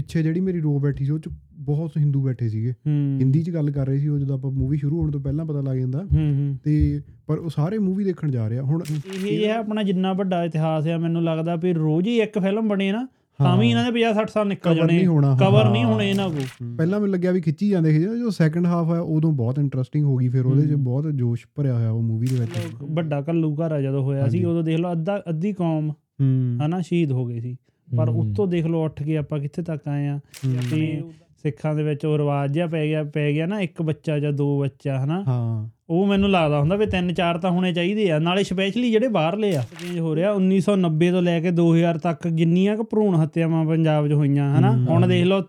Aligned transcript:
ਪਿੱਛੇ 0.00 0.22
ਜਿਹੜੀ 0.22 0.40
ਮੇਰੀ 0.40 0.60
ਰੋ 0.60 0.78
ਬੈਠੀ 0.78 1.04
ਸੀ 1.04 1.10
ਉਹ 1.10 1.18
ਚ 1.18 1.28
ਬਹੁਤ 1.52 1.92
ਹਿੰਦੂ 1.98 2.22
ਬੈਠੇ 2.22 2.48
ਸੀਗੇ। 2.48 2.70
ਹੂੰ। 2.70 3.18
ਹਿੰਦੀ 3.20 3.42
ਚ 3.42 3.50
ਗੱਲ 3.50 3.70
ਕਰ 3.70 3.86
ਰਹੇ 3.86 3.98
ਸੀ 3.98 4.08
ਉਹ 4.08 4.18
ਜਦੋਂ 4.18 4.38
ਆਪਾਂ 4.38 4.50
ਮੂਵੀ 4.50 4.76
ਸ਼ੁਰੂ 4.76 5.00
ਹੋਣ 5.00 5.10
ਤੋਂ 5.10 5.20
ਪਹਿਲਾਂ 5.20 5.44
ਪਤਾ 5.44 5.60
ਲੱਗ 5.60 5.76
ਜਾਂਦਾ। 5.76 5.98
ਹੂੰ 5.98 6.34
ਹੂੰ। 6.34 6.58
ਤੇ 6.64 7.02
ਪਰ 7.26 7.38
ਉਹ 7.38 7.50
ਸਾਰੇ 7.50 7.78
ਮੂਵੀ 7.78 8.04
ਦੇਖਣ 8.04 8.30
ਜਾ 8.30 8.48
ਰਹੇ। 8.48 8.58
ਆ 8.58 8.62
ਹੁਣ 8.62 8.82
ਇਹ 9.26 9.48
ਹੈ 9.48 9.56
ਆਪਣਾ 9.56 9.82
ਜਿੰਨਾ 9.82 10.12
ਵੱਡਾ 10.12 10.44
ਇਤਿਹਾਸ 10.44 10.86
ਆ 10.86 10.98
ਮੈਨੂੰ 10.98 11.24
ਲੱਗਦਾ 11.24 11.56
ਵੀ 11.56 11.72
ਰੋਜ਼ 11.72 12.08
ਹੀ 12.08 12.20
ਇੱਕ 12.20 12.38
ਫਿਲਮ 12.38 12.68
ਬਣੇ 12.68 12.92
ਨਾ 12.92 13.08
ਤਾਂ 13.38 13.56
ਵੀ 13.56 13.70
ਇਹਨਾਂ 13.70 13.84
ਦੇ 13.84 13.90
50 13.90 14.14
60 14.14 14.30
ਸਾਲ 14.32 14.48
ਨਿਕਲ 14.48 14.74
ਜਾਣੇ। 14.74 15.04
ਕਵਰ 15.40 15.64
ਹਾਂ। 15.64 15.72
ਨਹੀਂ 15.72 15.84
ਹੋਣੇ 15.84 16.10
ਇਹਨਾਂ 16.10 16.28
ਕੋ 16.28 16.36
ਪਹਿਲਾਂ 16.76 17.00
ਮੈਨੂੰ 17.00 17.14
ਲੱਗਿਆ 17.14 17.32
ਵੀ 17.32 17.40
ਖਿੱਚੀ 17.40 17.68
ਜਾਂਦੇ 17.68 17.90
ਸੀ 17.92 18.02
ਜੋ 18.02 18.30
ਸੈਕੰਡ 18.30 18.66
ਹਾਫ 18.66 18.90
ਆ 18.90 18.98
ਉਦੋਂ 18.98 19.32
ਬਹੁਤ 19.32 19.58
ਇੰਟਰਸਟਿੰਗ 19.58 20.04
ਹੋ 20.04 20.16
ਗਈ 20.16 20.28
ਫਿਰ 20.28 20.46
ਉਹਦੇ 20.46 20.66
ਚ 20.66 20.74
ਬਹੁਤ 20.74 21.04
ਜੋਸ਼ 21.14 21.46
ਭਰਿਆ 21.54 21.74
ਹੋਇਆ 21.74 21.90
ਉਹ 21.90 22.02
ਮੂਵੀ 22.02 22.26
ਦੇ 22.26 22.36
ਵਿੱਚ। 22.36 22.50
ਵੱਡਾ 22.82 23.22
ਕੱਲੂ 23.22 23.54
ਘਰ 23.54 23.82
ਜਦੋਂ 23.82 24.02
ਹੋਇਆ 24.02 24.28
ਸੀ। 24.28 24.44
ਉਦੋਂ 24.44 24.62
ਦੇਖ 24.62 24.78
ਲਓ 24.78 24.92
ਅੱਧਾ 24.92 25.22
ਅੱਧੀ 25.28 25.52
ਕੌਮ 25.52 25.90
ਹੂੰ। 25.90 26.58
ਹਨਾ 26.66 26.80
ਸ਼ਹੀਦ 26.80 27.12
ਹੋ 27.12 27.26
ਗਈ 27.26 27.40
ਸੀ। 27.40 27.56
ਪਰ 27.96 28.08
ਉੱਤੋਂ 28.08 28.46
ਦੇਖ 28.46 28.66
ਲਓ 28.66 28.84
ਉੱਠ 28.84 29.02
ਕੇ 29.02 29.16
ਆਪਾਂ 29.16 29.38
ਕਿੱਥੇ 29.38 29.62
ਤੱਕ 29.62 29.88
ਆਏ 29.88 30.06
ਆ 30.08 30.20
ਤੇ 30.70 31.02
ਸਿੱਖਾਂ 31.42 31.74
ਦੇ 31.74 31.82
ਵਿੱਚ 31.82 32.04
ਉਹ 32.06 32.18
ਰਿਵਾਜ 32.18 32.52
ਜਿਹਾ 32.52 32.66
ਪੈ 32.66 32.86
ਗਿਆ 32.86 33.04
ਪੈ 33.04 33.32
ਗਿਆ 33.32 33.46
ਨਾ 33.46 33.60
ਇੱਕ 33.60 33.82
ਬੱਚਾ 33.82 34.18
ਜਾਂ 34.18 34.32
ਦੋ 34.32 34.60
ਬੱਚਾ 34.60 35.04
ਹਨਾ? 35.04 35.24
ਹਾਂ। 35.28 35.68
ਉਹ 35.90 36.06
ਮੈਨੂੰ 36.06 36.30
ਲੱਗਦਾ 36.30 36.60
ਹੁੰਦਾ 36.60 36.76
ਵੀ 36.76 36.86
ਤਿੰਨ 36.86 37.14
ਚਾਰ 37.14 37.38
ਤਾਂ 37.38 37.50
ਹੋਣੇ 37.50 37.72
ਚਾਹੀਦੇ 37.72 38.10
ਆ। 38.10 38.18
ਨਾਲੇ 38.18 38.44
ਸਪੈਸ਼ਲੀ 38.44 38.90
ਜਿਹੜੇ 38.90 39.08
ਬਾਹਰਲੇ 39.08 39.56
ਆ। 39.56 39.62
ਚੇਂਜ 39.62 39.98
ਹੋ 39.98 40.14
ਰਿਹਾ 40.16 40.32
1990 40.32 41.10
ਤੋਂ 41.10 41.22
ਲੈ 41.22 41.40
ਕੇ 41.40 41.50
2000 41.50 41.98
ਤੱਕ 41.98 42.28
ਜਿੰਨੀਆਂ 42.28 42.76
ਕੁ 42.76 42.84
ਭਰੂਣ 42.84 43.22
ਹੱਤਿਆਵਾਂ 43.22 43.64
ਪੰਜਾਬ 43.64 44.08
'ਚ 44.08 44.12
ਹੋਈਆਂ 44.12 44.58
ਹਨਾ? 44.58 44.72
ਹੁਣ 44.72 45.06
ਦੇਖ 45.06 45.24
ਲਓ 45.24 45.42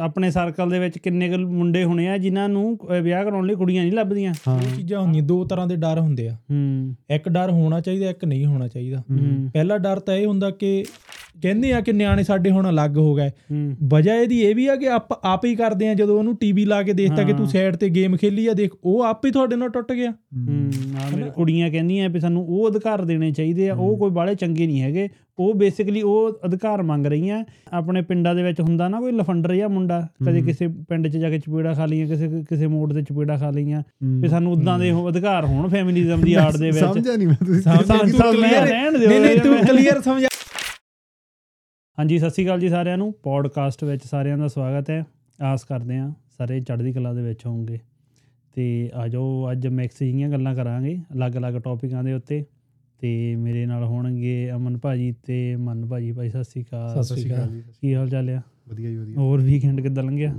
ਆਪਣੇ 0.00 0.30
ਸਰਕਲ 0.30 0.70
ਦੇ 0.70 0.78
ਵਿੱਚ 0.78 0.98
ਕਿੰਨੇ 0.98 1.28
ਕੁ 1.28 1.38
ਮੁੰਡੇ 1.38 1.84
ਹੋਣੇ 1.84 2.08
ਆ 2.08 2.18
ਜਿਨ੍ਹਾਂ 2.18 2.48
ਨੂੰ 2.48 2.78
ਵਿਆਹ 3.02 3.24
ਕਰਾਉਣ 3.24 3.46
ਲਈ 3.46 3.54
ਕੁੜੀਆਂ 3.54 3.82
ਨਹੀਂ 3.82 3.92
ਲੱਭਦੀਆਂ। 3.92 4.34
ਇਹ 4.50 4.76
ਚੀਜ਼ਾਂ 4.76 5.00
ਹੁੰਦੀਆਂ 5.00 5.24
ਦੋ 5.24 5.44
ਤਰ੍ਹਾਂ 5.44 5.66
ਦੇ 5.66 5.76
ਡਰ 5.76 5.98
ਹੁੰਦੇ 6.00 6.28
ਆ। 6.28 6.36
ਹੂੰ। 6.50 6.94
ਇੱਕ 7.10 7.28
ਡਰ 7.28 7.50
ਹੋਣਾ 7.50 7.80
ਚਾਹੀਦਾ 7.80 8.10
ਇੱਕ 8.10 8.24
ਨਹੀਂ 8.24 8.46
ਹੋਣਾ 8.46 8.68
ਚਾਹੀਦਾ। 8.68 9.02
ਪਹਿਲਾ 9.54 9.78
ਡਰ 9.78 9.98
ਤਾਂ 10.00 10.14
ਇਹ 10.14 10.26
ਹੁੰਦਾ 10.26 10.50
ਕਿ 10.50 10.84
ਕਹਿੰਦੇ 11.42 11.72
ਆ 11.72 11.80
ਕਿ 11.80 11.92
ਨਿਆਣੇ 11.92 12.22
ਸਾਡੇ 12.22 12.50
ਹੁਣ 12.50 12.70
ਅਲੱਗ 12.70 12.96
ਹੋ 12.96 13.14
ਗਏ। 13.14 13.30
ਵਜ੍ਹਾ 13.84 14.14
ਇਹਦੀ 14.14 14.40
ਇਹ 14.40 14.54
ਵੀ 14.54 14.66
ਆ 14.66 14.76
ਕਿ 14.76 14.88
ਆਪ 14.88 15.26
ਆਪ 15.26 15.44
ਹੀ 15.44 15.54
ਕਰਦੇ 15.54 15.88
ਆ 15.88 15.94
ਜਦੋਂ 15.94 16.18
ਉਹਨੂੰ 16.18 16.36
ਟੀਵੀ 16.36 16.64
ਲਾ 16.64 16.82
ਕੇ 16.82 16.92
ਦੇਖਤਾ 16.92 17.22
ਕਿ 17.22 17.32
ਤੂੰ 17.32 17.46
ਸਾਈਡ 17.46 17.76
ਤੇ 17.76 17.88
ਗੇਮ 17.88 18.16
ਖੇਲੀ 18.16 18.46
ਆ 18.46 18.52
ਦੇਖ 18.52 18.70
ਉਹ 18.84 19.02
ਆਪ 19.02 19.26
ਹੀ 19.26 19.30
ਤੁਹਾਡੇ 19.30 19.56
ਨਾਲ 19.56 19.68
ਟੁੱਟ 19.68 19.92
ਗਿਆ। 19.92 20.10
ਹੂੰ 20.10 21.30
ਕੁੜੀਆਂ 21.30 21.70
ਕਹਿੰਦੀਆਂ 21.70 22.08
ਵੀ 22.08 22.20
ਸਾਨੂੰ 22.20 22.46
ਉਹ 22.48 22.70
ਅਧਿਕਾਰ 22.70 23.04
ਦੇਣੇ 23.04 23.30
ਚਾਹੀਦੇ 23.30 23.68
ਆ 23.68 23.74
ਉਹ 23.74 23.98
ਕੋਈ 23.98 24.10
ਬਾਲੇ 24.10 24.34
ਚੰਗੇ 24.34 24.66
ਨਹੀਂ 24.66 24.82
ਹੈਗੇ। 24.82 25.08
ਉਹ 25.38 25.54
ਬੇਸਿਕਲੀ 25.54 26.02
ਉਹ 26.02 26.38
ਅਧਿਕਾਰ 26.44 26.82
ਮੰਗ 26.82 27.06
ਰਹੀਆਂ। 27.06 27.44
ਆਪਣੇ 27.72 28.02
ਪਿੰਡਾਂ 28.02 28.34
ਦੇ 28.34 28.42
ਵਿੱਚ 28.42 28.60
ਹੁੰਦਾ 28.60 28.88
ਨਾ 28.88 29.00
ਕੋਈ 29.00 29.12
ਲਫੰਡਰ 29.12 29.54
ਜਾਂ 29.54 29.68
ਮੁੰਡਾ 29.68 30.08
ਕਦੇ 30.26 30.40
ਕਿਸੇ 30.42 30.68
ਪਿੰਡ 30.68 31.08
'ਚ 31.08 31.16
ਜਾ 31.16 31.30
ਕੇ 31.30 31.38
ਚਪੇੜਾ 31.38 31.72
ਖਾ 31.72 31.86
ਲਈਆਂ 31.86 32.06
ਕਿਸੇ 32.06 32.28
ਕਿਸੇ 32.28 32.66
ਮੋੜ 32.66 32.92
ਤੇ 32.92 33.02
ਚਪੇੜਾ 33.02 33.36
ਖਾ 33.36 33.50
ਲਈਆਂ। 33.50 33.82
ਵੀ 34.04 34.28
ਸਾਨੂੰ 34.28 34.52
ਉਦਾਂ 34.52 34.78
ਦੇ 34.78 34.90
ਉਹ 34.90 35.10
ਅਧਿਕਾਰ 35.10 35.44
ਹੋਣ 35.44 35.68
ਫੈਮਿਲੀਜ਼ਮ 35.68 36.20
ਦੀ 36.20 36.34
ਆੜ 36.34 36.56
ਦੇ 36.56 36.66
ਵਿੱਚ। 36.66 36.78
ਸਮਝਿਆ 36.78 37.16
ਨਹੀਂ 37.16 37.28
ਮੈਂ 37.28 37.46
ਤੁਸੀਂ। 37.46 37.62
ਸਮਝ- 37.62 38.22
ਤੂੰ 38.22 38.34
clear- 38.34 38.68
ਰਹਿਣ 38.68 38.98
ਦਿਓ। 38.98 39.08
ਨਹੀਂ 39.08 39.20
ਨਹੀਂ 39.20 39.40
ਤੂੰ 39.40 39.54
ਮੈਂ- 39.54 39.66
ਕਲੀਅਰ 39.66 40.00
ਸਮਝ 40.00 40.24
ਹਾਂਜੀ 41.98 42.18
ਸਤਿ 42.18 42.30
ਸ਼੍ਰੀ 42.30 42.44
ਅਕਾਲ 42.44 42.60
ਜੀ 42.60 42.68
ਸਾਰਿਆਂ 42.68 42.98
ਨੂੰ। 42.98 43.12
ਪੋਡਕਾਸਟ 43.22 43.84
ਵਿੱਚ 43.84 44.04
ਸਾਰਿਆਂ 44.04 44.38
ਦਾ 44.38 44.48
ਸਵਾਗਤ 44.48 44.90
ਹੈ। 44.90 45.04
ਆਸ 45.38 45.64
ਕਰਦੇ 45.64 45.96
ਹਾਂ 45.98 46.12
ਸਾਰੇ 46.38 46.60
ਚੜ੍ਹਦੀ 46.60 46.92
ਕਲਾ 46.92 47.12
ਦੇ 47.14 47.22
ਵਿੱਚ 47.22 47.44
ਹੋਵੋਗੇ 47.46 47.78
ਤੇ 48.56 48.90
ਆਜੋ 48.94 49.22
ਅੱਜ 49.52 49.66
ਮਿਕਸ 49.66 49.98
ਜਿਹੀਆਂ 49.98 50.28
ਗੱਲਾਂ 50.30 50.54
ਕਰਾਂਗੇ 50.54 50.96
ਅਲੱਗ-ਅਲੱਗ 51.14 51.54
ਟੌਪਿਕਾਂ 51.54 52.04
ਦੇ 52.04 52.12
ਉੱਤੇ। 52.12 52.44
ਤੇ 53.00 53.10
ਮੇਰੇ 53.36 53.64
ਨਾਲ 53.66 53.84
ਹੋਣਗੇ 53.84 54.50
ਅਮਨ 54.50 54.78
ਭਾਜੀ 54.78 55.12
ਤੇ 55.26 55.56
ਮਨ 55.56 55.84
ਭਾਜੀ। 55.86 56.12
ਭਾਈ 56.12 56.28
ਸਤਿ 56.30 56.44
ਸ਼੍ਰੀ 56.44 56.62
ਅਕਾਲ। 56.62 57.02
ਸਤਿ 57.02 57.20
ਸ਼੍ਰੀ 57.20 57.34
ਅਕਾਲ 57.34 57.60
ਕੀ 57.82 57.94
ਹਾਲ 57.94 58.08
ਚਾਲ 58.08 58.30
ਆ? 58.30 58.40
ਵਧੀਆ 58.68 58.90
ਜੀ 58.90 58.96
ਵਧੀਆ। 58.96 59.16
ਹੋਰ 59.18 59.40
ਵੀਕਐਂਡ 59.40 59.80
ਕਿੱਦਾਂ 59.80 60.04
ਲੰਘਿਆ? 60.04 60.34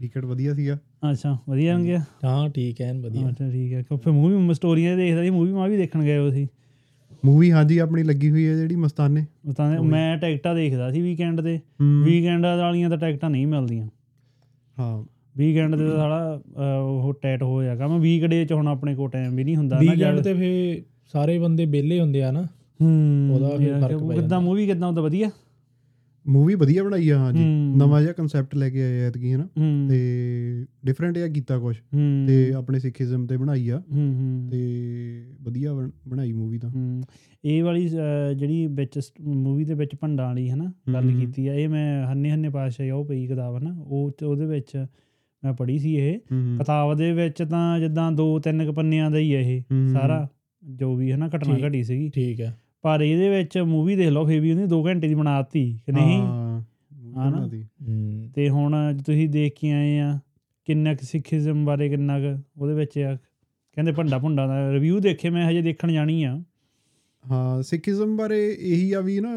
ਵਿਕਟ 0.00 0.24
ਵਧੀਆ 0.24 0.54
ਸੀਗਾ। 0.54 0.78
ਅੱਛਾ 1.10 1.36
ਵਧੀਆ 1.48 1.74
ਲੰਘਿਆ? 1.74 2.02
ਹਾਂ 2.24 2.48
ਠੀਕ 2.50 2.80
ਐਨ 2.82 3.00
ਵਧੀਆ। 3.00 3.28
ਅੱਛਾ 3.28 3.50
ਠੀਕ 3.50 3.72
ਹੈ। 3.72 3.82
ਫਿਰ 3.82 4.12
ਮੂਵੀ 4.12 4.54
ਸਟੋਰੀਆਂ 4.54 4.96
ਦੇਖਦਾ 4.96 5.22
ਸੀ 5.22 5.30
ਮੂਵੀ 5.30 5.52
ਮਾ 5.52 5.66
ਵੀ 5.66 5.76
ਦੇਖਣ 5.76 6.02
ਗਏ 6.04 6.18
ਹੋ 6.18 6.30
ਸੀ। 6.30 6.46
ਮੂਵੀ 7.24 7.52
ਹਾਂਜੀ 7.52 7.78
ਆਪਣੀ 7.78 8.02
ਲੱਗੀ 8.02 8.30
ਹੋਈ 8.30 8.46
ਹੈ 8.46 8.54
ਜਿਹੜੀ 8.56 8.76
ਮਸਤਾਨੇ। 8.76 9.24
ਉਹ 9.48 9.52
ਤਾਂ 9.52 9.82
ਮੈਂ 9.82 10.18
ਟਿਕਟਾਂ 10.18 10.54
ਦੇਖਦਾ 10.54 10.90
ਸੀ 10.90 11.00
ਵੀਕਐਂਡ 11.00 11.40
ਤੇ 11.40 11.56
ਹੂੰ। 11.56 12.02
ਵੀਕਐਂਡ 12.04 12.46
ਵਾਲੀਆਂ 12.46 12.90
ਤਾਂ 12.90 12.98
ਟਿਕਟਾਂ 12.98 13.30
ਨਹੀਂ 13.30 13.46
ਮਿਲਦੀਆਂ। 13.46 13.88
ਹਾਂ। 14.78 15.04
ਵੀਕਐਂਡ 15.36 15.76
ਤੇ 15.76 15.86
ਤਾਂ 15.86 15.96
ਸਾਲਾ 15.96 16.40
ਉਹ 16.80 17.14
ਟੈਟ 17.22 17.42
ਹੋ 17.42 17.62
ਜਾਗਾ 17.62 17.86
ਮੈਂ 17.88 17.98
ਵੀਕਡੇ 17.98 18.44
ਚ 18.44 18.52
ਹੁਣ 18.52 18.68
ਆਪਣੇ 18.68 18.94
ਕੋਲ 18.94 19.10
ਟਾਈਮ 19.10 19.36
ਵੀ 19.36 19.44
ਨਹੀਂ 19.44 19.56
ਹੁੰਦਾ 19.56 19.80
ਨਾ 19.80 19.92
ਵੀਕਐਂਡ 19.92 20.20
ਤੇ 20.20 20.34
ਫੇ 20.34 20.82
ਸਾਰੇ 21.12 21.38
ਬੰਦੇ 21.38 21.64
ਵਿਹਲੇ 21.64 22.00
ਹੁੰਦੇ 22.00 22.22
ਆ 22.22 22.30
ਨਾ। 22.30 22.42
ਹੂੰ 22.82 23.30
ਉਹਦਾ 23.34 23.56
ਵੀ 23.56 23.66
ਯਾਰ, 23.66 23.80
ਫ਼ਰਕ 23.80 24.02
ਪੈ 24.04 24.14
ਕਿੱਦਾਂ 24.14 24.40
ਮੂਵੀ 24.40 24.66
ਕਿੱਦਾਂ 24.66 24.88
ਉਹਦਾ 24.88 25.02
ਵਧੀਆ। 25.02 25.30
ਮੂਵੀ 26.28 26.54
ਵਧੀਆ 26.54 26.82
ਬਣਾਈ 26.84 27.08
ਆ 27.08 27.18
ਹਾਂਜੀ। 27.18 27.44
ਨਵਾਂ 27.76 28.02
ਜਿਹਾ 28.02 28.12
ਕਨਸੈਪਟ 28.12 28.54
ਲੈ 28.54 28.70
ਕੇ 28.70 28.82
ਆਏ 28.82 29.00
ਐਤਕੀ 29.00 29.32
ਹਨਾ। 29.34 29.48
ਤੇ 29.90 29.98
ਡਿਫਰੈਂਟ 30.86 31.14
ਜਿਹਾ 31.14 31.28
ਕੀਤਾ 31.28 31.58
ਕੁਝ 31.58 31.76
ਤੇ 32.26 32.52
ਆਪਣੇ 32.52 32.78
ਸਿੱਖੀਜ਼ਮ 32.78 33.26
ਤੇ 33.26 33.36
ਬਣਾਈ 33.36 33.68
ਆ। 33.68 33.82
ਤੇ 34.50 34.82
ਵਧੀਆ 35.42 35.74
ਬਣ- 35.74 35.90
ਬਣਾਈ 36.08 36.32
ਮੂਵੀ 36.32 36.58
ਤਾਂ। 36.58 37.02
ਇਹ 37.44 37.64
ਵਾਲੀ 37.64 37.88
ਜਿਹੜੀ 38.36 38.66
ਵਿੱਚ 38.66 39.00
ਮੂਵੀ 39.20 39.64
ਦੇ 39.64 39.74
ਵਿੱਚ 39.74 39.90
ਭੰਡਾਂ 40.00 40.26
ਵਾਲੀ 40.26 40.50
ਹਨਾ 40.50 40.72
ਗੱਲ। 40.92 41.20
ਕੀਤੀ 41.20 41.48
ਆ 41.48 41.54
ਇਹ 41.54 41.68
ਮੈਂ 41.68 42.06
ਹੰਨੇ 42.06 42.30
ਹੰਨੇ 42.30 42.48
ਪਾਸ਼ਾ 42.48 42.94
ਉਹ 42.94 43.04
ਪਈ 43.04 43.26
ਕਿਤਾਬ 43.26 43.58
ਹਨਾ। 43.58 43.82
ਉਹ 43.86 44.12
ਉਹਦੇ 44.26 44.46
ਵਿੱਚ 44.46 44.86
ਮੈਂ 45.44 45.52
ਪੜ੍ਹੀ 45.52 45.78
ਸੀ 45.78 45.94
ਇਹ। 45.94 46.18
ਕਿਤਾਬ 46.32 46.94
ਦੇ 46.94 47.12
ਵਿੱਚ 47.12 47.42
ਤਾਂ 47.42 47.80
ਜਿੱਦਾਂ 47.80 48.12
ਦੋ 48.12 48.38
ਤਿੰਨ 48.38 48.66
ਕੁ 48.66 48.72
ਪੰਨਿਆਂ 48.72 49.10
ਦਾ 49.10 49.18
ਹੀ 49.18 49.32
ਇਹ। 49.32 49.62
ਸਾਰਾ 49.92 50.28
ਜੋ 50.64 50.94
ਵੀ 50.96 51.12
ਹਨਾ 51.12 51.28
ਘਟਨਾ। 51.28 51.68
ਘਟੀ 51.68 51.84
ਸੀਗੀ। 51.84 52.10
ਠੀਕ 52.10 52.40
ਹੈ 52.40 52.60
ਪਰ 52.84 53.00
ਇਹਦੇ 53.00 53.28
ਵਿੱਚ 53.28 53.58
ਮੂਵੀ 53.58 53.96
ਦੇਖ 53.96 54.08
ਲਓ 54.08 54.26
ਫੇਰ 54.26 54.40
ਵੀ 54.40 54.50
ਉਹਨੇ 54.52 54.66
2 54.66 54.82
ਘੰਟੇ 54.86 55.08
ਦੀ 55.08 55.14
ਬਣਾਤੀ 55.14 55.78
ਕਿ 55.86 55.92
ਨਹੀਂ 55.92 56.18
ਹਾਂ 56.18 56.60
ਹਾਂ 57.16 57.30
ਨਾ? 57.30 57.36
ਬਣਾਤੀ। 57.36 57.62
ਹੂੰ 57.62 58.30
ਤੇ 58.34 58.48
ਹੁਣ 58.48 58.74
ਤੁਸੀਂ 59.06 59.28
ਦੇਖ 59.28 59.54
ਕੇ 59.60 59.72
ਆਏ 59.72 59.98
ਆ 59.98 60.18
ਕਿੰਨਾ 60.66 60.94
ਕੁ 60.94 61.06
ਸਿੱਖੀਜ਼ਮ 61.06 61.64
ਬਾਰੇ 61.64 61.88
ਕਿੰਨਾ 61.88 62.16
ਉਹਦੇ 62.58 62.74
ਵਿੱਚ 62.74 62.98
ਆ 62.98 63.16
ਕਹਿੰਦੇ 63.76 63.92
ਭੰਡਾ 63.92 64.18
ਭੁੰਡਾ 64.18 64.46
ਦਾ 64.46 64.72
ਰਿਵਿਊ 64.72 65.00
ਦੇਖੇ 65.00 65.30
ਮੈਂ 65.30 65.50
ਹਜੇ 65.50 65.62
ਦੇਖਣ 65.62 65.92
ਜਾਣੀ 65.92 66.22
ਆ 66.24 66.42
ਹਾਂ 67.30 67.62
ਸਿੱਖੀਜ਼ਮ 67.62 68.16
ਬਾਰੇ 68.16 68.56
ਇਹੀ 68.60 68.92
ਆ 68.92 69.00
ਵੀ 69.00 69.20
ਨਾ 69.20 69.36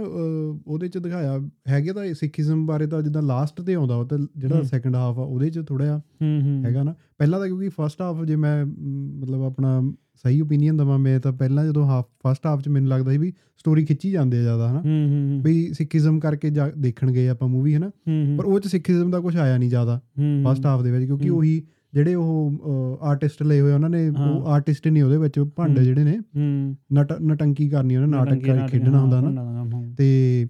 ਉਹਦੇ 0.68 0.88
ਚ 0.88 0.98
ਦਿਖਾਇਆ 0.98 1.40
ਹੈਗੇ 1.68 1.94
ਤਾਂ 1.94 2.14
ਸਿੱਖੀਜ਼ਮ 2.14 2.66
ਬਾਰੇ 2.66 2.88
ਤਾਂ 2.88 3.02
ਜਿੱਦਾਂ 3.02 3.22
ਲਾਸਟ 3.22 3.62
ਤੇ 3.62 3.74
ਆਉਂਦਾ 3.74 3.96
ਉਹ 3.96 4.06
ਤਾਂ 4.06 4.18
ਜਿਹੜਾ 4.38 4.56
ਹੂੰ। 4.56 4.64
ਸੈਕੰਡ 4.64 4.96
ਹਾਫ 4.96 5.20
ਆ 5.20 5.22
ਉਹਦੇ 5.22 5.50
ਚ 5.50 5.64
ਥੋੜਾ 5.68 5.98
ਹੂੰ 5.98 6.42
ਹੂੰ। 6.42 6.66
ਹੈਗਾ 6.66 6.84
ਨਾ। 6.84 6.96
ਪਹਿਲਾਂ 7.18 7.40
ਤਾਂ 7.40 7.48
ਕਿਉਂਕਿ 7.48 7.70
ਫਸਟ 7.70 8.02
ਹਾਫ 8.02 8.24
ਜੇ 8.26 8.36
ਮੈਂ 8.36 8.66
ਮਤਲਬ 8.66 9.44
ਆਪਣਾ 9.44 9.82
ਸਹੀ 10.24 10.42
ਓਪੀਨੀਅਨ 10.42 10.78
ਦਵਾਂ 10.78 11.00
ਮੈਂ 11.00 11.20
ਤਾਂ 11.20 11.32
ਪਹਿਲਾਂ 11.34 11.66
ਜਦੋਂ 11.66 11.86
ਹਾਫ 11.86 12.06
ਫਸਟ 12.28 12.46
ਹਾਫ 12.46 12.62
ਚ 12.62 12.70
ਮੈਨੂੰ 12.70 12.90
ਲੱਗਦਾ 12.90 13.12
ਸੀ 13.12 13.18
ਵੀ 13.18 13.34
ਸਟੋਰੀ 13.58 13.86
ਖਿੱਚੀ 13.86 14.12
ਜਾਂਦੇ 14.12 14.38
ਆ 14.38 14.42
ਜ਼ਿਆਦਾ 14.42 14.70
ਹਨਾ। 14.72 14.80
ਹੂੰ 14.82 15.08
ਹੂੰ 15.10 15.42
ਵੀ 15.44 15.74
ਸਿੱਖੀਜ਼ਮ 15.74 16.20
ਕਰਕੇ 16.20 16.50
ਦੇਖਣ 16.78 17.12
ਗਏ 17.12 17.28
ਆਪਾਂ 17.28 17.48
ਮੂਵੀ 17.48 17.76
ਹਨਾ। 17.76 17.88
ਹੂੰ 18.08 18.38
ਪਰ 18.38 18.46
ਉਹ 18.46 18.60
ਚ 18.60 18.68
ਸਿੱਖੀਜ਼ਮ 18.68 19.12
ਦਾ 19.12 19.20
ਕੁਝ 19.20 19.36
ਆਇਆ 19.38 19.58
ਨਹੀਂ 19.58 19.70
ਜ਼ਿਆਦਾ 19.70 20.02
ਹੂੰ 20.20 20.44
ਫਸਟ 20.48 20.66
ਹਾਫ 20.66 20.82
ਦੇ 20.82 20.92
ਵਿੱਚ 20.92 21.06
ਕਿਉਂਕਿ 21.06 21.30
ਹੂੰ। 21.30 21.38
ਉਹੀ 21.38 21.62
ਜਿਹੜੇ 21.94 22.14
ਉਹ 22.16 23.00
ਆਰਟਿਸਟ 23.02 23.44
ਲਏ 23.44 23.60
ਹੋਏ 23.62 23.74
ਉਹਨਾਂ 23.74 23.90
ਨੇ। 23.90 24.08
ਉਹ 24.10 24.46
ਆਰਟਿਸਟ 24.48 24.88
ਨਹੀਂ 24.88 25.04
ਉਹਦੇ 25.04 25.18
ਵਿੱਚ 25.18 25.40
ਭੰਡ। 25.56 25.80
ਜਿਹੜੇ 25.80 26.04
ਨੇ 26.04 26.18
ਹੂੰ 26.18 26.76
ਨਟ 26.94 27.14
ਨਟੰਕੀ 27.22 27.70
ਕਰਨੀ 27.70 27.96
ਉਹਨਾਂ 27.96 28.08
ਨਾਟਕ 28.10 28.70
ਖੇਡਣਾ 28.72 29.00
ਹੁੰਦਾ 29.00 29.22
ਨਾ। 29.22 29.82
ਤੇ 29.98 30.48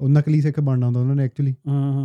ਉਹ 0.00 0.08
ਨਕਲੀ 0.08 0.40
ਸਿੱਖ 0.40 0.60
ਬਣਨਾ 0.60 0.86
ਹੁੰਦਾ 0.86 1.00
ਉਹਨਾਂ 1.00 1.16
ਨੇ 1.16 1.24
ਐਕਚੁਅਲੀ 1.24 1.54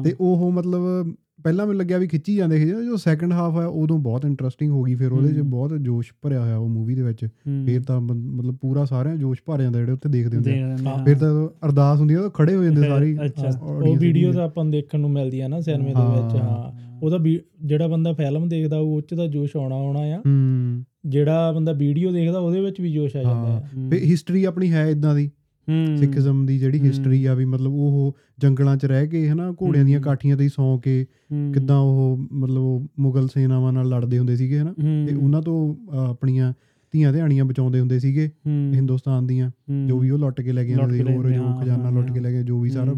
ਤੇ 0.03 0.15
ਉਹ 0.19 0.51
ਮਤਲਬ 0.51 1.13
ਪਹਿਲਾਂ 1.43 1.65
ਮੈਨੂੰ 1.65 1.79
ਲੱਗਿਆ 1.79 1.97
ਵੀ 1.97 2.07
ਖਿੱਚੀ 2.07 2.35
ਜਾਂਦੇ 2.35 2.57
ਸੀ 2.57 2.65
ਜੋ 2.85 2.95
ਸੈਕੰਡ 2.95 3.33
ਹਾਫ 3.33 3.55
ਆ 3.55 3.65
ਉਦੋਂ 3.65 3.97
ਬਹੁਤ 3.99 4.25
ਇੰਟਰਸਟਿੰਗ 4.25 4.71
ਹੋ 4.71 4.81
ਗਈ 4.83 4.95
ਫਿਰ 4.95 5.11
ਉਹਦੇ 5.11 5.33
'ਚ। 5.33 5.39
ਬਹੁਤ 5.39 5.73
ਜੋਸ਼ 5.73 6.11
ਭਰਿਆ 6.21 6.41
ਹੋਇਆ 6.41 6.57
ਉਹ 6.57 6.67
ਮੂਵੀ 6.69 6.95
ਦੇ 6.95 7.01
ਵਿੱਚ। 7.01 7.25
ਫਿਰ 7.65 7.83
ਤਾਂ 7.83 7.99
ਮਤਲਬ 8.01 8.55
ਪੂਰਾ 8.55 8.85
ਸਾਰਿਆਂ 8.85 9.15
ਜੋਸ਼ 9.15 9.41
ਭਰ 9.45 9.61
ਜਾਂਦਾ 9.61 9.79
ਜਿਹੜੇ 9.79 9.91
ਉੱਥੇ 9.91 10.09
ਦੇਖਦੇ 10.09 10.37
ਹੁੰਦੇ 10.37 10.61
ਆ। 10.61 11.03
ਫਿਰ 11.05 11.17
ਤਾਂ 11.17 11.47
ਅਰਦਾਸ 11.65 11.99
ਹੁੰਦੀ 11.99 12.13
ਆ 12.13 12.21
ਉਹ 12.21 12.29
ਖੜੇ 12.29 12.55
ਹੋ 12.55 12.63
ਜਾਂਦੇ 12.63 12.87
ਸਾਰੀ। 12.87 13.17
ਉਹ 13.61 13.95
ਵੀਡੀਓ 13.95 14.31
ਤਾਂ 14.33 14.43
ਆਪਾਂ 14.43 14.65
ਦੇਖਣ 14.65 14.99
ਨੂੰ 14.99 15.11
ਮਿਲਦੀ 15.11 15.39
ਆ 15.39 15.47
ਨਾ 15.47 15.61
ਸਿਨੇਮੇ 15.61 15.93
ਦੇ 15.93 16.05
ਵਿੱਚ 16.11 16.35
ਹਾਂ। 16.35 16.86
ਉਹਦਾ 17.03 17.17
ਜਿਹੜਾ 17.65 17.87
ਬੰਦਾ 17.87 18.13
ਫਿਲਮ 18.13 18.49
ਦੇਖਦਾ 18.49 18.77
ਉਹ 18.77 19.01
ਚ 19.01 19.13
ਤਾਂ 19.17 19.27
ਜੋਸ਼ 19.27 19.57
ਆਉਣਾ 19.57 19.75
ਆਉਣਾ 19.75 19.99
ਆ 19.99 20.19
ਹੂੰ 20.19 20.85
ਜਿਹੜਾ 21.05 21.51
ਬੰਦਾ 21.51 21.71
ਵੀਡੀਓ 21.71 22.11
ਦੇਖਦਾ 22.11 22.39
ਉਹਦੇ 22.39 22.61
ਵਿੱਚ 22.61 22.81
ਵੀ 22.81 22.93
ਜੋਸ਼ 22.93 23.15
ਆ 23.15 23.21
ਜਾਂਦਾ 23.21 23.33
ਹਾਂ 23.33 23.61
ਹਿਸਟਰੀ 23.93 24.43
ਆਪਣੀ 24.43 24.71
ਹੈ 24.71 24.87
ਇਦਾਂ 24.89 25.15
ਦੀ 25.15 25.31
ਹੂੰ। 25.69 25.97
ਸਿੱਖੀਜ਼ਮ 25.97 26.45
ਦੀ 26.45 26.59
ਜਿਹੜੀ 26.59 26.79
ਹਿਸਟਰੀ 26.79 27.25
ਆ 27.25 27.33
ਵੀ 27.33 27.45
ਮਤਲਬ 27.45 27.73
ਉਹ 27.73 28.17
ਜੰਗਲਾਂ 28.39 28.77
'ਚ 28.77 28.85
ਰਹਿ 28.85 29.07
ਕੇ 29.07 29.29
ਹਨਾ 29.29 29.51
ਘੋੜਿਆਂ 29.51 29.85
ਦੀਆਂ। 29.85 30.01
ਕਾਠੀਆਂ 30.01 30.37
ਤੇ 30.37 30.43
ਹੀ 30.43 30.49
ਸੌਂ 30.49 30.79
ਕੇ। 30.79 31.05
ਕਿੱਦਾਂ 31.53 31.79
ਉਹ 31.79 32.27
ਮਤਲਬ 32.33 32.61
ਉਹ 32.61 32.87
ਮੁਗਲ 32.99 33.27
ਸੈਨਾਵਾਂ 33.27 33.73
ਨਾਲ 33.73 33.89
ਲੜਦੇ 33.89 34.17
ਹੁੰਦੇ 34.19 34.35
ਸੀਗੇ 34.35 34.59
ਹਨਾ। 34.59 34.73
ਤੇ 35.07 35.15
ਉਹਨਾਂ 35.15 35.41
ਤੋਂ 35.41 35.75
ਆਪਣੀਆਂ 35.91 36.53
ਧੀਆਂ 36.91 37.13
ਧਿਆਣੀਆਂ 37.13 37.45
ਬਚਾਉਂਦੇ 37.45 37.79
ਹੁੰਦੇ 37.79 37.99
ਸੀਗੇ 37.99 38.27
ਹੂੰ। 38.27 38.71
ਹਿੰਦੁਸਤਾਨ 38.73 39.27
ਦੀਆਂ। 39.27 39.51
ਜੋ 39.87 39.99
ਵੀ 39.99 40.09
ਉਹ 40.09 40.19
ਲੁੱਟ 40.19 40.41
ਕੇ 40.41 40.51
ਲੈ 40.51 40.65
ਕੇ 40.65 40.73
ਸੀ 40.73 41.01
ਹੋਰ 41.03 41.29
ਜੋ 41.31 41.43
ਖਜ਼ਾਨਾ 41.61 41.89
ਲੁੱਟ 41.89 42.11
ਕੇ 42.11 42.19
ਲੈ 42.19 42.31
ਕੇ 42.31 42.43
ਜੋ 42.43 42.59
ਵੀ 42.59 42.69
ਸਾਰਾ। 42.69 42.93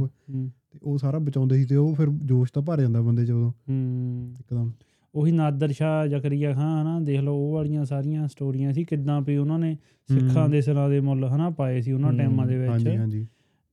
ਤੇ 0.72 0.80
ਉਹ 0.84 0.98
ਸਾਰਾ 0.98 1.20
ਬਚਾਉਂਦੇ 1.20 1.56
ਸੀ 1.56 1.66
ਤੇ 1.66 1.76
ਉਹ 1.76 1.96
ਫਿਰ 1.96 2.08
ਜੋਸ਼ 2.10 2.52
ਤਾਂ 2.54 2.62
ਭਰ 2.62 2.82
ਜਾਂਦਾ 2.82 3.02
ਬੰਦੇ 3.02 3.26
'ਚ। 3.26 3.32
ਉਦੋਂ 3.32 3.52
ਹੂੰ। 3.70 4.36
ਇੱਕਦਮ। 4.40 4.72
ਉਹੀ 5.16 5.32
ਨਾਦਰ 5.32 5.72
ਸ਼ਾਹ 5.72 6.08
ਜ਼ਕਰੀਆ 6.08 6.54
ਖਾਨ 6.54 6.82
ਹਨਾ 6.82 7.00
ਦੇਖ 7.00 7.20
ਲਓ 7.20 7.36
ਉਹ 7.36 7.54
ਵਾਲੀਆਂ 7.54 7.86
ਸਾਰੀਆਂ 7.86 8.28
ਸਟੋਰੀਆਂ 8.28 8.74
ਸੀ 8.74 8.84
ਕਿੱਦਾਂ 8.84 9.22
ਵੀ 9.22 9.38
ਉਹਨਾਂ 9.38 9.60
ਨੇ 9.60 9.78
ਸਿੱਖਾਂ। 10.14 10.50
ਦੇ 10.50 10.62
ਸਿਰਾਂ 10.62 10.90
ਦੇ 10.90 11.00
ਮੁੱਲ 11.00 11.26
ਹਨਾ 11.26 11.50
ਪਾਏ 11.50 11.82
ਸੀ 11.82 11.92
ਉਹਨਾਂ 11.92 12.14
ਟਾਈਮਾਂ 12.14 12.48
ਦੇ 12.48 12.68
ਹਾਂਜੀ 12.68 12.86
ਵਿੱਚ। 12.86 12.98
ਹਾਂਜੀ 13.00 13.28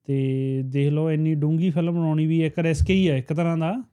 ਤੇ 0.05 0.63
ਦੇਖ 0.67 0.93
ਲਓ 0.93 1.11
ਇੰਨੀ 1.11 1.35
ਡੂੰਗੀ 1.35 1.71
ਫਿਲਮ 1.71 1.95
ਬਣਾਉਣੀ 1.95 2.27
ਵੀ 2.27 2.45
ਇੱਕ 2.45 2.59
ਰਿਸਕ 2.59 2.91
ਹੀ 2.91 3.11
ਹੈ 3.11 3.17
ਇੱਕ 3.17 3.33
ਤਰ੍ਹਾਂ 3.33 3.59
ਦਾ। 3.59 3.85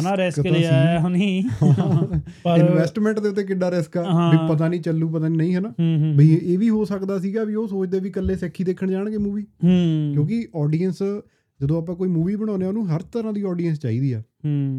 ਹਨਾ 0.00 0.16
ਰਿਸਕ 0.16 0.46
ਲਿਆ 0.46 0.72
ਹੈ। 0.72 0.98
ਹੁਣੀ। 1.00 1.44
ਪਰ 2.44 2.58
ਇਨਵੈਸਟਮੈਂਟ 2.58 3.20
ਦੇ 3.20 3.28
ਉੱਤੇ 3.28 3.42
ਕਿੱਡਾ 3.42 3.70
ਰਿਸਕ 3.70 3.96
ਆ। 3.96 4.30
ਵੀ 4.30 4.38
ਪਤਾ 4.48 4.68
ਨਹੀਂ 4.68 4.80
ਚੱਲੂ 4.80 5.08
ਪਤਾ 5.08 5.28
ਨਹੀਂ 5.28 5.38
ਨਹੀਂ 5.38 5.56
ਹਨਾ। 5.56 5.68
ਹੂੰ 5.68 5.98
ਹੂੰ। 6.00 6.14
ਵੀ 6.16 6.40
ਇਹ 6.42 6.58
ਵੀ 6.58 6.70
ਹੋ 6.70 6.84
ਸਕਦਾ 6.84 7.18
ਸੀਗਾ 7.18 7.44
ਵੀ 7.44 7.54
ਉਹ 7.54 7.68
ਸੋਚਦੇ 7.68 8.00
ਵੀ 8.00 8.08
ਇਕੱਲੇ 8.08 8.36
ਸਿੱਖੀ 8.36 8.64
ਦੇਖਣ 8.64 8.90
ਜਾਣਗੇ 8.90 9.18
ਮੂਵੀ 9.18 9.42
ਕਿਉਂਕਿ 10.12 10.48
ਆਡੀਅנס 10.56 10.94
ਜਦੋਂ 11.62 11.82
ਆਪਾਂ 11.82 11.94
ਕੋਈ 11.96 12.08
ਮੂਵੀ 12.08 12.36
ਬਣਾਉਂਦੇ 12.36 12.64
ਆ 12.64 12.68
ਉਹਨੂੰ 12.68 12.96
ਹਰ 12.96 13.02
ਤਰ੍ਹਾਂ 13.02 13.32
ਦੀ 13.32 13.42
ਆਡੀਅנס 13.42 13.78
ਚਾਹੀਦੀ 13.78 14.12
ਆ। 14.12 14.22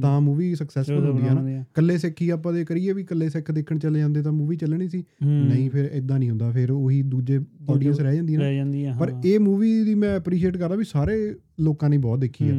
ਤਾਂ 0.02 0.22
ਮੂਵੀ 0.22 0.56
ਸਕਸੈਸਫੁਲ 0.56 1.10
ਹੁੰਦੀ 1.10 1.28
ਆ 1.28 1.34
ਨਾ। 1.34 1.66
ਕੱਲੇ 1.74 1.98
ਸਿੱਖੀ 1.98 2.30
ਆਪਾਂ 2.30 2.54
ਦੇ 2.54 2.66
ਕਰੀਏ 2.66 2.94
ਵੀ 2.94 3.04
ਕੱਲੇ 3.04 3.30
ਸਿੱਖ 3.30 3.52
ਦੇਖਣ 3.52 3.80
ਚਲੇ 3.80 4.00
ਜਾਂਦੇ 4.00 4.22
ਤਾਂ 4.22 4.32
ਮੂਵੀ 4.32 4.56
ਚੱਲਣੀ 4.56 4.90
ਸੀ। 4.90 5.04
ਨਹੀਂ 5.24 5.70
ਫਿਰ 5.70 5.86
ਇਦਾਂ 5.94 6.20
ਨਹੀਂ 6.20 6.30
ਹੁੰਦਾ। 6.30 6.52
ਫਿਰ 6.52 6.72
ਉਹੀ 6.72 7.02
ਦੂਜੇ 7.02 7.40
ਆਡੀਅנס 7.74 7.98
ਰਹਿ 8.00 8.16
ਜਾਂਦੀ 8.16 8.36
ਨਾ। 8.36 8.44
ਰਹਿ 8.44 8.56
ਜਾਂਦੀ 8.56 8.86
ਆ 8.86 8.96
ਪਰ 9.00 9.14
ਇਹ 9.26 9.40
ਮੂਵੀ 9.40 9.84
ਦੀ 9.84 9.96
ਮੈਂ 9.96 10.18
ਅਪਰੀਸ਼ੀਏਟ 10.18 10.58
ਕਰਦਾ 10.58 10.76
ਵੀ 10.76 10.84
ਸਾਰੇ 10.84 11.36
ਲੋਕਾਂ 11.60 11.90
ਨੇ 11.90 11.98
ਬਹੁਤ 11.98 12.20
ਦੇਖੀ 12.20 12.50
ਆ। 12.50 12.54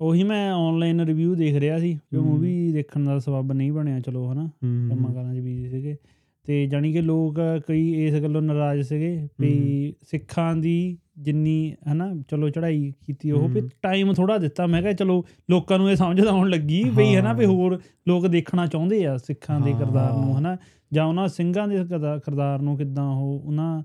ਉਹੀ 0.00 0.22
ਮੈਂ 0.22 0.52
ਆਨਲਾਈਨ 0.52 1.00
ਰਿਵਿਊ 1.00 1.34
ਦੇਖ 1.34 1.54
ਰਿਹਾ 1.54 1.78
ਸੀ 1.78 1.94
ਕਿ 1.94 2.16
ਮੂਵੀ 2.16 2.72
ਦੇਖਣ 2.72 3.04
ਦਾ 3.04 3.18
ਸਬਬ 3.18 3.52
ਨਹੀਂ 3.52 3.72
ਬਣਿਆ। 3.72 4.00
ਚਲੋ 4.00 4.32
ਹਨਾ। 4.32 4.50
ਕੰਮਾਂ 4.64 5.14
ਕਾਰਾਂ 5.14 5.34
'ਚ 5.34 5.38
ਬੀਜ਼ੀ 5.38 5.68
ਸੀਗੇ। 5.68 5.96
ਤੇ 6.48 6.66
ਜਾਣੀ 6.66 6.92
ਕਿ 6.92 7.00
ਲੋਕ 7.02 7.38
ਕਈ 7.66 8.06
ਇਸ 8.06 8.14
ਗੱਲੋਂ 8.14 8.42
ਨਾਰਾਜ਼ 8.42 8.80
ਸੀਗੇ 8.82 9.28
ਵੀ 9.40 9.94
ਸਿੱਖਾਂ 10.02 10.56
ਦੀ 10.56 10.98
ਜਿੰਨੀ 11.18 11.74
ਹਨਾ 11.92 12.14
ਚਲੋ 12.28 12.48
ਚੜ੍ਹਾਈ 12.48 12.92
ਕੀਤੀ 13.06 13.30
ਉਹ 13.30 13.48
ਵੀ। 13.48 13.60
ਟਾਈਮ 13.82 14.12
ਥੋੜਾ 14.14 14.38
ਦਿੱਤਾ 14.38 14.66
ਮੈਂ 14.66 14.82
ਕਿਹਾ 14.82 14.92
ਚਲੋ 14.92 15.24
ਲੋਕਾਂ 15.50 15.78
ਨੂੰ 15.78 15.90
ਇਹ 15.90 15.96
ਸਮਝ 15.96 16.20
ਆਉਣ 16.20 16.50
ਲੱਗੀ 16.50 16.82
ਵੀ 16.96 17.16
ਹਨਾ 17.16 17.32
ਵੀ। 17.32 17.46
ਹੋਰ 17.46 17.80
ਲੋਕ 18.08 18.26
ਦੇਖਣਾ 18.26 18.66
ਚਾਹੁੰਦੇ 18.66 19.06
ਆ 19.06 19.16
ਸਿੱਖਾਂ 19.16 19.60
ਦੇ। 19.60 19.72
ਕਿਰਦਾਰ 19.72 20.12
ਨੂੰ 20.12 20.38
ਹਨਾ 20.38 20.56
ਜਾਂ 20.92 21.04
ਉਹਨਾਂ 21.04 21.28
ਸਿੰਘਾਂ 21.28 21.68
ਦੇ 21.68 21.76
ਕਿਰਦਾ- 21.76 22.18
ਕਿਰਦਾਰ 22.20 22.62
ਨੂੰ 22.62 22.76
ਕਿਦਾਂ 22.76 23.08
ਉਹ 23.08 23.40
ਉਹਨਾਂ 23.44 23.82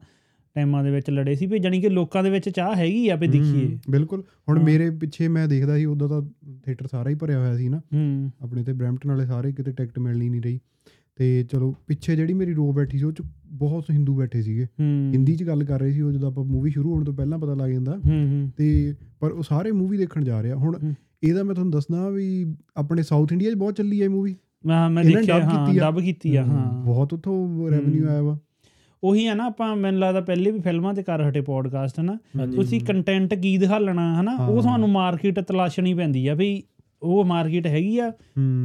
ਟਾਈਮਾਂ 0.56 0.83
ਦੇ 0.83 0.92
ਵਿੱਚ 0.92 1.10
ਲੜੇ 1.10 1.36
ਸੀ 1.36 1.45
ਵੀ 1.45 1.60
ਜਾਣੀ 1.60 1.81
ਕਿ 1.81 1.89
ਲੋਕਾਂ 1.89 2.24
ਦੇ 2.24 2.30
ਵਿੱਚ 2.30 2.50
ਚਾਹ 2.50 2.75
ਹੈਗੀ 2.75 3.10
ਆ 3.10 3.15
ਵੀ 3.15 3.27
ਦੇਖੀਏ 3.27 3.77
ਬਿਲਕੁਲ 3.89 4.24
ਹੁਣ। 4.50 4.60
ਮੇਰੇ 4.60 4.89
ਪਿੱਛੇ 4.89 5.27
ਮੈਂ 5.27 5.48
ਦੇਖਦਾ 5.48 5.77
ਸੀ 5.77 5.86
ਉਦੋਂ 5.86 6.10
ਤਾਂ 6.10 6.21
ਥੀਏਟਰ 6.65 6.88
ਸਾਰਾ 6.88 7.10
ਹੀ 7.10 7.15
ਭਰਿਆ 7.15 7.39
ਹੋਇਆ 7.39 7.57
ਸੀ 7.57 7.69
ਨਾ 7.69 7.81
ਆਪਣੇ 8.44 8.63
ਤੇ 8.63 8.74
ਬ੍ਰੈਂਪਟਨ 8.74 9.10
ਵਾਲੇ 9.10 9.25
ਸਾਰੇ 9.25 9.51
ਕਿਤੇ 9.51 9.71
ਟਿਕਟ 9.71 10.00
ਮਿਲਣੀ 10.00 10.30
ਨਹੀਂ 10.30 10.42
ਰਹੀ 10.42 10.60
ਤੇ 11.15 11.44
ਚਲੋ 11.44 11.75
ਪਿੱਛੇ 11.88 12.15
ਜਿਹੜੀ 12.15 12.33
ਮੇਰੀ 12.33 12.54
ਰੋ 12.54 12.74
ਬੈਠੀ 12.74 12.98
ਸੀ 12.98 13.06
ਉਹ 13.06 13.12
ਚ 13.12 13.21
ਬਹੁਤ 13.45 13.92
ਹਿੰਦੂ 13.92 14.15
ਬੈਠੇ 14.15 14.42
ਸੀਗੇ 14.42 14.68
ਹਿੰਦੀ 14.81 15.36
ਚ 15.36 15.44
ਗੱਲ 15.44 15.63
ਕਰ 15.63 15.80
ਰਹੇ 15.80 15.92
ਸੀ 15.92 16.01
ਉਹ 16.01 16.12
ਜਦੋਂ 16.12 16.31
ਆਪਾਂ 16.31 16.44
ਮੂਵੀ 16.44 16.71
ਸ਼ੁਰੂ 16.71 16.94
ਹੋਣ 16.94 17.04
ਤੋਂ 17.04 17.13
ਪਹਿਲਾਂ 17.13 17.39
ਪਤਾ 17.39 17.54
ਲੱਗ 17.54 17.71
ਜਾਂਦਾ 17.71 17.98
ਤੇ 18.57 18.95
ਪਰ 19.19 19.31
ਉਹ 19.31 19.44
ਸਾਰੇ 19.44 19.71
ਮੂਵੀ 19.71 19.98
ਦੇਖਣ 19.98 20.24
ਜਾ 20.24 20.44
ਰਿਹਾ 20.44 20.56
ਹੁਣ। 20.56 20.94
ਇਹਦਾ 21.24 21.44
ਮੈਂ 21.44 21.54
ਤੁਹਾਨੂੰ 21.56 21.71
ਦੱਸਣਾ 21.71 22.10
ਵੀ 22.10 22.56
ਆਪਣੇ 22.77 23.04
ਸਾਊਥ 23.04 23.31
ਇੰਡੀਆ 23.31 23.51
'ਚ 23.51 23.56
ਬਹੁਤ 23.56 23.75
ਚੱਲੀ 23.75 24.04
ਹੈ 24.04 24.10
ਮੂਵੀ 24.10 24.36
ਮੈਂ 24.65 24.89
ਮੈਂ 24.89 25.04
ਦੇਖਿਆ 25.04 25.42
ਹਾਂ। 25.42 25.74
ਡਬ 25.74 26.01
ਕੀਤੀ 26.01 26.36
ਆ 26.36 26.44
ਹਾਂ 26.44 26.83
ਬਹੁਤ 26.83 27.13
ਉਥੋਂ 27.13 27.71
ਰੈਵਨਿਊ। 27.71 28.07
ਆਇਆ 28.07 28.21
ਵਾ 28.21 28.39
ਉਹੀ 29.04 29.27
ਆ 29.27 29.33
ਨਾ 29.33 29.45
ਆਪਾਂ 29.45 29.75
ਮੈਨੂੰ 29.75 30.00
ਲੱਗਦਾ 30.00 30.21
ਪਹਿਲੇ 30.21 30.51
ਵੀ 30.51 30.60
ਫਿਲਮਾਂ 30.60 30.94
ਤੇ 30.94 31.04
ਕਰ 31.04 31.30
ਹਟੇ 31.30 31.42
ਪੋਡਕਾਸਟ 31.42 32.00
ਹਨਾ। 32.00 32.45
ਤੁਸੀਂ 32.45 32.81
ਕੰਟੈਂਟ 32.81 33.33
ਕੀ 33.33 33.57
ਦਿਖਾਲਣਾ 33.57 34.21
ਹਨਾ 34.21 34.36
ਉਹ। 34.36 34.62
ਤੁਹਾਨੂੰ 34.62 34.89
ਮਾਰਕੀਟ 34.89 35.39
ਤਲਾਸ਼ਣੀ 35.39 35.94
ਪੈਂਦੀ 35.94 36.27
ਆ 36.27 36.33
ਵੀ 36.33 36.63
ਉਹ 37.03 37.25
ਮਾਰਕੀਟ 37.25 37.67
ਹੈਗੀ 37.67 38.00
ਆ। 38.00 38.11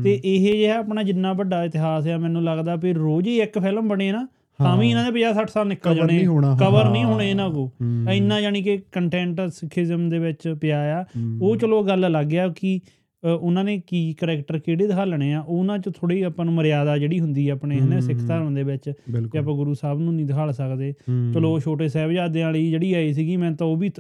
ਤੇ 0.05 0.21
ਇਹ 0.25 0.59
ਜਿਹੜਾ 0.59 0.79
ਆਪਣਾ 0.79 1.03
ਜਿੰਨਾ 1.03 1.33
ਵੱਡਾ 1.33 1.65
ਇਤਿਹਾਸ 1.65 2.07
ਆ 2.07 2.17
ਮੈਨੂੰ 2.17 2.45
ਲੱਗਦਾ 2.45 2.77
ਵੀ 2.77 2.93
ਰੋਜ਼ 2.93 3.29
ਹੀ 3.29 3.41
ਇੱਕ 3.41 3.59
ਫਿਲਮ 3.59 3.89
ਬਣੇ 3.89 4.13
ਨਾ 4.13 4.29
ਤਾਂ 4.59 4.77
ਵੀ 4.77 4.91
ਇਹਨਾਂ 4.91 5.05
ਦੇ 5.05 5.11
50 5.11 5.35
60 5.35 5.53
ਸਾਲ 5.53 5.67
ਨਿਕਲ 5.67 5.95
ਜਾਣੇ 5.95 6.19
ਕਵਰ। 6.61 6.91
ਨਹੀਂ 6.91 7.05
ਹੋਣੇ 7.05 7.31
ਇਹਨਾਂ 7.31 7.51
ਕੋ। 7.51 7.71
ਇੰਨਾ 8.13 8.41
ਯਾਨੀ 8.41 8.63
ਕਿ 8.63 8.79
ਕੰਟੈਂਟ 8.93 9.41
ਸਿੱਖੀਜ਼ਮ 9.49 10.09
ਦੇ 10.09 10.19
ਵਿੱਚ 10.19 10.55
ਪਿਆ 10.61 11.01
ਆ। 11.01 11.05
ਉਹ 11.43 11.57
ਚਲੋ 11.57 11.83
ਗੱਲ 11.83 12.07
ਅਲੱਗ 12.07 12.35
ਆ 12.35 12.49
ਕਿ 12.49 12.81
ਉਹਨਾਂ 13.25 13.65
ਨੇ 13.65 13.81
ਕੀ 13.87 14.13
ਕਰੈਕਟਰ 14.13 14.59
ਕਿਹੜੇ 14.59 14.87
ਦਿਖਾਲਣੇ 14.87 15.33
ਆ 15.35 15.41
ਉਹਨਾਂ 15.41 15.79
ਚ 15.79 15.89
ਥੋੜੀ 15.97 16.23
ਆਪਾਂ 16.23 16.45
ਨੂੰ 16.45 16.55
ਮਰਿਆਦਾ 16.55 16.97
ਜਿਹੜੀ 16.99 17.21
ਹੁੰਦੀ 17.21 17.49
ਆ 17.49 17.53
ਆਪਣੇ 17.53 17.79
ਹਨਾ 17.79 18.01
ਸਿੱਖ। 18.01 18.21
ਧਰਮ 18.21 18.55
ਦੇ 18.55 18.63
ਵਿੱਚ 18.63 18.93
ਕਿ 19.33 19.39
ਆਪਾਂ 19.39 19.55
ਗੁਰੂ 19.55 19.75
ਸਾਹਿਬ 19.75 20.01
ਨੂੰ 20.01 20.15
ਨਹੀਂ 20.15 20.27
ਦਿਖਾਲ 20.27 20.53
ਸਕਦੇ। 20.53 20.93
ਚਲੋ 21.35 21.59
ਛੋਟੇ 21.61 21.89
ਸਾਹਿਬਜ਼ਾਦਿਆਂ 21.89 22.47
ਵਾਲੀ 22.47 22.71
ਜਿਹੜੀ 22.71 22.93
ਆਈ 22.95 23.13
ਸੀਗੀ 23.13 23.37
ਮੈਨੂੰ 23.37 23.57
ਤਾਂ 23.57 23.67
ਉਹ 23.67 23.77
ਵੀ 23.77 23.91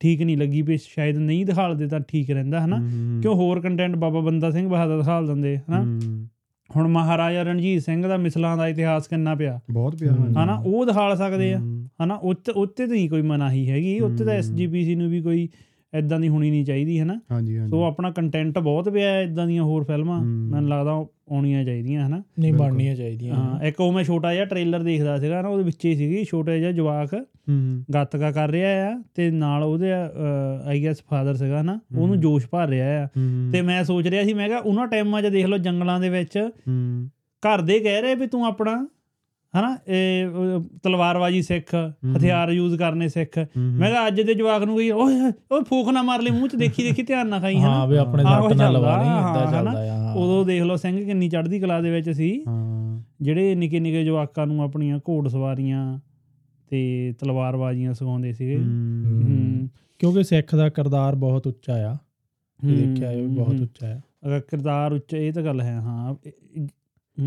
ਠੀਕ 0.00 0.22
ਨਹੀਂ 0.22 0.36
ਲੱਗੀ 0.36 0.62
ਵੀ 0.62 0.76
ਸ਼ਾਇਦ 0.76 1.16
ਨਹੀਂ 1.16 1.46
ਦਿਖਾਲਦੇ 1.46 1.86
ਤਾਂ 1.86 2.00
ਠੀਕ 2.08 2.30
ਰਹਿੰਦਾ 2.30 2.64
ਹਨਾ। 2.64 2.76
ਕਿਉਂ 3.22 3.34
ਹੋਰ 3.34 3.60
ਕੰਟੈਂਟ 3.60 3.96
ਬਾਬਾ 3.96 4.20
ਬੰਦਾ 4.20 4.50
ਸਿੰਘ 4.50 4.68
ਬਹਾਦਰ 4.68 4.98
ਦਿਖਾਲ 4.98 5.26
ਦਿੰਦੇ 5.26 5.56
ਹਨਾ। 5.58 5.82
ਹੁਣ 6.76 6.88
ਮਹਾਰਾਜਾ 6.88 7.42
ਰਣਜੀਤ 7.42 7.82
ਸਿੰਘ 7.82 8.06
ਦਾ 8.06 8.16
ਮਿਸਲਾਂ 8.16 8.56
ਦਾ 8.56 8.68
ਇਤਿਹਾਸ 8.68 9.06
ਕਿੰਨਾ 9.08 9.34
ਪਿਆ 9.34 9.60
ਬਹੁਤ 9.70 9.96
ਪਿਆ। 9.96 10.12
ਹਨਾ 10.12 10.62
ਉਹ 10.66 10.86
ਦਿਖਾਲ 10.86 11.16
ਸਕਦੇ 11.16 11.52
ਆ। 11.52 11.58
ਹਨਾ 12.04 12.14
ਉੱਤੇ 12.14 12.52
ਉੱਤੇ 12.52 12.86
ਤਾਂ 12.86 12.94
ਨਹੀਂ 12.94 13.08
ਕੋਈ 13.10 13.22
ਮਨਾਹੀ 13.22 13.68
ਹੈਗੀ 13.70 13.98
ਉੱਤੇ 14.00 14.24
ਤਾਂ। 14.24 14.34
ਐਸਜੀਪੀਸੀ 14.34 14.94
ਨੂੰ 14.94 15.10
ਵੀ 15.10 15.20
ਕੋਈ 15.20 15.48
ਐਦਾਂ 15.92 16.18
ਦੀ 16.20 16.28
ਹੋਣੀ 16.28 16.50
ਨਹੀਂ 16.50 16.64
ਚਾਹੀਦੀ 16.64 16.98
ਹਨਾ 17.00 17.14
ਹਾਂਜੀ 17.32 17.56
ਹਾਂਜੀ 17.58 17.70
ਸੋ 17.70 17.82
ਆਪਣਾ 17.84 18.10
ਕੰਟੈਂਟ 18.10 18.58
ਬਹੁਤ 18.58 18.88
ਪਿਆ 18.88 19.10
ਹੈ 19.10 19.22
ਇਦਾਂ 19.22 19.46
ਦੀਆਂ 19.46 19.62
ਹੋਰ 19.62 19.84
ਫਿਲਮਾਂ 19.84 20.18
ਹੂੰ। 20.18 20.26
ਮੈਨੂੰ 20.26 20.68
ਲੱਗਦਾ 20.70 20.92
ਆਉਣੀਆਂ 21.30 21.64
ਚਾਹੀਦੀਆਂ 21.64 22.06
ਹਨਾ 22.06 22.22
ਨਹੀਂ। 22.38 22.52
ਬਣਨੀਆਂ 22.52 22.94
ਚਾਹੀਦੀਆਂ 22.96 23.34
ਹਾਂ 23.34 23.60
ਇੱਕ 23.62 23.80
ਉਹ 23.80 23.92
ਮੈਂ 23.92 24.04
ਛੋਟਾ 24.04 24.32
ਜਿਹਾ 24.34 24.44
ਟ੍ਰੇਲਰ 24.44 24.82
ਦੇਖਦਾ 24.82 25.16
ਸੀਗਾ 25.18 25.42
ਨਾ 25.42 25.48
ਉਹਦੇ 25.48 25.62
ਵਿੱਚ 25.62 25.84
ਹੀ 25.84 25.94
ਸੀਗੀ 25.96 26.24
ਛੋਟਾ 26.24 26.56
ਜਿਹਾ 26.56 26.72
ਜਵਾਕ 26.72 27.14
ਹੂੰ। 27.14 27.84
ਗੱਤਕਾ 27.94 28.30
ਕਰ 28.30 28.50
ਰਿਹਾ 28.50 28.90
ਆ 28.90 29.02
ਤੇ 29.14 29.30
ਨਾਲ 29.30 29.62
ਉਹਦੇ 29.62 29.92
ਆਈ 30.66 30.84
ਗੈਸ 30.84 31.02
ਫਾਦਰ 31.10 31.34
ਸੀਗਾ 31.34 31.62
ਨਾ 31.62 31.78
ਉਹਨੂੰ 31.92 32.08
ਹੂੰ। 32.08 32.20
ਜੋਸ਼ 32.20 32.46
ਭਰ 32.50 32.68
ਰਿਹਾ 32.68 33.02
ਆ 33.02 33.06
ਹੂੰ। 33.06 33.50
ਤੇ 33.52 33.62
ਮੈਂ 33.62 33.82
ਸੋਚ 33.84 34.06
ਰਿਹਾ 34.06 34.24
ਸੀ 34.24 34.34
ਮੈਂ 34.34 34.48
ਕਿਹਾ 34.48 34.58
ਉਹਨਾਂ 34.58 34.86
ਟਾਈਮਾਂ 34.86 35.22
'ਚ 35.22 35.26
ਦੇਖ 35.26 35.46
ਲਓ 35.46 35.58
ਜੰਗਲਾਂ 35.58 36.00
ਦੇ 36.00 36.08
ਵਿੱਚ 36.10 36.38
ਹੂੰ। 36.38 37.08
ਘਰ 37.42 37.60
ਦੇ 37.60 37.78
ਕਹਿ 37.78 38.02
ਰਹੇ 38.02 38.14
ਵੀ 38.14 38.26
ਤੂੰ 38.26 38.46
ਆਪਣਾ 38.46 38.86
ਹਨਾ 39.56 39.76
ਇਹ 39.88 40.60
ਤਲਵਾਰਬਾਜੀ 40.82 41.40
ਸਿੱਖ 41.42 41.74
ਹਥਿਆਰ 42.16 42.50
ਯੂਜ਼ 42.50 42.74
ਕਰਨੇ 42.78 43.08
ਸਿੱਖ 43.08 43.38
ਹੂੰ। 43.38 43.62
ਮੈਂ 43.72 43.90
ਕਿਹਾ 43.90 44.06
ਅੱਜ 44.06 44.20
ਦੇ 44.20 44.34
ਜਵਾਕ 44.34 44.62
ਨੂੰ 44.62 44.76
ਕਹੀ 44.76 44.90
ਓਏ 44.92 45.14
ਓਏ 45.50 45.62
ਫੂਕ 45.68 45.88
ਨਾ 45.88 46.02
ਮਾਰ 46.02 46.22
ਲੈ 46.22 46.30
ਮੂੰਹ 46.30 46.48
'ਚ 46.48 46.56
ਦੇਖੀ 46.56 46.82
ਦੇਖੀ 46.82 47.02
ਧਿਆਨ 47.02 47.28
ਨਾ 47.28 47.40
ਖਾਈ 47.40 47.56
ਹਾਂ 47.56 47.68
ਹਨਾ 47.68 47.84
ਵੀ 47.86 47.96
ਆਪਣੇ 47.96 48.22
ਸੱਟ 48.24 48.52
ਨਾਲ 48.52 48.72
ਲਵਾ 48.72 48.96
ਨਹੀਂ 48.98 49.10
ਹਾਂ, 49.10 49.30
ਇਦਾਂ। 49.32 49.50
ਚੱਲਦਾ 49.52 49.80
ਆ 49.84 49.96
ਹਾਂ। 49.96 50.14
ਉਦੋਂ 50.14 50.44
ਦੇਖ 50.44 50.62
ਲਓ 50.62 50.76
ਸਿੰਘ 50.76 51.04
ਕਿੰਨੀ 51.04 51.28
ਚੜ੍ਹਦੀ 51.28 51.60
ਕਲਾ 51.60 51.80
ਦੇ 51.80 51.90
ਵਿੱਚ 51.90 52.10
ਸੀ 52.10 52.30
ਹਾਂ 52.46 53.00
ਜਿਹੜੇ 53.20 53.54
ਨਿੱਕੇ 53.54 53.80
ਨਿੱਕੇ 53.80 54.04
ਜਵਾਕਾਂ 54.04 54.46
ਨੂੰ 54.46 54.62
ਆਪਣੀਆਂ 54.62 54.98
ਘੋੜ 55.08 55.28
ਸਵਾਰੀਆਂ 55.28 55.98
ਤੇ 56.70 57.12
ਤਲਵਾਰਬਾਜ਼ੀਆਂ 57.18 57.94
ਸਿਖਾਉਂਦੇ 57.94 58.32
ਸੀਗੇ 58.32 58.56
ਹੂੰ। 58.56 59.22
ਹੂੰ 59.22 59.68
ਕਿਉਂਕਿ 60.00 60.22
ਸਿੱਖ 60.22 60.54
ਦਾ 60.54 60.68
ਕਿਰਦਾਰ 60.68 61.14
ਬਹੁਤ 61.16 61.46
ਉੱਚਾ 61.46 61.74
ਆ 61.86 61.96
ਇਹ 62.60 62.76
ਦੇਖਿਆ 62.76 63.10
ਇਹ 63.10 63.22
ਵੀ 63.22 63.26
ਬਹੁਤ 63.28 63.52
ਹੂੰ। 63.52 63.62
ਉੱਚਾ 63.62 63.86
ਆ 63.88 64.00
ਅਗਰ 64.26 64.40
ਕਿਰਦਾਰ 64.40 64.92
ਉੱਚ 64.92 65.14
ਇਹ 65.14 65.32
ਤਾਂ 65.32 65.42
ਗੱਲ 65.42 65.60
ਹੈ 65.60 65.74
ਹਾਂ 65.74 66.12
ਹੂੰ। 66.12 66.66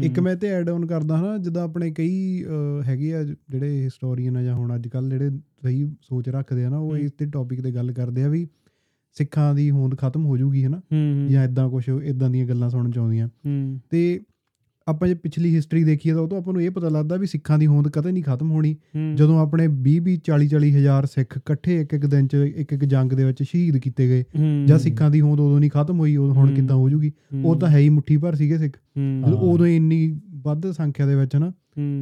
ਇੱਕ 0.03 0.19
ਮੈਂ 0.19 0.35
ਤੇ 0.35 0.47
ਐਡ 0.47 0.69
ਆਨ 0.69 0.85
ਕਰਦਾ 0.85 1.17
ਹਾਂ 1.17 1.39
ਜਿੱਦਾਂ 1.39 1.63
ਆਪਣੇ 1.63 1.91
ਕਈ 1.91 2.45
ਹੈਗੇ 2.85 3.13
ਆ 3.15 3.23
ਜਿਹੜੇ 3.23 3.83
ਹਿਸਟੋਰੀਅਨ 3.83 4.37
ਆ 4.37 4.43
ਜਾਂ 4.43 4.55
ਹੁਣ 4.55 4.75
ਅੱਜ 4.75 4.87
ਕੱਲ 4.87 5.09
ਜਿਹੜੇ 5.09 5.29
ਸਹੀ 5.63 5.91
ਸੋਚ 6.01 6.29
ਰੱਖਦੇ 6.29 6.65
ਆ 6.65 6.69
ਨਾ 6.69 6.77
ਉਹ। 6.77 6.97
ਇਸ 6.97 7.11
ਤੇ 7.11 7.25
ਟੌਪਿਕ 7.25 7.61
ਤੇ 7.61 7.71
ਗੱਲ 7.71 7.91
ਕਰਦੇ 7.91 8.23
ਆ 8.23 8.27
ਵੀ 8.27 8.47
ਸਿੱਖਾਂ 9.13 9.55
ਦੀ 9.55 9.71
ਹੋਂਦ 9.71 9.97
ਖਤਮ 9.97 10.25
ਹੋ 10.25 10.37
ਜੂਗੀ 10.37 10.65
ਹੂੰ 10.65 11.27
ਜਾਂ 11.29 11.43
ਇਦਾਂ 11.43 11.69
ਕੁਝ 11.69 11.89
ਇਦਾਂ 12.03 12.29
ਦੀਆਂ 12.29 12.47
ਗੱਲਾਂ 12.47 12.69
ਸੁਣਨ 12.69 12.91
ਚ 12.91 12.97
ਆਉਂਦੀਆਂ। 12.97 13.29
ਤੇ 13.89 14.21
ਆਪਾਂ 14.89 15.07
ਜੇ 15.07 15.13
ਪਿਛਲੀ 15.13 15.55
ਹਿਸਟਰੀ 15.55 15.83
ਦੇਖੀਏ 15.83 16.13
ਤਾਂ 16.13 16.21
ਉਹ 16.21 16.27
ਤੋਂ 16.27 16.37
ਆਪਾਂ 16.37 16.53
ਨੂੰ 16.53 16.61
ਇਹ 16.61 16.71
ਪਤਾ 16.71 16.89
ਲੱਗਦਾ 16.89 17.15
ਵੀ 17.15 17.27
ਸਿੱਖਾਂ 17.27 17.59
ਦੀ 17.59 17.67
ਹੋਂਦ 17.67 17.87
ਕਦੇ 17.87 18.11
ਨਹੀਂ 18.11 18.23
ਖਤਮ 18.23 18.51
ਹੋਣੀ। 18.51 18.75
ਜਦੋਂ 19.15 19.39
ਆਪਣੇ 19.39 19.67
20 19.67 19.99
20 19.99 20.15
40 20.15 20.47
40 20.47 20.71
ਹਜ਼ਾਰ 20.71 21.05
ਸਿੱਖ 21.05 21.37
ਇਕੱਠੇ 21.37 21.81
ਇੱਕ 21.81 21.93
ਇੱਕ 21.93 22.05
ਦਿਨ 22.05 22.27
ਚ 22.27 22.33
ਇੱਕ 22.55 22.73
ਇੱਕ 22.73 22.85
ਜੰਗ 22.85 23.13
ਦੇ 23.13 23.25
ਵਿੱਚ 23.25 23.43
ਸ਼ਹੀਦ 23.43 23.77
ਕੀਤੇ 23.77 24.07
ਗਏ। 24.07 24.23
ਜਾਂ 24.65 24.79
ਸਿੱਖਾਂ 24.79 25.09
ਦੀ 25.09 25.21
ਹੋਂਦ 25.21 25.39
ਉਦੋਂ 25.39 25.59
ਨਹੀਂ 25.59 25.69
ਖਤਮ 25.69 25.99
ਹੋਈ 25.99 26.15
ਉਦੋਂ 26.15 26.35
ਹੁਣ। 26.35 26.53
ਕਿੱਦਾਂ 26.53 26.75
ਹੋ 26.75 26.89
ਜੂਗੀ। 26.89 27.11
ਉਹ 27.45 27.55
ਤਾਂ 27.55 27.69
ਹੈ 27.69 27.77
ਹੀ 27.77 27.89
ਮੁੱਠੀ 27.89 28.17
ਭਰ 28.17 28.35
ਸੀਗੇ 28.35 28.57
ਸਿੱਖ। 28.57 28.77
ਉਦੋਂ 29.41 29.67
ਇੰਨੀ 29.67 30.19
ਵੱਧ 30.29 30.71
ਸੰਖਿਆ 30.71 31.05
ਦੇ 31.05 31.15
ਵਿੱਚ 31.15 31.35
ਨਾ। 31.35 31.53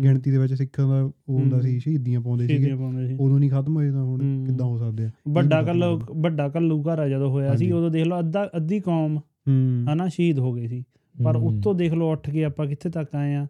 ਗਿਣਤੀ 0.04 0.31
ਦੇ 0.31 0.38
ਵਿੱਚ 0.38 0.54
ਸਿੱਖਾਂ 0.54 0.88
ਦਾ 0.88 1.01
ਉਹ 1.04 1.40
ਹੁੰਦਾ। 1.40 1.60
ਸੀ 1.60 1.80
ਸ਼ਹੀਦੀਆਂ 1.80 2.22
ਪਾਉਂਦੇ 2.22 2.48
ਸੀਗੇ 2.48 2.72
ਉਦੋਂ 3.19 3.40
ਨਹੀਂ 3.40 3.50
ਖਤਮ 3.50 3.75
ਹੋਏ 3.75 3.92
ਤਾਂ 3.92 4.04
ਹੁਣ। 4.04 4.45
ਕਿੱਦਾਂ 4.45 4.66
ਹੋ 4.66 4.78
ਸਕਦੇ 4.78 5.04
ਆ 5.04 5.10
ਵੱਡਾ 5.28 5.63
ਕੱਲੂ 5.63 6.01
ਵੱਡਾ 6.16 6.50
ਕੱਲੂ 6.50 6.83
ਘਰ 6.83 7.10
ਜਦੋਂ 7.10 7.30
ਹੋਇਆ 7.30 7.56
ਸੀ। 7.56 7.72
ਉਦੋਂ 7.72 7.90
ਦੇਖ 7.90 8.06
ਲਓ 8.06 8.19
ਅੱਧਾ 8.19 8.50
ਅੱਧੀ 8.57 8.80
ਕੌਮ 8.80 9.18
ਹੂੰ 9.18 9.86
ਹਨਾ 9.94 10.07
ਸ਼ਹੀਦ 10.07 10.40
ਹੋ 10.40 10.54
ਗਈ 10.54 10.68
ਸੀ 10.68 10.83
ਪਰ। 11.24 11.36
ਉੱਤੋਂ 11.36 11.75
ਦੇਖ 11.75 11.94
ਲਓ 11.94 12.12
ਉੱਠ 12.12 12.30
ਕੇ 12.30 12.46
ਆਪਾਂ 12.46 12.68
ਕਿੱਥੇ 12.68 12.90
ਤੱਕ 12.90 13.16
ਆਏ 13.16 13.36
ਆ। 13.36 13.48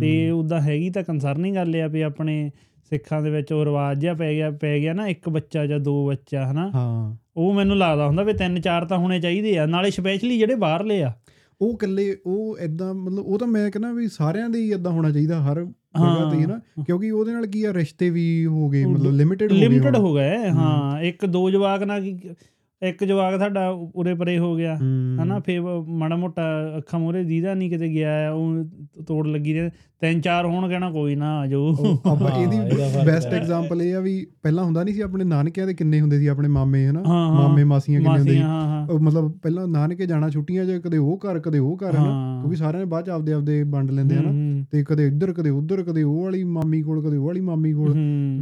ਤੇ 0.00 0.30
ਉਦਾਂ 0.30 0.60
ਹੈਗੀ 0.60 0.90
ਤਾਂ 0.90 1.02
ਕੰਸਰਨਿੰਗ 1.02 1.56
ਗੱਲ 1.56 1.76
ਆ 1.76 1.86
ਵੀ 1.86 2.00
ਆਪਣੇ 2.02 2.50
ਸਿੱਖਾਂ 2.90 3.22
ਦੇ 3.22 3.30
ਵਿੱਚ 3.30 3.52
ਉਹ 3.52 3.64
ਰਿਵਾਜ 3.64 4.00
ਜਿਹਾ 4.00 4.14
ਪੈ 4.14 4.34
ਗਿਆ 4.34 4.50
ਪੈ 4.50 4.78
ਗਿਆ 4.78 4.92
ਨਾ 4.92 5.06
ਇੱਕ 5.08 5.28
ਬੱਚਾ 5.28 5.66
ਜਾਂ 5.66 5.80
ਦੋ 5.80 6.06
ਬੱਚਾ 6.06 6.50
ਹਨਾ? 6.50 6.70
ਹਾਂ। 6.74 7.16
ਉਹ 7.36 7.54
ਮੈਨੂੰ 7.54 7.78
ਲੱਗਦਾ 7.78 8.06
ਹੁੰਦਾ 8.06 8.22
ਵੀ 8.22 8.32
ਤਿੰਨ 8.32 8.60
ਚਾਰ 8.60 8.84
ਤਾਂ 8.84 8.98
ਹੋਣੇ 8.98 9.20
ਚਾਹੀਦੇ 9.20 9.58
ਆ 9.58 9.66
ਨਾਲੇ 9.66 9.90
ਸਪੈਸ਼ਲੀ 9.90 10.38
ਜਿਹੜੇ 10.38 10.54
ਬਾਹਰਲੇ 10.54 11.02
ਆ। 11.02 11.12
ਉਹ 11.60 11.74
ਇਕੱਲੇ 11.74 12.16
ਉਹ 12.26 12.58
ਇਦਾਂ 12.58 12.94
ਮਤਲਬ 12.94 13.18
ਉਹ 13.18 13.38
ਤਾਂ 13.38 13.48
ਮੈਂ 13.48 13.70
ਕਹਿੰਦਾ 13.70 13.92
ਵੀ 13.92 14.08
ਸਾਰਿਆਂ 14.08 14.50
ਦੇ 14.50 14.58
ਹੀ 14.58 14.72
ਇਦਾਂ 14.72 14.92
ਹੋਣਾ 14.92 15.10
ਚਾਹੀਦਾ 15.10 15.40
ਹਰ 15.40 15.64
ਜਗ੍ਹਾ 15.64 16.30
ਤੇ 16.30 16.46
ਨਾ 16.46 16.60
ਕਿਉਂਕਿ 16.86 17.10
ਉਹਦੇ 17.10 17.32
ਨਾਲ 17.32 17.46
ਕੀ 17.46 17.64
ਆ 17.64 17.72
ਰਿਸ਼ਤੇ 17.72 18.10
ਵੀ 18.10 18.46
ਹੋ 18.46 18.68
ਗਏ 18.68 18.84
ਮਤਲਬ 18.84 19.12
ਲਿਮਿਟਿਡ 19.12 19.52
ਹੋ 19.52 19.56
ਗਏ 19.56 19.68
ਲਿਮਿਟਡ। 19.68 19.96
ਹੋ 19.96 20.14
ਗਏ 20.14 20.36
ਹਾਂ। 20.50 21.00
ਇੱਕ 21.00 21.26
ਦੋ 21.26 21.50
ਜਵਾਕ 21.50 21.82
ਨਾਲ 21.82 22.00
ਕੀ- 22.02 22.34
ਇੱਕ 22.82 23.04
ਜਵਾਕ 23.04 23.38
ਸਾਡਾ 23.38 23.68
ਉਰੇ 23.94 24.14
ਪਰੇ 24.14 24.38
ਹੋ 24.38 24.56
ਗਿਆ। 24.56 24.76
ਹਨਾ 25.22 25.40
ਫੇ 25.40 25.60
ਮਾੜਾ 25.88 26.16
ਮੋਟਾ 26.16 26.42
ਅੱਖਾਂ 26.78 27.00
ਮੂਹਰੇ 27.00 27.24
ਦੀਦਾ 27.24 27.54
ਨਹੀਂ 27.54 27.70
ਕਿਤੇ 27.70 27.88
ਗਿਆ 27.88 28.32
ਉਹ 28.32 28.64
ਤੋੜ 29.06 29.26
ਲੱਗੀ 29.26 29.54
ਰਹੇ 29.54 29.70
ਤਿੰਨ 30.00 30.20
ਚਾਰ 30.20 30.46
ਹੋਣ 30.46 30.68
ਕਹਿਣਾ 30.68 30.90
ਕੋਈ 30.90 31.14
ਨਾ 31.14 31.30
ਉਹ 31.56 32.00
ਆਪਾਂ 32.06 32.30
ਇਹਦੀ 32.40 32.58
ਬੈਸਟ। 33.06 33.32
ਐਗਜ਼ਾਮਪਲ 33.34 33.82
ਇਹ 33.82 33.94
ਆ 33.94 34.00
ਵੀ 34.00 34.26
ਪਹਿਲਾਂ 34.42 34.64
ਹੁੰਦਾ 34.64 34.82
ਨਹੀਂ 34.84 34.94
ਸੀ 34.94 35.00
ਆਪਣੇ 35.00 35.24
ਨਾਨਕਿਆਂ 35.24 35.66
ਦੇ 35.66 35.74
ਕਿੰਨੇ 35.74 36.00
ਹੁੰਦੇ 36.00 36.18
ਸੀ 36.18 36.26
ਆਪਣੇ 36.26 36.48
ਮਾਮੇ 36.48 36.86
ਹਨਾ। 36.86 37.02
ਮਾਮੇ 37.32 37.64
ਮਾਸੀਆਂ 37.64 38.00
ਕਿੰਨੇ 38.00 38.18
ਹੁੰਦੇ 38.18 38.32
ਸੀ? 38.32 38.98
ਮਤਲਬ 39.00 39.30
ਪਹਿਲਾਂ 39.32 39.66
ਨਾਨਕੇ 39.68 40.06
ਜਾਣਾ 40.06 40.28
ਛੁੱਟੀਆਂ 40.28 40.64
'ਚ 40.64 40.80
ਕਦੇ 40.84 40.98
ਉਹ 40.98 41.20
ਘਰ 41.24 41.38
ਕਦੇ 41.38 41.58
ਉਹ 41.58 41.76
ਘਰ 41.76 41.94
ਹਨਾ। 41.96 42.38
ਕਿਉਂਕਿ 42.40 42.56
ਸਾਰਿਆਂ 42.56 42.84
ਨੇ 42.84 42.90
ਬਾਅਦ 42.90 43.06
ਚ 43.06 43.10
ਆਪਦੇ 43.10 43.32
ਆਪਦੇ 43.32 43.62
ਵੰਡ 43.62 43.90
ਲੈਂਦੇ 43.90 44.16
ਹਨਾ? 44.16 44.64
ਤੇ 44.72 44.84
ਕਦੇ 44.84 45.06
ਇੱਧਰ 45.06 45.32
ਕਦੇ 45.32 45.50
ਉੱਧਰ 45.50 45.82
ਕਦੇ 45.82 46.02
ਉਹ 46.02 46.22
ਵਾਲੀ 46.24 46.44
ਮਾਮੀ 46.44 46.82
ਕੋਲ 46.82 47.02
ਕਦੇ 47.02 47.16
ਉਹ 47.16 47.26
ਵਾਲੀ 47.26 47.40
ਮਾਮੀ 47.40 47.72
ਕੋਲ 47.72 47.92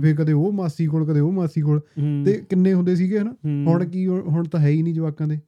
ਫੇ 0.02 0.14
ਕਦੇ 0.14 0.32
ਉਹ 0.32 0.52
ਮਾਸੀ 0.52 0.86
ਕੋਲ 0.86 1.06
ਕਦੇ 1.06 1.20
ਉਹ 1.20 1.32
ਮਾਸੀ 1.32 1.60
ਕੋਲ। 1.60 1.80
ਤੇ 2.24 2.32
ਕਿੰਨੇ 2.50 2.74
ਹੁੰਦੇ 2.74 2.96
ਸੀਗੇ 2.96 3.18
ਹਨਾ? 3.18 3.34
ਹੁਣ 3.66 3.84
ਕੀ 3.84 4.06
ਹੁਣ 4.06 4.44
ਤਾਂ 4.44 4.60
ਹੈ 4.60 4.68
ਹੀ 4.68 4.82
ਨਹੀਂ 4.82 4.94
ਜਵਾਕਾਂ 4.94 5.28
ਦੇ। 5.28 5.38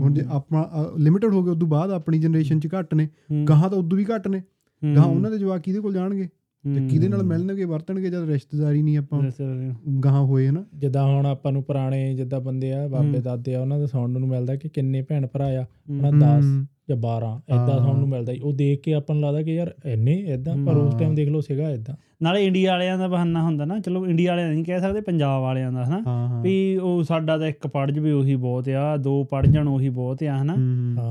ਹੁਣ 0.00 0.14
ਜੇ 0.14 0.24
ਆਪਾਂ 0.28 0.64
ਲਿਮਿਟਡ 0.98 1.34
ਹੋ 1.34 1.42
ਗਏ 1.44 1.50
ਉਦੋਂ 1.50 1.68
ਬਾਅਦ 1.68 1.90
ਆਪਣੀ 1.90 2.18
ਜਨਰੇਸ਼ਨ 2.18 2.60
'ਚ 2.60 2.68
ਘੱਟ 2.78 2.94
ਨੇ। 2.94 3.08
ਗਾਹਾਂ 3.48 3.70
ਤਾਂ 3.70 3.78
ਉਦੋਂ 3.78 3.98
ਵੀ 3.98 4.04
ਘੱਟ 4.04 4.28
ਨੇ। 4.28 4.42
ਗਾਹਾਂ 4.96 5.06
ਉਹਨਾਂ 5.06 5.30
ਦੇ 5.30 5.38
ਜਵਾਕ 5.38 5.60
ਕਿਹਦੇ 5.60 5.80
ਕੋਲ 5.80 5.94
ਜਾਣਗੇ 5.94 6.28
ਤੇ 6.64 6.80
ਕਿਹਦੇ 6.88 7.08
ਨਾਲ 7.08 7.22
ਮਿਲਣਗੇ 7.22 7.64
ਵਰਤਣਗੇ 7.64 8.10
ਜਦ 8.10 8.28
ਰਿਸ਼ਤੇਦਾਰੀ 8.28 8.82
ਨਹੀਂ 8.82 8.98
ਆਪਾਂ। 8.98 9.20
ਗਾਹਾਂ 10.04 10.22
ਹੋਏ 10.22 10.48
ਹਨਾ 10.48 10.64
ਜਿੱਦਾਂ 10.74 11.04
ਹੁਣ 11.04 11.26
ਆਪਾਂ 11.26 11.52
ਨੂੰ 11.52 11.62
ਪੁਰਾਣੇ 11.62 12.14
ਜਿੱਦਾਂ 12.14 12.40
ਬੰਦੇ 12.40 12.72
ਆ 12.72 12.88
ਬਾਬੇ। 12.88 13.20
ਦਾਦੇ 13.20 13.54
ਆ 13.54 13.60
ਉਹਨਾਂ 13.60 13.78
ਦਾ 13.78 13.86
ਸੁਣਨ 13.86 14.20
ਨੂੰ 14.20 14.28
ਮਿਲਦਾ 14.28 14.56
ਕਿ 14.56 14.68
ਕਿੰਨੇ 14.68 15.02
ਭੈਣ 15.02 15.26
ਭਰਾ 15.26 15.44
ਆ 15.44 15.64
ਉਹਨਾਂ 15.90 16.12
ਹੂੰ, 16.12 16.20
10 16.20 16.44
ਹੂੰ। 16.44 16.66
ਜਾਂ 16.88 16.96
12 16.96 17.40
ਐਦਾਂ। 17.48 17.78
ਸੁਣਨ 17.78 17.98
ਨੂੰ 17.98 18.08
ਮਿਲਦਾ। 18.08 18.32
ਉਹ 18.42 18.52
ਦੇਖ 18.52 18.80
ਕੇ 18.82 18.94
ਆਪਾਂ 18.94 19.14
ਨੂੰ 19.16 19.24
ਲੱਗਦਾ 19.24 19.42
ਕਿ 19.42 19.54
ਯਾਰ 19.54 19.74
ਇੰਨੇ 19.86 20.24
ਐਦਾਂ 20.26 20.56
ਪਰ 20.66 20.76
ਉਸ। 20.76 20.94
ਟਾਈਮ 20.94 21.14
ਦੇਖ 21.14 21.28
ਲਓ 21.28 21.40
ਸੀਗਾ 21.40 21.64
ਐਦਾਂ 21.64 21.94
ਨਾਲੇ 22.22 22.44
ਇੰਡੀਆ 22.46 22.70
ਵਾਲਿਆਂ 22.72 22.98
ਦਾ 22.98 23.08
ਬਹਾਨਾ 23.08 23.42
ਹੁੰਦਾ 23.42 23.64
ਨਾ 23.64 23.78
ਚਲੋ 23.80 24.06
ਇੰਡੀਆ 24.06 24.30
ਵਾਲਿਆਂ 24.30 24.48
ਨਹੀਂ 24.48 24.64
ਕਹਿ 24.64 24.80
ਸਕਦੇ 24.80 25.00
ਪੰਜਾਬ 25.00 25.42
ਵਾਲਿਆਂ 25.42 25.72
ਦਾ 25.72 25.84
ਹਨਾ 25.84 26.40
ਵੀ 26.42 26.76
ਉਹ 26.76 27.02
ਸਾਡਾ 27.04 27.38
ਤਾਂ 27.38 27.46
ਇੱਕ 27.46 27.66
ਪੜ 27.66 27.90
ਜਵੇ 27.90 28.12
ਉਹੀ 28.12 28.34
ਬਹੁਤ 28.36 28.68
ਆ 28.68 28.96
ਦੋ 28.96 29.24
ਪੜ 29.24 29.46
ਜਾਣ 29.46 29.68
ਉਹੀ 29.68 29.88
ਬਹੁਤ 29.88 30.22
ਆ 30.22 30.42
ਹਨਾ। 30.42 30.54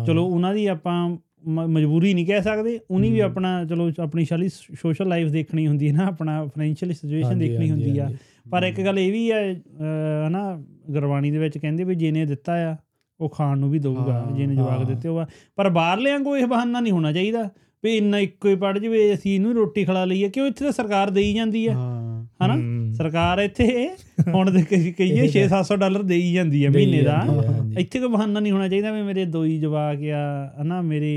ਚਲੋ 0.07 0.25
ਉਹਨਾਂ 0.25 0.53
ਦੀ 0.53 0.65
ਆਪਾਂ 0.65 1.17
ਮਜਬੂਰੀ 1.43 2.13
ਨਹੀਂ 2.13 2.25
ਕਹਿ 2.25 2.41
ਸਕਦੇ 2.41 2.79
ਉਹਨੀ 2.91 3.11
ਵੀ। 3.11 3.19
ਆਪਣਾ 3.19 3.65
ਚਲੋ 3.65 3.91
ਆਪਣੀ 3.99 4.25
ਸ਼ਾਲੀ 4.25 4.49
ਸੋਸ਼ਲ 4.49 5.07
ਲਾਈਫ 5.07 5.27
ਦੇਖਣੀ 5.27 5.67
ਹੁੰਦੀ 5.67 5.87
ਹੈ 5.87 5.93
ਨਾ 5.93 6.05
ਆਪਣਾ 6.05 6.43
ਫਾਈਨੈਂਸ਼ੀਅਲ 6.45 6.93
ਸਿਚੁਏਸ਼ਨ 6.93 7.39
ਦੇਖਣੀ 7.39 7.69
ਹੁੰਦੀ 7.71 7.97
ਆ। 7.97 8.09
ਪਰ 8.51 8.63
ਇੱਕ 8.63 8.81
ਗੱਲ 8.81 8.99
ਇਹ 8.99 9.11
ਵੀ 9.11 9.31
ਹੈ 9.31 9.53
ਹਨਾ 10.27 10.63
ਗੁਰਬਾਣੀ 10.91 11.31
ਦੇ 11.31 11.37
ਵਿੱਚ 11.37 11.57
ਕਹਿੰਦੇ 11.57 11.83
ਵੀ 11.83 11.95
ਜਿਹਨੇ 11.95 12.25
ਦਿੱਤਾ 12.25 12.53
ਆ 12.71 12.75
ਉਹ 13.19 13.29
ਖਾਣ 13.29 13.57
ਨੂੰ 13.57 13.69
ਵੀ 13.71 13.79
ਦਊਗਾ 13.79 14.25
ਜਿਹਨੇ 14.37 14.55
ਜਵਾਕ 14.55 14.79
ਹਾਂ। 14.79 14.85
ਦਿੱਤੇ 14.85 15.09
ਉਹ। 15.09 15.23
ਪਰ 15.55 15.69
ਬਾਹਰਲਿਆਂ 15.69 16.19
ਕੋ 16.19 16.37
ਇਹ 16.37 16.45
ਬਹਾਨਾ 16.45 16.79
ਨਹੀਂ 16.79 16.93
ਹੋਣਾ 16.93 17.11
ਚਾਹੀਦਾ 17.11 17.49
ਵੀ 17.83 17.95
ਇੰਨਾ 17.97 18.19
ਇੱਕੋ 18.19 18.49
ਹੀ 18.49 18.55
ਪੜ 18.55 18.77
ਜਵੇ 18.79 19.13
ਅਸੀਂ 19.13 19.33
ਇਹਨੂੰ 19.35 19.53
ਰੋਟੀ 19.53 19.85
ਖਿਲਾ 19.85 20.05
ਲਈਏ 20.05 20.29
ਕਿਉਂ 20.29 20.47
ਇੱਥੇ 20.47 20.65
ਤਾਂ 20.65 20.71
ਸਰਕਾਰ 20.71 21.09
ਦੇਈ 21.09 21.33
ਜਾਂਦੀ 21.33 21.67
ਹੈ 21.67 21.73
ਹਨਾ। 21.73 22.55
ਸਰਕਾਰ 22.97 23.39
ਇੱਥੇ 23.39 23.89
ਹੁਣ 24.33 24.51
ਦੇ 24.51 24.61
ਕਹੀ- 24.63 24.93
ਕਹੀਏ 24.93 25.27
6-700 25.27 25.77
ਡਾਲਰ 25.77 26.03
ਦੇਈ 26.03 26.33
ਜਾਂਦੀ 26.33 26.65
ਹੈ 26.65 26.69
ਮਹੀਨੇ 26.69 27.01
ਦਾ। 27.01 27.23
ਦੇਈ। 27.27 27.75
ਇੱਥੇ 27.81 27.99
ਕੋਈ 27.99 28.09
ਬਹਾਨਾ 28.09 28.39
ਨਹੀਂ 28.39 28.51
ਹੋਣਾ 28.51 28.67
ਚਾਹੀਦਾ 28.67 28.91
ਵੀ 28.91 29.01
ਮੇਰੇ 29.01 29.25
ਦੋ 29.25 29.43
ਹੀ 29.45 29.57
ਜਵਾਕ 29.59 30.03
ਆ 30.11 30.53
ਹਨਾ 30.61 30.81
ਮੇਰੇ 30.81 31.11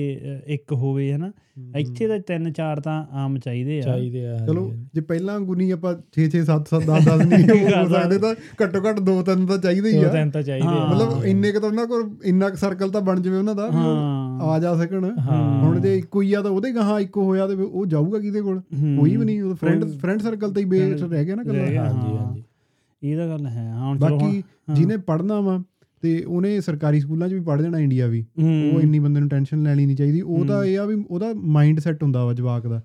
ਇੱਕ 0.47 0.73
ਹੋਵੇ 0.73 1.13
ਹਨਾ। 1.13 1.33
ਇੱਥੇ 1.77 2.07
ਤਾਂ 2.09 2.19
ਤਿੰਨ 2.19 2.53
ਚਾਰ 2.53 2.81
ਤਾਂ 2.81 3.05
ਆਮ 3.13 3.39
ਚਾਹੀਦੇ 3.39 3.79
ਆ। 3.79 3.83
ਚਾਹੀਦੇ 3.83 4.27
ਆ 4.29 4.37
ਚਲੋ 4.47 4.73
ਜੇ 4.95 5.01
ਪਹਿਲਾਂ 5.01 5.41
ਗੁਨੀ 5.41 5.71
ਆਪਾਂ 5.71 5.95
6 6.17 6.29
6 6.31 6.43
7 6.45 6.69
7 6.69 6.87
10 6.87 7.09
10 7.09 7.25
ਨਹੀਂ 7.27 7.49
ਹੋ 7.49 7.89
ਸਕਦੇ 7.89 8.19
ਤਾਂ 8.19 8.35
ਘੱਟੋ 8.63 8.81
ਘੱਟ 8.89 9.01
ਦੋ 9.01 9.23
ਤਿੰਨ 9.23 9.47
ਤਾਂ 9.47 9.59
ਚਾਹੀਦੇ 9.59 9.91
ਹੀ 9.91 10.01
ਦੋ 10.01 10.09
ਆ। 10.09 10.13
ਤਿੰਨ 10.13 10.31
ਤਾਂ 10.31 10.43
ਚਾਹੀਦੇ 10.43 10.69
ਆ। 10.69 10.87
ਮਤਲਬ 10.87 11.25
ਇੰਨੇ 11.25 11.53
ਕੁ 11.53 11.61
ਤਾਂ 11.61 11.69
ਉਹਨਾਂ 11.69 11.87
ਕੋਲ 11.87 12.09
ਇੰਨਾ 12.25 12.49
ਕੁ 12.49 12.57
ਸਰਕਲ 12.57 12.91
ਤਾਂ 12.91 13.01
ਬਣ 13.01 13.21
ਜਾਵੇ 13.21 13.37
ਉਹਨਾਂ 13.37 13.55
ਦਾ 13.55 13.69
ਆ 14.41 14.59
ਜਾ 14.59 14.77
ਸਕਣ। 14.77 15.11
ਹੁਣ 15.63 15.81
ਜੇ 15.81 15.97
ਇੱਕੋ 15.97 16.23
ਹੀ 16.23 16.33
ਆ 16.33 16.43
ਤਾਂ 16.43 16.51
ਉਹਦੇ 16.51 16.73
ਗਾਹਾਂ 16.73 17.01
ਇੱਕੋ 17.01 17.25
ਹੋਇਆ 17.25 17.47
ਤੇ 17.47 17.55
ਉਹ 17.55 17.87
ਜਾਊਗਾ 17.87 18.19
ਕਿਹਦੇ 18.19 18.41
ਕੋਲ। 18.41 18.61
ਕੋਈ 18.97 19.17
ਵੀ 19.17 19.25
ਨਹੀਂ 19.25 19.43
ਉਹ 19.43 19.55
ਫਰੈਂਡ 19.55 19.85
ਫਰੈਂਡ 19.85 20.23
ਸਰਕਲ 20.23 20.53
ਤੇ 20.53 20.61
ਹੀ 20.61 20.67
ਬੇਸ 20.67 21.03
ਰਹਿ 21.03 21.25
ਗਿਆ 21.27 21.35
ਨਾ 21.35 21.43
ਗਿਆ, 21.43 21.85
ਹਾਂਜੀ। 21.85 22.17
ਹਾਂਜੀ। 22.17 22.43
ਇਹ 23.03 23.17
ਤਾਂ 23.17 23.29
ਗੱਲ 23.29 23.47
ਹੈ। 23.47 23.69
ਹਾਂ 23.71 23.95
ਬਾਕੀ 23.95 24.43
ਜਿਹਨੇ 24.75 24.97
ਪੜ੍ਹਨਾ 24.97 25.41
ਵਾ 25.41 25.63
ਤੇ 26.03 26.25
ਉਹਨੇ 26.25 26.61
ਸਰਕਾਰੀ 26.61 27.01
ਸਕੂਲਾਂ 27.01 27.29
'ਚ 27.29 27.33
ਵੀ 27.33 27.41
ਪੜ੍ਹ 27.41 27.63
ਜਾਣਾ 27.63 27.79
ਇੰਡੀਆ 27.79 28.07
ਵੀ। 28.07 28.25
ਉਹ 28.75 28.81
ਇੰਨੀ 28.81 28.99
ਬੰਦੇ 28.99 29.21
ਨੂੰ 29.21 29.29
ਟੈਨਸ਼ਨ 29.29 29.63
ਲੈਣੀ 29.63 29.87
ਨਹੀਂ 29.87 29.97
ਚਾਹੀਦੀ। 29.97 30.21
ਉਹ 30.21 30.45
ਤਾਂ 30.45 30.65
ਇਹ 30.65 30.79
ਆ 30.79 30.85
ਵੀ 30.85 31.05
ਉਹਦਾ 31.11 31.27
ਮਾਈਂਡ 31.37 31.81
ਸੈੱਟ 31.81 32.03
ਹੁੰਦਾ 32.03 32.25
ਵਾ 32.25 32.35
ਜਵਾਕ 32.35 32.67
ਦਾ। 32.67 32.83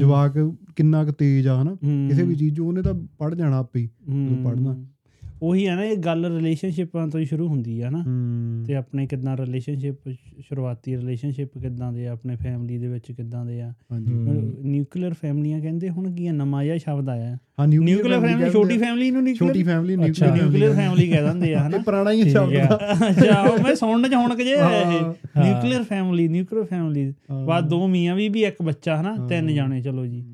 ਜਵਾਕ 0.00 0.38
ਕਿੰਨਾ 0.76 1.04
ਕੁ 1.04 1.12
ਤੇਜ਼ 1.12 1.48
ਆ 1.48 1.62
ਹਨਾ? 1.62 1.74
ਕਿਸੇ 2.08 2.22
ਵੀ 2.22 2.34
ਚੀਜ਼ 2.34 2.56
'ਚ 2.56 2.60
ਉਹਨੇ 2.60 2.82
ਤਾਂ 2.82 2.94
ਪੜ 3.18 3.34
ਜਾਣਾ 3.34 3.58
ਆਪੇ 3.58 3.80
ਹੀ। 3.80 3.88
ਪੜ੍ਹਨਾ। 4.44 4.76
ਉਹੀ 5.42 5.66
ਹੈ 5.68 5.74
ਨਾ 5.76 5.84
ਇਹ 5.84 5.96
ਗੱਲ 5.96 6.24
ਰਿਲੇਸ਼ਨਸ਼ਿਪਾਂ 6.36 7.08
ਤੋਂ 7.08 7.20
ਹੀ 7.20 7.24
ਸ਼ੁਰੂ 7.24 7.48
ਹੁੰਦੀ 7.48 7.82
ਹੈ 7.82 7.90
ਨਾ 7.90 8.02
ਤੇ 8.66 8.74
ਆਪਣੇ 8.74 9.06
ਕਿਦਾਂ 9.06 9.36
ਰਿਲੇਸ਼ਨਸ਼ਿਪ 9.36 10.08
ਸ਼ੁਰੂਆਤੀ 10.40 10.96
ਰਿਲੇਸ਼ਨਸ਼ਿਪ 10.96 11.58
ਕਿਦਾਂ 11.58 11.92
ਦੇ 11.92 12.06
ਆ 12.06 12.12
ਆਪਣੇ 12.12 12.36
ਫੈਮਿਲੀ 12.36 12.78
ਦੇ 12.78 12.88
ਵਿੱਚ 12.88 13.12
ਕਿਦਾਂ 13.12 13.44
ਦੇ 13.44 13.60
ਆ। 13.62 13.72
ਨਿਊਕਲੀਅਰ 13.92 15.14
ਫੈਮਲੀਆਂ 15.14 15.60
ਕਹਿੰਦੇ 15.60 15.88
ਹੁਣ 15.88 16.12
ਕੀ 16.14 16.28
ਨਵਾਂ 16.28 16.64
ਜਿਹਾ 16.64 16.76
ਸ਼ਬਦ 16.76 17.08
ਆਇਆ 17.08 17.36
ਹਾਂ 17.60 17.66
ਨਿਊਕਲੀਅਰ 17.68 18.20
ਫੈਮਿਲੀ 18.20 18.50
ਛੋਟੀ 18.50 18.78
ਫੈਮਿਲੀ 18.78 19.10
ਨੂੰ 19.10 19.22
ਛੋਟੀ 19.34 19.44
ਨਿਊਕਲੀਅਰ 19.44 19.66
ਫੈਮਿਲੀ 19.66 20.10
ਅੱਛਾ। 20.10 20.34
ਨਿਊਕਲੀਅਰ 20.34 20.74
ਫੈਮਿਲੀ 20.74 21.08
ਕਹਿ 21.10 21.22
ਦਿੰਦੇ 21.22 21.54
ਆ 21.54 21.66
ਹਨਾ 21.66 21.76
ਇਹ 21.76 21.82
ਪੁਰਾਣਾ 21.82 22.12
ਹੀ 22.12 22.30
ਸ਼ਬਦ 22.30 22.56
ਆ। 22.56 22.78
ਅੱਛਾ 23.10 23.40
ਉਹ 23.42 23.58
ਮੈਂ 23.58 23.74
ਸੁਣਨ 23.74 24.08
ਚ 24.10 24.14
ਹੁਣ 24.14 24.34
ਕਿ 24.36 24.44
ਜੇ 24.44 24.52
ਇਹ। 24.52 25.00
Nuclear 25.40 25.82
family 25.82 26.28
nuclear 26.28 26.64
family. 26.64 27.12
ਬਾਅਦ 27.46 27.68
ਦੋ 27.68 27.86
ਮੀਆਂ 27.88 28.16
ਵੀ 28.16 28.28
ਵੀ 28.28 28.44
ਇੱਕ 28.44 28.62
ਬੱਚਾ 28.62 29.00
ਹਨਾ 29.00 29.14
ਤਿੰਨ। 29.28 29.54
ਜਾਣੇ 29.54 29.80
ਚਲੋ 29.82 30.06
ਜੀ 30.06 30.24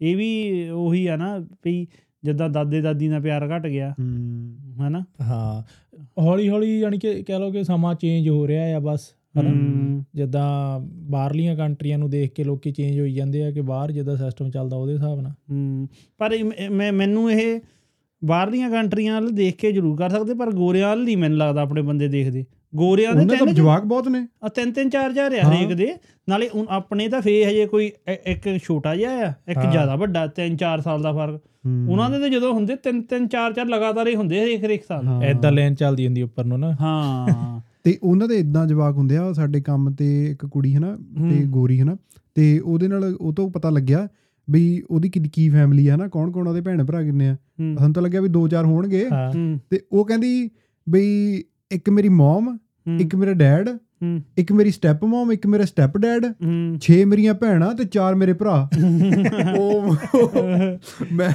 ਇਹ 0.00 0.16
ਵੀ 0.16 0.68
ਉਹੀ 0.70 1.06
ਆ 1.06 1.16
ਨਾ 1.16 1.38
ਵੀ 1.64 1.86
ਜਿੱਦਾਂ 2.24 2.50
ਦਾਦੇ 2.50 2.80
ਦਾਦੀ 2.80 3.08
ਨਾਲ 3.08 3.20
ਪਿਆਰ 3.20 3.58
ਘਟ 3.58 3.66
ਗਿਆ 3.66 3.94
ਹਨਾ? 4.80 5.04
ਹਾਂ। 5.20 5.62
ਹੌਲੀ 6.22 6.48
ਹੌਲੀ 6.48 6.80
ਯਾਨੀ 6.80 6.98
ਕਿ 6.98 7.22
ਕਹਿ 7.22 7.38
ਲਓ 7.38 7.50
ਕਿ 7.50 7.64
ਸਮਾਂ 7.64 7.94
ਚੇਂਜ 7.94 8.28
ਹੋ 8.28 8.48
ਰਿਹਾ 8.48 8.76
ਆ 8.76 8.78
ਬਸ 8.78 9.14
ਹਨਾ? 9.40 10.02
ਜਿੱਦਾਂ 10.14 10.80
ਬਾਹਰਲੀਆਂ 10.84 11.56
ਕੰਟਰੀਆਂ 11.56 11.98
ਨੂੰ 11.98 12.10
ਦੇਖ 12.10 12.32
ਕੇ 12.32 12.44
ਲੋਕੀ 12.44 12.72
ਚੇਂਜ 12.72 13.00
ਹੋਈ 13.00 13.14
ਜਾਂਦੇ 13.14 13.44
ਆ 13.44 13.50
ਕਿ 13.50 13.60
ਬਾਹਰ 13.60 13.92
ਜਿੱਦਾਂ 13.92 14.16
ਸਿਸਟਮ 14.16 14.50
ਚੱਲਦਾ 14.50 14.76
ਉਹਦੇ 14.76 14.92
ਹਿਸਾਬ 14.92 15.20
ਨਾਲ। 15.20 15.32
ਪਰ 16.18 16.36
ਮੈਂ 16.70 16.92
ਮੈਨੂੰ 16.92 17.32
ਇਹ 17.32 17.60
ਬਾਹਰਲੀਆਂ 18.24 18.70
ਕੰਟਰੀਆਂ 18.70 19.20
ਵੱਲ 19.20 19.30
ਦੇਖ 19.30 19.56
ਕੇ 19.56 19.72
ਜ਼ਰੂਰ 19.72 19.96
ਕਰ 19.96 20.10
ਸਕਦੇ 20.10 20.34
ਪਰ 20.34 20.50
ਗੋਰਿਆਂ 20.50 20.88
ਵੱਲ 20.88 21.04
ਨਹੀਂ 21.04 21.16
ਮੈਨੂੰ 21.16 21.38
ਲੱਗਦਾ 21.38 21.62
ਆਪਣੇ 21.62 21.82
ਬੰਦੇ 21.82 22.08
ਦੇਖਦੇ। 22.08 22.44
ਗੋਰਿਆਂ 22.72 23.14
ਦੇ 23.14 23.24
ਤਿੰਨ 23.28 23.52
ਜਵਾਕ 23.54 23.84
ਬਹੁਤ 23.84 24.08
ਨੇ 24.08 24.26
ਆ 24.44 24.48
ਤਿੰਨ 24.48 24.72
ਤਿੰਨ 24.72 24.88
ਚਾਰ 24.90 25.12
ਚਾਰ 25.12 25.32
ਆ। 25.34 25.42
ਹਰੇਕ 25.42 25.72
ਦੇ 25.72 25.92
ਨਾਲੇ 26.28 26.48
ਆਪਣੇ 26.68 27.08
ਤਾਂ 27.08 27.20
ਫੇ 27.22 27.44
ਹਜੇ 27.44 27.66
ਕੋਈ 27.66 27.90
ਇੱਕ 28.08 28.48
ਛੋਟਾ 28.64 28.94
ਜਿਹਾ 28.96 29.12
ਆ 29.26 29.32
ਇੱਕ। 29.48 29.60
ਜ਼ਿਆਦਾ 29.70 29.96
ਵੱਡਾ 29.96 30.26
ਤਿੰਨ 30.26 30.56
ਚਾਰ 30.56 30.80
ਸਾਲ 30.80 31.02
ਦਾ 31.02 31.12
ਫ਼ਰਕ। 31.12 31.40
ਉਹਨਾਂ 31.88 32.08
ਦੇ 32.10 32.18
ਤਾਂ 32.18 32.28
ਜਦੋਂ 32.28 32.52
ਹੁੰਦੇ 32.52 32.76
ਤਿੰਨ 32.76 33.00
ਤਿੰਨ 33.02 33.26
ਚਾਰ 33.28 33.52
ਚਾਰ 33.52 33.66
ਲਗਾਤਾਰ 33.66 34.08
ਹੀ 34.08 34.14
ਹੁੰਦੇ 34.14 34.42
ਹਰੇਕ 34.42 34.64
ਹਰੇਕ 34.64 34.84
ਸਾਲ। 34.84 35.22
ਐਦਾਂ 35.24 35.52
ਲਾਈਨ 35.52 35.74
ਚੱਲਦੀ 35.74 36.06
ਹੁੰਦੀ 36.06 36.22
ਉੱਪਰ 36.22 36.44
ਨੂੰ 36.44 36.58
ਨਾ 36.60 36.72
ਹਾਂ 36.80 37.60
ਤੇ 37.84 37.98
ਉਹਨਾਂ 38.02 38.28
ਦੇ 38.28 38.38
ਇਦਾਂ 38.38 38.66
ਜਵਾਕ 38.66 38.96
ਹੁੰਦੇ 38.96 39.16
ਆ 39.16 39.32
ਸਾਡੇ 39.32 39.60
ਕੰਮ 39.60 39.90
ਤੇ 39.94 40.06
ਇੱਕ 40.30 40.46
ਕੁੜੀ 40.46 40.74
ਹੈ 40.74 40.80
ਨਾ 40.80 40.96
ਤੇ। 41.30 41.44
ਗੋਰੀ 41.44 41.80
ਹੈ 41.80 41.84
ਨਾ 41.84 41.96
ਤੇ 42.36 42.58
ਉਹਦੇ 42.58 42.88
ਨਾਲ 42.88 43.14
ਉਹ 43.20 43.32
ਤੋਂ 43.32 43.50
ਪਤਾ 43.50 43.70
ਲੱਗਿਆ 43.70 44.08
ਵੀ 44.48 44.62
ਉਹਦੀ 44.90 45.08
ਕੀ 45.08 45.20
ਕੀ 45.32 45.48
ਫੈਮਿਲੀ 45.48 45.86
ਆ 45.88 45.96
ਨਾ 45.96 46.08
ਕੌਣ 46.08 46.30
ਕੌਣ 46.30 46.48
ਉਹਦੇ 46.48 46.60
ਭੈਣ 46.60 46.84
ਭਰਾ 46.84 47.02
ਕਿੰਨੇ 47.02 47.28
ਆ 47.28 47.36
ਸਾਨੂੰ 47.58 47.92
ਤਾਂ 47.92 48.02
ਲੱਗਿਆ 48.02 48.20
ਵੀ 48.20 48.28
ਦੋ 48.28 48.46
ਚਾਰ 48.48 48.64
ਹੋਣਗੇ 48.64 49.04
ਤੇ 49.70 49.80
ਉਹ 49.92 50.04
ਕਹਿੰਦੀ 50.04 50.50
ਬਈ 50.86 51.42
ਇੱਕ 51.70 51.90
ਮੇਰੀ 51.90 52.08
ਮਮ 52.08 52.56
ਇੱਕ 53.00 53.14
ਮੇਰਾ 53.14 53.32
ਡੈਡ 53.32 53.68
ਇੱਕ 54.38 54.52
ਮੇਰੀ 54.52 54.70
ਸਟੈਪ 54.70 55.04
ਮਮ 55.04 55.32
ਇੱਕ 55.32 55.46
ਮੇਰਾ 55.46 55.64
ਸਟੈਪ 55.64 55.96
ਡੈਡ 55.98 56.24
ਹੂੰ। 56.24 56.78
6 56.80 57.04
ਮੇਰੀਆਂ 57.06 57.34
ਭੈਣਾਂ 57.34 57.74
ਤੇ 57.74 57.84
4 57.84 58.14
ਮੇਰੇ 58.14 58.32
ਭਰਾ। 58.32 58.68
ਉਹ 59.58 59.96
ਮੈਂ 61.12 61.30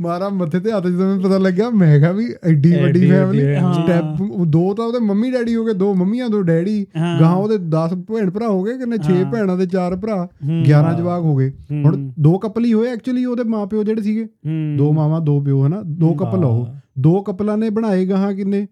ਮਾਰਾ 0.00 0.28
ਮੱਥੇ 0.28 0.60
ਤੇ 0.60 0.72
ਹੱਥ 0.72 0.86
ਜਦੋਂ 0.86 1.06
ਮੈਨੂੰ 1.06 1.22
ਪਤਾ 1.22 1.38
ਲੱਗਿਆ 1.38 1.70
ਮੈਂ 1.70 1.98
ਕਿਹਾ 1.98 2.12
ਵੀ 2.12 2.26
ਐਡੀ 2.44 2.72
ਵੱਡੀ 2.82 3.10
ਫੈਮਿਲੀ। 3.10 3.42
ਸਟੈਪ 3.74 4.22
ਦੋ 4.46 4.74
ਤਾਂ 4.74 4.84
ਉਹਦੇ 4.84 4.98
ਮੰਮੀ 4.98 5.30
ਡੈਡੀ 5.30 5.56
ਹੋ 5.56 5.64
ਗਏ 5.64 5.72
ਦੋ 5.72 5.94
ਮੰਮੀਆਂ 5.94 6.28
ਦੋ 6.28 6.42
ਡੈਡੀ। 6.42 6.86
ਗਾਂ 7.20 7.34
ਉਹਦੇ 7.34 7.58
10 7.58 7.94
ਭੈਣ 7.94 8.30
ਭਰਾ 8.30 8.48
ਹੋ 8.48 8.62
ਗਏ 8.62 8.78
ਕਿੰਨੇ 8.78 8.96
6 8.96 9.24
ਹਾਂ। 9.24 9.32
ਭੈਣਾਂ 9.32 9.58
ਤੇ 9.58 9.66
4 9.66 9.96
ਭਰਾ 9.96 10.28
ਹੂੰ, 10.44 10.64
11 10.64 10.92
ਜਵਾਕ 10.98 11.22
ਹੋ 11.22 11.36
ਗਏ। 11.36 11.52
ਹੁਣ 11.84 12.12
ਦੋ 12.20 12.38
ਕਪਲ 12.38 12.64
ਹੀ 12.64 12.72
ਹੋਏ 12.72 12.88
ਐਕਚੁਅਲੀ 12.88 13.24
ਉਹਦੇ 13.24 13.44
ਮਾਪਿਓ 13.44 13.84
ਜਿਹੜੇ 13.84 14.02
ਸੀਗੇ। 14.02 14.26
ਦੋ 14.76 14.92
ਮਾਵਾਂ 14.92 15.20
ਦੋ 15.20 15.40
ਪਿਓ 15.40 15.66
ਹਨਾ? 15.66 15.82
ਦੋ 15.82 16.14
ਕਪਲ 16.14 16.44
ਉਹ। 16.44 16.66
ਦੋ 16.98 17.22
ਕਪਲਾਂ 17.22 17.58
ਨੇ 17.58 17.70
ਬਣਾਏ 17.70 18.06
ਗਾਹਾਂ 18.06 18.32
ਕਿੰਨੇ? 18.32 18.66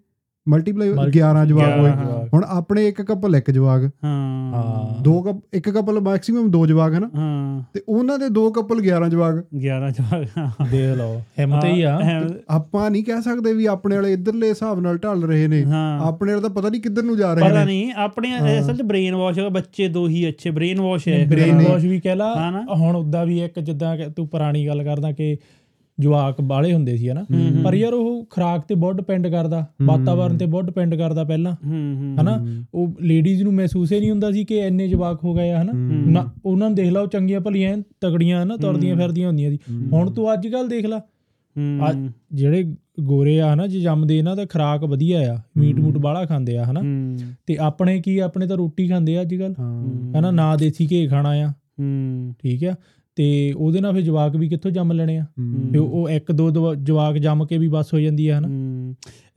ਮਲਟੀਪਲਾਈ 0.48 0.88
Multi- 0.88 1.10
11 1.10 1.44
ਜਵਾਕ 1.44 1.78
ਹੋਏ। 1.78 1.90
ਹਾਂ। 1.90 2.26
ਹੁਣ 2.34 2.44
ਆਪਣੇ 2.44 2.86
ਇੱਕ 2.88 3.02
ਕਪਲ 3.02 3.36
ਇੱਕ 3.36 3.50
ਜਵਾਕ। 3.50 3.90
ਹਾਂ। 4.04 4.52
ਹਾਂ। 4.52 5.02
ਦੋ 5.02 5.22
ਕਪ 5.22 5.36
ਇੱਕ 5.54 5.70
ਕਪਲ 5.70 6.00
ਮੈਕਸਿਮਮ 6.00 6.50
ਦੋ 6.50 6.66
ਜਵਾਕ 6.66 6.92
ਹਨਾ 6.92 7.10
ਹਾਂ। 7.16 7.62
ਤੇ 7.74 7.82
ਉਹਨਾਂ 7.88 8.18
ਦੇ 8.18 8.28
ਦੋ 8.28 8.50
ਕਪਲ 8.50 8.80
11 8.80 9.08
ਜਵਾਕ। 9.08 9.34
11 9.56 9.90
ਜਵਾਕ 9.90 10.26
ਹਾਂ। 10.38 10.66
ਦੇਖ 10.70 10.96
ਲਓ 10.96 11.20
ਹਿੰਮਤ 11.38 11.64
ਹੀ 11.64 11.82
ਆ। 11.82 12.00
ਹਾਂ, 12.04 12.22
ਆਪਾਂ 12.48 12.90
ਨਹੀਂ 12.90 13.04
ਕਹਿ 13.04 13.22
ਸਕਦੇ 13.22 13.52
ਵੀ 13.52 13.66
ਆਪਣੇ 13.66 13.96
ਵਾਲੇ 13.96 14.12
ਇਧਰਲੇ 14.12 14.48
ਹਿਸਾਬ 14.48 14.80
ਨਾਲ 14.80 14.96
ਢਲ 14.98 15.24
ਰਹੇ 15.24 15.48
ਨੇ। 15.48 15.64
ਹਾਂ। 15.64 16.00
ਆਪਣੇ 16.00 16.32
ਵਾਲੇ 16.32 16.42
ਤਾਂ 16.42 16.50
ਪਤਾ 16.50 16.68
ਨਹੀਂ 16.68 16.80
ਕਿੱਧਰ 16.80 17.02
ਨੂੰ 17.02 17.16
ਜਾ 17.16 17.34
ਰਹੇ 17.34 17.44
ਪਤਾ 17.44 17.58
ਨੇ। 17.58 17.64
ਨਹੀਂ 17.64 17.92
ਆਪਣੇ 17.92 18.36
ਅਸਲ 18.60 18.76
ਚ 18.76 18.82
ਬ੍ਰੇਨ 18.82 19.14
ਵਾਸ਼ 19.14 19.40
ਬੱਚੇ 19.40 19.88
ਦੋ 19.88 20.08
ਹੀ 20.08 20.28
ਅੱਛੇ 20.28 20.50
ਬ੍ਰੇਨ 20.50 20.80
ਵਾਸ਼ 20.80 21.08
ਹੈ 21.08 21.26
ਬ੍ਰੇਨ। 21.26 21.62
ਵਾਸ਼ 21.70 21.84
ਵੀ 21.84 22.00
ਕਹਿ 22.00 22.16
ਲਾ 22.16 22.34
ਹਾਂ। 22.34 22.74
ਹੁਣ 22.74 22.96
ਉਦਾਂ 22.96 23.26
ਵੀ 23.26 23.44
ਇੱਕ 23.44 23.60
ਜਿੱਦਾਂ 23.60 23.96
ਤੂੰ 24.16 24.28
ਪੁਰਾਣੀ 24.28 24.66
ਗੱਲ 24.66 24.84
ਕਰਦਾ 24.84 25.12
ਕਿ 25.12 25.36
ਜਵਾਕ 26.00 26.40
ਬਾਲੇ 26.40 26.74
ਹੁੰਦੇ 26.74 26.96
ਸੀ 26.96 27.10
ਹਨਾ? 27.10 27.26
ਪਰ 27.64 27.74
ਯਾਰ 27.74 27.92
ਉਹ 27.92 28.26
ਖੁਰਾਕ 28.30 28.60
ਤੇ 28.68 28.74
ਬਹੁਤ 28.74 28.96
ਡਿਪੈਂਡ 28.96 29.28
ਕਰਦਾ। 29.28 29.66
ਵਾਤਾਵਰਨ 29.82 30.38
ਤੇ 30.38 30.46
ਬਹੁਤ 30.46 30.64
ਡਿਪੈਂਡ 30.64 30.94
ਕਰਦਾ 30.94 31.24
ਪਹਿਲਾਂ। 31.24 31.52
ਹਨਾ? 32.20 32.64
ਉਹ 32.74 32.94
ਲੇਡੀਜ਼ 33.00 33.42
ਨੂੰ 33.42 33.54
ਮਹਿਸੂਸ 33.54 33.92
ਹੀ 33.92 34.00
ਨਹੀਂ 34.00 34.10
ਹੁੰਦਾ 34.10 34.30
ਸੀ 34.30 34.44
ਕਿ 34.44 34.58
ਇੰਨੇ 34.58 34.88
ਜਵਾਕ 34.88 35.24
ਹੋ 35.24 35.34
ਗਏ 35.34 35.50
ਆ 35.50 35.62
ਹਨਾ? 35.62 35.72
ਉਹਨਾਂ 36.44 36.68
ਨੂੰ 36.68 36.76
ਦੇਖ 36.76 36.92
ਲਾ 36.92 37.00
ਉਹ 37.00 37.06
ਚੰਗੀਆਂ 37.06 37.40
ਭਲੀਆਂ 37.40 37.72
ਐਨ 37.72 37.82
ਤਗੜੀਆਂ 38.00 38.42
ਹਨਾ? 38.42 38.56
ਤੁਰਦੀਆਂ 38.56 38.96
ਫਿਰਦੀਆਂ 38.96 39.28
ਹੁੰਦੀਆਂ 39.28 39.50
ਸੀ। 39.50 39.58
ਹੁਣ 39.92 40.10
ਤੂੰ 40.10 40.32
ਅੱਜ 40.32 40.46
ਕੱਲ 40.48 40.68
ਦੇਖ 40.68 40.86
ਲਾ। 40.86 41.00
ਜਿਹੜੇ 42.32 42.74
ਗੋਰੇ 43.00 43.40
ਆ 43.40 43.54
ਹਨਾ? 43.54 43.66
ਜੇ 43.66 43.80
ਜੰਮਦੇ 43.80 44.18
ਇਹਨਾਂ 44.18 44.36
ਦਾ 44.36 44.44
ਖੁਰਾਕ 44.44 44.84
ਵਧੀਆ 44.84 45.34
ਆ। 45.34 45.38
ਮੀਟ 45.56 45.80
ਮੂਟ 45.80 45.98
ਬਾਹਲਾ 45.98 46.24
ਖਾਂਦੇ 46.24 46.56
ਆ 46.56 46.64
ਹਨਾ? 46.64 46.80
ਤੇ 47.46 47.56
ਆਪਣੇ 47.56 48.02
ਕੀ 48.02 48.18
ਆਪਣੇ 48.18 48.46
ਤਾਂ 48.46 48.56
ਰੋਟੀ 48.56 48.88
ਖਾਂਦੇ 48.88 49.18
ਆ 49.18 49.20
ਅੱਜ 49.20 49.34
ਕੱਲ 49.34 49.54
ਹਨਾ? 50.18 50.30
ਨਾ 50.30 50.56
ਦੇਸੀ 50.56 50.88
ਘੀ 50.90 51.06
ਖਾਣਾ 51.06 51.30
ਆ। 51.30 51.52
ਠੀਕ 52.42 52.64
ਆ? 52.64 52.74
ਤੇ 53.16 53.52
ਉਹਦੇ 53.56 53.80
ਨਾਲ 53.80 53.92
ਫਿਰ 53.92 54.02
ਜਵਾਕ 54.02 54.36
ਵੀ 54.36 54.48
ਕਿੱਥੋਂ 54.48 54.70
ਜੰਮ 54.70 54.92
ਲੈਣੇ 54.92 55.18
ਆ? 55.18 55.24
ਤੇ 55.72 55.78
ਉਹ 55.78 56.08
ਇੱਕ 56.08 56.32
ਦੋ 56.32 56.74
ਜਵਾਕ 56.74 57.16
ਜੰਮ 57.16 57.46
ਕੇ 57.46 57.58
ਵੀ 57.58 57.68
ਬਸ 57.68 57.94
ਹੋ 57.94 58.00
ਜਾਂਦੀ 58.00 58.28
ਆ 58.28 58.38
ਹਨਾ? 58.38 58.48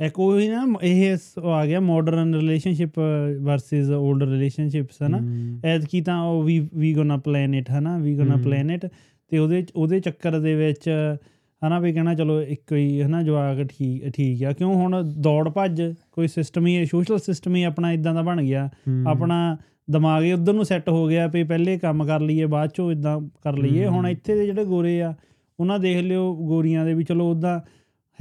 ਇੱਕ 0.06 0.20
ਉਹ 0.20 0.40
ਹੀ 0.40 0.50
ਨਾ 0.50 0.66
ਇਹ 0.84 1.18
ਆ 1.44 1.66
ਗਿਆ 1.66 1.80
modern 1.80 2.36
relationship 2.36 3.00
versus 3.42 3.92
old 3.92 4.24
relationships 4.24 5.02
ਹਨਾ 5.04 5.20
ਐਤਕੀ 5.66 6.02
ਤਾਂ 6.02 6.22
ਉਹ 6.22 6.44
ਵੀ 6.44 6.70
ਵੀ 6.76 6.94
ਗੋਨਾ 6.94 7.18
ਪਲੈਨਟ 7.18 7.72
ਹਨਾ? 7.72 7.98
ਵੀ 7.98 8.16
ਗੋਨਾ 8.18 8.36
ਹਮ। 8.36 8.42
ਪਲੈਨਟ 8.42 8.86
ਤੇ 9.32 9.38
ਉਹਦੇ 9.38 9.66
ਉਹਦੇ 9.76 10.00
ਚੱਕਰ 10.00 10.40
ਦੇ 10.40 10.56
ਵਿੱਚ 10.56 10.90
ਹਨਾ 11.68 11.80
ਵੀ 11.80 11.94
ਕਹਿਣਾ 11.94 12.14
ਚਲੋ 12.14 12.42
ਇੱਕ 12.42 12.74
ਹੀ 12.74 13.02
ਹਨਾ 13.02 13.24
ਜਵਾਕ 13.24 13.58
ਠੀਕ 13.64 14.10
ਠੀਕ 14.10 14.44
ਆ। 14.44 14.52
ਕਿਉਂ 14.52 14.74
ਹੁਣ 14.76 15.04
ਦੌੜ 15.18 15.50
ਭੱਜ 15.50 15.82
ਕੋਈ 16.12 16.28
ਸਿਸਟਮ 16.28 16.68
ਹੀ 16.68 16.86
ਸੋਸ਼ਲ 16.86 17.20
ਸਿਸਟਮ 17.20 17.56
ਹੀ 17.56 17.64
ਆਪਣਾ 17.64 17.92
ਇਦਾਂ 17.92 18.14
ਦਾ 18.14 18.22
ਬਣ 18.22 18.42
ਗਿਆ। 18.44 18.70
ਆਪਣਾ 19.08 19.58
ਦਿਮਾਗ 19.92 20.24
ਹੀ 20.24 20.34
ਉਧਰ 20.34 20.54
ਨੂੰ 20.54 20.66
ਸੈੱਟ 20.66 20.90
ਹੋ 20.90 21.08
ਗਿਆ 21.08 21.28
ਵੀ 21.28 21.44
ਪਹਿਲੇ 21.44 21.78
ਕੰਮ 21.78 22.06
ਕਰ 22.06 22.20
ਲਈਏ 22.22 22.46
ਬਾਅਦ 22.46 22.70
ਚੋਂ 22.70 22.92
ਇਦਾਂ 22.92 23.20
ਕਰ 23.44 23.58
ਲਈਏ। 23.58 23.86
ਹੁਣ 23.88 24.08
ਇੱਥੇ 24.08 24.36
ਦੇ 24.36 24.46
ਜਿਹੜੇ 24.46 24.66
ਗੋਰੇ 24.66 25.02
ਆ 25.02 25.14
ਉਹਨਾਂ 25.60 25.80
ਦੇਖ 25.80 25.98
ਲਿਓ 25.98 26.36
ਗੋਰੀਆਂ 26.36 26.86
ਦੇ 26.86 26.94
ਵੀ 26.94 27.04
ਚਲੋ 27.04 27.32
ਉਦਾਂ 27.32 27.60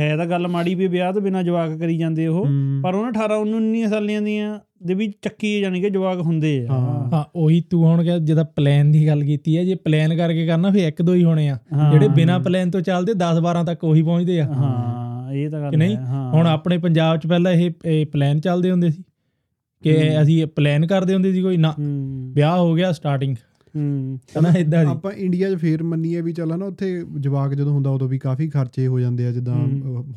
ਹੈ 0.01 0.17
ਤਾਂ 0.17 0.27
ਗੱਲ 0.27 0.49
ਮਾੜੀ 0.49 0.75
ਵੀ 0.75 0.87
ਵਿਆਹ 0.87 1.13
ਤੋਂ 1.13 1.23
ਬਿਨਾ 1.23 1.43
ਜਵਾਕ 1.43 1.79
ਕਰੀ 1.79 1.99
ਜਾਂਦੇ 1.99 2.27
ਉਹ 2.27 2.47
ਪਰ 2.83 2.95
ਉਹਨਾਂ 2.95 3.11
18 3.11 3.41
19 3.41 3.57
19 3.57 3.89
ਸਾਲੀਆਂ 3.89 4.23
ਦੀਆਂ 4.23 4.61
ਦੇ 4.83 4.95
ਵੀ 4.95 5.13
ਚੱਕੀ 5.23 5.61
ਜਾਣੀ 5.61 5.81
ਕਿ 5.81 5.91
ਜਵਾਕ 5.91 6.21
ਹੁੰਦੇ 6.21 6.67
ਆ। 6.71 6.73
ਹਾਂ। 6.73 7.25
ਉਹੀ 7.37 7.61
ਤੂੰ 7.71 7.85
ਹੁਣ 7.85 8.05
ਕਿਹਾ 8.05 8.19
ਜਿਹਦਾ 8.19 8.45
ਪਲਾਨ 8.45 8.91
ਦੀ 8.91 9.07
ਗੱਲ 9.07 9.23
ਕੀਤੀ 9.25 9.59
ਹੈ 9.59 9.65
ਜੇ 9.65 9.75
ਪਲਾਨ 9.75 10.17
ਕਰਕੇ 10.17 10.47
ਕਰਨਾ 10.47 10.71
ਫਿਰ 10.71 10.89
ਇੱਕ 10.89 11.03
ਦੋ 11.03 11.15
ਹੀ 11.15 11.25
ਹੋਣੇ 11.25 11.49
ਆ। 11.49 11.59
ਜਿਹੜੇ 11.93 12.09
ਬਿਨਾ 12.09 12.39
ਪਲਾਨ 12.39 12.71
ਤੋਂ 12.71 12.81
ਚੱਲਦੇ 12.81 13.13
10 13.15 13.41
12 13.41 13.65
ਤੱਕ 13.65 13.85
ਉਹੀ 13.85 14.03
ਪਹੁੰਚਦੇ 14.03 14.41
ਆ। 14.41 14.45
ਹਾਂ 14.45 15.33
ਇਹ 15.33 15.51
ਤਾਂ 15.51 15.61
ਗੱਲ 15.61 15.79
ਨਹੀਂ? 15.79 15.97
ਹੈ 15.97 16.03
ਹਾਂ। 16.03 16.33
ਹੁਣ 16.33 16.47
ਆਪਣੇ 16.47 16.79
ਪੰਜਾਬ 16.79 17.17
'ਚ 17.17 17.27
ਪਹਿਲਾਂ 17.27 17.53
ਇਹ 17.53 18.07
ਪਲਾਨ 18.07 18.41
ਚੱਲਦੇ 18.41 18.71
ਹੁੰਦੇ 18.71 18.91
ਸੀ। 18.91 19.03
ਕਿ 19.85 20.23
ਅਸੀਂ 20.23 20.47
ਪਲਾਨ 20.47 20.87
ਕਰਦੇ 20.87 21.15
ਹੁੰਦੇ 21.15 21.33
ਸੀ 21.33 21.43
ਕੋਈ 21.43 21.57
ਨਾ 21.57 21.75
ਵਿਆਹ 22.35 22.59
ਹੋ 22.59 22.75
ਗਿਆ 22.75 22.93
ਸਟਾਰਟਿੰਗ 22.93 23.37
ਹਨਾ 23.77 24.59
ਇਦਾਂ 24.59 24.85
ਦੀ। 24.85 24.91
ਆਪਾਂ 24.91 25.13
ਇੰਡੀਆ 25.13 25.51
'ਚ 25.51 25.55
ਫੇਰ 25.55 25.83
ਮੰਨੀਏ 25.83 26.21
ਵੀ 26.21 26.33
ਚੱਲ 26.33 26.59
ਨਾ 26.59 26.67
ਉੱਥੇ 26.67 27.05
ਜਵਾਕ 27.21 27.55
ਜਦੋਂ 27.55 27.73
ਹੁੰਦਾ 27.73 27.91
ਉਦੋਂ 27.91 28.09
ਵੀ 28.09 28.19
ਕਾਫੀ 28.19 28.49
ਖਰਚੇ 28.49 28.87
ਹੋ 28.87 29.01
ਜਾਂਦੇ 29.01 29.27
ਆ 29.27 29.33
ਜਿੱਦਾਂ 29.33 29.55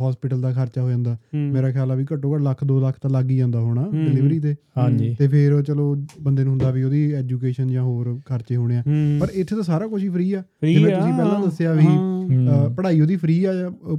ਹਸਪੀਟਲ 0.10 0.42
ਦਾ 0.42 0.52
ਖਰਚਾ 0.52 0.82
ਹੋ 0.82 0.90
ਜਾਂਦਾ। 0.90 1.18
ਮੇਰਾ 1.36 1.72
ਖਿਆਲ 1.72 1.92
ਆ 1.92 1.96
ਵੀ 1.96 2.06
ਘੱਟੋ 2.14 2.36
ਘੱਟ 2.36 2.42
ਲੱਖ 2.42 2.66
2 2.66 2.80
ਲੱਖ 2.80 3.00
ਤਾਂ 3.02 3.10
ਲੱਗ 3.10 3.30
ਹੀ 3.30 3.38
ਜਾਂਦਾ 3.38 3.60
ਹੋਣਾ 3.60 3.90
ਡਿਲੀਵਰੀ 3.94 4.40
ਤੇ। 4.40 4.56
ਹਾਂਜੀ। 4.78 5.16
ਤੇ 5.20 5.28
ਫਿਰ 5.28 5.54
ਉਹ 5.54 5.62
ਚਲੋ 5.62 5.96
ਬੰਦੇ 6.22 6.44
ਨੂੰ 6.44 6.52
ਹੁੰਦਾ 6.52 6.72
ਵੀ 6.72 6.84
ਉਹਦੀ 6.84 7.14
ਐਜੂਕੇਸ਼ਨ 7.14 7.68
ਜਾਂ 7.68 7.84
ਹੋਰ 7.84 8.20
ਖਰਚੇ 8.26 8.56
ਹੋਣੇ 8.56 8.78
ਆ। 8.78 8.84
ਪਰ 9.20 9.28
ਇੱਥੇ 9.34 9.56
ਤਾਂ 9.56 9.64
ਸਾਰਾ 9.64 9.88
ਕੁਝ 9.88 10.04
ਹੀ 10.04 10.10
ਫ੍ਰੀ 10.10 10.34
ਆ। 10.34 10.40
Free 10.40 10.80
ਜਿਵੇਂ 10.80 10.96
ਤੁਸੀਂ 10.96 11.14
ਪਹਿਲਾਂ 11.14 11.42
ਦੱਸਿਆ 11.46 11.74
ਵੀ 11.74 11.88
ਪੜ੍ਹਾਈ 12.78 13.02
ਉਹਦੀ 13.02 13.16
ਫ੍ਰੀ 13.16 13.46
ਆ 13.46 13.52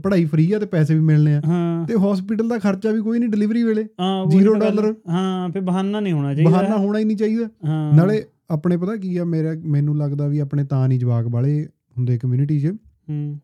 ਪੜ੍ਹਾਈ 0.02 0.24
ਫ੍ਰੀ 0.24 0.52
ਆ 0.52 0.58
ਤੇ 0.58 0.66
ਪੈਸੇ 0.66 0.94
ਵੀ 0.94 1.00
ਮਿਲਣੇ 1.00 1.34
ਆ। 1.34 1.42
ਤੇ 1.88 1.94
ਹਸਪੀਟਲ 1.94 2.48
ਦਾ 2.48 2.58
ਖਰਚਾ 2.58 2.90
ਵੀ 2.90 3.00
ਕੋਈ 3.00 3.18
ਨਹੀਂ 3.18 3.30
ਡਿਲੀਵਰੀ 3.30 3.62
ਵੇਲੇ। 3.62 3.86
ਹਾਂ, 4.00 4.22
ਉਹੀ 4.22 4.38
ਜ਼ੀਰੋ 4.38 4.52
ਤਾਂ 4.52 4.60
ਗੱਲ- 4.60 4.82
ਡਾਲਰ। 4.82 4.94
ਹਾਂ 5.08 5.48
ਫੇ 5.48 5.60
ਬਹਾਨਾ 5.60 6.00
ਨਹੀਂ 6.00 6.12
ਹੋਣਾ 6.12 6.34
ਚਾਹੀਦਾ। 6.34 6.50
ਬਹਾਨਾ 6.50 6.76
ਹੋਣਾ 6.76 6.98
ਹੀ 6.98 7.04
ਨਹੀਂ 7.04 7.16
ਚਾਹੀਦਾ। 7.16 7.48
ਨਾਲੇ 7.96 8.22
ਆਪਣੇ 8.50 8.76
ਪਤਾ 8.76 8.96
ਕੀ 8.96 9.16
ਆ 9.16 9.24
ਮੇਰਾ 9.24 9.54
ਮੈਨੂੰ 9.64 9.98
ਲੱਗਦਾ 9.98 10.26
ਵੀ 10.26 10.38
ਆਪਣੇ 10.38 10.64
ਤਾਂ 10.64 10.88
ਨਹੀਂ 10.88 10.98
ਜਵਾਕ 10.98 11.26
ਵਾਲੇ 11.26 11.68
ਹੁੰਦੇ 11.98 12.18
ਕਮਿਊਨਿਟੀ 12.18 12.60
'ਚ। 12.60 12.66
ਹੂੰ। 13.10 13.40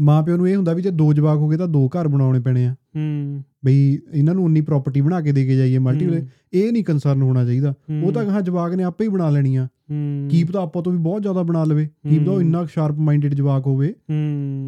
ਮਾਂ 0.00 0.22
ਪਿਓ 0.22 0.36
ਨੂੰ 0.36 0.48
ਇਹ 0.48 0.56
ਹੁੰਦਾ 0.56 0.72
ਵੀ 0.72 0.82
ਜੇ 0.82 0.90
ਦੋ 0.90 1.12
ਜਵਾਕ 1.12 1.38
ਹੋ 1.38 1.48
ਗਏ 1.48 1.56
ਤਾਂ 1.56 1.68
ਦੋ 1.68 1.88
ਘਰ 1.88 2.08
ਬਣਾਉਣੇ 2.08 2.40
ਪੈਣੇ 2.40 2.66
ਆ। 2.66 2.72
ਹੂੰ। 2.72 3.44
ਬਈ 3.64 3.98
ਇਹਨਾਂ 4.12 4.34
ਨੂੰ 4.34 4.44
ਉਨੀ 4.44 4.60
ਪ੍ਰਾਪਰਟੀ 4.60 5.00
ਬਣਾ 5.00 5.20
ਕੇ 5.20 5.32
ਦੇ 5.32 5.46
ਕੇ 5.46 5.56
ਜਾਈਏ 5.56 5.78
ਮਲਟੀ 5.78 6.06
ਹੂੰ, 6.06 6.28
ਇਹ 6.52 6.72
ਨਹੀਂ 6.72 6.84
ਕੰਸਰਨ 6.84 7.22
ਹੋਣਾ 7.22 7.44
ਚਾਹੀਦਾ। 7.44 7.74
ਉਹ 8.04 8.12
ਤਾਂ 8.12 8.24
ਕਹਾ 8.24 8.40
ਜਵਾਕ 8.40 8.74
ਨੇ 8.74 8.82
ਆਪੇ 8.82 9.04
ਹੀ 9.04 9.08
ਬਣਾ 9.08 9.30
ਲੈਣੀ 9.30 9.56
ਆ 9.56 9.68
ਹੂੰ, 9.90 10.28
ਕੀ 10.30 10.44
ਪਤਾ 10.44 10.62
ਆਪਾਂ 10.62 10.82
ਤੋਂ 10.82 10.92
ਵੀ 10.92 10.98
ਬਹੁਤ 10.98 11.22
ਜ਼ਿਆਦਾ 11.22 11.42
ਬਣਾ 11.42 11.64
ਲਵੇ। 11.64 11.88
ਕੀ 12.10 12.18
ਪਤਾ 12.18 12.30
ਉਹ। 12.32 12.40
ਇੰਨਾ 12.40 12.64
ਸ਼ਾਰਪ 12.64 12.98
ਮਾਈਂਡਡ 12.98 13.34
ਜਵਾਕ 13.34 13.66
ਹੋਵੇ 13.66 13.94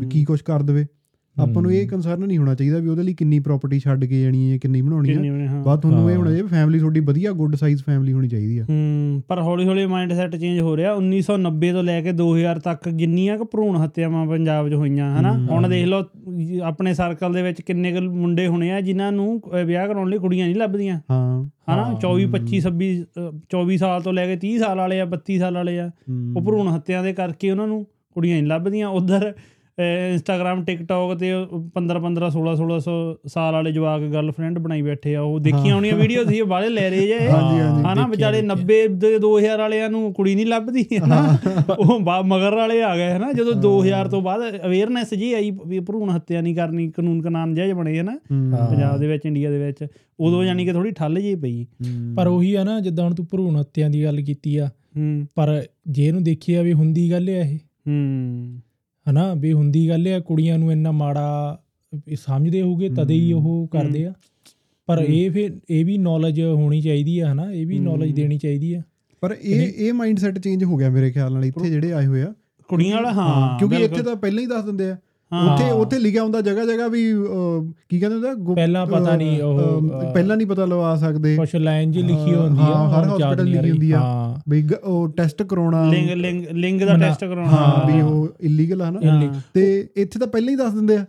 ਵੀ 0.01 0.07
ਕੀ 0.07 0.25
ਕੁਝ 0.25 0.41
ਕਰ 0.41 0.63
ਦੇਵੇ। 0.63 0.87
ਆਪਾਂ 1.39 1.63
ਨੂੰ 1.63 1.73
ਇਹ। 1.73 1.89
ਕੰਸਰਨ 1.89 2.27
ਨਹੀਂ 2.27 2.39
ਹੋਣਾ 2.39 2.55
ਚਾਹੀਦਾ 2.55 2.79
ਵੀ 2.79 2.89
ਉਹਦੇ 2.89 3.03
ਲਈ 3.03 3.15
ਕਿੰਨੀ 3.15 3.41
ਪ੍ਰਾਪਰਟੀ 3.41 3.79
ਛੱਡ 3.79 4.05
ਕੇ 4.05 4.23
ਜਾਣੀ 4.23 4.53
ਹੈ 4.53 4.59
ਕਿੰਨੀ 4.59 4.83
ਬਣਾਉਣੀ 4.83 5.17
ਹੈ। 5.17 5.63
ਬਾਤ 5.65 5.83
ਤੁਹਾਨੂੰ 5.83 6.11
ਇਹ। 6.11 6.17
ਹੋਣਾ 6.17 6.31
ਚਾਹੀਦਾ 6.31 6.47
ਫੈਮਿਲੀ 6.47 6.79
ਤੁਹਾਡੀ 6.79 7.01
ਵਧੀਆ 7.01 7.33
ਗੁੱਡ 7.33 7.55
ਸਾਈਜ਼ 7.57 7.85
ਫੈਮਿਲੀ 7.85 8.13
ਹੋਣੀ 8.13 8.29
ਚਾਹੀਦੀ 8.29 8.59
ਆ। 8.59 8.63
ਹੂੰ 8.63 9.23
ਪਰ 9.29 9.41
ਹੌਲੀ 9.41 9.67
ਹੌਲੀ 9.67 9.87
ਮਾਈਂਡ 9.87 10.13
ਸੈਟ 10.13 10.37
ਚੇਂਜ 10.37 10.61
ਹੋ 10.61 10.77
ਰਿਹਾ। 10.77 10.93
1990 10.93 11.73
ਤੋਂ 11.73 11.83
ਲੈ 11.83 12.01
ਕੇ 12.01 12.13
2000 12.13 12.59
ਤੱਕ 12.59 12.89
ਜਿੰਨੀਆਂ 12.89 13.39
ਕੁ 13.39 13.45
ਭਰੂਣ 13.45 13.85
ਹੱਤਿਆਵਾਂ 13.85 14.27
ਪੰਜਾਬ 14.27 14.69
'ਚ 14.69 14.75
ਹੋਈਆਂ 14.75 15.21
ਹਨਾ। 15.21 15.33
ਹੁਣ 15.51 15.69
ਦੇਖ 15.69 15.87
ਲਓ 15.87 16.03
ਆਪਣੇ 16.63 16.95
ਸਰਕਲ 16.95 17.33
ਦੇ 17.33 17.43
ਵਿੱਚ 17.43 17.61
ਕਿੰਨੇ 17.61 17.93
ਕੁ 17.93 18.01
ਮੁੰਡੇ 18.01 18.47
ਹੋਣੇ 18.47 18.73
ਆ 18.73 18.81
ਜਿਨ੍ਹਾਂ 18.81 19.13
ਨੂੰ 19.13 19.41
ਵਿਆਹ 19.67 19.89
ਕਰਾਉਣ 19.89 20.11
ਲਈ 20.11 20.19
ਕੁੜੀਆਂ 20.19 20.47
ਨਹੀਂ 20.47 20.57
ਲੱਭਦੀਆਂ। 20.57 21.01
ਹਾਂ। 21.11 21.45
ਹਨਾ? 21.45 21.85
ਹਾਂ। 21.85 22.01
24 22.01 22.27
25 22.27 22.61
26 22.61 23.03
ਅਹ, 23.03 23.39
24 23.51 23.77
ਸਾਲ 23.77 24.03
ਤੋਂ 24.03 24.13
ਲੈ 24.13 24.27
ਕੇ 24.27 24.37
30 24.37 24.59
ਸਾਲ 24.59 24.77
ਵਾਲੇ 24.77 25.01
ਆ 25.01 25.05
32 25.05 25.39
ਸਾਲ 25.39 25.55
ਵਾਲੇ 25.55 25.79
ਆ। 25.81 25.91
ਉਹ 26.37 26.43
ਭਰੂਣ 26.43 26.75
ਹੱਤਿਆ 26.75 27.03
ਦੇ 27.03 27.13
ਕਰਕੇ 27.13 27.51
ਉਹਨਾਂ 27.51 27.67
ਨੂੰ 27.67 27.87
ਕੁੜੀਆਂ 28.15 28.37
ਨਹੀਂ 28.37 28.47
ਲੱਭਦੀਆਂ। 28.47 28.89
ਉਧਰ 28.89 29.35
ਇੰਸਟਾਗ੍ਰam 29.79 30.65
ਟਿਕਟੌਕ 30.65 31.15
ਤੇ 31.19 31.29
15 31.75 32.01
15 32.01 32.27
16 32.33 32.55
1600 32.57 32.97
ਸਾਲ 33.27 33.55
ਵਾਲੇ 33.55 33.73
ਜਵਾਕ 33.73 34.03
ਗਰਲਫ੍ਰੈਂਡ 34.03 34.59
ਬਣਾਈ 34.59 34.83
ਬੈਠੇ 34.83 35.15
ਆ। 35.15 35.21
ਉਹ 35.21 35.39
ਦੇਖੀਆਂ 35.41 35.75
ਹੋਣੀਆਂ 35.75 35.97
ਵੀਡੀਓ 35.97 36.25
ਸੀ 36.25 36.41
ਬਾਲੇ 36.43 36.69
ਲੈ 36.69 36.89
ਰਹੇ 36.91 37.07
ਜੇ। 37.07 37.19
ਹਨਾ 37.93 38.07
ਵਿਚਾਰੇ 38.09 38.41
ਦੇਖਿਆ। 38.41 38.55
90 38.55 38.87
ਦੇ 38.97 39.19
2000 39.19 39.59
ਵਾਲਿਆਂ 39.59 39.89
ਨੂੰ 39.91 40.13
ਕੁੜੀ 40.15 40.35
ਨਹੀਂ 40.35 40.47
ਲੱਭਦੀ 40.47 40.85
ਉਹ 41.79 42.01
ਮਗਰ 42.25 42.55
ਵਾਲੇ 42.55 42.83
ਆ 42.83 42.97
ਗਏ 42.97 43.11
ਹਨਾ। 43.11 43.33
ਜਦੋਂ 43.33 43.55
2000 43.55 44.09
ਤੋਂ 44.09 44.21
ਬਾਅਦ 44.23 44.43
ਅਵੇਅਰਨੈਸ 44.67 45.15
ਜੀ 45.15 45.33
ਆਈ 45.33 45.51
ਵੀ 45.67 45.81
ਭਰੂਣ 45.81 46.15
ਹੱਤਿਆ 46.15 46.41
ਨਹੀਂ 46.41 46.55
ਕਰਨੀ 46.57 46.91
ਕਾਨੂੰਨ 46.91 47.23
ਕਾਨੂੰਨ 47.23 47.55
ਜਿਹੇ 47.55 47.73
ਬਣੇ 47.73 47.99
ਹਨਾ। 48.01 48.19
ਪੰਜਾਬ 48.71 48.99
ਦੇ 48.99 49.07
ਵਿੱਚ 49.07 49.27
ਇੰਡੀਆ 49.27 49.51
ਦੇ 49.51 49.59
ਵਿੱਚ। 49.59 49.87
ਉਦੋਂ 50.21 50.45
ਯਾਨੀ 50.45 50.65
ਕਿ 50.65 50.73
ਥੋੜੀ 50.73 50.91
ਠੱਲ 50.91 51.21
ਜੀ 51.21 51.35
ਪਈ। 51.35 51.67
ਪਰ 52.17 52.27
ਉਹੀ 52.27 52.55
ਆ 52.55 52.65
ਨਾ 52.65 52.81
ਜਿੱਦਾਂ 52.81 53.05
ਹੁਣ 53.05 53.15
ਤੂੰ 53.15 53.27
ਭਰੂਣ 53.33 53.61
ਹੱਤਿਆਂ 53.61 53.91
ਦੀ 53.91 54.05
ਗੱਲ 54.05 54.21
ਕੀਤੀ 54.21 54.57
ਆ 54.57 54.69
ਪਰ 55.35 55.63
ਜੇ 55.89 56.07
ਇਹਨੂੰ 56.07 56.23
ਦੇਖੀਏ 56.23 56.63
ਵੀ 56.63 56.73
ਹੁੰਦੀ 56.73 57.11
ਗੱਲ 57.13 57.29
ਆ 57.29 57.33
ਇਹ। 57.33 57.59
ਹੂੰ। 57.89 58.61
ਹਨਾ 59.11 59.35
ਵੀ 59.35 59.53
ਹੁੰਦੀ 59.53 59.89
ਗੱਲ 59.89 60.09
ਆ 60.09 60.21
ਕੁੜੀਆਂ 60.21 60.59
ਨੂੰ 60.59 60.73
ਇੰਨਾ 60.73 60.91
ਮਾੜਾ 60.93 61.59
ਵੀ 62.07 62.17
ਸਮਝਦੇ 62.17 62.63
ਹੋਗੇ 62.63 62.89
ਤਦੇ 62.89 63.15
ਹੀ 63.15 63.33
ਉਹ 63.33 63.69
ਕਰਦੇ 63.73 64.07
ਆ 64.07 64.13
ਪਰ। 64.87 64.99
ਇਹ 65.09 65.31
ਫਿਰ 65.31 65.61
ਇਹ 65.71 65.85
ਵੀ 65.85 65.99
ਨੌਲੇਜ 65.99 66.41
ਹੋਣੀ 66.41 66.81
ਚਾਹੀਦੀ 66.81 67.19
ਆ 67.19 67.33
ਹਨਾ 67.33 67.53
ਇਹ 67.53 67.67
ਵੀ। 67.67 67.79
ਨੌਲੇਜ 67.79 68.13
ਦੇਣੀ 68.13 68.39
ਚਾਹੀਦੀ 68.39 68.75
ਆ 68.75 68.83
ਪਰ 69.21 69.37
ਇਹ 69.43 69.73
ਇਹ 69.87 69.93
ਮਾਈਂਡ 69.93 70.19
ਸੈਟ 70.19 70.39
ਚੇਂਜ 70.39 70.65
ਹੋ 70.65 70.77
ਗਿਆ 70.77 70.91
ਮੇਰੇ 70.91 71.11
ਖਿਆਲ 71.11 71.33
ਨਾਲ 71.33 71.45
ਇੱਥੇ 71.45 71.71
ਜਿਹੜੇ 71.71 71.93
ਆਏ 71.93 72.07
ਹੋਏ 72.07 72.23
ਆ 72.23 72.33
ਕੁੜੀਆਂ 72.69 72.97
ਵਾਲਾ 72.97 73.13
ਹਾਂ 73.13 73.59
ਕਿਉਂਕਿ। 73.59 73.77
ਇੱਥੇ 73.77 74.03
ਤਾਂ 74.03 74.17
ਪਹਿਲਾਂ 74.17 74.43
ਹੀ 74.43 74.47
ਦੱਸ 74.47 74.65
ਦਿੰਦੇ 74.65 74.91
ਆ। 74.91 74.97
ਉੱਥੇ 75.33 75.71
ਉੱਥੇ 75.71 75.99
ਲਿਖਿਆ 75.99 76.23
ਹੁੰਦਾ 76.23 76.41
ਜਗ੍ਹਾ 76.41 76.65
ਜਗ੍ਹਾ 76.65 76.89
ਵੀ 76.89 77.13
ਕੀ 77.89 78.01
ਕਹਿੰਦੇ 78.01 78.29
ਹੁੰਦਾ 78.29 78.55
ਪਹਿਲਾਂ 78.55 78.87
ਪਤਾ 78.87 79.17
ਨਹੀਂ 79.17 79.43
ਉਹ, 79.43 79.83
ਪਹਿਲਾਂ 80.15 80.37
ਨਹੀਂ 80.37 80.47
ਪਤਾ 80.47 80.65
ਲਵਾ 80.65 80.97
ਸਕਦੇ। 80.97 81.37
ਕੁਛ 81.37 81.57
ਲਾਈਨ 81.57 81.91
ਜੀ 81.91 82.03
ਲਿਖੀ 82.03 82.35
ਹੁੰਦੀ 82.35 82.61
ਆ 82.61 82.65
ਹਾਂ, 82.65 82.91
ਹਰ 82.91 83.23
ਆ 83.23 83.35
ਲਿਖੀ। 83.35 83.71
ਹੁੰਦੀ 83.71 83.93
ਆ। 83.93 84.37
ਗ- 84.61 84.85
ਉਹ 84.85 85.09
ਟੈਸਟ 85.09 85.43
ਕਰਾਉਣਾ। 85.43 85.91
ਲਿੰਗ 85.91 86.11
ਲਿੰਗ 86.11 86.45
ਲਿੰਗ 86.47 86.81
ਦਾ 86.81 86.97
ਟੈਸਟ 86.97 87.21
ਕਰਾਉਣਾ। 87.21 87.49
ਹਾਂ 87.49 87.93
ਵੀ 87.93 88.03
ਉਹ 88.03 88.29
ਇਲੀਗਲ 88.41 88.83
ਹੈ। 88.83 88.91
ਨਾ। 88.91 89.41
ਤੇ 89.55 89.89
ਇੱਥੇ 89.97 90.19
ਤਾਂ 90.19 90.27
ਪਹਿਲਾਂ 90.27 90.51
ਹੀ 90.51 90.57
ਦੱਸ 90.57 90.73
ਦਿੰਦੇ 90.73 90.97
ਆ। 90.97 91.07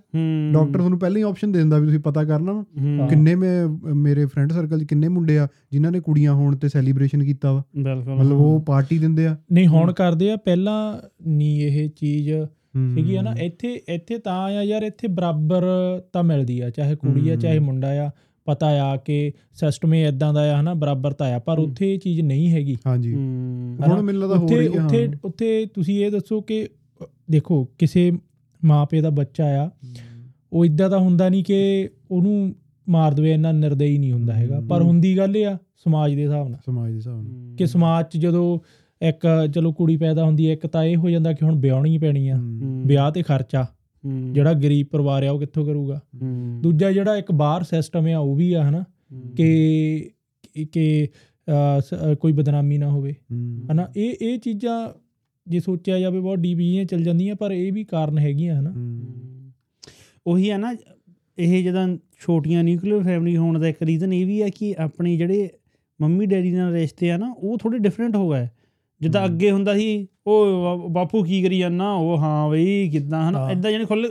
ਡਾਕਟਰ 0.51 0.77
ਤੁਹਾਨੂੰ 0.77 0.99
ਪਹਿਲਾਂ 0.99 1.17
ਹੀ 1.17 1.21
ਆਪਸ਼ਨ 1.21 1.51
ਦੇ 1.51 1.59
ਦਿੰਦਾ 1.59 1.77
ਵੀ 1.77 1.85
ਤੁਸੀਂ 1.85 1.99
ਪਤਾ 1.99 2.23
ਕਰਨਾ 2.23 2.51
ਵਾ। 2.51 2.63
ਕਿੰਨੇ 3.07 3.35
ਮੈਂ 3.35 3.67
ਮੇਰੇ 3.93 4.25
ਫਰੈਂਡ 4.25 4.53
ਸਰਕਲ 4.53 4.79
'ਚ 4.79 4.83
ਕਿੰਨੇ 4.83 5.07
ਮੁੰਡੇ 5.07 5.39
ਆ 5.39 5.47
ਜਿਨ੍ਹਾਂ 5.71 5.91
ਨੇ 5.91 5.99
ਕੁੜੀਆਂ 5.99 6.33
ਹੋਣ 6.33 6.55
ਤੇ 6.55 6.69
ਸੈਲੀਬ੍ਰੇਸ਼ਨ 6.69 7.23
ਕੀਤਾ 7.23 7.51
ਵਾ। 7.51 7.63
ਬਿਲਕੁਲ। 7.77 8.15
ਮਤਲਬ 8.15 8.39
ਉਹ 8.39 8.63
ਪਾਰਟੀ 8.67 8.97
ਦਿੰਦੇ 8.97 9.27
ਆ। 9.27 9.37
ਨਹੀਂ 9.51 9.67
ਹੁਣ 9.67 9.93
ਕਰਦੇ 9.93 10.31
ਆ 10.31 10.35
ਪਹਿਲਾਂ 10.35 11.07
ਨਹੀਂ 11.27 11.61
ਇਹ 11.61 11.89
ਚੀਜ਼। 11.89 12.31
ਸੀਗੀ 12.95 13.15
ਆ 13.15 13.21
ਨਾ 13.21 13.33
ਇੱਥੇ 13.39 13.73
ਇੱਥੇ 13.89 14.17
ਤਾਂ 14.17 14.37
ਆ 14.41 14.61
ਯਾਰ 14.63 14.83
ਇੱਥੇ 14.83 15.07
ਬਰਾਬਰ 15.07 15.65
ਤਾਂ 16.13 16.23
ਮਿਲਦੀ 16.23 16.59
ਆ 16.59 16.69
ਚਾਹੇ 16.69 16.95
ਕੁੜੀ 16.95 17.29
ਆ 17.29 17.33
ਹੂੰ। 17.33 17.39
ਚਾਹੇ 17.41 17.59
ਮੁੰਡਾ 17.59 17.89
ਆ 18.05 18.09
ਪਤਾ 18.47 18.67
ਆ 18.83 18.95
ਕਿ 18.97 19.31
ਸਿਸਟਮ 19.53 19.93
ਇਹ 19.93 20.07
ਇਦਾਂ 20.07 20.33
ਦਾ 20.33 20.41
ਆ 20.53 20.59
ਹਨਾ 20.61 20.73
ਬਰਾਬਰਤਾ 20.73 21.25
ਆ 21.25 21.39
ਪਰ 21.39 21.59
ਹੂੰ। 21.59 21.65
ਉੱਥੇ 21.65 21.93
ਇਹ 21.93 21.99
ਚੀਜ਼ 21.99 22.21
ਨਹੀਂ 22.21 22.49
ਹੈਗੀ 22.51 22.75
ਹਾਂਜੀ 22.87 23.13
ਹੂੰ 23.13 23.77
ਹਨਾ? 23.79 23.87
ਹੁਣ 23.87 24.01
ਮੈਨੂੰ 24.01 24.21
ਲੱਗਦਾ 24.21 24.37
ਹੋ 24.37 24.43
ਉੱਥੇ 24.43 24.57
ਰਹੀ 24.57 24.67
ਆ 24.67 24.83
ਉੱਥੇ 24.85 25.05
ਹਾਂ। 25.07 25.13
ਉੱਥੇ 25.23 25.65
ਤੁਸੀਂ 25.65 26.03
ਇਹ 26.05 26.11
ਦੱਸੋ 26.11 26.41
ਕਿ 26.41 26.67
ਦੇਖੋ 27.31 27.63
ਕਿਸੇ 27.79 28.11
ਮਾਪੇ 28.61 29.01
ਦਾ 29.01 29.09
ਬੱਚਾ 29.09 29.45
ਆ 29.63 29.69
ਉਹ 30.51 30.65
ਇਦਾਂ 30.65 30.89
ਦਾ 30.89 30.97
ਹੁੰਦਾ 30.99 31.29
ਨਹੀਂ 31.29 31.43
ਕਿ 31.43 31.89
ਉਹਨੂੰ 32.11 32.53
ਮਾਰ 32.87 33.13
ਦਵੇ 33.13 33.33
ਇੰਨਾ 33.33 33.51
ਨਿਰਦਈ 33.51 33.97
ਨਹੀਂ 33.97 34.11
ਹੁੰਦਾ 34.11 34.33
ਹੈਗਾ 34.33 34.59
ਪਰ 34.59 34.81
ਹੂੰ। 34.81 34.87
ਹੁੰਦੀ 34.87 35.17
ਗੱਲ 35.17 35.37
ਇਹ 35.37 35.45
ਆ 35.45 35.57
ਸਮਾਜ 35.77 36.13
ਦੇ 36.15 36.23
ਹਿਸਾਬ 36.23 36.47
ਨਾਲ 36.49 36.59
ਸਮਾਜ 36.65 36.89
ਦੇ 36.91 36.95
ਹਿਸਾਬ 36.97 37.21
ਨਾਲ 37.23 37.55
ਕਿ 37.57 37.65
ਸਮਾਜ 37.67 38.05
'ਚ 38.05 38.17
ਜਦੋਂ 38.17 38.59
ਇੱਕ 39.03 39.49
ਚਲੋ 39.55 39.73
ਕੁੜੀ 39.73 39.97
ਪੈਦਾ 39.97 40.25
ਹੁੰਦੀ 40.25 40.47
ਹੈ 40.47 40.53
ਇੱਕ 40.53 40.67
ਤਾਂ 40.67 40.83
ਇਹ 40.83 40.95
ਹੋ 40.95 41.09
ਜਾਂਦਾ 41.09 41.33
ਕਿ 41.33 41.45
ਹੁਣ 41.45 41.59
ਵਿਆਹਣੀ 41.59 41.97
ਪੈਣੀ 41.97 42.29
ਆ। 42.29 42.35
ਵਿਆਹ 42.87 43.11
ਤੇ 43.11 43.21
ਖਰਚਾ। 43.21 43.65
ਜਿਹੜਾ 44.33 44.53
ਗਰੀਬ 44.53 44.87
ਪਰਿਵਾਰ 44.91 45.25
ਆ 45.25 45.31
ਉਹ 45.31 45.39
ਕਿੱਥੋਂ 45.39 45.65
ਕਰੂਗਾ? 45.65 46.01
ਦੂਜਾ 46.61 46.91
ਜਿਹੜਾ 46.91 47.17
ਇੱਕ 47.17 47.31
ਬਾਹਰ 47.31 47.63
ਸਿਸਟਮ 47.63 48.07
ਆ 48.07 48.17
ਉਹ 48.17 48.35
ਵੀ 48.35 48.53
ਆ 48.53 48.69
ਹਨਾ? 48.69 48.83
ਕਿ 49.37 50.09
ਕਿ- 50.71 51.07
ਕੋਈ 52.15 52.31
ਬਦਨਾਮੀ 52.31 52.77
ਨਾ 52.77 52.89
ਹੋਵੇ। 52.89 53.15
ਹਨਾ? 53.71 53.87
ਇਹ 53.97 54.15
ਇਹ 54.21 54.39
ਚੀਜ਼ਾਂ 54.39 54.99
ਜੇ 55.47 55.59
ਸੋਚਿਆ 55.59 55.99
ਜਾਵੇ 55.99 56.19
ਬਹੁਤ 56.19 56.37
ਡੀਪ 56.37 56.57
ਜਿਹੀਆਂ 56.57 56.85
ਚੱਲ 56.85 57.03
ਜਾਂਦੀਆਂ 57.03 57.35
ਪਰ 57.35 57.51
ਇਹ 57.51 57.73
ਵੀ 57.73 57.83
ਕਾਰਨ 57.83 58.19
ਹੈਗੀਆਂ 58.19 58.59
ਹਨਾ। 58.59 58.69
ਉਹੀ 60.27 60.51
ਹੈ 60.51 60.57
ਨਾ 60.57 60.75
ਇਹ 61.37 61.63
ਜਦੋਂ 61.63 61.97
ਛੋਟੀਆਂ 62.19 62.63
ਨਿਊਕਲੀਅਰ 62.63 63.03
ਫੈਮਿਲੀ 63.03 63.37
ਹੋਣ 63.37 63.59
ਦਾ 63.59 63.67
ਇੱਕ 63.67 63.83
ਰੀਜ਼ਨ 63.83 64.13
ਇਹ 64.13 64.25
ਵੀ 64.25 64.41
ਹੈ 64.41 64.49
ਕਿ 64.49 64.75
ਆਪਣੇ 64.79 65.17
ਜਿਹੜੇ 65.17 65.49
ਮੰਮੀ 66.01 66.25
ਡੈਡੀ 66.25 66.51
ਨਾਲ 66.51 66.73
ਰਿਸ਼ਤੇ 66.73 67.11
ਆ 67.11 67.17
ਨਾ 67.17 67.35
ਉਹ 67.37 67.57
ਥੋੜੇ 67.57 67.77
ਡਿਫਰੈਂਟ 67.77 68.15
ਹੋ 68.15 68.31
ਗਏ। 68.31 68.47
ਜਿੱਦਾਂ। 69.03 69.25
ਅੱਗੇ 69.25 69.51
ਹੁੰਦਾ 69.51 69.73
ਸੀ 69.73 70.07
ਉਹ 70.27 70.89
ਬਾਪੂ 70.89 71.23
ਕੀ 71.23 71.41
ਕਰੀ 71.43 71.59
ਜਾਂਦਾ? 71.59 71.91
ਉਹ 71.91 72.17
ਹਾਂ 72.17 72.49
ਬਈ 72.49 72.89
ਕਿਦਾਂ 72.89 73.29
ਹਨਾ। 73.29 73.49
ਇਦਾਂ 73.51 73.71
ਜਿਹੜੇ 73.71 73.85
ਖੁੱਲੇ 73.85 74.09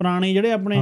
ਪੁਰਾਣੇ 0.00 0.32
ਜਿਹੜੇ 0.32 0.52
ਆਪਣੇ 0.52 0.76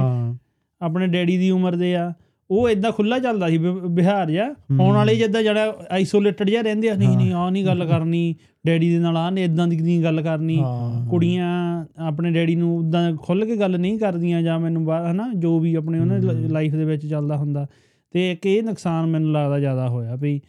ਆਪਣੇ 0.81 1.07
ਡੈਡੀ 1.07 1.37
ਦੀ 1.37 1.49
ਉਮਰ 1.51 1.75
ਦੇ 1.75 1.95
ਆ 1.95 2.11
ਉਹ 2.49 2.69
ਇਦਾਂ 2.69 2.91
ਖੁੱਲਾ 2.91 3.17
ਚੱਲਦਾ 3.19 3.47
ਸੀ 3.49 3.57
ਬਿਹਾਰ 3.57 4.31
ਜਿਹਾ। 4.31 4.45
ਹੁਣ 4.71 4.95
ਵਾਲੇ 4.95 5.15
ਜਿੱਦਾਂ 5.15 5.41
ਜਿਹੜਾ 5.43 5.75
ਆਈਸੋਲੇਟਡ 5.91 6.49
ਜਿਹਾ 6.49 6.61
ਰਹਿੰਦੇ 6.61 6.89
ਆ 6.89 6.95
ਨਹੀਂ 6.95 7.17
ਨਹੀਂ 7.17 7.33
ਆ 7.33 7.49
ਨਹੀਂ 7.49 7.65
ਗੱਲ 7.65 7.85
ਕਰਨੀ 7.85 8.35
ਡੈਡੀ 8.65 8.89
ਦੇ 8.91 8.99
ਨਾਲ 8.99 9.17
ਆ 9.17 9.29
ਨੇ 9.29 9.43
ਇਦਾਂ 9.43 9.67
ਦੀ 9.67 9.77
ਨਹੀਂ 9.77 10.03
ਗੱਲ 10.03 10.21
ਕਰਨੀ। 10.21 10.63
ਕੁੜੀਆਂ 11.09 11.51
ਆਪਣੇ 11.99 12.31
ਡੈਡੀ 12.31 12.55
ਨੂੰ 12.55 12.77
ਉਦਾਂ 12.77 13.11
ਖੁੱਲ 13.15 13.45
ਕੇ 13.45 13.55
ਗੱਲ 13.55 13.79
ਨਹੀਂ 13.79 13.97
ਕਰਦੀਆਂ 13.99 14.41
ਜਾਂ 14.41 14.59
ਮੈਨੂੰ 14.59 14.83
ਹਨਾ? 15.11 15.29
ਜੋ 15.35 15.59
ਵੀ 15.59 15.75
ਆਪਣੇ 15.75 15.99
ਉਹਨਾਂ। 15.99 16.19
ਲਾਈਫ 16.49 16.75
ਦੇ 16.75 16.85
ਵਿੱਚ 16.85 17.05
ਚੱਲਦਾ 17.05 17.37
ਹੁੰਦਾ। 17.37 17.65
ਤੇ 18.13 18.31
ਇੱਕ 18.31 18.45
ਇਹ 18.45 18.63
ਨੁਕਸਾਨ 18.63 19.05
ਮੈਨੂੰ 19.05 19.31
ਲੱਗਦਾ 19.31 19.59
ਜ਼ਿਆਦਾ 19.59 19.87
ਹੋਇਆ 19.89 20.15
ਵੀ 20.15 20.39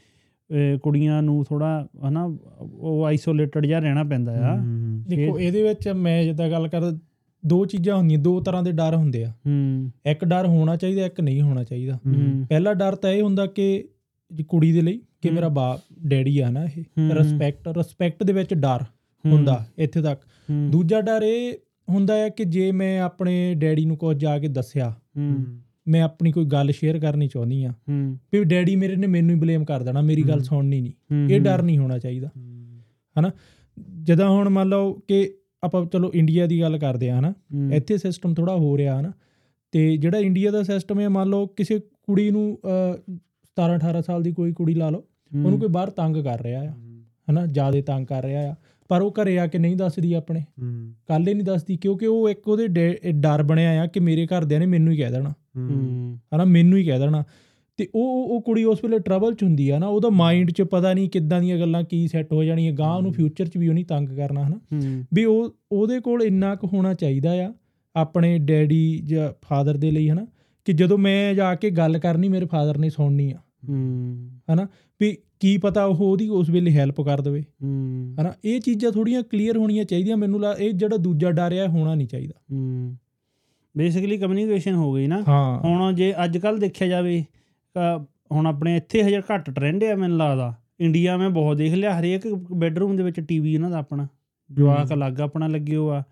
ਕੁੜੀਆਂ 0.83 1.23
ਨੂੰ 1.23 1.45
ਥੋੜਾ 1.45 1.89
ਹਨਾ 2.09 2.37
ਉਹ 2.61 3.05
ਆਈਸੋਲੇਟਡ 3.05 3.67
ਜਿਹਾ 3.67 3.81
ਰਹਿਣਾ 3.81 4.05
ਪੈਂਦਾ 4.05 4.53
ਆ। 4.53 4.59
ਦੇਖੋ 5.09 5.41
ਇਹਦੇ 5.41 5.63
ਵਿੱਚ 5.63 5.89
ਮੈਂ 5.89 6.25
ਜਿੱਦਾਂ 6.25 6.51
ਗੱਲ 6.51 6.69
ਕਰ 6.69 6.99
ਦੋ 7.47 7.67
ਚੀਜ਼ਾਂ 7.67 7.97
ਹੁੰਦੀਆਂ 7.97 8.19
ਦੋ 8.19 8.41
ਤਰ੍ਹਾਂ 8.41 8.63
ਦੇ 8.63 8.73
ਡਰ 8.73 8.95
ਹੁੰਦੇ 8.95 9.25
ਆ। 9.25 9.31
ਹੂੰ। 9.31 9.91
ਇੱਕ 10.07 10.25
ਡਰ 10.25 10.47
ਹੋਣਾ 10.47 10.77
ਚਾਹੀਦਾ 10.77 11.07
ਇੱਕ 11.07 11.21
ਨਹੀਂ 11.21 11.43
ਹੋਣਾ 11.43 11.65
ਚਾਹੀਦਾ। 11.65 11.99
ਪਹਿਲਾ 12.49 12.75
ਡਰ 12.75 12.95
ਤਾਂ 12.95 13.11
ਇਹ 13.11 13.23
ਹੁੰਦਾ 13.23 13.47
ਕਿ 13.47 13.85
ਕੁੜੀ 14.49 14.73
ਦੇ 14.73 14.81
ਲਈ 14.81 15.01
ਕਿ। 15.23 15.31
ਮੇਰਾ 15.31 15.49
ਬਾਪ 15.49 15.81
ਡੈਡੀ 16.07 16.39
ਆ 16.39 16.51
ਨਾ 16.51 16.65
ਇਹ। 16.65 16.85
ਰਿਸਪੈਕਟ 17.13 17.69
ਰਿਸਪੈਕਟ 17.69 18.23
ਦੇ 18.23 18.33
ਵਿੱਚ 18.33 18.55
ਡਰ 18.55 18.83
ਹੁੰਦਾ 19.33 19.67
ਇੱਥੇ 19.79 20.03
ਤੱਕ। 20.03 20.21
ਦੂਜਾ 20.71 21.01
ਡਰ 21.01 21.23
ਇਹ 21.23 21.55
ਹੁੰਦਾ 21.89 22.15
ਹੈ 22.15 22.29
ਕਿ 22.29 22.45
ਜੇ 22.45 22.73
ਮੈਂ 22.73 23.01
ਆਪਣੇ 23.01 23.55
ਡੈਡੀ 23.55 23.85
ਨੂੰ 23.85 23.97
ਕੁਝ 23.97 24.17
ਜਾ 24.17 24.39
ਕੇ 24.39 24.49
ਦੱਸਿਆ 24.49 24.95
ਮੈਂ 25.89 26.03
ਆਪਣੀ 26.03 26.33
ਕੋਈ 26.33 26.45
ਗੱਲ 26.45 26.71
ਸ਼ੇਅਰ 26.71 26.99
ਕਰਨੀ 26.99 27.29
ਚਾਹੁੰਦੀ 27.29 27.65
ਆ 27.65 27.73
ਵੀ 28.33 28.45
ਡੈਡੀ 28.45 28.77
ਮੇਰੇ 28.77 28.97
ਨੇ 28.97 29.07
ਮੈਨੂੰ 29.07 29.31
ਹੀ 29.35 29.41
ਬਲੇਮ 29.41 29.65
ਕਰ 29.65 29.83
ਦੇਣਾ 29.83 30.01
ਮੇਰੀ 30.01 30.23
ਗੱਲ। 30.23 30.41
ਸੁਣਨੀ 30.41 30.81
ਨਹੀਂ। 30.81 30.93
ਇਹ 31.31 31.41
ਡਰ 31.41 31.63
ਨਹੀਂ 31.63 31.79
ਹੋਣਾ 31.79 31.99
ਚਾਹੀਦਾ। 31.99 32.29
ਜਦੋਂ 34.03 34.29
ਹੁਣ 34.29 34.49
ਮੰਨ 34.49 34.69
ਲਓ 34.69 34.93
ਕਿ 35.09 35.35
ਆਪਾਂ 35.65 35.87
ਚਲੋ 35.87 36.11
ਇੰਡੀਆ 36.15 36.47
ਦੀ 36.47 36.61
ਗੱਲ 36.61 36.79
ਕਰਦੇ 36.79 37.11
ਆ 37.11 37.19
ਹਨਾ? 37.19 37.35
ਇੱਥੇ 37.73 37.99
ਸਿਸਟਮ 37.99 38.35
ਥੋੜਾ 38.35 38.57
ਹੋ 38.57 38.79
ਰਿਹਾ 38.79 39.01
ਹਨਾ? 39.01 39.13
ਤੇ 39.73 39.97
ਜਿਹੜਾ 39.97 40.19
ਇੰਡੀਆ 40.19 40.51
ਦਾ 40.51 40.63
ਸਿਸਟਮ 40.63 41.01
ਹੈ 41.01 41.09
ਮੰਨ 41.09 41.29
ਲਓ 41.29 41.47
ਕਿਸੇ 41.47 41.79
ਕੁੜੀ 41.79 42.31
ਨੂੰ 42.31 42.59
ਅਹ, 42.65 43.15
17 43.45 43.75
18 43.75 44.03
ਸਾਲ 44.07 44.23
ਦੀ 44.23 44.33
ਕੋਈ 44.33 44.53
ਕੁੜੀ 44.53 44.75
ਲਾ 44.75 44.91
ਲਓ 44.91 45.05
ਉਹਨੂੰ 45.45 45.59
ਕੋਈ 45.61 45.69
ਬਾਹਰ 45.69 45.91
ਤੰਗ 45.91 46.17
ਕਰ 46.17 46.43
ਰਿਹਾ 46.43 46.63
ਆ 46.63 46.71
ਹਨਾ? 47.31 47.47
ਜ਼ਿਆਦਾ 47.47 47.81
ਤੰਗ 47.81 48.07
ਕਰ 48.07 48.25
ਰਿਹਾ 48.25 48.53
ਆ। 48.53 48.55
ਪਰ 48.89 49.03
ਉਹ 49.03 49.11
ਘਰੇ 49.11 49.39
ਆ 49.39 49.47
ਕੇ 49.47 49.59
ਨਹੀਂ 49.59 49.77
ਦੱਸਦੀ 49.77 50.13
ਆਪਣੇ। 50.13 50.41
ਕੱਲ 51.07 51.29
ਹੀ 51.29 51.35
ਨਹੀਂ 51.35 51.45
ਦੱਸਦੀ 51.45 51.77
ਕਿਉਂਕਿ 51.77 52.07
ਉਹ 52.07 52.29
ਇੱਕ 52.29 52.49
ਉਹਦੇ 52.49 52.69
ਡਰ 53.11 53.43
ਬਣਿਆ 53.43 53.83
ਆ 53.83 53.87
ਕਿ 53.87 54.01
ਮੇਰੇ 54.01 54.27
ਘਰਦਿਆਂ 54.27 54.61
ਨੇ 54.61 54.67
ਮੈਨੂੰ 54.67 54.93
ਹੀ 54.93 54.99
ਕਹਿ 54.99 55.11
ਦੇਣਾ। 55.11 55.35
ਹਨਾ 56.37 56.45
ਮੈਨੂੰ 56.45 56.79
ਹੀ 56.79 56.85
ਕਹਿ 56.85 56.99
ਦੇਣਾ। 56.99 57.25
ਤੇ 57.77 57.89
ਉਹ 57.95 58.35
ਉਹ- 58.35 58.41
ਕੁੜੀ 58.41 58.65
ਉਸ 58.65 58.85
ਵੇਲੇ 58.85 58.99
ਟਰਬਲ 58.99 59.35
ਚ 59.35 59.43
ਹੁੰਦੀ 59.43 59.71
ਆ 59.71 59.79
ਨਾ 59.79 59.87
ਉਹਦਾ 59.87 60.11
ਮਾਈਂਡ 60.11 60.51
ਚ 60.51 60.63
ਪਤਾ 60.63 60.95
ਨਹੀਂ 60.95 61.11
ਕਿੱਦਾਂ 61.11 61.41
ਦੀਆਂ 61.41 61.59
ਗੱਲਾਂ 61.59 61.83
ਕੀ 61.83 62.09
ਸੈੱਟ 62.09 62.33
ਹੋ 62.33 62.45
ਜਾਣੀਆਂ 62.45 62.73
ਗਾਂ 62.73 62.97
ਉਹਨੂੰ 62.97 63.13
ਫਿਊਚਰ 63.13 63.47
ਚ 63.47 63.57
ਵੀ 63.57 63.69
ਉਹ 63.69 63.75
ਨਹੀਂ 63.75 63.85
ਤੰਗ 63.85 64.09
ਕਰਨਾ 64.09 64.49
ਹਨਾ। 64.49 64.61
ਵੀ 65.15 65.25
ਉਹ 65.25 65.57
ਉਹਦੇ 65.73 66.01
ਕੋਲ 66.01 66.23
ਇੰਨਾ 66.23 66.55
ਕੁ 66.55 66.67
ਹੋਣਾ 66.67 66.95
ਚਾਹੀਦਾ 66.95 67.33
ਆ 67.33 67.55
ਆਪਣੇ 67.97 68.39
ਡੈਡੀ 68.39 69.01
ਜਾਂ 69.05 69.33
ਫਾਦਰ 69.47 69.77
ਦੇ 69.77 69.91
ਲਈ 69.91 70.11
ਹਨਾ। 70.11 70.27
ਕਿ 70.65 70.73
ਜਦੋਂ 70.73 70.99
ਮੈਂ 70.99 71.35
ਜਾ 71.35 71.55
ਕੇ 71.55 71.71
ਗੱਲ 71.71 71.99
ਕਰਨੀ 71.99 72.29
ਮੇਰੇ 72.29 72.47
ਫਾਦਰ 72.47 72.79
ਨੇ 72.79 72.91
ਸੁਣਨੀ 72.91 73.33
ਆ। 73.33 73.39
ਹਨਾ 74.55 74.69
ਵੀ 75.01 75.17
ਕੀ 75.41 75.59
ਪਤਾ 75.59 75.85
ਉਹ 75.85 75.97
ਉਹਦੀ 75.97 76.29
ਉਸ 76.29 76.51
ਵੇਲੇ 76.51 76.71
ਹੈਲਪ 76.71 77.01
ਕਰ 77.01 77.21
ਦੇਵੇ। 77.21 77.45
ਹਨਾ 78.21 78.33
ਇਹ 78.45 78.61
ਚੀਜ਼ਾਂ 78.61 78.93
ਥੋੜੀਆਂ 78.93 79.23
ਕਲੀਅਰ 79.23 79.57
ਹੋਣੀਆਂ 79.57 79.85
ਚਾਹੀਦੀਆਂ 79.85 80.17
ਮੈਨੂੰ 80.17 80.41
ਲਾ 80.41 80.57
ਇਹ 80.59 80.73
ਜਿਹੜਾ 80.73 80.97
ਦੂਜਾ 80.97 81.31
ਡਰ 81.31 81.53
ਆ 81.65 81.69
ਹੋਣਾ 81.69 81.95
ਨਹੀਂ 81.95 82.09
ਚਾਹੀਦਾ। 82.09 82.35
ਬੇਸਿਕਲੀ 83.75 84.17
ਕਮਿਊਨੀਕੇਸ਼ਨ 84.19 84.75
ਹੋ 84.75 84.93
ਗਈ 84.95 85.07
ਨਾ। 85.07 85.23
ਹੁਣ 85.65 85.95
ਜੇ 85.95 86.13
ਅੱਜ 86.25 86.39
ਕੱਲ 86.39 86.59
ਦੇਖਿਆ 86.59 86.89
ਜਾਵੇ 86.89 87.23
ਹੁਣ 88.33 88.47
ਆਪਣੇ 88.47 88.77
ਇੱਥੇ 88.77 89.03
ਹਜੇ 89.03 89.21
ਘੱਟ 89.33 89.51
ਟ੍ਰੈਂਡ 89.51 89.85
ਆ 89.85 89.95
ਮੈਨੂੰ 89.95 90.19
ਲੱਗਦਾ। 90.19 90.53
ਇੰਡੀਆ 90.81 91.17
ਮੈਂ 91.17 91.31
ਬਹੁਤ 91.31 91.57
ਦੇਖ 91.57 91.75
ਲਿਆ 91.75 91.99
ਹਰੇਕ 91.99 92.27
ਬੈੱਡਰੂਮ 92.53 92.97
ਦੇ 92.97 93.03
ਵਿੱਚ 93.03 93.21
ਟੀਵੀ 93.21 93.55
ਉਹਨਾਂ 93.57 93.71
ਦਾ 93.71 93.79
ਆਪਣਾ। 93.79 94.07
ਜਵਾਕ 94.51 94.93
ਅਲੱਗ 94.95 95.21
ਆਪਣਾ 95.21 95.47
ਲੱਗੇ 95.47 95.77
ਹੋਆ 95.77 96.03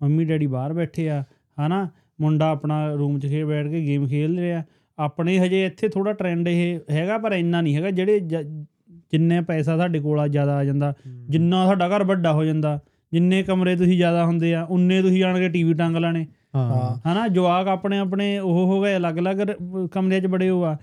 ਮੰਮੀ 0.00 0.24
ਡੈਡੀ 0.24 0.46
ਬਾਹਰ 0.46 0.72
ਬੈਠੇ 0.72 1.08
ਆ 1.10 1.22
ਹਨਾ? 1.58 1.88
ਮੁੰਡਾ 2.20 2.50
ਆਪਣਾ 2.50 2.94
ਰੂਮ 2.94 3.18
'ਚ 3.18 3.26
ਖੇਡ 3.26 3.44
ਬੈਠ 3.46 3.66
ਕੇ 3.66 3.80
ਗੇਮ 3.86 4.06
ਖੇਡ 4.08 4.38
ਰਿਹਾ। 4.38 4.62
ਆਪਣੇ 4.98 5.38
ਹਜੇ 5.38 5.64
ਇੱਥੇ 5.66 5.88
ਥੋੜਾ 5.88 6.12
ਟ੍ਰੈਂਡ 6.12 6.48
ਇਹ 6.48 6.78
ਹੈਗਾ 6.90 7.18
ਪਰ 7.18 7.32
ਇੰਨਾ 7.32 7.60
ਨਹੀਂ 7.60 7.74
ਹੈਗਾ। 7.76 7.90
ਜਿਹੜੇ 7.90 8.20
ਜਿੰਨੇ 8.20 9.40
ਪੈਸਾ 9.40 9.76
ਸਾਡੇ 9.76 10.00
ਕੋਲ 10.00 10.20
ਆ 10.20 10.26
ਜ਼ਿਆਦਾ 10.28 10.56
ਆ 10.56 10.64
ਜਾਂਦਾ। 10.64 10.92
ਜਿੰਨਾ 11.30 11.66
ਸਾਡਾ 11.66 11.88
ਘਰ 11.88 12.04
ਵੱਡਾ 12.04 12.32
ਹੋ 12.32 12.44
ਜਾਂਦਾ। 12.44 12.78
ਜਿੰਨੇ 13.12 13.42
ਕਮਰੇ 13.42 13.76
ਤੁਸੀਂ 13.76 13.96
ਜ਼ਿਆਦਾ 13.96 14.24
ਹੁੰਦੇ 14.24 14.54
ਆ 14.54 14.62
ਉਨੇ 14.64 15.00
ਤੁਸੀਂ 15.02 15.20
ਜਾਣ 15.20 15.38
ਕੇ 15.38 15.48
ਟੀਵੀ 15.48 15.74
ਟੰਗ 15.74 15.96
ਲੈਣੇ। 15.96 16.26
ਹਾਂ। 16.56 17.12
ਹਨਾ 17.12 17.28
ਜਵਾਕ 17.28 17.68
ਆਪਣੇ 17.68 17.98
ਆਪਣੇ 17.98 18.38
ਉਹ 18.38 18.66
ਹੋ 18.66 18.82
ਗਏ 18.82 18.96
ਅਲੱਗ-ਅਲੱਗ 18.96 19.40
ਰ- 19.40 19.88
ਕਮਰਿਆਂ 19.90 20.20
'ਚ 20.20 20.26
ਬੜੇ 20.26 20.50
ਹੋਆ 20.50 20.76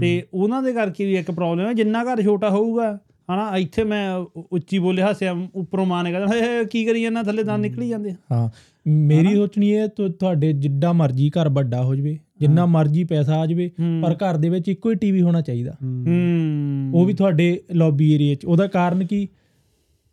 ਤੇ 0.00 0.22
ਉਹਨਾਂ 0.34 0.62
ਦੇ 0.62 0.72
ਕਰਕੇ 0.72 1.04
ਵੀ 1.04 1.16
ਇੱਕ 1.16 1.30
ਪ੍ਰੋਬਲਮ 1.30 1.66
ਹੈ 1.66 1.72
ਜਿੰਨਾ 1.72 2.04
ਘਰ 2.04 2.22
ਛੋਟਾ 2.22 2.50
ਹੋਊਗਾ 2.50 2.98
ਹਨਾ 3.32 3.56
ਇੱਥੇ 3.56 3.84
ਮੈਂ 3.84 4.14
ਉੱਚੀ 4.52 4.78
ਬੋਲੇ 4.78 5.02
ਹਾਸਿਆ 5.02 5.36
ਉੱਪਰੋਂ 5.54 5.86
ਮਾਂ 5.86 6.04
ਨੇ 6.04 6.12
ਕਹਿੰਦਾ 6.12 6.36
ਹੇ 6.36 6.64
ਕੀ 6.64 6.84
ਕਰੀ 6.84 7.02
ਜਾਂਦਾ 7.02 7.22
ਥੱਲੇ 7.22 7.42
ਦੰਦ 7.42 7.60
ਨਿਕਲੀ 7.62 7.88
ਜਾਂਦੇ 7.88 8.12
ਹਾਂ। 8.32 8.48
ਮੇਰੀ 8.88 9.34
ਸੋਚਣੀ 9.34 9.76
ਹੈ 9.76 9.86
ਤੁਹਾਡੇ 9.86 10.52
ਜਿੱਡਾ 10.52 10.92
ਮਰਜ਼ੀ 10.92 11.30
ਘਰ 11.30 11.48
ਵੱਡਾ 11.48 11.82
ਹੋ 11.82 11.94
ਜਵੇ 11.94 12.18
ਜਿੰਨਾ 12.40 12.66
ਮਰਜ਼ੀ 12.66 13.04
ਪੈਸਾ 13.04 13.40
ਆ 13.40 13.46
ਜਵੇ। 13.46 13.70
ਪਰ 14.02 14.14
ਘਰ 14.14 14.36
ਦੇ 14.36 14.48
ਵਿੱਚ 14.48 14.68
ਇੱਕੋ 14.68 14.90
ਹੀ 14.90 14.94
ਟੀਵੀ 14.94 15.22
ਹੋਣਾ 15.22 15.40
ਚਾਹੀਦਾ। 15.40 15.72
ਹੂੰ। 15.82 16.90
ਉਹ 16.94 17.04
ਵੀ 17.06 17.12
ਤੁਹਾਡੇ 17.12 17.60
ਲੌਬੀ 17.72 18.12
ਏਰੀਆ 18.12 18.34
'ਚ। 18.34 18.44
ਉਹਦਾ 18.44 18.66
ਕਾਰਨ 18.66 19.06
ਕੀ? 19.06 19.28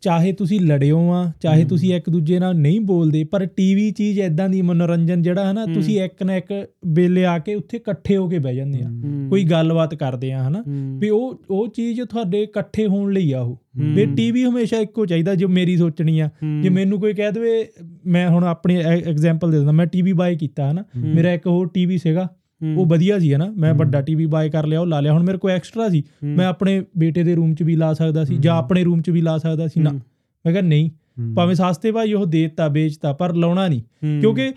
ਚਾਹੇ 0.00 0.32
ਤੁਸੀਂ 0.32 0.60
ਲੜਿਓ 0.60 1.10
ਆ 1.10 1.32
ਚਾਹੇ 1.40 1.64
ਤੁਸੀਂ 1.64 1.94
ਇੱਕ 1.94 2.10
ਦੂਜੇ 2.10 2.38
ਨਾਲ 2.38 2.54
ਨਹੀਂ 2.54 2.80
ਬੋਲਦੇ 2.80 3.24
ਪਰ 3.24 3.46
ਟੀਵੀ 3.46 3.90
ਚੀਜ਼ 3.90 4.20
ਐਦਾਂ 4.20 4.48
ਦੀ 4.48 4.62
ਮਨੋਰੰਜਨ 4.62 5.22
ਜਿਹੜਾ 5.22 5.52
ਹਨਾ 5.52 5.66
ਤੁਸੀਂ 5.74 6.02
ਇੱਕ 6.02 6.22
ਨਾ 6.22 6.36
ਇੱਕ 6.36 6.66
ਵੇਲੇ 6.86 7.24
ਆ 7.24 7.38
ਕੇ 7.38 7.54
ਉੱਥੇ 7.54 7.76
ਇਕੱਠੇ 7.76 8.16
ਹੋ 8.16 8.28
ਕੇ 8.28 8.38
ਬਹਿ 8.38 8.56
ਜਾਂਦੇ 8.56 8.82
ਆ। 8.82 8.88
ਕੋਈ 9.30 9.44
ਗੱਲਬਾਤ 9.44 9.94
ਕਰਦੇ 9.94 10.32
ਆ 10.32 10.48
ਹਨਾ। 10.48 10.64
ਵੀ 10.98 11.08
ਉਹ 11.08 11.42
ਉਹ 11.50 11.68
ਚੀਜ਼ 11.68 12.00
ਤੁਹਾਡੇ 12.00 12.42
ਇਕੱਠੇ 12.42 12.86
ਹੋਣ 12.86 13.12
ਲਈ 13.12 13.32
ਆ 13.32 13.40
ਉਹ। 13.40 13.58
ਵੀ 13.76 14.06
ਟੀਵੀ 14.06 14.44
ਹਮੇਸ਼ਾ 14.44 14.76
ਇੱਕੋ 14.76 15.06
ਚਾਹੀਦਾ 15.06 15.34
ਜੋ 15.34 15.48
ਮੇਰੀ 15.48 15.76
ਸੋਚਣੀ 15.76 16.20
ਆ। 16.20 16.28
ਜੇ 16.62 16.68
ਮੈਨੂੰ 16.68 17.00
ਕੋਈ 17.00 17.14
ਕਹਿ 17.14 17.32
ਦੇਵੇ 17.32 17.68
ਮੈਂ 18.06 18.28
ਹੁਣ 18.28 18.44
ਆਪਣੀ 18.44 18.76
ਐਗਜ਼ਾਮਪਲ 18.76 19.50
ਦੇ 19.50 19.56
ਦਿੰਦਾ 19.56 19.72
ਮੈਂ 19.72 19.86
ਟੀਵੀ 19.86 20.12
ਬਾਏ 20.12 20.34
ਕੀਤਾ 20.34 20.72
ਹਨਾ। 20.72 20.84
ਮੇਰਾ 20.96 21.32
ਇੱਕ 21.32 21.46
ਹੋਰ 21.46 21.68
ਟੀਵੀ 21.68 21.98
ਸੀਗਾ। 21.98 22.28
ਉਹ 22.76 22.86
ਵਧੀਆ 22.86 23.18
ਸੀ 23.18 23.34
ਹਨਾ 23.34 23.54
ਮੈਂ 23.56 23.74
ਵੱਡਾ 23.74 24.00
ਟੀਵੀ 24.00 24.26
ਬਾਏ 24.26 24.50
ਕਰ 24.50 24.66
ਲਿਆ 24.66 24.80
ਉਹ 24.80 24.86
ਲਾ 24.86 25.00
ਲਿਆ। 25.00 25.12
ਹੁਣ 25.12 25.22
ਮੇਰੇ 25.22 25.38
ਕੋਲ 25.38 25.50
ਐਕਸਟਰਾ 25.50 25.88
ਸੀ। 25.88 26.02
ਮੈਂ 26.24 26.46
ਆਪਣੇ 26.46 26.82
ਬੇਟੇ 26.98 27.22
ਦੇ 27.22 27.34
ਰੂਮ 27.34 27.54
'ਚ 27.54 27.62
ਵੀ 27.62 27.76
ਲਾ 27.76 27.94
ਸਕਦਾ 27.94 28.24
ਸੀ 28.24 28.36
ਜਾਂ 28.36 28.56
ਆਪਣੇ 28.56 28.84
ਰੂਮ 28.84 29.02
'ਚ 29.02 29.10
ਵੀ 29.10 29.20
ਲਾ 29.20 29.38
ਸਕਦਾ 29.38 29.66
ਸੀ। 29.66 29.80
ਨਾ। 29.80 29.90
ਮੈਂ 30.46 30.52
ਕਿਹਾ 30.52 30.62
ਨਹੀਂ। 30.62 30.90
ਭਾਵੇਂ 31.36 31.54
ਸਸਤੇ 31.54 31.92
ਭਾਈ 31.92 32.12
ਉਹ 32.12 32.26
ਦੇਤਾ 32.26 32.68
ਵੇਚਤਾ 32.68 33.12
ਪਰ 33.12 33.34
ਲਾਉਣਾ 33.34 33.68
ਨਹੀਂ। 33.68 33.82
ਕਿਉਂਕਿ 34.20 34.52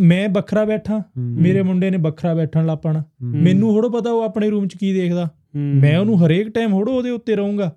ਮੈਂ 0.00 0.28
ਵੱਖਰਾ 0.28 0.64
ਬੈਠਾ 0.64 1.02
ਮੇਰੇ 1.16 1.62
ਮੁੰਡੇ 1.62 1.90
ਨੇ 1.90 1.98
ਵੱਖਰਾ 1.98 2.34
ਬੈਠਣ 2.34 2.66
ਲੱਪਣਾ 2.66 3.04
ਮੈਨੂੰ 3.22 3.70
ਹੋੜੋ 3.70 3.90
ਪਤਾ 3.90 4.10
ਉਹ 4.10 4.22
ਆਪਣੇ 4.22 4.50
ਰੂਮ 4.50 4.68
'ਚ 4.68 4.76
ਕੀ 4.76 4.92
ਦੇਖਦਾ। 4.92 5.30
ਮੈਂ 5.56 5.98
ਉਹਨੂੰ 5.98 6.26
ਹਰੇਕ 6.26 6.48
ਟਾਈਮ 6.48 6.72
ਹੋੜੋ 6.72 6.92
ਉਹਦੇ 6.92 7.10
ਉੱਤੇ 7.10 7.36
ਰਹੂੰਗਾ। 7.36 7.76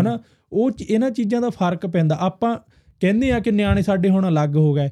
ਹਨਾ? 0.00 0.18
ਉਹ 0.52 0.70
ਇਹਨਾਂ 0.90 1.10
ਚੀਜ਼ਾਂ 1.10 1.40
ਦਾ 1.40 1.50
ਫ਼ਰਕ 1.50 1.86
ਪੈਂਦਾ। 1.86 2.16
ਆਪਾਂ 2.20 2.58
ਕਹਿੰਦੇ 3.00 3.32
ਆ 3.32 3.40
ਕਿ 3.40 3.50
ਨਿਆਣੇ 3.50 3.82
ਸਾਡੇ 3.82 4.10
ਹੁਣ 4.10 4.28
ਅਲੱਗ 4.28 4.56
ਹੋ 4.56 4.74
ਗਏ। 4.74 4.88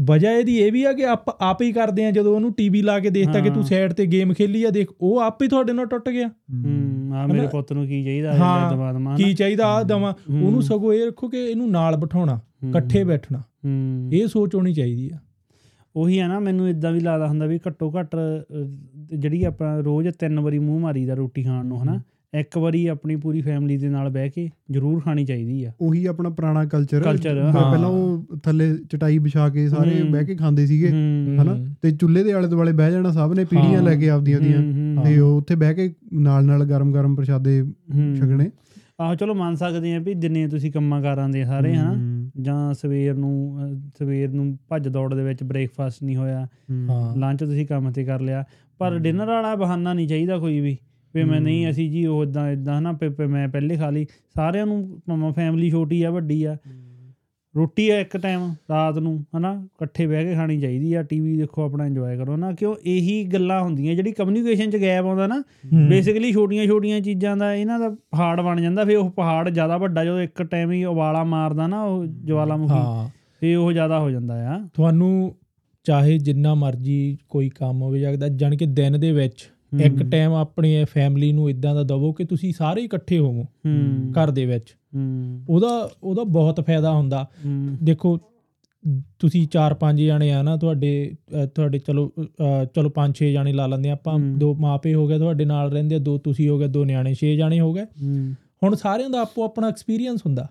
ਵਜ੍ਹਾ 0.00 0.32
ਇਹਦੀ 0.32 0.56
ਇਹ 0.58 0.72
ਵੀ 0.72 0.84
ਆ 0.84 0.92
ਕਿ 0.92 1.04
ਆਪ 1.04 1.24
ਆਪ 1.40 1.62
ਹੀ 1.62 1.72
ਕਰਦੇ 1.72 2.06
ਆ 2.06 2.10
ਜਦੋਂ 2.10 2.34
ਉਹਨੂੰ 2.34 2.52
ਟੀਵੀ 2.52 2.82
ਲਾ 2.82 3.00
ਕੇ 3.00 3.10
ਦੇਖਤਾ 3.10 3.40
ਕਿ 3.40 3.50
ਤੂੰ 3.50 3.62
ਸਾਈਡ 3.62 3.92
ਤੇ 3.92 4.06
ਗੇਮ 4.06 4.32
ਖੇਲੀ 4.32 4.64
ਆ 4.64 4.70
ਦੇਖ 4.70 4.88
ਉਹ 5.00 5.18
ਆਪ 5.20 5.42
ਹੀ 5.42 5.48
ਤੁਹਾਡੇ 5.48 5.72
ਨਾਲ 5.72 5.86
ਟੁੱਟ 5.86 6.08
ਗਿਆ। 6.08 6.30
ਆ 7.14 7.26
ਮੇਰੇ 7.26 7.46
ਪੁੱਤ 7.46 7.72
ਨੂੰ 7.72 7.86
ਕੀ 7.86 8.04
ਚਾਹੀਦਾ 8.04 8.32
ਹਾਂ, 8.32 8.72
ਦਵਾ 8.72 8.92
ਦਮਾ 8.92 9.16
ਕੀ 9.16 9.34
ਚਾਹੀਦਾ 9.34 9.66
ਆ 9.66 9.82
ਦਵਾ 9.82 10.14
ਉਹਨੂੰ 10.30 10.62
ਸਗੋਂ 10.62 10.94
ਇਹ 10.94 11.06
ਰੱਖੋ 11.06 11.28
ਕਿ 11.28 11.38
ਇਹਨੂੰ 11.38 11.70
ਨਾਲ 11.70 11.96
ਬਿਠਾਉਣਾ 11.96 12.40
ਇਕੱਠੇ 12.68 13.04
ਬੈਠਣਾ। 13.04 13.38
ਹੂੰ। 13.38 14.10
ਇਹ 14.12 14.26
ਸੋਚ 14.26 14.54
ਹੋਣੀ 14.54 14.74
ਚਾਹੀਦੀ 14.74 15.10
ਆ। 15.14 15.18
ਉਹੀ 15.96 16.18
ਆ 16.18 16.28
ਨਾ 16.28 16.40
ਮੈਨੂੰ 16.40 16.68
ਇਦਾਂ 16.68 16.92
ਵੀ 16.92 17.00
ਲੱਗਦਾ 17.00 17.28
ਹੁੰਦਾ 17.28 17.46
ਵੀ 17.46 17.58
ਘੱਟੋ 17.68 17.92
ਘੱਟ 18.00 18.16
ਜਿਹੜੀ 19.14 19.44
ਆਪਾਂ 19.44 19.82
ਰੋਜ਼ 19.82 20.08
ਤਿੰਨ 20.08 20.40
ਵਾਰੀ 20.40 20.58
ਮੂੰਹ 20.58 20.80
ਮਾਰੀਦਾ 20.80 21.14
ਰੋਟੀ 21.14 21.42
ਖਾਣ 21.42 21.66
ਨੂੰ 21.66 21.82
ਹਨਾ? 21.82 22.00
ਇੱਕ 22.34 22.58
ਵਾਰੀ 22.58 22.86
ਆਪਣੀ 22.86 23.16
ਪੂਰੀ 23.16 23.40
ਫੈਮਿਲੀ 23.40 23.76
ਦੇ 23.76 23.88
ਨਾਲ 23.88 24.10
ਬਹਿ 24.10 24.30
ਕੇ 24.30 24.50
ਜ਼ਰੂਰ 24.70 25.00
ਖਾਣੀ 25.00 25.24
ਚਾਹੀਦੀ 25.24 25.64
ਆ। 25.64 25.72
ਉਹੀ 25.80 26.06
ਆਪਣਾ 26.06 26.28
ਪੁਰਾਣਾ 26.28 26.64
ਕਲਚਰ 26.64 27.02
Culture, 27.02 27.42
ਹਾਂ। 27.42 27.70
ਪਹਿਲਾਂ 27.70 27.88
ਉਹ 27.88 28.26
ਥੱਲੇ 28.44 28.76
ਚਟਾਈ 28.76 29.18
ਵਿਛਾ 29.18 29.48
ਕੇ 29.48 29.68
ਸਾਰੇ। 29.68 30.02
ਬਹਿ 30.02 30.24
ਕੇ 30.24 30.34
ਖਾਂਦੇ 30.34 30.66
ਸੀਗੇ 30.66 30.88
ਹਨਾ? 31.42 31.74
ਤੇ 31.82 31.90
ਚੁੱਲ੍ਹੇ 31.90 32.24
ਦੇ 32.24 32.32
ਆਲੇ 32.32 32.48
ਦੁਆਲੇ 32.48 32.72
ਬਹਿ 32.72 32.92
ਜਾਣਾ 32.92 33.10
ਸਭ 33.10 33.32
ਨੇ 33.36 33.44
ਪੀੜੀਆਂ। 33.44 33.82
ਲੈ 33.82 33.94
ਕੇ 33.94 34.10
ਆਪਦੀਆਂ 34.10 34.40
ਦੀਆਂ। 34.40 34.62
ਤੇ 35.04 35.18
ਉਹ 35.18 35.38
ਉੱਥੇ 35.38 35.54
ਬਹਿ 35.54 35.74
ਕੇ 35.74 35.94
ਨਾਲ 36.12 36.44
ਨਾਲ 36.44 36.64
ਗਰਮ 36.64 36.92
ਗਰਮ 36.92 37.14
ਪ੍ਰਸ਼ਾਦੇ। 37.14 37.64
ਛਕਣੇ। 38.16 38.50
ਆਹੋ 39.00 39.14
ਚਲੋ 39.14 39.34
ਮੰਨ 39.34 39.54
ਸਕਦੇ 39.54 39.94
ਆ 39.94 39.98
ਵੀ 39.98 40.14
ਦਿਨੇ 40.14 40.48
ਤੁਸੀਂ 40.48 40.72
ਕੰਮਾਂ 40.72 41.02
ਕਾਰਾਂ 41.02 41.28
ਦੇ 41.28 41.44
ਸਾਰੇ 41.44 41.74
ਹਨਾ? 41.74 41.94
ਹੂੰ, 41.94 42.30
ਜਾਂ 42.40 42.74
ਸਵੇਰ 42.74 43.14
ਨੂੰ 43.14 43.58
ਸਵੇਰ 43.98 44.30
ਨੂੰ 44.30 44.58
ਭੱਜ 44.68 44.88
ਦੌੜ 44.88 45.14
ਦੇ 45.14 45.22
ਵਿੱਚ 45.22 45.42
ਬ੍ਰੇਕਫਾਸਟ 45.42 46.04
ਨਹੀਂ 46.04 46.16
ਹੋਇਆ। 46.16 46.46
ਲੰਚ 47.16 47.40
ਤੁਸੀਂ 47.40 47.66
ਕੰਮ 47.66 47.90
ਤੇ 47.90 48.04
ਕਰ 48.04 48.20
ਲਿਆ। 48.20 48.44
ਪਰ 48.78 48.98
ਡਿਨਰ 48.98 49.26
ਵਾਲਾ 49.26 49.54
ਬਹਾਨਾ 49.54 49.94
ਨਹੀਂ 49.94 50.08
ਚਾਹੀਦਾ 50.08 50.38
ਕੋਈ 50.38 50.60
ਵੀ। 50.60 50.78
ਵੀ 51.18 51.30
ਮੈਂ 51.30 51.40
ਨਹੀਂ 51.40 51.70
ਅਸੀਂ 51.70 51.90
ਜੀ 51.90 52.06
ਉਹ 52.06 52.22
ਇਦਾਂ 52.22 52.50
ਇਦਾਂ 52.50 52.78
ਹਨਾ 52.78 52.92
ਪੇ- 52.92 53.12
ਪੇ 53.12 53.26
ਮੈਂ 53.26 53.48
ਪਹਿਲੇ 53.48 53.76
ਖਾ 53.76 53.90
ਲਈ 53.90 54.06
ਸਾਰਿਆਂ 54.36 54.66
ਨੂੰ 54.66 55.00
ਭਾਵੇਂ 55.08 55.32
ਫੈਮਿਲੀ 55.32 55.70
ਛੋਟੀ 55.70 56.02
ਆ 56.02 56.10
ਵੱਡੀ 56.10 56.44
ਆ 56.44 56.56
ਰੋਟੀ 57.56 57.90
ਆ 57.90 57.98
ਇੱਕ 58.00 58.16
ਟਾਈਮ 58.16 58.54
ਰਾਤ 58.70 58.98
ਨੂੰ 58.98 59.24
ਹਨਾ 59.36 59.62
ਇਕੱਠੇ 59.64 60.06
ਬਹਿ 60.06 60.24
ਕੇ 60.24 60.34
ਖਾਣੀ 60.34 60.60
ਚਾਹੀਦੀ 60.60 60.94
ਆ 60.94 61.02
ਟੀਵੀ 61.02 61.36
ਦੇਖੋ 61.36 61.62
ਆਪਣਾ 61.62 61.86
ਇੰਜੋਏ 61.86 62.16
ਕਰੋ 62.16 62.36
ਨਾ 62.36 62.52
ਕਿਉਂ 62.52 62.76
ਇਹੀ 62.84 63.24
ਗੱਲਾਂ 63.24 63.62
ਹੁੰਦੀਆਂ 63.62 63.94
ਜਿਹੜੀ 63.94 64.12
ਕਮਿਊਨੀਕੇਸ਼ਨ 64.12 64.70
ਚ 64.70 64.76
ਗੈਪ 64.76 65.04
ਆਉਂਦਾ 65.04 65.26
ਨਾ। 65.26 65.42
ਬੇਸਿਕਲੀ 65.88 66.32
ਛੋਟੀਆਂ 66.32 66.66
ਛੋਟੀਆਂ 66.66 67.00
ਚੀਜ਼ਾਂ 67.00 67.36
ਦਾ 67.36 67.54
ਇਹਨਾਂ 67.54 67.78
ਦਾ 67.78 67.88
ਪਹਾੜ 67.88 68.40
ਬਣ 68.40 68.60
ਜਾਂਦਾ 68.60 68.84
ਫਿਰ 68.84 68.96
ਉਹ 68.96 69.10
ਪਹਾੜ 69.10 69.48
ਜ਼ਿਆਦਾ 69.50 69.76
ਵੱਡਾ 69.76 70.04
ਜਦੋਂ 70.04 70.20
ਇੱਕ 70.20 70.42
ਟਾਈਮ 70.42 70.72
ਹੀ 70.72 70.84
ਉਬਾਲਾ 70.84 71.24
ਮਾਰਦਾ 71.24 71.66
ਨਾ 71.66 71.82
ਉਹ 71.84 72.06
ਜਵਾਲਾਮੁਖੀ 72.06 73.10
ਫਿਰ 73.40 73.56
ਉਹ 73.56 73.72
ਜ਼ਿਆਦਾ 73.72 73.98
ਹੋ 73.98 74.10
ਜਾਂਦਾ 74.10 74.48
ਆ 74.54 74.68
ਤੁਹਾਨੂੰ 74.74 75.34
ਚਾਹੇ 75.84 76.18
ਜਿੰਨਾ 76.18 76.54
ਮਰਜ਼ੀ 76.54 77.18
ਕੋਈ 77.28 77.48
ਕੰਮ 77.48 77.82
ਹੋਵੇ 77.82 78.00
ਜਾਂ 78.00 78.12
ਜਾਣ 78.28 78.56
ਕਿ 78.56 78.66
ਦਿਨ 78.66 79.00
ਦੇ 79.00 79.12
ਵਿੱਚ। 79.12 79.50
ਇੱਕ 79.80 80.02
ਟਾਈਮ 80.02 80.32
ਆਪਣੀ 80.32 80.84
ਫੈਮਿਲੀ 80.84 81.32
ਨੂੰ 81.32 81.50
ਇਦਾਂ 81.50 81.74
ਦਾ 81.74 81.82
ਦਵੋ 81.82 82.12
ਕਿ 82.12 82.24
ਤੁਸੀਂ 82.24 82.52
ਸਾਰੇ 82.52 82.82
ਇਕੱਠੇ 82.82 83.18
ਹੋਵੋ 83.18 83.44
ਘਰ 84.10 84.30
ਦੇ 84.30 84.46
ਵਿੱਚ। 84.46 84.76
ਉਹਦਾ 85.48 85.90
ਉਹਦਾ 86.02 86.24
ਬਹੁਤ 86.24 86.60
ਫਾਇਦਾ 86.60 86.92
ਹੁੰਦਾ। 86.92 87.26
ਦੇਖੋ 87.82 88.18
ਤੁਸੀਂ 89.18 89.46
4-5 89.48 90.04
ਜਾਣੇ 90.06 90.30
ਆ 90.32 90.42
ਨਾ 90.42 90.56
ਤੁਹਾਡੇ 90.56 91.14
ਤੁਹਾਡੇ 91.54 91.78
ਚਲੋ 91.78 92.12
ਚਲੋ 92.74 92.90
5-6 92.90 93.30
ਜਾਣੇ 93.32 93.52
ਲਾ 93.52 93.66
ਲੈਂਦੇ 93.66 93.90
ਆਪਾਂ। 93.90 94.18
ਦੋ 94.18 94.54
ਮਾਪੇ 94.54 94.94
ਹੋ 94.94 95.06
ਗਏ 95.08 95.18
ਤੁਹਾਡੇ 95.18 95.44
ਨਾਲ 95.44 95.72
ਰਹਿੰਦੇ 95.72 95.98
ਦੋ 95.98 96.18
ਤੁਸੀਂ 96.18 96.48
ਹੋ 96.48 96.58
ਗਏ 96.58 96.68
ਦੋ 96.68 96.84
ਨਿਆਣੇ 96.84 97.14
6 97.14 97.32
ਜਾਣੇ 97.36 97.60
ਹੋ 97.60 97.72
ਗਏ। 97.72 97.84
ਹੁਣ 98.62 98.74
ਸਾਰਿਆਂ 98.74 99.10
ਦਾ 99.10 99.20
ਆਪੋ 99.20 99.44
ਆਪਣਾ 99.44 99.68
ਐਕਸਪੀਰੀਅੰਸ 99.68 100.20
ਹੁੰਦਾ। 100.26 100.48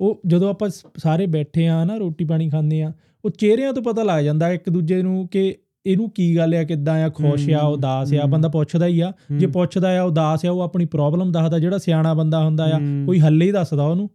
ਉਹ 0.00 0.20
ਜਦੋਂ 0.26 0.50
ਆਪਾਂ 0.50 0.70
ਸਾਰੇ 0.96 1.26
ਬੈਠੇ 1.26 1.66
ਆ 1.68 1.84
ਨਾ 1.84 1.96
ਰੋਟੀ 1.96 2.24
ਪਾਣੀ 2.24 2.48
ਖਾਂਦੇ 2.50 2.82
ਆ 2.82 2.92
ਉਹ 3.24 3.30
ਚਿਹਰਿਆਂ 3.30 3.72
ਤੋਂ 3.72 3.82
ਪਤਾ 3.82 4.02
ਲੱਗ 4.02 4.24
ਜਾਂਦਾ 4.24 4.52
ਇੱਕ 4.52 4.70
ਦੂਜੇ 4.70 5.02
ਨੂੰ 5.02 5.28
ਕਿ 5.28 5.54
ਇਹਨੂੰ 5.86 6.10
ਕੀ 6.10 6.36
ਗੱਲ 6.36 6.54
ਆ 6.54 6.64
ਕਿੱਦਾਂ 6.64 7.04
ਆ 7.04 7.08
ਖੁਸ਼ 7.08 7.50
ਆ 7.50 7.60
ਉਦਾਸ 7.66 8.14
ਆ। 8.14 8.26
ਬੰਦਾ 8.26 8.48
ਪੁੱਛਦਾ 8.48 8.86
ਹੀ 8.86 9.00
ਆ 9.00 9.12
ਜੇ। 9.38 9.46
ਪੁੱਛਦਾ 9.46 9.98
ਆ 9.98 10.02
ਉਦਾਸ 10.02 10.44
ਆ 10.46 10.50
ਉਹ 10.50 10.60
ਆਪਣੀ 10.60 10.84
ਪ੍ਰੋਬਲਮ 10.84 11.32
ਦੱਸਦਾ 11.32 11.58
ਜਿਹੜਾ 11.58 11.78
ਸਿਆਣਾ 11.78 12.14
ਬੰਦਾ 12.14 12.44
ਹੁੰਦਾ 12.44 12.64
ਆ। 12.64 12.78
ਕੋਈ 13.06 13.20
ਹੱਲ 13.20 13.42
ਹੀ 13.42 13.50
ਦੱਸਦਾ 13.52 13.86
ਉਹਨੂੰ 13.86 14.10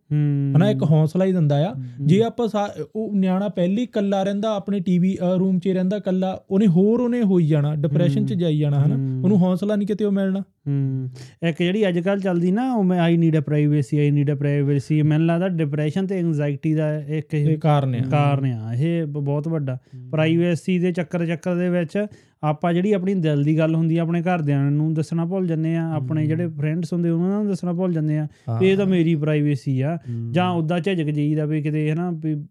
ਹਨਾ 0.57 0.69
ਇੱਕ 0.69 0.83
ਹੌਸਲਾ 0.83 1.25
ਹੀ 1.25 1.31
ਦਿੰਦਾ 1.31 1.69
ਆ। 1.69 1.73
ਜੇ 2.01 2.23
ਆਪਾਂ 2.23 2.47
ਉਹ 2.95 3.15
ਨਿਆਣਾ 3.15 3.47
ਪਹਿਲੀ 3.49 3.85
ਕੱਲਾ 3.85 4.23
ਰਹਿੰਦਾ 4.23 4.55
ਆਪਣੇ 4.55 4.79
ਟੀਵੀ 4.79 5.17
ਰੂਮ 5.39 5.59
'ਚ 5.59 5.67
ਹੀ 5.67 5.73
ਰਹਿੰਦਾ 5.73 5.99
ਕੱਲਾ 5.99 6.39
ਉਹਨੇ 6.49 6.67
ਹੋਰ 6.67 6.99
ਉਹਨੇ 6.99 7.23
ਹੋਈ 7.23 7.47
ਜਾਣਾ 7.47 7.75
ਡਿਪਰੈਸ਼ਨ 7.75 8.25
'ਚ। 8.25 8.33
ਜਾਈ 8.33 8.57
ਜਾਣਾ 8.57 8.85
ਹਨਾ। 8.85 8.95
ਉਹਨੂੰ 8.95 9.37
ਹੌਸਲਾ 9.37 9.75
ਨਹੀਂ 9.75 9.87
ਕਿਤੇ 9.87 10.05
ਉਹ 10.05 10.11
ਮਿਲਣਾ 10.11 10.43
ਹੂੰ। 10.67 11.09
ਇੱਕ 11.49 11.57
ਜਿਹੜੀ 11.57 11.87
ਅੱਜ 11.87 11.99
ਕੱਲ 11.99 12.19
ਚੱਲਦੀ 12.19 12.51
ਨਾ 12.51 12.73
ਉਹ 12.73 12.83
ਮੈਂ 12.83 12.99
I 12.99 13.17
need 13.17 13.37
a 13.37 13.41
privacy 13.41 13.97
I 13.97 14.11
need 14.11 14.31
a 14.31 14.35
privacy 14.35 15.01
ਮੈਨੂੰ 15.01 15.27
ਲੱਗਦਾ 15.27 15.47
ਡਿਪਰੈਸ਼ਨ 15.47 16.07
ਤੇ 16.07 16.17
ਐਂਜ਼ਾਈਟੀ 16.17 16.73
ਦਾ 16.73 16.99
ਇੱਕ 16.99 17.33
ਇਹ 17.33 17.57
ਕਾਰਨ 17.57 17.95
ਆ। 17.95 17.99
ਕਾਰਨ 18.11 18.45
ਆ। 18.45 18.73
ਇਹ 18.73 19.05
ਬਹੁਤ 19.05 19.47
ਵੱਡਾ। 19.47 19.77
ਪ੍ਰਾਈਵੇਸੀ 20.11 20.79
ਦੇ 20.79 20.91
ਚੱਕਰ 20.91 21.25
ਚੱਕਰ 21.25 21.55
ਦੇ 21.55 21.69
ਵਿੱਚ 21.69 22.05
ਆਪਾਂ 22.43 22.73
ਜਿਹੜੀ 22.73 22.93
ਆਪਣੀ 22.93 23.13
ਦਿਲ 23.13 23.43
ਦੀ 23.43 23.57
ਗੱਲ 23.57 23.75
ਹੁੰਦੀ 23.75 23.97
ਆ 23.97 24.01
ਆਪਣੇ 24.01 24.21
ਘਰਦਿਆਂ 24.21 24.71
ਨੂੰ 24.71 24.93
ਦੱਸਣਾ 24.93 25.25
ਭੁੱਲ 25.25 25.47
ਜੰਨੇ 25.47 25.75
ਆ 25.75 25.91
ਆਪਣੇ 25.93 26.25
ਜਿਹੜੇ 26.27 26.47
ਫਰੈਂਡਸ 26.47 26.93
ਹੁੰਦੇ 26.93 27.09
ਉਹਨਾਂ 27.09 27.29
ਨੂੰ 27.29 27.47
ਦੱਸਣਾ 27.47 27.73
ਭੁੱਲ 27.73 27.93
ਜੰਨੇ 27.93 28.17
ਆ 28.17 28.27
ਇਹ 28.61 28.77
ਤਾਂ 28.77 28.85
ਮੇਰੀ 28.85 29.15
ਪ੍ਰਾਈਵੇਸੀ 29.15 29.81
ਆ। 29.81 29.97
ਜਾਂ 30.31 30.49
ਉਦਾਂ 30.49 30.79
ਝਿਜਕ 30.79 31.05
ਜਾਈਦਾ 31.05 31.45
ਵੀ 31.45 31.61
ਕਿਤੇ 31.61 31.91
ਹਨਾ 31.91 32.11
ਵੀ 32.11 32.45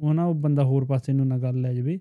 ਉਹ 0.00 0.14
ਨਾ 0.14 0.24
ਉਹ 0.24 0.34
ਬੰਦਾ 0.34 0.64
ਹੋਰ 0.64 0.84
ਪਾਸੇ 0.84 1.12
ਨੂੰ 1.12 1.26
ਨਾ 1.28 1.38
ਗੱਲ 1.38 1.60
ਲੈ 1.60 1.74
ਜਾਵੇ। 1.74 1.98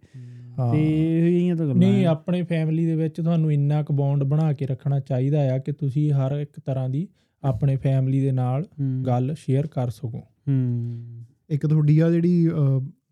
ਤੇ 0.72 1.48
ਇਹ 1.48 1.56
ਤਾਂ 1.56 1.66
ਗੱਲਾਂ 1.66 1.76
ਨਹੀਂ। 1.76 2.06
ਆਪਣੇ 2.06 2.44
ਫੈਮਿਲੀ 2.44 2.86
ਦੇ 2.86 2.96
ਵਿੱਚ 2.96 3.22
ਤੁਹਾਨੂੰ 3.22 3.52
ਇੰਨਾ 3.52 3.84
ਕੁ 3.84 3.94
ਬੌਂਡ 3.94 4.24
ਬਣਾ 4.24 4.54
ਕੇ 4.54 4.66
ਰੱਖਣਾ 4.66 5.00
ਚਾਹੀਦਾ 5.00 5.56
ਆ 5.56 5.58
ਕਿ 5.58 5.72
ਤੁਸੀਂ 5.72 6.12
ਹਰ 6.12 6.32
ਇੱਕ 6.32 6.60
ਤਰ੍ਹਾਂ 6.66 6.90
ਦੀ 6.90 7.08
ਆਪਣੇ 7.44 7.76
ਫੈਮਿਲੀ 7.76 8.22
ਦੇ 8.22 8.32
ਨਾਲ। 8.32 8.66
ਗੱਲ 9.08 9.36
ਸ਼ੇਅਰ 9.40 9.68
ਕਰ 9.68 9.90
ਸਕੋ। 9.90 10.18
ਹੂੰ। 10.18 11.04
ਇੱਕ 11.50 11.68
ਤੁਹਾਡੀ 11.68 12.00
ਆ 12.00 12.10
ਜਿਹੜੀ 12.10 12.50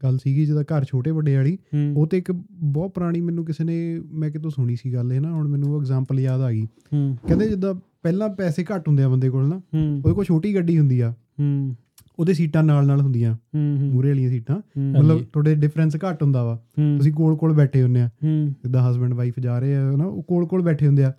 ਗੱਲ 0.03 0.17
ਸੀਗੀ 0.17 0.45
ਜਿਹਦਾ 0.45 0.61
ਘਰ 0.61 0.83
ਛੋਟੇ 0.83 1.11
ਵੱਡੇ 1.11 1.35
ਵਾਲੀ 1.35 1.57
ਉਹ 1.95 2.07
ਤੇ 2.07 2.17
ਇੱਕ 2.17 2.31
ਬਹੁਤ 2.51 2.93
ਪੁਰਾਣੀ 2.93 3.21
ਮੈਨੂੰ 3.21 3.45
ਕਿਸੇ 3.45 3.63
ਨੇ 3.63 3.99
ਮੈਂ 3.99 4.31
ਕਿਤੋਂ 4.31 4.51
ਸੁਣੀ 4.51 4.75
ਸੀ 4.75 4.93
ਗੱਲ 4.93 5.13
ਇਹ 5.13 5.21
ਨਾ 5.21 5.31
ਹੁਣ 5.31 5.47
ਮੈਨੂੰ 5.47 5.73
ਉਹ 5.73 5.79
ਐਗਜ਼ਾਮਪਲ 5.79 6.19
ਯਾਦ 6.19 6.41
ਆ 6.41 6.51
ਗਈ। 6.51 6.67
ਕਹਿੰਦੇ 6.93 7.49
ਜਿੱਦਾਂ 7.49 7.73
ਪਹਿਲਾਂ 8.03 8.29
ਪੈਸੇ 8.29 8.65
ਘੱਟ 8.75 8.87
ਹੁੰਦੇ 8.87 9.03
ਆ 9.03 9.09
ਬੰਦੇ 9.09 9.29
ਕੋਲ 9.29 9.47
ਨਾ 9.47 9.55
ਉਹਦੇ 9.55 10.13
ਕੋਲ 10.13 10.23
ਛੋਟੀ 10.23 10.55
ਗੱਡੀ 10.55 10.79
ਹੁੰਦੀ 10.79 10.99
ਆ। 10.99 11.11
ਹੂੰ। 11.11 11.75
ਉਹਦੇ 12.19 12.33
ਸੀਟਾਂ 12.33 12.63
ਨਾਲ 12.63 12.87
ਨਾਲ 12.87 13.01
ਹੁੰਦੀਆਂ 13.01 13.57
ਮੂਰੇ 13.91 14.07
ਵਾਲੀਆਂ 14.07 14.29
ਸੀਟਾਂ। 14.29 14.79
ਮਤਲਬ। 14.79 15.23
ਤੁਹਾਡੇ 15.33 15.55
ਡਿਫਰੈਂਸ 15.55 15.95
ਘੱਟ 15.95 16.23
ਹੁੰਦਾ 16.23 16.43
ਵਾ। 16.43 16.55
ਤੁਸੀਂ 16.97 17.13
ਕੋਲ 17.13 17.35
ਕੋਲ 17.35 17.53
ਬੈਠੇ 17.53 17.83
ਹੁੰਦੇ 17.83 18.01
ਆ। 18.01 18.09
ਜਿੱਦਾਂ 18.47 18.91
ਹਸਬੰਡ 18.91 19.13
ਵਾਈਫ 19.13 19.39
ਜਾ 19.39 19.59
ਰਹੇ 19.59 19.75
ਆ 19.75 19.91
ਨਾ 19.91 20.05
ਉਹ 20.05 20.23
ਕੋਲ 20.23 20.45
ਕੋਲ 20.45 20.61
ਬੈਠੇ 20.61 20.87
ਹੁੰਦੇ 20.87 21.03
ਆ। 21.03 21.13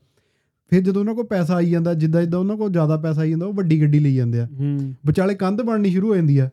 ਫਿਰ 0.71 0.81
ਜਦੋਂ 0.81 1.03
ਉਹਨਾਂ 1.03 1.15
ਕੋਲ 1.15 1.27
ਪੈਸਾ 1.27 1.55
ਆਈ 1.55 1.71
ਜਾਂਦਾ 1.71 1.95
ਜਿੱਦਾਂ 1.95 2.21
ਜਿੱਦਾਂ 2.21 2.41
ਉਹਨਾਂ 2.41 2.57
ਕੋਲ 2.57 2.71
ਜ਼ਿਆਦਾ 2.71 2.97
ਪੈਸਾ 2.97 3.21
ਆਈ 3.21 3.31
ਜਾਂਦਾ 3.31 3.47
ਉਹ 3.47 3.53
ਵੱਡੀ 3.53 3.81
ਗੱਡੀ 3.81 3.99
ਲਈ 3.99 4.15
ਜਾਂਦੇ 4.15 4.41
ਆ। 4.41 4.49
ਵਿਚਾਲੇ 5.07 5.35
ਕੰਧ 5.35 5.63
ਬਣਨੀ 5.63 5.91
ਸ਼ੁਰੂ 5.91 6.09
ਹੋ 6.09 6.15
ਜਾਂਦੀ 6.17 6.39
ਆ। 6.39 6.51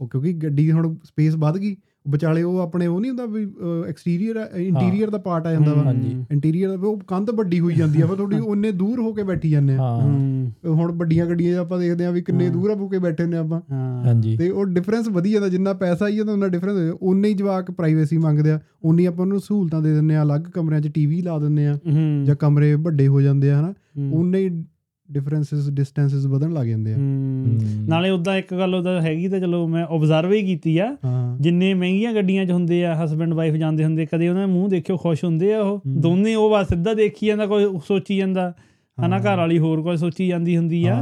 ਉਹ 0.00 0.08
ਕਿਉਂਕਿ 0.08 0.32
ਗੱਡੀ 0.32 0.72
ਹੁਣ 0.72 0.94
ਸਪੇਸ 1.04 1.34
ਵੱਧ 1.34 1.58
ਗਈ 1.58 1.76
ਵਿਚਾਲੇ 2.08 2.42
ਉਹ 2.42 2.58
ਆਪਣੇ 2.58 2.86
ਉਹ 2.86 3.00
ਨਹੀਂ 3.00 3.10
ਹੁੰਦਾ 3.10 3.26
ਵੀ 3.26 3.46
ਐਕਸਟੀਰੀਅਰ 3.88 4.36
ਇੰਟੀਰੀਅਰ 4.56 5.10
ਦਾ 5.10 5.18
ਪਾਰਟ 5.18 5.46
ਆ 5.46 5.52
ਜਾਂਦਾ 5.52 5.74
ਵਾ। 5.74 5.92
ਇੰਟੀਰੀਅਰ 6.32 6.76
ਦਾ 6.76 6.86
ਉਹ 6.88 7.00
ਕੰਧ 7.08 7.30
ਵੱਡੀ 7.30 7.60
ਹੋਈ 7.60 7.74
ਜਾਂਦੀ 7.74 8.02
ਆ 8.02 8.06
ਫਿਰ 8.06 8.16
ਥੋੜੀ 8.16 8.38
ਉਹਨੇ 8.38 8.72
ਦੂਰ 8.72 9.00
ਹੋ 9.00 9.12
ਕੇ 9.12 9.22
ਬੈਠੀ 9.22 9.50
ਜਾਂਦੇ 9.50 9.74
ਆ। 9.74 9.78
ਹਾਂ। 9.78 10.00
ਹੂੰ 10.02 10.76
ਹੁਣ 10.76 10.92
ਵੱਡੀਆਂ 10.92 11.26
ਗੱਡੀਆਂ 11.26 11.58
ਆਪਾਂ 11.58 11.78
ਦੇਖਦੇ 11.78 12.06
ਆ 12.06 12.10
ਵੀ 12.10 12.22
ਕਿੰਨੇ 12.22 12.48
ਦੂਰ 12.50 12.70
ਆ 12.70 12.74
ਹੋ 12.74 12.88
ਕੇ 12.88 12.98
ਬੈਠੇ 12.98 13.26
ਨੇ 13.26 13.36
ਆਪਾਂ। 13.36 13.60
ਹਾਂ। 13.72 14.04
ਹਾਂਜੀ। 14.04 14.36
ਤੇ 14.36 14.50
ਉਹ 14.50 14.64
ਡਿਫਰੈਂਸ 14.66 15.08
ਵਧੀ 15.08 15.32
ਜਾਂਦਾ 15.32 15.48
ਜਿੰਨਾ 15.48 15.72
ਪੈਸਾ 15.72 16.04
ਆਈ 16.04 16.16
ਜਾਂਦਾ 16.16 16.32
ਉਹਨਾਂ 16.32 16.48
ਡਿਫਰੈਂਸ 16.48 16.94
ਉਨੇ 17.02 17.28
ਹੀ 17.28 17.34
ਜਵਾਕ 17.34 17.70
ਪ੍ਰਾਈਵੇਸੀ 17.70 18.18
ਮੰਗਦੇ 18.18 18.50
ਆ। 18.50 18.60
ਉਨੀ 18.84 19.04
ਆਪਾਂ 19.04 19.24
ਉਹਨੂੰ 19.24 19.40
ਸਹੂਲਤਾਂ 19.40 19.82
ਦੇ 19.82 19.94
ਦਿੰਨੇ 19.94 20.16
ਆ 20.16 20.22
ਅਲੱਗ 20.22 20.40
ਕਮਰਿਆਂ 20.54 20.80
'ਚ 20.80 20.88
ਟੀਵੀ 20.88 21.20
ਲਾ 21.22 21.38
ਦਿੰਨੇ 21.38 21.66
ਆ 21.66 21.74
ਹੂੰ। 21.74 22.24
ਜਾਂ 22.24 22.36
ਕਮਰੇ 22.36 22.74
ਵੱਡੇ 22.74 23.08
ਹੋ 23.08 23.20
ਜਾਂਦੇ 23.20 23.50
ਆ 23.50 23.60
ਹਨਾ। 23.60 23.72
ਹੂੰ। 23.98 24.12
ਉਨੇ 24.12 24.38
ਹੀ 24.38 24.64
ਡਿਫਰੈਂਸਸ 25.10 25.68
ਡਿਸਟੈਂਸਸ 25.70 26.26
ਵਧਣ 26.26 26.52
ਲੱਗ 26.52 26.66
ਜਾਂਦੇ 26.66 26.92
ਆ। 26.92 26.96
ਨਾਲੇ 27.88 28.10
ਉਦਾਂ 28.10 28.36
ਇੱਕ 28.36 28.54
ਗੱਲ 28.54 28.74
ਉਹਦਾ 28.74 29.00
ਹੈਗੀ 29.00 29.28
ਤਾਂ 29.28 29.40
ਚਲੋ 29.40 29.66
ਮੈਂ 29.68 29.84
ਆਬਜ਼ਰਵ 29.84 30.32
ਹੀ 30.32 30.42
ਕੀਤੀ 30.42 30.76
ਆ। 30.78 30.96
ਜਿੰਨੇ 31.40 31.72
ਮਹਿੰਗੀਆਂ 31.74 32.12
ਗੱਡੀਆਂ 32.14 32.44
'ਚ 32.46 32.50
ਹੁੰਦੇ 32.50 32.84
ਆ 32.86 32.94
ਹਸਬੰਡ 33.04 33.34
ਵਾਈਫ 33.34 33.54
ਜਾਂਦੇ 33.54 33.84
ਹੁੰਦੇ 33.84 34.06
ਕਦੇ 34.06 34.28
ਉਹਨਾਂ 34.28 34.46
ਦੇ 34.46 34.52
ਮੂੰਹ 34.52 34.68
ਦੇਖਿਓ 34.68 34.96
ਖੁਸ਼ 34.96 35.24
ਹੁੰਦੇ 35.24 35.52
ਆ 35.54 35.60
ਉਹ। 35.60 35.80
ਦੋਨੇ 35.98 36.34
ਉਹ 36.34 36.50
ਬਸ 36.50 36.68
ਸਿੱਧਾ 36.68 36.94
ਦੇਖੀ 36.94 37.26
ਜਾਂਦਾ 37.26 37.46
ਕੋਈ 37.46 37.66
ਸੋਚੀ 37.88 38.16
ਜਾਂਦਾ। 38.16 38.52
ਹਨਾ 38.98 39.18
ਘਰ 39.18 39.36
ਵਾਲੀ 39.36 39.58
ਹੋਰ 39.58 39.82
ਕੋਈ 39.82 39.96
ਸੋਚੀ 39.96 40.28
ਜਾਂਦੀ 40.28 40.56
ਹੁੰਦੀ 40.56 40.84
ਆ। 40.86 41.00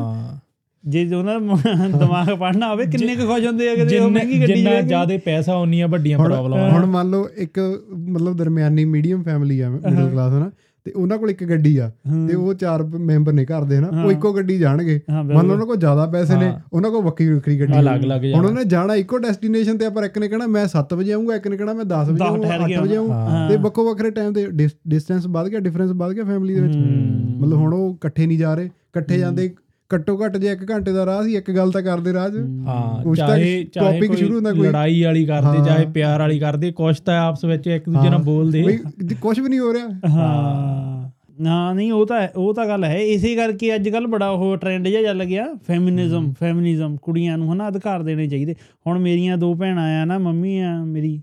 ਜੇ 0.85 1.05
ਉਹਨਾਂ 1.15 1.41
ਦਾ 1.41 1.55
ਦਿਮਾਗ 1.99 2.31
ਪੜਨਾ 2.39 2.69
ਹੋਵੇ 2.71 2.87
ਕਿੰਨੇ 2.87 3.15
ਕੁ 3.17 3.27
ਖੁਸ਼ 3.27 3.47
ਹੁੰਦੇ 3.47 3.69
ਆ 3.69 3.75
ਕਿਤੇ 3.75 3.83
ਉਹ 3.85 3.89
ਜਿੰਨਾ 3.89 4.09
ਮਹਿੰਗੀ 4.09 4.41
ਗੱਡੀ 4.41 4.55
ਜਿੰਨਾ 4.55 4.71
ਕੇ। 4.71 4.87
ਜ਼ਿਆਦਾ 4.87 5.19
ਪੈਸਾ 5.25 5.55
ਉਨੀਆਂ 5.57 5.89
ਵੱਡੀਆਂ 5.89 6.19
ਪ੍ਰੋਬਲਮਾਂ 6.19 6.71
ਹੁਣ 6.71 6.87
ਮੰਨ 6.87 7.11
ਲਓ 7.11 7.29
ਇੱਕ 7.37 7.59
ਮਤਲਬ 7.91 8.37
ਦਰਮਿਆਨੀ 8.37 8.85
ਮੀਡੀਅਮ 8.85 9.23
ਫੈਮਿਲੀ 9.23 9.61
ਆ 9.61 9.71
ਮਿਡਲ 9.71 10.09
ਕਲਾਸ 10.11 10.33
ਹਨਾ। 10.33 10.51
ਤੇ 10.85 10.93
ਉਹਨਾਂ 10.93 11.19
ਕੋਲ 11.19 11.31
ਇੱਕ 11.31 11.45
ਗੱਡੀ 11.45 11.77
ਆ 11.79 11.91
ਤੇ 12.29 12.35
ਉਹ 12.35 12.55
ਚਾਰ 12.55 12.83
ਮੈਂਬਰ 12.83 13.33
ਨੇ 13.33 13.45
ਘਰ 13.45 13.65
ਦੇ 13.65 13.77
ਹਨਾ 13.77 14.03
ਉਹ 14.05 14.11
ਇੱਕੋ 14.13 14.33
ਗੱਡੀ 14.33 14.59
ਜਾਣਗੇ। 14.59 15.01
ਮੰਨ 15.11 15.47
ਲਓ 15.47 15.53
ਉਹਨਾਂ 15.53 15.67
ਕੋਲ 15.67 15.77
ਜ਼ਿਆਦਾ 15.77 16.07
ਪੈਸੇ 16.07 16.37
ਨੇ। 16.37 16.53
ਉਹਨਾਂ 16.73 16.91
ਕੋਲ 16.91 17.03
ਵੱਖਰੀ 17.03 17.29
ਵੱਖਰੀ 17.29 17.59
ਗੱਡੀ 17.61 18.33
ਹੁਣ। 18.35 18.47
ਉਹਨੇ 18.47 18.65
ਜਾਣਾ 18.65 18.95
ਇੱਕੋ 18.95 19.19
ਡੈਸਟੀਨੇਸ਼ਨ 19.19 19.79
ਤੇ 19.79 19.89
ਪਰ 19.89 20.05
ਇੱਕ 20.05 20.19
ਨੇ 20.19 20.29
ਕਹਿਣਾ 20.29 20.47
ਮੈਂ 20.47 20.67
7 20.69 20.95
ਵਜੇ 20.97 21.13
ਆਉਂਗਾ 21.13 21.37
ਇੱਕ 21.37 21.49
ਨੇ 21.49 21.57
ਕਹਿਣਾ 21.57 21.73
ਮੈਂ 21.73 21.85
10 21.85 22.11
ਵਜੇ 22.11 22.25
ਆਉਂਗਾ 22.25 22.49
ਠਹਿਰ 22.49 22.61
8 22.61 22.69
ਕੇ 22.69 22.77
ਵਜੇ 22.77 22.97
ਹਾਂ। 23.11 23.49
ਤੇ 23.49 23.57
ਵੱਖੋ 23.57 23.85
ਵੱਖਰੇ 23.85 24.11
ਟਾਈਮ 24.11 24.33
ਦੇ 24.33 24.47
ਡਿਸਟੈਂਸ 24.89 25.27
ਵੱਧ 25.27 25.49
ਗਿਆ 25.49 25.61
ਡਿਫਰੈਂਸ 25.61 25.91
ਵੱਧ 25.91 26.13
ਗਿਆ 26.13 26.25
ਫੈਮਿਲੀ 26.25 26.55
ਦੇ 26.55 26.61
ਵਿੱਚ। 26.61 26.77
ਮਤਲਬ 26.77 27.57
ਹੁਣ 27.59 27.75
ਉਹ 27.75 27.95
ਇਕੱਠੇ 27.95 28.27
ਨਹੀਂ 28.27 28.39
ਜਾ 28.39 28.55
ਰਹੇ 28.55 28.65
ਇਕੱਠੇ 28.65 29.19
ਜਾਂਦੇ 29.19 29.51
ਘੱਟੋ 29.95 30.25
ਘੱਟ 30.25 30.37
ਜੇ 30.37 30.53
1 30.53 30.71
ਘੰਟੇ 30.71 30.93
ਦਾ 30.93 31.07
ਰਾਹ 31.07 31.23
ਸੀ 31.23 31.37
ਇੱਕ 31.37 31.51
ਗੱਲ 31.51 31.71
ਤਾਂ 31.71 31.83
ਕਰਦੇ 31.83 32.13
ਰਾਹ 32.13 32.31
'ਚ। 32.31 32.33
ਹਾਂ। 32.67 33.15
ਚਾਹੇ 33.15 33.67
ਚਾਹੇ 33.73 34.01
ਕੋਈ 34.01 34.17
ਸ਼ੁਰੂ 34.17 34.35
ਹੁੰਦਾ 34.35 34.53
ਕੋਈ। 34.53 34.69
ਲੜਾਈ 34.69 35.03
ਵਾਲੀ 35.03 35.25
ਕਰਦੇ। 35.27 35.65
ਚਾਹੇ 35.65 35.87
ਪਿਆਰ 35.87 36.21
ਵਾਲੀ 36.21 36.39
ਕਰਦੇ 36.39 36.73
ਕੁਛ 36.73 37.01
ਤਾਂ 37.01 37.21
ਆਪਸ 37.21 37.45
ਵਿੱਚ 37.45 37.67
ਇੱਕ 37.67 37.89
ਦੂਜੇ 37.89 38.11
ਨਾਲ 38.11 38.23
ਬੋਲਦੇ। 38.23 38.63
ਬਈ 38.63 38.79
ਕੁਝ 39.21 39.41
ਵੀ 39.41 39.49
ਨਹੀਂ 39.49 39.61
ਹੋ 39.61 39.75
ਰਿਹਾ। 39.75 40.09
ਹਾਂ। 40.09 40.95
ਨਾ 41.41 41.73
ਨਹੀਂ 41.73 41.93
ਉਹ 41.93 42.07
ਤਾਂ 42.07 42.29
ਉਹ 42.37 42.55
ਤਾਂ 42.55 42.67
ਗੱਲ 42.67 42.85
ਹੈ। 42.85 42.99
ਇਸੇ 42.99 43.35
ਕਰਕੇ 43.37 43.75
ਅੱਜ 43.75 43.89
ਕੱਲ 43.89 44.07
ਬੜਾ 44.07 44.29
ਉਹ 44.31 44.57
ਟ੍ਰੈਂਡ 44.57 44.89
ਜਿਹਾ 44.89 45.03
ਚੱਲ 45.03 45.25
ਗਿਆ। 45.25 45.47
ਫੈਮਿਨਿਜ਼ਮ 45.67 46.35
ਫੈਮਿਨਿਜ਼ਮ 46.41 46.97
ਕੁੜੀਆਂ 46.97 47.39
ਨੂੰ 47.39 47.53
ਹਨਾ 47.53 47.69
ਅਧਿਕਾਰ 47.69 48.03
ਦੇਣੇ 48.03 48.27
ਚਾਹੀਦੇ। 48.27 48.55
ਹੁਣ 48.87 48.99
ਮੇਰੀਆਂ 48.99 49.39
ਦੋ 49.39 49.55
ਭੈਣਾਂ 49.55 50.03
ਆ 50.03 50.05
ਨਾ 50.05 50.19
ਮੰਮੀ 50.19 50.59
ਆ 50.59 50.85
ਮੇਰੀ 50.85 51.21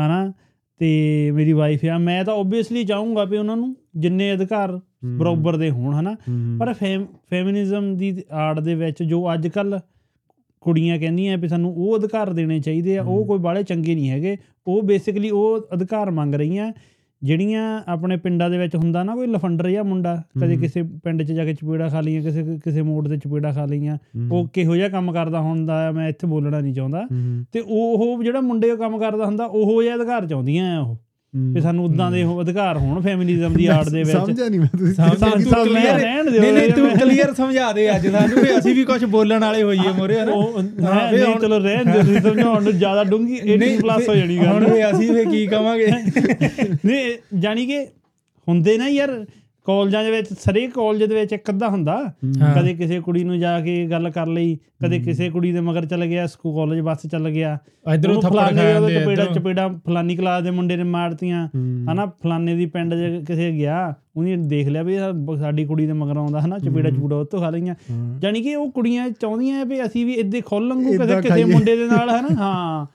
ਹਨਾ 0.00 0.32
ਤੇ 0.78 1.30
ਮੇਰੀ 1.30 1.52
ਵਾਈਫ 1.52 1.84
ਆ। 1.84 1.98
ਮੈਂ 1.98 2.24
ਤਾਂ 2.24 2.34
ਓਬਵੀਅਸਲੀ 2.34 2.84
ਚਾਹੂੰਗਾ 2.84 3.24
ਵੀ 3.24 3.36
ਉਹਨਾਂ 3.36 3.56
ਨੂੰ 3.56 3.76
ਜਿੰਨੇ 3.96 4.34
ਅਧਿਕਾਰ 4.34 4.80
ਬਰਾਬਰ 5.18 5.56
ਦੇ 5.56 5.70
ਹੋਣ 5.70 5.94
ਹਨਾ? 5.94 6.16
ਪਰ 6.58 6.72
ਫੈਮਿਨਿਜ਼ਮ 7.30 7.96
ਦੀ 7.96 8.22
ਆੜ 8.30 8.60
ਦੇ 8.60 8.74
ਵਿੱਚ 8.74 9.02
ਜੋ 9.02 9.32
ਅੱਜ 9.34 9.48
ਕੱਲ 9.48 9.78
ਕੁੜੀਆਂ 10.60 10.98
ਕਹਿੰਦੀਆਂ 10.98 11.38
ਵੀ 11.38 11.48
ਸਾਨੂੰ 11.48 11.74
ਉਹ 11.76 11.98
ਅਧਿਕਾਰ 11.98 12.32
ਦੇਣੇ 12.32 12.60
ਚਾਹੀਦੇ 12.60 12.98
ਆ 12.98 13.02
ਉਹ 13.02 13.24
ਕੋਈ 13.26 13.38
ਬਾਲੇ 13.38 13.62
ਚੰਗੇ 13.62 13.94
ਨਹੀਂ 13.94 14.10
ਹੈਗੇ। 14.10 14.36
ਉਹ 14.66 14.82
ਬੇਸਿਕਲੀ 14.82 15.30
ਉਹ 15.30 15.66
ਅਧਿਕਾਰ 15.74 16.10
ਮੰਗ 16.10 16.34
ਰਹੀਆਂ 16.34 16.72
ਜਿਹੜੀਆਂ 17.22 17.82
ਆਪਣੇ 17.88 18.16
ਪਿੰਡਾਂ 18.16 18.50
ਦੇ 18.50 18.58
ਵਿੱਚ 18.58 18.76
ਹੁੰਦਾ 18.76 19.02
ਨਾ 19.02 19.14
ਕੋਈ 19.14 19.26
ਲਫੰਡਰ 19.26 19.70
ਜਾਂ 19.70 19.84
ਮੁੰਡਾ 19.84 20.22
ਕਦੇ 20.40 20.56
ਕਿਸੇ 20.56 20.82
ਪਿੰਡ 20.82 21.22
'ਚ 21.22 21.32
ਜਾ 21.32 21.44
ਕੇ 21.44 21.54
ਚਪੇੜਾ 21.54 21.88
ਖਾ 21.88 22.00
ਲਈਆਂ 22.00 22.22
ਕਿਸੇ 22.22 22.42
ਕਿਸੇ 22.64 22.82
ਮੋੜ 22.82 23.08
ਤੇ 23.08 23.16
ਚਪੇੜਾ 23.16 23.52
ਖਾ 23.52 23.64
ਲਈਆਂ 23.64 23.98
ਉਹ 24.32 24.48
ਕਿਹੋ 24.48 24.76
ਜਿਹਾ 24.76 24.88
ਕੰਮ 24.88 25.12
ਕਰਦਾ 25.12 25.40
ਹੁੰਦਾ 25.40 25.90
ਮੈਂ 25.90 26.08
ਇੱਥੇ 26.08 26.26
ਬੋਲਣਾ 26.26 26.60
ਨਹੀਂ 26.60 26.74
ਚਾਹੁੰਦਾ। 26.74 27.06
ਤੇ 27.52 27.60
ਉਹ 27.60 27.98
ਉਹ 27.98 28.24
ਜਿਹੜਾ 28.24 28.40
ਮੁੰਡੇ 28.40 28.76
ਕੰਮ 28.76 28.98
ਕਰਦਾ 28.98 29.26
ਹੁੰਦਾ 29.26 29.44
ਉਹੋ 29.44 29.82
ਜਿਹਾ 29.82 29.94
ਅਧਿਕਾਰ 29.96 30.26
ਚਾਹੁੰਦੀਆਂ 30.26 30.76
ਆ 30.76 30.80
ਉਹ। 30.80 30.96
ਵੀ 31.34 31.60
ਸਾਨੂੰ 31.60 31.84
ਉਦਾਂ 31.84 32.10
ਦੇ 32.10 32.22
ਅਧਿਕਾਰ 32.40 32.76
ਹੋਣ 32.76 33.00
ਫੈਮਿਨਿਜ਼ਮ 33.02 33.54
ਦੀ 33.54 33.66
ਆੜ 33.66 33.88
ਦੇ 33.88 33.98
ਵਿੱਚ। 33.98 34.10
ਸਮਝਿਆ 34.10 34.48
ਨਹੀਂ 34.48 34.60
ਮੈਂ 34.60 34.68
ਤੁਸੀਂ। 34.78 34.94
ਸਮਝ- 34.94 35.18
ਸਾਨੂੰ 35.18 35.42
ਤੂੰ 35.42 35.64
ਦਿਓ 36.24 36.40
ਨਹੀਂ 36.40 36.52
ਨਹੀਂ 36.52 36.72
ਤੂੰ 36.72 36.90
ਕਲੀਅਰ 36.90 37.32
ਸਮਝਾ 37.34 37.72
ਦੇ 37.72 37.96
ਅੱਜ 37.96 38.06
ਸਾਨੂੰ 38.06 38.42
ਵੀ 38.42 38.58
ਅਸੀਂ 38.58 38.74
ਵੀ 38.74 38.84
ਕੁਝ 38.84 39.04
ਬੋਲਣ 39.04 39.40
ਵਾਲੇ 39.40 39.62
ਹੋਈਏ 39.62 39.92
ਮੋਰੇ 39.98 40.20
ਹਨਾ। 40.20 40.32
ਉਹ 40.32 40.58
ਹਾਂ, 40.58 40.62
ਮੈਂ 40.94 41.10
ਵੀ 41.12 41.16
ਨਹੀਂ 41.16 41.26
ਹੁਣ- 41.26 41.40
ਚਲੋ 41.40 41.58
ਰਹਿਣ 41.58 41.84
ਦਿਓ 41.84 42.02
ਤੁਸੀਂ 42.02 42.20
ਸਮਝਾਉਣ 42.20 42.62
ਨੂੰ 42.62 42.72
ਜ਼ਿਆਦਾ 42.72 43.04
ਡੂੰਗੀ 43.04 43.40
18 43.54 43.76
ਪਲੱਸ 43.80 44.08
ਹੋ 44.08 44.14
ਜਾਣੀ 44.14 44.38
ਹੁਣ 44.38 44.64
ਗੱਲ 44.64 44.72
ਵੀ 44.72 44.84
ਅਸੀਂ 44.90 45.12
ਵੀ 45.12 45.24
ਕੀ 45.24 45.46
ਕਵਾਂਗੇ? 45.46 45.86
ਨਹੀਂ 46.84 47.38
ਜਾਨੀ 47.38 47.66
ਕਿ 47.66 47.84
ਹੁੰਦੇ 48.46 48.76
ਨਾ 48.78 48.88
ਯਾਰ 48.88 49.24
ਕਾਲਜਾਂ 49.64 50.04
ਦੇ 50.04 50.10
ਵਿੱਚ 50.10 50.28
ਸਾਰੇ 50.40 50.66
ਕਾਲਜ 50.66 51.04
ਦੇ 51.04 51.14
ਵਿੱਚ 51.14 51.32
ਇੱਕ 51.32 51.50
ਅੱਧਾ 51.50 51.68
ਹੁੰਦਾ। 51.68 52.12
ਕਦੇ 52.56 52.74
ਕਿਸੇ 52.74 53.00
ਕੁੜੀ 53.00 53.24
ਨੂੰ 53.24 53.38
ਜਾ 53.38 53.60
ਕੇ 53.60 53.86
ਗੱਲ 53.86 54.10
ਕਰ 54.10 54.26
ਲਈ 54.26 54.58
ਕਦੇ 54.84 54.98
ਕਿਸੇ 54.98 55.30
ਕੁੜੀ 55.30 55.52
ਦੇ 55.52 55.60
ਮਗਰ 55.60 55.86
ਚੱਲ 55.86 56.06
ਗਿਆ 56.06 56.26
ਸਕੂਲ 56.26 56.54
ਕਾਲਜ 56.56 56.80
ਬੱਸ 56.80 56.98
ਚੱਲ 57.06 57.30
ਗਿਆ। 57.30 57.58
ਇਧਰੋਂ 57.94 58.22
ਥੱਪੜ 58.22 58.34
ਫਲਾਣੇ 58.34 58.56
ਖਾ 58.56 58.62
ਦੇ 58.62 58.94
ਜਾਂਦੇ 58.94 58.94
ਚਪੇੜਾ। 58.94 59.24
ਚਪੇੜਾ 59.24 59.68
ਫਲਾਨੀ 59.68 60.16
ਕਲਾਸ 60.16 60.42
ਦੇ 60.42 60.50
ਮੁੰਡੇ 60.50 60.76
ਨੇ 60.76 60.82
ਮਾਰਤੀਆਂ। 60.82 61.48
ਹਨਾ 61.92 62.06
ਫਲਾਣੇ 62.06 62.54
ਦੀ 62.54 62.66
ਪਿੰਡ 62.66 62.94
ਦੇ 62.94 63.24
ਕਿਸੇ 63.28 63.52
ਗਿਆ 63.52 63.94
ਉਹਨੇ 64.16 64.36
ਦੇਖ 64.36 64.68
ਲਿਆ 64.68 64.82
ਵੀ 64.82 64.96
ਸਾਡੀ 65.38 65.64
ਕੁੜੀ 65.64 65.86
ਦੇ 65.86 65.92
ਮਗਰ 65.92 66.16
ਆਉਂਦਾ 66.16 66.40
ਹਨਾ 66.40 66.58
ਚਪੇੜਾ 66.58 66.90
ਚਪੂੜਾ 66.90 67.16
ਉਹ 67.16 67.24
ਤੋਂ 67.24 67.40
ਖਾ 67.40 67.50
ਲਈਆਂ। 67.50 67.74
ਜਾਨੀ 68.18 68.42
ਕਿ 68.42 68.54
ਉਹ 68.54 68.72
ਕੁੜੀਆਂ 68.72 69.10
ਚਾਹੁੰਦੀਆਂ 69.10 69.64
ਵੀ 69.64 69.82
ਅਸੀਂ 69.82 70.06
ਵੀ 70.06 70.12
ਇੱਦੇ 70.12 70.40
ਖੋਲ 70.40 70.68
ਲੰਗੂ 70.68 70.92
ਕਦੇ 70.98 71.22
ਕਿਸੇ। 71.22 71.44
ਮੁੰਡੇ 71.44 71.76
ਦੇ 71.76 71.86
ਨਾਲ 71.86 72.10
ਹਨਾ 72.10 72.28
ਹਾਂ। 72.34 72.86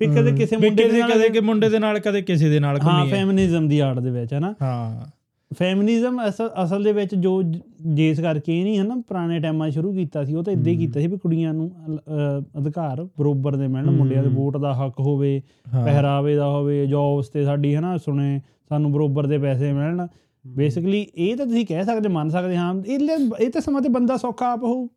ਵੀ 0.00 0.06
ਕਦੇ 0.06 0.32
ਕਿਸੇ 0.32 0.56
ਮੁੰਡੇ 0.56 0.88
ਦੇ 0.88 0.98
ਨਾਲ 0.98 1.10
ਕਦੇ 1.10 1.28
ਕਿ 1.28 1.40
ਮੁੰਡੇ 1.40 1.68
ਦੇ 1.68 1.78
ਨਾਲ 1.78 1.98
ਕਦੇ 1.98 2.22
ਕਿਸੇ 2.22 2.48
ਦੇ 2.48 2.60
ਨਾਲ 2.60 2.76
ਹੈ। 2.76 3.10
ਫੈਮਿਨਿਜ਼ਮ 3.10 3.68
ਦੀ 3.68 3.78
ਆੜ 3.78 4.00
ਦੇ 4.00 4.10
ਵਿੱਚ 4.10 4.34
ਹਨਾ। 4.34 4.54
ਹਾਂ। 4.62 5.15
ਫੈਮਿਨਿਜ਼ਮ 5.54 6.28
ਅਸਲ 6.28 6.50
ਅਸਲ 6.64 6.84
ਦੇ 6.84 6.92
ਵਿੱਚ 6.92 7.14
ਜੋ 7.14 7.42
ਜੇਸ 7.94 8.20
ਕਰਕੇ 8.20 8.58
ਇਹ 8.58 8.64
ਨਹੀਂ 8.64 8.78
ਹਨਾ 8.78 8.94
ਪੁਰਾਣੇ 9.08 9.40
ਟਾਈਮਾਂ 9.40 9.70
ਸ਼ੁਰੂ 9.70 9.92
ਕੀਤਾ 9.92 10.24
ਸੀ 10.24 10.34
ਉਹ 10.34 10.42
ਤਾਂ 10.42 10.52
ਇਦਾਂ 10.52 10.72
ਹੀ 10.72 10.76
ਕੀਤਾ 10.76 11.00
ਸੀ 11.00 11.06
ਵੀ 11.06 11.18
ਕੁੜੀਆਂ 11.18 11.54
ਨੂੰ 11.54 11.70
ਅਧਿਕਾਰ 12.58 13.04
ਬਰੋਬਰ 13.04 13.56
ਦੇ 13.56 13.66
ਮਿਲਣ 13.66 13.90
ਮੁੰਡਿਆਂ 13.90 14.22
ਦੇ 14.22 14.28
ਵੋਟ 14.28 14.56
ਦਾ 14.56 14.74
ਹੱਕ 14.74 15.00
ਹੋਵੇ 15.00 15.42
ਪਹਿਰਾਵੇ 15.84 16.36
ਦਾ 16.36 16.48
ਹੋਵੇ 16.48 16.86
ਜੌਬਸ 16.86 17.28
ਤੇ 17.28 17.44
ਸਾਡੀ 17.44 17.76
ਹਨਾ 17.76 17.96
ਸੁਣੇ 17.96 18.40
ਸਾਨੂੰ 18.68 18.92
ਬਰੋਬਰ 18.92 19.26
ਦੇ 19.26 19.38
ਪੈਸੇ 19.38 19.72
ਮਿਲਣ। 19.72 20.06
ਬੇਸਿਕਲੀ 20.46 21.06
ਇਹ 21.16 21.36
ਤਾਂ 21.36 21.46
ਤੁਸੀਂ 21.46 21.66
ਕਹਿ 21.66 21.84
ਸਕਦੇ 21.84 22.08
ਮੰਨ 22.08 22.28
ਸਕਦੇ 22.28 22.56
ਹਾਂ 22.56 22.74
ਇਹ 22.86 22.98
ਇਹ 23.40 23.50
ਤਾਂ 23.50 23.60
ਸਮਾਂ 23.60 23.82
ਤੇ 23.82 23.88
ਬੰਦਾ 23.88 24.16
ਸੌਖਾ 24.16 24.52
ਆਪ 24.52 24.62
ਹੋਊ। 24.62 24.88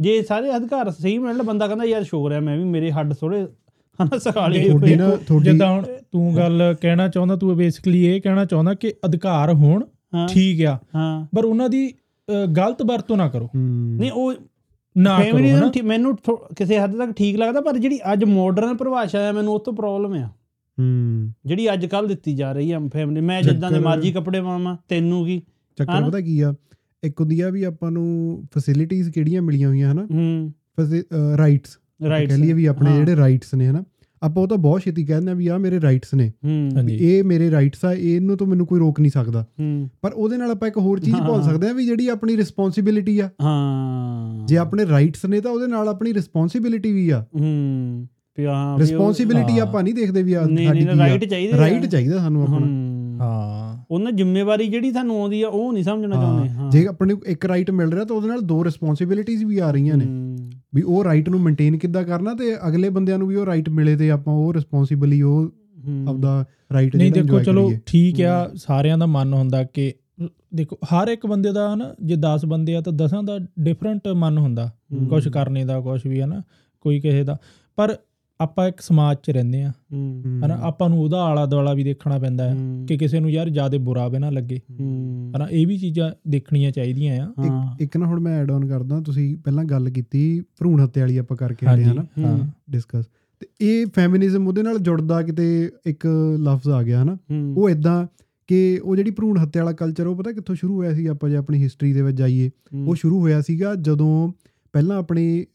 ਜੇ 0.00 0.22
ਸਾਰੇ 0.22 0.56
ਅਧਿਕਾਰ 0.56 0.90
ਸਹੀ 0.90 1.18
ਮਿਲਣ 1.18 1.42
ਬੰਦਾ 1.42 1.66
ਕਹਿੰਦਾ 1.66 1.84
ਯਾਰ 1.84 2.02
ਸ਼ੁਕਰ 2.02 2.32
ਹੈ 2.32 2.40
ਮੈਂ 2.40 2.56
ਵੀ 2.56 2.64
ਮੇਰੇ 2.64 2.90
ਹੱਡ 2.90 3.14
ਥੋੜੇ 3.14 3.46
ਹਨਾ 4.02 4.18
ਸਖਾਲੇ 4.18 4.68
ਨਾ 4.96 5.10
ਤੁਹਾਡੀ 5.26 5.44
ਜਿੱਦਾਂ 5.44 5.72
ਹੁਣ 5.72 5.84
ਤੂੰ 6.12 6.36
ਗੱਲ 6.36 6.74
ਕਹਿਣਾ 6.80 7.08
ਚਾਹੁੰਦਾ 7.08 7.36
ਤੂੰ 7.36 7.56
ਬੇਸਿਕਲੀ 7.56 8.04
ਇਹ 8.06 8.20
ਕਹਿਣਾ 8.20 8.44
ਚਾਹੁੰਦਾ 8.44 8.74
ਕਿ 8.74 8.92
ਅਧਿਕਾਰ 9.06 9.54
ਹੋਣ 9.54 9.82
ਹਾਂ 9.82 9.95
ਠੀਕ 10.28 10.64
ਆ। 10.64 10.78
ਪਰ 11.36 11.44
ਉਹਨਾਂ 11.44 11.68
ਦੀ 11.68 11.92
ਗਲਤ 12.56 12.82
ਵਰਤੋਂ 12.82 13.16
ਨਾ 13.16 13.28
ਕਰੋ। 13.28 13.48
ਨਹੀਂ 13.56 14.10
ਉਹ 14.10 14.34
ਨਾ 14.96 15.18
ਕਰੋ 15.18 15.30
ਫੈਮਿਨਿਜ਼ਮ 15.30 15.86
ਮੈਨੂੰ 15.86 16.16
ਕਿਸੇ 16.56 16.78
ਹੱਦ 16.78 16.96
ਤੱਕ 16.98 17.10
ਠੀਕ 17.12 17.36
ਲੱਗਦਾ 17.36 17.60
ਪਰ 17.60 17.78
ਜਿਹੜੀ 17.78 17.98
ਅੱਜ 18.12 18.24
ਮਾਡਰਨ 18.24 18.76
ਪਰਿਭਾਸ਼ਾ 18.76 19.20
ਹੈ 19.20 19.32
ਮੈਨੂੰ 19.32 19.54
ਉਹ 19.54 19.60
ਤੋਂ 19.60 19.72
ਪ੍ਰੋਬਲਮ 19.72 20.12
ਆ। 20.12 20.26
ਹੂੰ। 20.78 21.32
ਜਿਹੜੀ 21.46 21.72
ਅੱਜ 21.72 21.86
ਕੱਲ 21.86 22.08
ਦਿੱਤੀ 22.08 22.34
ਜਾ 22.34 22.52
ਰਹੀ 22.52 22.72
ਆ 22.72 22.80
ਫੈਮਿਲੀ 22.92 23.20
ਮੈਂ 23.20 23.42
ਜਿੱਦਾਂ 23.42 23.70
ਦੇ 23.70 23.78
ਮਰਜ਼ੀ 23.78 24.12
ਕੱਪੜੇ 24.12 24.40
ਪਾਵਾਂ 24.40 24.76
ਤੈਨੂੰ 24.88 25.24
ਕੀ? 25.26 25.42
ਚੱਕਰ? 25.78 26.04
ਪਤਾ 26.04 26.20
ਕੀ 26.20 26.40
ਆ? 26.40 26.54
ਇੱਕ 27.02 27.20
ਹੁੰਦੀ 27.20 27.40
ਆ 27.40 27.50
ਵੀ 27.50 27.62
ਆਪਾਂ 27.62 27.90
ਨੂੰ 27.90 28.42
ਫੈਸਿਲਿਟੀਆਂ 28.54 29.10
ਕਿਹੜੀਆਂ 29.10 29.42
ਮਿਲੀਆਂ 29.42 29.68
ਹੋਈਆਂ 29.68 29.92
ਹਨਾ? 29.92 30.06
ਹੂੰ। 30.10 30.52
ਰਾਈਟਸ 31.38 31.78
ਰਾਈਟ 32.08 32.28
ਕਹਿ 32.28 32.38
ਲਈਏ 32.38 32.52
ਵੀ 32.52 32.66
ਆਪਣੇ 32.66 32.96
ਜਿਹੜੇ 32.96 33.16
ਰਾਈਟਸ 33.16 33.54
ਨੇ 33.54 33.66
ਹਨਾ? 33.66 33.84
ਆਪਾਂ 34.22 34.42
ਉਹ 34.42 34.48
ਤਾਂ 34.48 34.56
ਬਹੁਤ 34.56 34.80
ਛੇਤੀ 34.80 35.04
ਕਹਿੰਦੇ 35.04 35.30
ਆ 35.30 35.34
ਵੀ 35.34 35.46
ਆ 35.46 35.58
ਮੇਰੇ 35.58 35.80
ਰਾਈਟਸ 35.80 36.14
ਨੇ। 36.14 36.32
ਹਾਂਜੀ 36.76 36.94
ਇਹ 36.94 37.24
ਮੇਰੇ 37.24 37.50
ਰਾਈਟਸ 37.50 37.84
ਆ 37.84 37.92
ਇਹਨੂੰ 37.92 38.36
ਤਾਂ 38.36 38.46
ਮੈਨੂੰ 38.46 38.66
ਕੋਈ 38.66 38.80
ਰੋਕ 38.80 39.00
ਨਹੀਂ 39.00 39.12
ਸਕਦਾ। 39.12 39.46
ਪਰ 40.02 40.12
ਉਹਦੇ 40.12 40.36
ਨਾਲ 40.36 40.50
ਆਪਾਂ 40.50 40.68
ਇੱਕ 40.68 40.78
ਹੋਰ 40.78 41.00
ਚੀਜ਼ 41.00 41.16
ਭੁੱਲ। 41.16 41.42
ਸਕਦੇ 41.42 41.68
ਆ 41.68 41.72
ਵੀ 41.72 41.86
ਜਿਹੜੀ 41.86 42.08
ਆਪਣੀ 42.08 42.36
ਰਿਸਪੌਂਸਿਬਿਲਿਟੀ 42.36 43.20
ਆ। 43.20 43.30
ਹਾਂ। 43.42 44.46
ਜੇ 44.46 44.56
ਆਪਣੇ 44.56 44.86
ਰਾਈਟਸ 44.86 45.24
ਨੇ 45.24 45.40
ਤਾਂ 45.40 45.50
ਉਹਦੇ 45.50 45.66
ਨਾਲ 45.66 45.88
ਆਪਣੀ 45.88 46.14
ਰਿਸਪੌਂਸਿਬਿਲਿਟੀ 46.14 46.92
ਵੀ 46.92 47.10
ਆ। 47.10 47.24
ਹੂੰ। 47.40 48.08
ਵੀ 48.38 48.44
ਹਾਂ 48.44 48.76
ਵੀ 48.76 48.82
ਰਿਸਪੌਂਸਿਬਿਲਿਟੀ। 48.82 49.58
ਆਪਾਂ 49.58 49.82
ਨਹੀਂ 49.82 49.94
ਦੇਖਦੇ 49.94 50.22
ਵੀ 50.22 50.32
ਆ 50.32 50.42
ਸਾਡੀ 50.42 50.54
ਨਹੀਂ 50.54 50.86
ਰਾਈਟ 50.86 51.24
ਚਾਹੀਦੇ। 51.24 51.58
ਰਾਈਟ 51.58 51.86
ਚਾਹੀਦਾ 51.86 52.18
ਸਾਨੂੰ 52.18 52.42
ਆਪਣਾ। 52.42 52.66
ਹੂੰ। 52.66 53.18
ਹਾਂ 53.90 53.96
ਉਹਨਾਂ 53.96 54.12
ਜ਼ਿੰਮੇਵਾਰੀ 54.12 54.66
ਜਿਹੜੀ 54.66 54.90
ਤੁਹਾਨੂੰ 54.90 55.20
ਆਉਂਦੀ 55.20 55.42
ਆ 55.42 55.48
ਉਹ 55.48 55.72
ਨਹੀਂ 55.72 55.84
ਸਮਝਣਾ 55.84 56.14
ਚਾਹੁੰਦੇ। 56.14 56.48
ਹਾਂ। 56.48 56.56
ਹਾਂ 56.56 56.70
ਜੇ 56.70 56.86
ਆਪਣੇ 56.86 57.14
ਨੂੰ 57.14 57.22
ਇੱਕ 57.26 57.46
ਰਾਈਟ 57.46 57.70
ਮਿਲ 57.70 57.92
ਰਿਹਾ 57.92 58.04
ਤਾਂ 58.04 58.16
ਉਹਦੇ 58.16 58.28
ਨਾਲ 58.28 58.40
ਦੋ 58.40 58.64
ਰਿਸਪੌਂਸਿਬਿਲਿਟੀਆਂ 58.64 59.46
ਵੀ 59.46 59.58
ਆ 59.58 59.70
ਰਹੀਆਂ 59.70 59.96
ਨੇ। 59.96 60.04
ਹੂੰ। 60.04 60.50
ਵੀ 60.74 60.82
ਉਹ 60.82 61.04
ਰਾਈਟ 61.04 61.28
ਨੂੰ 61.28 61.40
ਮੇਨਟੇਨ 61.40 61.78
ਕਿੱਦਾਂ 61.78 62.02
ਕਰਨਾ 62.02 62.34
ਤੇ 62.34 62.68
ਅਗਲੇ 62.68 62.88
ਬੰਦਿਆਂ 62.88 63.18
ਨੂੰ 63.18 63.28
ਵੀ 63.28 63.36
ਉਹ 63.36 63.46
ਰਾਈਟ 63.46 63.68
ਮਿਲੇ 63.68 63.96
ਤੇ 63.96 64.10
ਆਪਾਂ 64.10 64.34
ਉਹ 64.34 64.54
ਰਿਸਪੌਂਸਿਬਲੀ 64.54 65.22
ਉਹ 65.22 65.46
ਹੂੰ। 65.86 66.06
ਆਪਦਾ 66.08 66.44
ਰਾਈਟ 66.72 66.96
ਨਹੀਂ 66.96 67.12
ਦੇਖੋ 67.12 67.40
ਚਲੋ 67.40 67.72
ਠੀਕ 67.86 68.20
ਆ 68.20 68.50
ਸਾਰਿਆਂ 68.54 68.98
ਦਾ 68.98 69.06
ਮਨ 69.06 69.32
ਹੁੰਦਾ 69.32 69.62
ਕਿ 69.64 69.94
ਦੇਖੋ 70.54 70.78
ਹਰ 70.84 71.08
ਇੱਕ 71.08 71.26
ਬੰਦੇ 71.26 71.52
ਦਾ 71.52 71.74
ਹਨਾ 71.74 71.94
ਜੇ 72.04 72.14
10 72.14 72.46
ਬੰਦੇ 72.46 72.76
ਆ 72.76 72.80
ਤਾਂ 72.80 72.92
10ਾਂ 72.92 73.22
ਦਾ 73.22 73.38
ਡਿਫਰੈਂਟ 73.60 74.08
ਮਨ 74.08 74.38
ਹੁੰਦਾ। 74.38 74.70
ਕੁਝ 75.10 75.28
ਕਰਨੇ 75.28 75.64
ਦਾ 75.64 75.80
ਕੁਝ 75.80 76.06
ਵੀ 76.06 76.20
ਹਨਾ 76.22 76.42
ਕੋਈ 76.80 77.00
ਕਿਸੇ 77.00 77.24
ਦਾ। 77.24 77.38
ਪਰ 77.76 77.96
ਆਪਾਂ 78.40 78.68
ਇੱਕ 78.68 78.80
ਸਮਾਜ 78.80 79.16
'ਚ 79.22 79.30
ਰਹਿੰਦੇ 79.30 79.62
ਆ 79.62 79.72
ਹੂੰ। 79.92 80.22
ਹਨਾ 80.46 80.54
ਆਪਾਂ 80.54 80.88
ਨੂੰ 80.88 81.00
ਉਹਦਾ 81.00 81.22
ਆਲਾ 81.22 81.46
ਦੁਆਲਾ 81.46 81.74
ਵੀ 81.74 81.84
ਦੇਖਣਾ 81.84 82.18
ਪੈਂਦਾ 82.18 82.50
ਹੈ। 82.50 82.56
ਕਿ 82.88 82.96
ਕਿਸੇ 82.96 83.20
ਨੂੰ 83.20 83.30
ਯਾਰ 83.30 83.48
ਜ਼ਿਆਦਾ 83.48 83.78
ਬੁਰਾ 83.78 84.08
ਵੀ 84.08 84.18
ਨਾ 84.18 84.30
ਲੱਗੇ। 84.30 84.60
ਹਨਾ 85.36 85.48
ਇਹ 85.50 85.66
ਵੀ 85.66 85.78
ਚੀਜ਼ਾਂ 85.78 86.12
ਦੇਖਣੀਆਂ 86.28 86.70
ਚਾਹੀਦੀਆਂ 86.70 87.26
ਆ। 87.26 87.34
ਇੱਕ 87.80 87.96
ਨਾ 87.96 88.06
ਹੁਣ 88.06 88.20
ਮੈਂ 88.20 88.40
ਐਡ 88.42 88.50
ਆਨ 88.50 88.68
ਕਰਦਾ 88.68 89.00
ਤੁਸੀਂ 89.00 89.36
ਪਹਿਲਾਂ 89.36 89.64
ਗੱਲ 89.64 89.90
ਕੀਤੀ 89.90 90.40
ਭਰੂਣ 90.40 90.84
ਹੱਤਿਆ 90.84 91.02
ਵਾਲੀ 91.02 91.16
ਆਪਾਂ 91.16 91.36
ਕਰਕੇ 91.36 91.66
ਆਏ 91.66 91.84
ਹਨਾ? 91.84 92.48
ਡਿਸਕਸ 92.70 93.04
ਤੇ 93.40 93.46
ਇਹ 93.60 93.86
ਫੈਮਿਨਿਜ਼ਮ 93.94 94.48
ਉਹਦੇ 94.48 94.62
ਨਾਲ 94.62 94.78
ਜੁੜਦਾ 94.78 95.22
ਕਿਤੇ 95.22 95.70
ਇੱਕ 95.86 96.06
ਲਫ਼ਜ਼ 96.38 96.68
ਆ 96.68 96.82
ਗਿਆ 96.82 97.02
ਹਨਾ। 97.02 97.16
ਉਹ 97.56 97.70
ਇਦਾਂ 97.70 98.06
ਕਿ 98.46 98.80
ਉਹ 98.84 98.96
ਜਿਹੜੀ 98.96 99.10
ਭਰੂਣ 99.10 99.42
ਹੱਤਿਆ 99.42 99.64
ਵਾਲਾ 99.64 99.72
ਕਲਚਰ 99.72 100.06
ਉਹ 100.06 100.16
ਪਤਾ 100.16 100.32
ਕਿੱਥੋਂ 100.32 100.54
ਸ਼ੁਰੂ 100.54 100.74
ਹੋਇਆ 100.76 100.94
ਸੀ 100.94 101.06
ਆਪਾਂ 101.06 101.30
ਜੇ 101.30 101.36
ਆਪਣੀ 101.36 101.62
ਹਿਸਟਰੀ 101.62 101.92
ਦੇ 101.92 102.02
ਵਿੱਚ 102.02 102.16
ਜਾਈਏ। 102.16 102.50
ਉਹ 102.86 102.94
ਸ਼ੁਰੂ 102.94 103.20
ਹੋਇਆ 103.20 103.40
ਸੀਗਾ 103.40 103.74
ਜਦੋਂ 103.74 104.32
ਪਹਿਲਾਂ 104.72 104.98
ਆਪਣੇ 104.98 105.46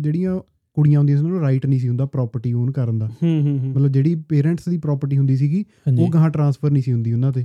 ਜਿਹੜੀਆਂ 0.00 0.40
ਕੁੜੀਆਂ 0.76 0.98
ਹੁੰਦੀਆਂ 0.98 1.18
ਸੀ 1.18 1.24
ਉਹਨਾਂ 1.24 1.36
ਨੂੰ 1.36 1.46
ਰਾਈਟ 1.46 1.66
ਨਹੀਂ 1.66 1.80
ਸੀ 1.80 1.88
ਹੁੰਦਾ 1.88 2.06
ਪ੍ਰਾਪਰਟੀ 2.06 2.52
ਓਨ 2.52 2.70
ਕਰਨ 2.70 2.98
ਦਾ। 2.98 3.06
ਹੂੰ 3.06 3.42
ਹੂੰ 3.42 3.58
ਹੂੰ। 3.58 3.70
ਮਤਲਬ 3.70 3.88
ਜਿਹੜੀ 3.88 4.14
ਪੇਰੈਂਟਸ 4.14 4.68
ਦੀ 4.68 4.78
ਪ੍ਰਾਪਰਟੀ 4.78 5.18
ਹੁੰਦੀ 5.18 5.36
ਸੀਗੀ 5.36 5.64
ਉਹ 5.98 6.08
ਗਾਹਾਂ 6.14 6.30
ਟਰਾਂਸਫਰ 6.30 6.70
ਨਹੀਂ 6.70 6.82
ਸੀ 6.82 6.92
ਹੁੰਦੀ 6.92 7.12
ਉਹਨਾਂ 7.12 7.32
ਤੇ। 7.32 7.44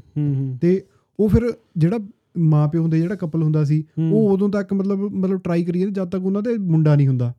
ਤੇ 0.62 0.84
ਉਹ 1.20 1.30
ਫਿਰ 1.30 1.42
ਜਿਹੜਾ 1.78 2.00
ਮਾਂ 2.38 2.68
ਪਿਓ 2.68 2.82
ਹੁੰਦੇ 2.82 3.00
ਜਿਹੜਾ 3.00 3.16
ਕਪਲ 3.16 3.44
ਹੁੰਦਾ 3.44 3.64
ਸੀ 3.64 3.84
ਉਹ 4.12 4.32
ਉਦੋਂ 4.32 4.50
ਤੱਕ 4.50 4.74
ਮਤਲਬ 4.74 5.00
ਮਤਲਬ 5.00 5.40
ਟਰਾਈ 5.40 5.64
ਕਰੀ 5.64 5.80
ਜਾਂਦੇ 5.80 6.02
ਤੱਕ 6.12 6.24
ਉਹਨਾਂ 6.24 6.42
ਦੇ 6.42 6.58
ਮੁੰਡਾ 6.58 6.96
ਨਹੀਂ 6.96 7.08
ਹੁੰਦਾ। 7.08 7.34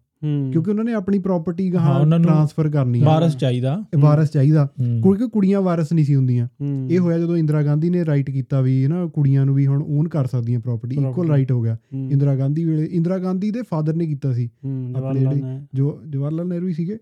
ਕਿਉਂਕਿ 0.52 0.70
ਉਹਨਾਂ 0.70 0.84
ਨੇ 0.84 0.92
ਆਪਣੀ 0.94 1.18
ਪ੍ਰਾਪਰਟੀ 1.18 1.74
ਗਾਹਾਂ 1.74 2.18
ਟਰਾਂਸਫਰ 2.18 2.70
ਕਰਨੀ 2.70 3.00
ਹੈ 3.00 3.06
ਵਾਰਸ 3.06 3.36
ਚਾਹੀਦਾ। 3.36 3.84
ਵਾਰਸ 3.98 4.30
ਚਾਹੀਦਾ। 4.30 4.68
ਕਿਉਂਕਿ 4.82 5.28
ਕੁੜੀਆਂ 5.28 5.60
ਵਾਰਸ 5.60 5.92
ਨਹੀਂ 5.92 6.04
ਸੀ 6.04 6.14
ਹੁੰਦੀਆਂ। 6.14 6.48
ਇਹ 6.90 6.98
ਹੋਇਆ 6.98 7.18
ਜਦੋਂ 7.18 7.36
ਇੰਦਰਾ 7.36 7.62
ਗਾਂਧੀ 7.62 7.90
ਨੇ 7.90 8.06
ਰਾਈਟ 8.06 8.30
ਕੀਤਾ 8.30 8.60
ਵੀ 8.60 8.86
ਨਾ 8.86 9.06
ਕੁੜੀਆਂ 9.06 9.46
ਨੂੰ 9.46 9.54
ਵੀ 9.54 9.66
ਹੁਣ 9.66 9.82
ਓਨ 9.88 10.08
ਕਰ 10.08 10.26
ਸਕਦੀਆਂ 10.26 10.60
ਪ੍ਰਾਪਰਟੀ 10.60 10.96
ਇਕੁਅਲ। 10.96 11.28
ਰਾਈਟ 11.28 11.52
ਹੋ 11.52 11.60
ਗਿਆ। 11.62 11.76
ਇੰਦਰਾ 12.10 12.36
ਗਾਂਧੀ 12.36 12.64
ਵੇਲੇ 12.64 12.84
ਇੰਦਰਾ 12.84 13.18
ਗਾਂਧੀ 13.18 13.50
ਦੇ 13.50 13.62
ਫਾਦਰ 13.70 13.94
ਨੇ 13.94 14.06
ਕੀਤਾ 14.06 14.32
ਸੀ। 14.32 14.50
ਆਪਣੇ 14.96 15.20
ਜਿਹੜੇ- 15.20 15.66
ਜੋ 15.74 16.00
ਜਵਾਹਰ 16.10 16.32
ਲਾਲ 16.32 16.46
ਨਹਿਰੂ 16.46 16.68
ਹੀ 16.68 16.72
ਸੀਗੇ। 16.72 16.98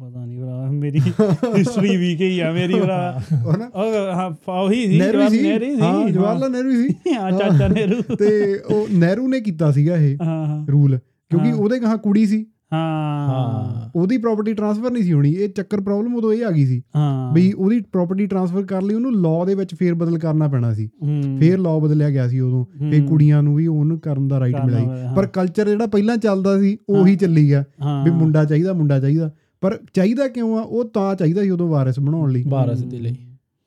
ਪਤਾ 0.00 0.26
ਨਹੀਂ 0.26 0.40
ਭਰਾ 0.40 0.70
ਮੇਰੀ 0.70 0.98
ਹਿਸਟਰੀ 1.58 1.96
ਵੀਕ 1.96 2.20
ਹੀ 2.20 2.40
ਆ 2.40 2.52
ਮੇਰੀ 2.52 2.74
ਭਰਾ। 2.74 3.20
ਉਹ 3.44 3.52
ਹਾਂ 4.14 4.52
ਉਹੀ 4.52 4.86
ਸੀ 4.86 4.98
ਨਹਿਰੂ 4.98 5.28
ਸੀ। 5.28 5.52
ਹੀ 5.52 6.12
ਜਵਾਹਰ 6.12 6.38
ਲਾਲ 6.38 6.50
ਨਹਿਰੂ 6.50 6.70
ਸੀ। 6.70 7.12
ਹਾਂ 7.12 7.32
ਚਾਚਾ 7.38 7.68
ਨਹਿਰੂ। 7.68 8.16
ਤੇ 8.16 8.58
ਉਹ 8.74 8.88
ਨਹਿਰੂ 8.92 9.28
ਨੇ 9.28 9.40
ਕੀਤਾ 9.40 9.72
ਸੀਗਾ 9.72 9.96
ਇਹ 9.96 10.18
ਰੂਲ 10.72 10.98
ਕਿਉਂਕਿ। 11.30 11.52
ਉਹਦੇ 11.52 11.78
ਗਾਹਾਂ 11.78 11.98
ਕੁੜੀ 11.98 12.26
ਸੀ। 12.26 12.46
ਹਾਂ। 12.74 13.90
ਉਹਦੀ 13.96 14.18
ਪ੍ਰਾਪਰਟੀ 14.18 14.54
ਟਰਾਂਸਫਰ 14.54 14.90
ਨਹੀਂ 14.90 15.02
ਸੀ 15.02 15.12
ਹੋਣੀ। 15.12 15.32
ਇਹ 15.32 15.48
ਚੱਕਰ 15.48 15.80
ਪ੍ਰੋਬਲਮ 15.80 16.14
ਉਦੋਂ 16.14 16.32
ਇਹ 16.32 16.44
ਆ 16.46 16.50
ਗਈ 16.50 16.66
ਸੀ 16.66 16.82
ਹਾਂ। 16.96 17.34
ਬਈ 17.34 17.52
ਉਹਦੀ 17.52 17.80
ਪ੍ਰਾਪਰਟੀ 17.80 18.26
ਟਰਾਂਸਫਰ 18.26 18.62
ਕਰ 18.62 18.82
ਲਈ 18.82 18.94
ਉਹਨੂੰ 18.94 19.22
ਲਾਅ 19.22 19.44
ਦੇ 19.46 19.54
ਵਿੱਚ 19.54 19.74
ਫੇਰ 19.74 19.94
ਬਦਲ 19.94 20.18
ਕਰਨਾ 20.18 20.48
ਪੈਣਾ 20.48 20.74
ਸੀ। 20.74 20.88
ਫੇਰ 21.38 21.58
ਲਾਅ 21.58 21.78
ਬਦਲਿਆ 21.78 22.10
ਗਿਆ 22.10 22.28
ਸੀ 22.28 22.40
ਉਦੋਂ 22.40 22.64
ਹੂੰ। 22.80 23.06
ਕੁੜੀਆਂ 23.06 23.42
ਨੂੰ 23.42 23.54
ਵੀ 23.54 23.66
ਉਹਨੂੰ 23.66 24.00
ਕਰਨ 24.00 24.28
ਦਾ 24.28 24.40
ਰਾਈਟ 24.40 24.56
ਕਰਨਾ 24.56 24.64
ਮਿਲਿਆ 24.64 25.08
ਸੀ। 25.08 25.14
ਪਰ 25.16 25.26
ਕਲਚਰ 25.26 25.68
ਜਿਹੜਾ 25.68 25.86
ਪਹਿਲਾਂ 25.86 26.16
ਚੱਲਦਾ 26.16 26.60
ਸੀ 26.60 26.76
ਉਹੀ। 26.88 27.16
ਚੱਲੀ 27.16 27.48
ਗਿਆ 27.48 27.64
ਵੀ 28.04 28.10
ਮੁੰਡਾ 28.10 28.44
ਚਾਹੀਦਾ 28.44 28.72
ਮੁੰਡਾ 28.72 29.00
ਚਾਹੀਦਾ। 29.00 29.30
ਪਰ 29.60 29.78
ਚਾਹੀਦਾ 29.94 30.28
ਕਿਉਂ 30.28 30.58
ਆ? 30.58 30.60
ਉਹ 30.60 30.84
ਤਾਂ 30.84 31.14
ਚਾਹੀਦਾ 31.14 31.42
ਸੀ 31.42 31.50
ਉਦੋਂ 31.50 31.68
ਵਾਰਿਸ 31.68 32.00
ਬਣਾਉਣ 32.00 32.32
ਲਈ। 32.32 32.44
ਵਾਰਸ 32.48 32.84
ਦੇ 32.84 32.98
ਲਈ। 32.98 33.16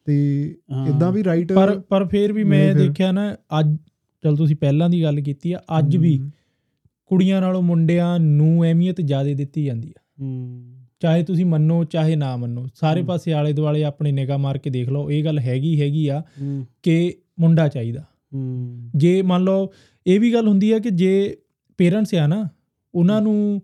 ਤੇ। 0.05 0.43
ਇਦਾਂ 0.87 1.11
ਵੀ 1.11 1.23
ਰਾਈਟ 1.23 1.53
ਪਰ 1.53 1.81
ਪਰ 1.89 2.05
ਫਿਰ 2.05 2.33
ਵੀ 2.33 2.43
ਮੈਂ 2.43 2.75
ਦੇਖਿਆ 2.75 3.11
ਨਾ 3.11 3.35
ਅੱਜ 3.59 3.77
ਚਲ 4.23 4.35
ਤੁਸੀਂ 4.35 4.55
ਪਹਿਲਾਂ 4.55 4.89
ਦੀ 4.89 5.03
ਗੱਲ 5.03 5.21
ਕੀਤੀ 5.21 5.51
ਆ 5.51 5.59
ਅੱਜ 5.79 5.97
ਵੀ 5.97 6.21
ਕੁੜੀਆਂ 7.07 7.41
ਨਾਲੋਂ 7.41 7.61
ਮੁੰਡਿਆਂ 7.61 8.19
ਨੂੰ 8.19 8.63
ਅਹਿਮੀਅਤ 8.63 9.01
ਜ਼ਿਆਦਾ 9.01 9.33
ਦਿੱਤੀ 9.33 9.65
ਜਾਂਦੀ 9.65 9.93
ਆ। 9.97 10.01
ਹੂੰ। 10.21 10.63
ਚਾਹੇ 10.99 11.23
ਤੁਸੀਂ 11.23 11.45
ਮੰਨੋ 11.45 11.83
ਚਾਹੇ 11.83 12.15
ਨਾ 12.15 12.37
ਮੰਨੋ 12.37 12.67
ਸਾਰੇ। 12.75 13.03
ਪਾਸੇ 13.03 13.33
ਆਲੇ 13.33 13.53
ਦੁਆਲੇ 13.53 13.83
ਆਪਣੀ 13.83 14.11
ਨਿਗਾਹ 14.11 14.37
ਮਾਰ 14.37 14.57
ਕੇ 14.57 14.69
ਦੇਖ 14.69 14.89
ਲਓ 14.89 15.11
ਇਹ 15.11 15.23
ਗੱਲ 15.25 15.39
ਹੈਗੀ 15.39 15.81
ਹੈਗੀ 15.81 16.07
ਆ 16.07 16.23
ਕਿ 16.83 17.13
ਮੁੰਡਾ 17.39 17.67
ਚਾਹੀਦਾ। 17.67 18.03
ਹੂੰ। 18.33 18.89
ਜੇ 18.95 19.21
ਮੰਨ 19.21 19.43
ਲਓ 19.43 19.71
ਇਹ 20.07 20.19
ਵੀ 20.19 20.33
ਗੱਲ 20.33 20.47
ਹੁੰਦੀ 20.47 20.71
ਆ 20.71 20.79
ਕਿ 20.79 20.89
ਜੇ 20.89 21.37
ਪੇਰੈਂਟਸ 21.77 22.15
ਆ 22.15 22.27
ਨਾ 22.27 22.49
ਉਹਨਾਂ 22.95 23.21
ਨੂੰ 23.21 23.61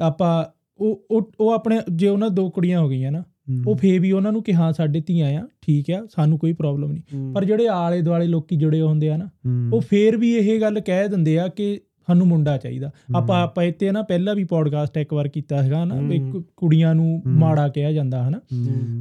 ਆਪਾਂ 0.00 0.44
ਉਹ 0.78 1.32
ਉਹ 1.40 1.50
ਆਪਣੇ 1.50 1.80
ਜੇ 1.94 2.08
ਉਹਨਾਂ 2.08 2.30
ਦੋ 2.30 2.50
ਕੁੜੀਆਂ 2.50 2.80
ਹੋ 2.80 2.88
ਗਈਆਂ 2.88 3.12
ਨਾ 3.12 3.24
ਉਹ 3.66 3.76
ਫੇ 3.76 3.98
ਵੀ 3.98 4.12
ਉਹਨਾਂ 4.12 4.32
ਨੂੰ 4.32 4.42
ਕਿ 4.42 4.54
ਹਾਂ 4.54 4.72
ਸਾਡੇ 4.72 5.00
ਧੀਆਂ 5.00 5.40
ਆ 5.42 5.48
ਠੀਕ 5.62 5.90
ਆ 5.90 6.06
ਸਾਨੂੰ 6.10 6.38
ਕੋਈ 6.38 6.52
ਪ੍ਰੋਬਲਮ 6.52 6.92
ਨਹੀਂ। 6.92 7.32
ਪਰ 7.32 7.44
ਜਿਹੜੇ 7.44 7.68
ਆਲੇ 7.68 8.02
ਦੁਆਲੇ 8.02 8.26
ਲੋਕੀ 8.26 8.56
ਜੁੜੇ 8.56 8.80
ਹੁੰਦੇ 8.80 9.10
ਆ 9.10 9.16
ਨਾ 9.16 9.30
ਉਹ 9.72 9.80
ਫੇਰ 9.80 10.16
ਵੀ 10.16 10.32
ਇਹ 10.34 10.60
ਗੱਲ 10.60 10.80
ਕਹਿ 10.80 11.08
ਦਿੰਦੇ 11.08 11.38
ਆ 11.38 11.48
ਕਿ 11.48 11.80
ਸਾਨੂੰ 12.08 12.26
ਮੁੰਡਾ 12.26 12.56
ਚਾਹੀਦਾ। 12.56 12.90
ਆਪਾਂ 13.16 13.42
ਆਪਾਂ 13.42 13.64
ਇੱਥੇ 13.64 13.90
ਨਾ 13.90 14.02
ਪਹਿਲਾਂ 14.02 14.34
ਵੀ 14.34 14.44
ਪੋਡਕਾਸਟ 14.44 14.96
ਇੱਕ 14.96 15.12
ਵਾਰ 15.12 15.28
ਕੀਤਾ 15.28 15.62
ਹੈਗਾ 15.62 15.84
ਨਾ 15.84 15.94
ਵੀ 15.94 16.32
ਕੁੜੀਆਂ 16.56 16.94
ਨੂੰ। 16.94 17.22
ਮਾੜਾ 17.26 17.68
ਕਿਹਾ 17.68 17.92
ਜਾਂਦਾ 17.92 18.28
ਹਨਾ? 18.28 18.40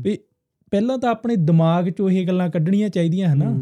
ਵੀ 0.02 0.18
ਪਹਿਲਾਂ 0.72 0.98
ਤਾਂ 0.98 1.12
ਆਪਣੇ 1.12 1.36
ਦਿਮਾਗ 1.36 1.88
'ਚੋਂ 1.88 2.10
ਇਹ 2.10 2.28
ਗੱਲਾਂ 2.28 2.50
ਕੱਢਣੀਆਂ 2.50 2.90
ਚਾਹੀਦੀਆਂ 2.90 3.34
ਹਨਾ? 3.34 3.58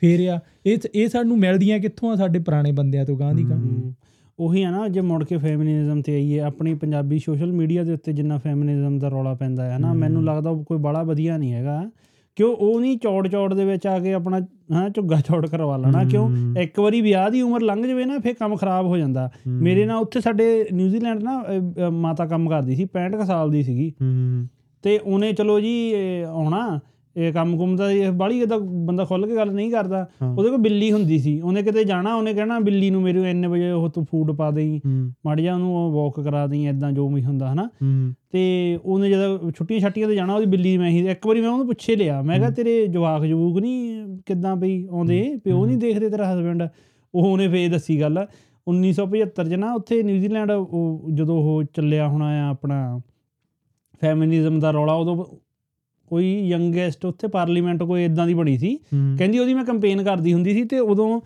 ਫੇਰ 0.00 0.28
ਆ 0.28 0.40
ਇਹ 0.66 0.78
ਇਹ 0.94 1.08
ਸਾਨੂੰ 1.08 1.38
ਮਿਲਦੀਆਂ 1.38 1.78
ਕਿੱਥੋਂ 1.78 2.12
ਆ? 2.12 2.14
ਸਾਡੇ 2.16 2.38
ਪੁਰਾਣੇ 2.38 2.72
ਬੰਦਿਆਂ 2.72 3.04
ਤੋਂ 3.04 3.18
ਗਾਂ 3.18 3.34
ਦੀ 3.34 3.50
ਗਾਂ। 3.50 3.92
ਉਹੀ 4.38 4.62
ਆ 4.62 4.70
ਨਾ 4.70 4.88
ਜੇ 4.88 5.00
ਮੁੜ 5.00 5.24
ਕੇ 5.24 5.36
ਫੈਮਿਨਿਜ਼ਮ 5.36 6.02
ਤੇ 6.02 6.14
ਆਈਏ 6.14 6.40
ਆਪਣੀ 6.40 6.74
ਪੰਜਾਬੀ 6.74 7.18
ਸੋਸ਼ਲ 7.18 7.52
ਮੀਡੀਆ 7.52 7.84
ਦੇ 7.84 7.92
ਉੱਤੇ 7.92 8.12
ਜਿੰਨਾ 8.12 8.38
ਫੈਮਿਨਿਜ਼ਮ 8.38 8.98
ਦਾ 8.98 9.08
ਰੌਲਾ 9.08 9.34
ਪੈਂਦਾ 9.34 9.72
ਹੈ 9.72 9.78
ਨਾ। 9.78 9.92
ਮੈਨੂੰ 9.92 10.24
ਲੱਗਦਾ 10.24 10.52
ਕੋਈ 10.52 10.78
ਬੜਾ 10.78 11.02
ਵਧੀਆ 11.02 11.36
ਨਹੀਂ 11.36 11.52
ਹੈਗਾ। 11.52 11.90
ਕਿਉਂ 12.38 12.56
ਉਹ 12.56 12.80
ਨਹੀਂ 12.80 12.98
ਚੌੜ 12.98 13.28
ਚੌੜ 13.28 13.54
ਦੇ 13.54 13.64
ਵਿੱਚ 13.64 13.86
ਆ 13.86 13.98
ਕੇ 13.98 14.12
ਆਪਣਾ 14.14 14.40
ਹਾਂ 14.72 14.90
ਝੁੱਗਾ 14.90 15.16
ਚੌੜ 15.16 15.46
ਕਰਵਾ 15.46 15.76
ਲੈਣਾ? 15.76 16.04
ਕਿਉਂ? 16.04 16.56
ਇੱਕ 16.56 16.80
ਵਾਰੀ 16.80 17.00
ਵਿਆਹ 17.00 17.30
ਦੀ 17.30 17.42
ਉਮਰ 17.42 17.60
ਲੰਘ 17.60 17.86
ਜਾਵੇ 17.86 18.04
ਨਾ 18.04 18.18
ਫੇਰ 18.18 18.34
ਕੰਮ 18.34 18.56
ਖਰਾਬ 18.56 18.86
ਹੋ 18.86 18.96
ਜਾਂਦਾ। 18.96 19.30
ਮੇਰੇ 19.46 19.84
ਨਾਲ 19.84 19.98
ਉੱਥੇ 19.98 20.20
ਸਾਡੇ 20.20 20.66
ਨਿਊਜ਼ੀਲੈਂਡ 20.72 21.22
ਨਾ 21.22 21.44
ਮਾਤਾ 21.90 22.26
ਕੰਮ 22.26 22.48
ਕਰਦੀ 22.50 22.76
ਸੀ 22.76 22.86
65 22.86 23.18
ਕੁ 23.18 23.24
ਸਾਲ 23.24 23.50
ਦੀ 23.50 23.62
ਸੀਗੀ। 23.62 23.92
ਤੇ 24.82 24.98
ਉਹਨੇ 24.98 25.32
ਚਲੋ 25.32 25.60
ਜੀ 25.60 25.94
ਆਉਣਾ। 26.28 26.80
ਇਹ 27.16 27.32
ਕੰਮ 27.32 27.56
ਕੁੰਮ 27.56 27.76
ਦਾ 27.76 27.90
ਇਹ 27.90 28.10
ਬਾਲੀ 28.10 28.40
ਇਹਦਾ 28.40 28.58
ਬੰਦਾ 28.58 29.04
ਖੁੱਲ 29.04 29.26
ਕੇ 29.26 29.36
ਗੱਲ 29.36 29.52
ਨਹੀਂ 29.52 29.70
ਕਰਦਾ। 29.70 30.08
ਉਹਦੇ 30.36 30.48
ਕੋਲ 30.48 30.58
ਬਿੱਲੀ 30.58 30.92
ਹੁੰਦੀ 30.92 31.18
ਸੀ। 31.18 31.40
ਉਹਨੇ 31.40 31.62
ਕਿਤੇ 31.62 31.84
ਜਾਣਾ 31.84 32.14
ਉਹਨੇ 32.14 32.34
ਕਹਿਣਾ 32.34 32.58
ਬਿੱਲੀ 32.58 32.90
ਨੂੰ 32.90 33.02
ਮੇਰੇ 33.02 33.30
ਇੰਨੇ 33.30 33.48
ਵਜੇ 33.48 33.70
ਉਹ 33.70 33.88
ਤੂੰ 33.88 34.04
ਫੂਡ 34.04 34.32
ਪਾ 34.32 34.50
ਦੇਈ। 34.50 34.80
ਮਾੜੀ 35.26 35.42
ਜਾ 35.42 35.54
ਉਹਨੂੰ 35.54 35.92
ਵਾਕ 35.92 36.20
ਕਰਾ 36.20 36.46
ਦੇਈ 36.46 36.66
ਐਦਾਂ 36.66 36.92
ਜੋ 36.92 37.08
ਵੀ 37.08 37.24
ਹੁੰਦਾ 37.24 37.52
ਹਨਾ? 37.52 37.68
ਤੇ 38.30 38.78
ਉਹਨੇ 38.84 39.10
ਜਦੋਂ 39.10 39.50
ਛੁੱਟੀਆਂ 39.50 39.80
ਛੱਟੀਆਂ 39.80 40.08
ਤੇ 40.08 40.14
ਜਾਣਾ 40.14 40.34
ਉਹਦੀ 40.34 40.46
ਬਿੱਲੀ 40.46 40.78
ਮੈਂ 40.78 40.90
ਹੀ 40.90 41.06
ਇੱਕ 41.08 41.26
ਵਾਰੀ 41.26 41.40
ਮੈਂ 41.40 41.50
ਉਹਨੂੰ 41.50 41.66
ਪੁੱਛੇ 41.66 41.96
ਲਿਆ। 41.96 42.22
ਮੈਂ 42.22 42.38
ਕਿਹਾ 42.38 42.50
ਤੇਰੇ 42.50 42.86
ਜਵਾਕ 42.86 43.24
ਜਵੂਕ 43.24 43.58
ਨਹੀਂ 43.58 44.04
ਕਿੱਦਾਂ 44.26 44.56
ਪਈ 44.56 44.86
ਆਉਂਦੇ? 44.90 45.40
ਪਿਓ 45.44 45.66
ਨਹੀਂ 45.66 45.76
ਦੇਖਦੇ 45.76 46.08
ਤੇਰਾ 46.08 46.34
ਹਸਬੰਡ 46.34 46.62
ਉਹ 47.14 47.22
ਉਹਨੇ 47.22 47.48
ਫੇਰ 47.48 47.70
ਦੱਸੀ 47.70 48.00
ਗੱਲ। 48.00 48.26
1975 48.66 49.48
ਚ 49.48 49.54
ਨਾ 49.54 49.72
ਉੱਥੇ 49.72 50.02
ਨਿਊਜ਼ੀਲੈਂਡ 50.02 50.50
ਉਹ 50.50 51.08
ਜਦੋਂ 51.14 51.36
ਉਹ 51.36 51.62
ਚੱਲਿਆ 51.62 52.08
ਹੋਣਾ 52.08 52.26
ਆ 52.26 52.50
ਆਪਣਾ 52.50 53.00
ਫੈਮਿਨਿਜ਼ਮ 54.00 54.58
ਦਾ 54.60 54.70
ਰੌਲਾ 54.70 54.92
ਉਦੋਂ 54.92 55.24
ਕੋਈ 56.10 56.48
ਯੰਗੈਸਟ 56.48 57.04
ਉੱਥੇ 57.04 57.28
ਪਾਰਲੀਮੈਂਟ 57.28 57.82
ਕੋਈ 57.82 58.04
ਇਦਾਂ 58.04 58.26
ਦੀ 58.26 58.34
ਬਣੀ 58.34 58.58
ਸੀ। 58.58 58.74
ਕਹਿੰਦੀ 59.18 59.38
ਉਹਦੀ 59.38 59.54
ਮੈਂ 59.54 59.64
ਕੰਪੇਨ 59.64 60.02
ਕਰਦੀ 60.02 60.32
ਹੁੰਦੀ 60.32 60.52
ਸੀ 60.52 60.64
ਤੇ 60.64 60.78
ਉਦੋਂ 60.78 61.20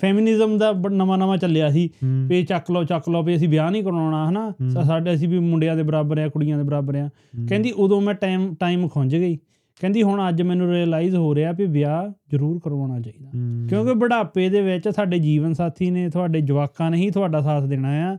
ਫੈਮਿਨਿਜ਼ਮ 0.00 0.58
ਦਾ 0.58 0.72
ਨਵਾਂ 0.92 1.18
ਨਵਾਂ 1.18 1.36
ਚੱਲਿਆ 1.36 1.70
ਸੀ 1.70 1.88
ਵੀ 2.28 2.42
ਚੱਕ 2.44 2.70
ਲਓ 2.70 2.84
ਚੱਕ 2.84 3.08
ਲਓ 3.08 3.22
ਵੀ 3.22 3.36
ਅਸੀਂ 3.36 3.48
ਵਿਆਹ 3.48 3.70
ਨਹੀਂ 3.70 3.82
ਕਰਾਉਣਾ 3.82 4.28
ਹਨਾ? 4.28 4.52
ਸਾਡੇ 4.84 5.14
ਅਸੀਂ 5.14 5.28
ਵੀ 5.28 5.38
ਮੁੰਡਿਆਂ 5.38 5.76
ਦੇ 5.76 5.82
ਬਰਾਬਰ 5.82 6.18
ਆ 6.18 6.28
ਕੁੜੀਆਂ 6.28 6.58
ਦੇ 6.58 6.64
ਬਰਾਬਰ 6.64 6.96
ਆ। 6.96 7.08
ਕਹਿੰਦੀ 7.48 7.70
ਉਦੋਂ 7.70 8.00
ਮੈਂ 8.00 8.14
ਟਾਈਮ 8.14 8.54
ਟਾਈਮ 8.54 8.88
ਖੁੰਝ 8.88 9.16
ਗਈ। 9.16 9.38
ਕਹਿੰਦੀ 9.80 10.02
ਹੁਣ 10.02 10.28
ਅੱਜ 10.28 10.42
ਮੈਨੂੰ 10.42 10.72
ਰਿਅਲਾਈਜ਼ 10.72 11.16
ਹੋ 11.16 11.34
ਰਿਹਾ 11.34 11.52
ਵੀ 11.52 11.66
ਵਿਆਹ 11.66 12.08
ਜ਼ਰੂਰ 12.30 12.60
ਕਰਵਾਉਣਾ 12.64 13.00
ਚਾਹੀਦਾ। 13.00 13.30
ਕਿਉਂਕਿ 13.68 13.94
ਬੁਢਾਪੇ 13.94 14.48
ਦੇ 14.48 14.60
ਵਿੱਚ 14.60 14.88
ਸਾਡੇ 14.88 15.18
ਜੀਵਨ 15.18 15.52
ਸਾਥੀ 15.52 15.90
ਨੇ 15.90 16.08
ਤੁਹਾਡੇ 16.08 16.40
ਜਵਾਕਾਂ 16.40 16.90
ਨੇ 16.90 16.96
ਹੀ 16.96 17.10
ਤੁਹਾਡਾ 17.10 17.40
ਸਾਥ 17.40 17.62
ਦੇਣਾ 17.62 18.12
ਆ। 18.12 18.16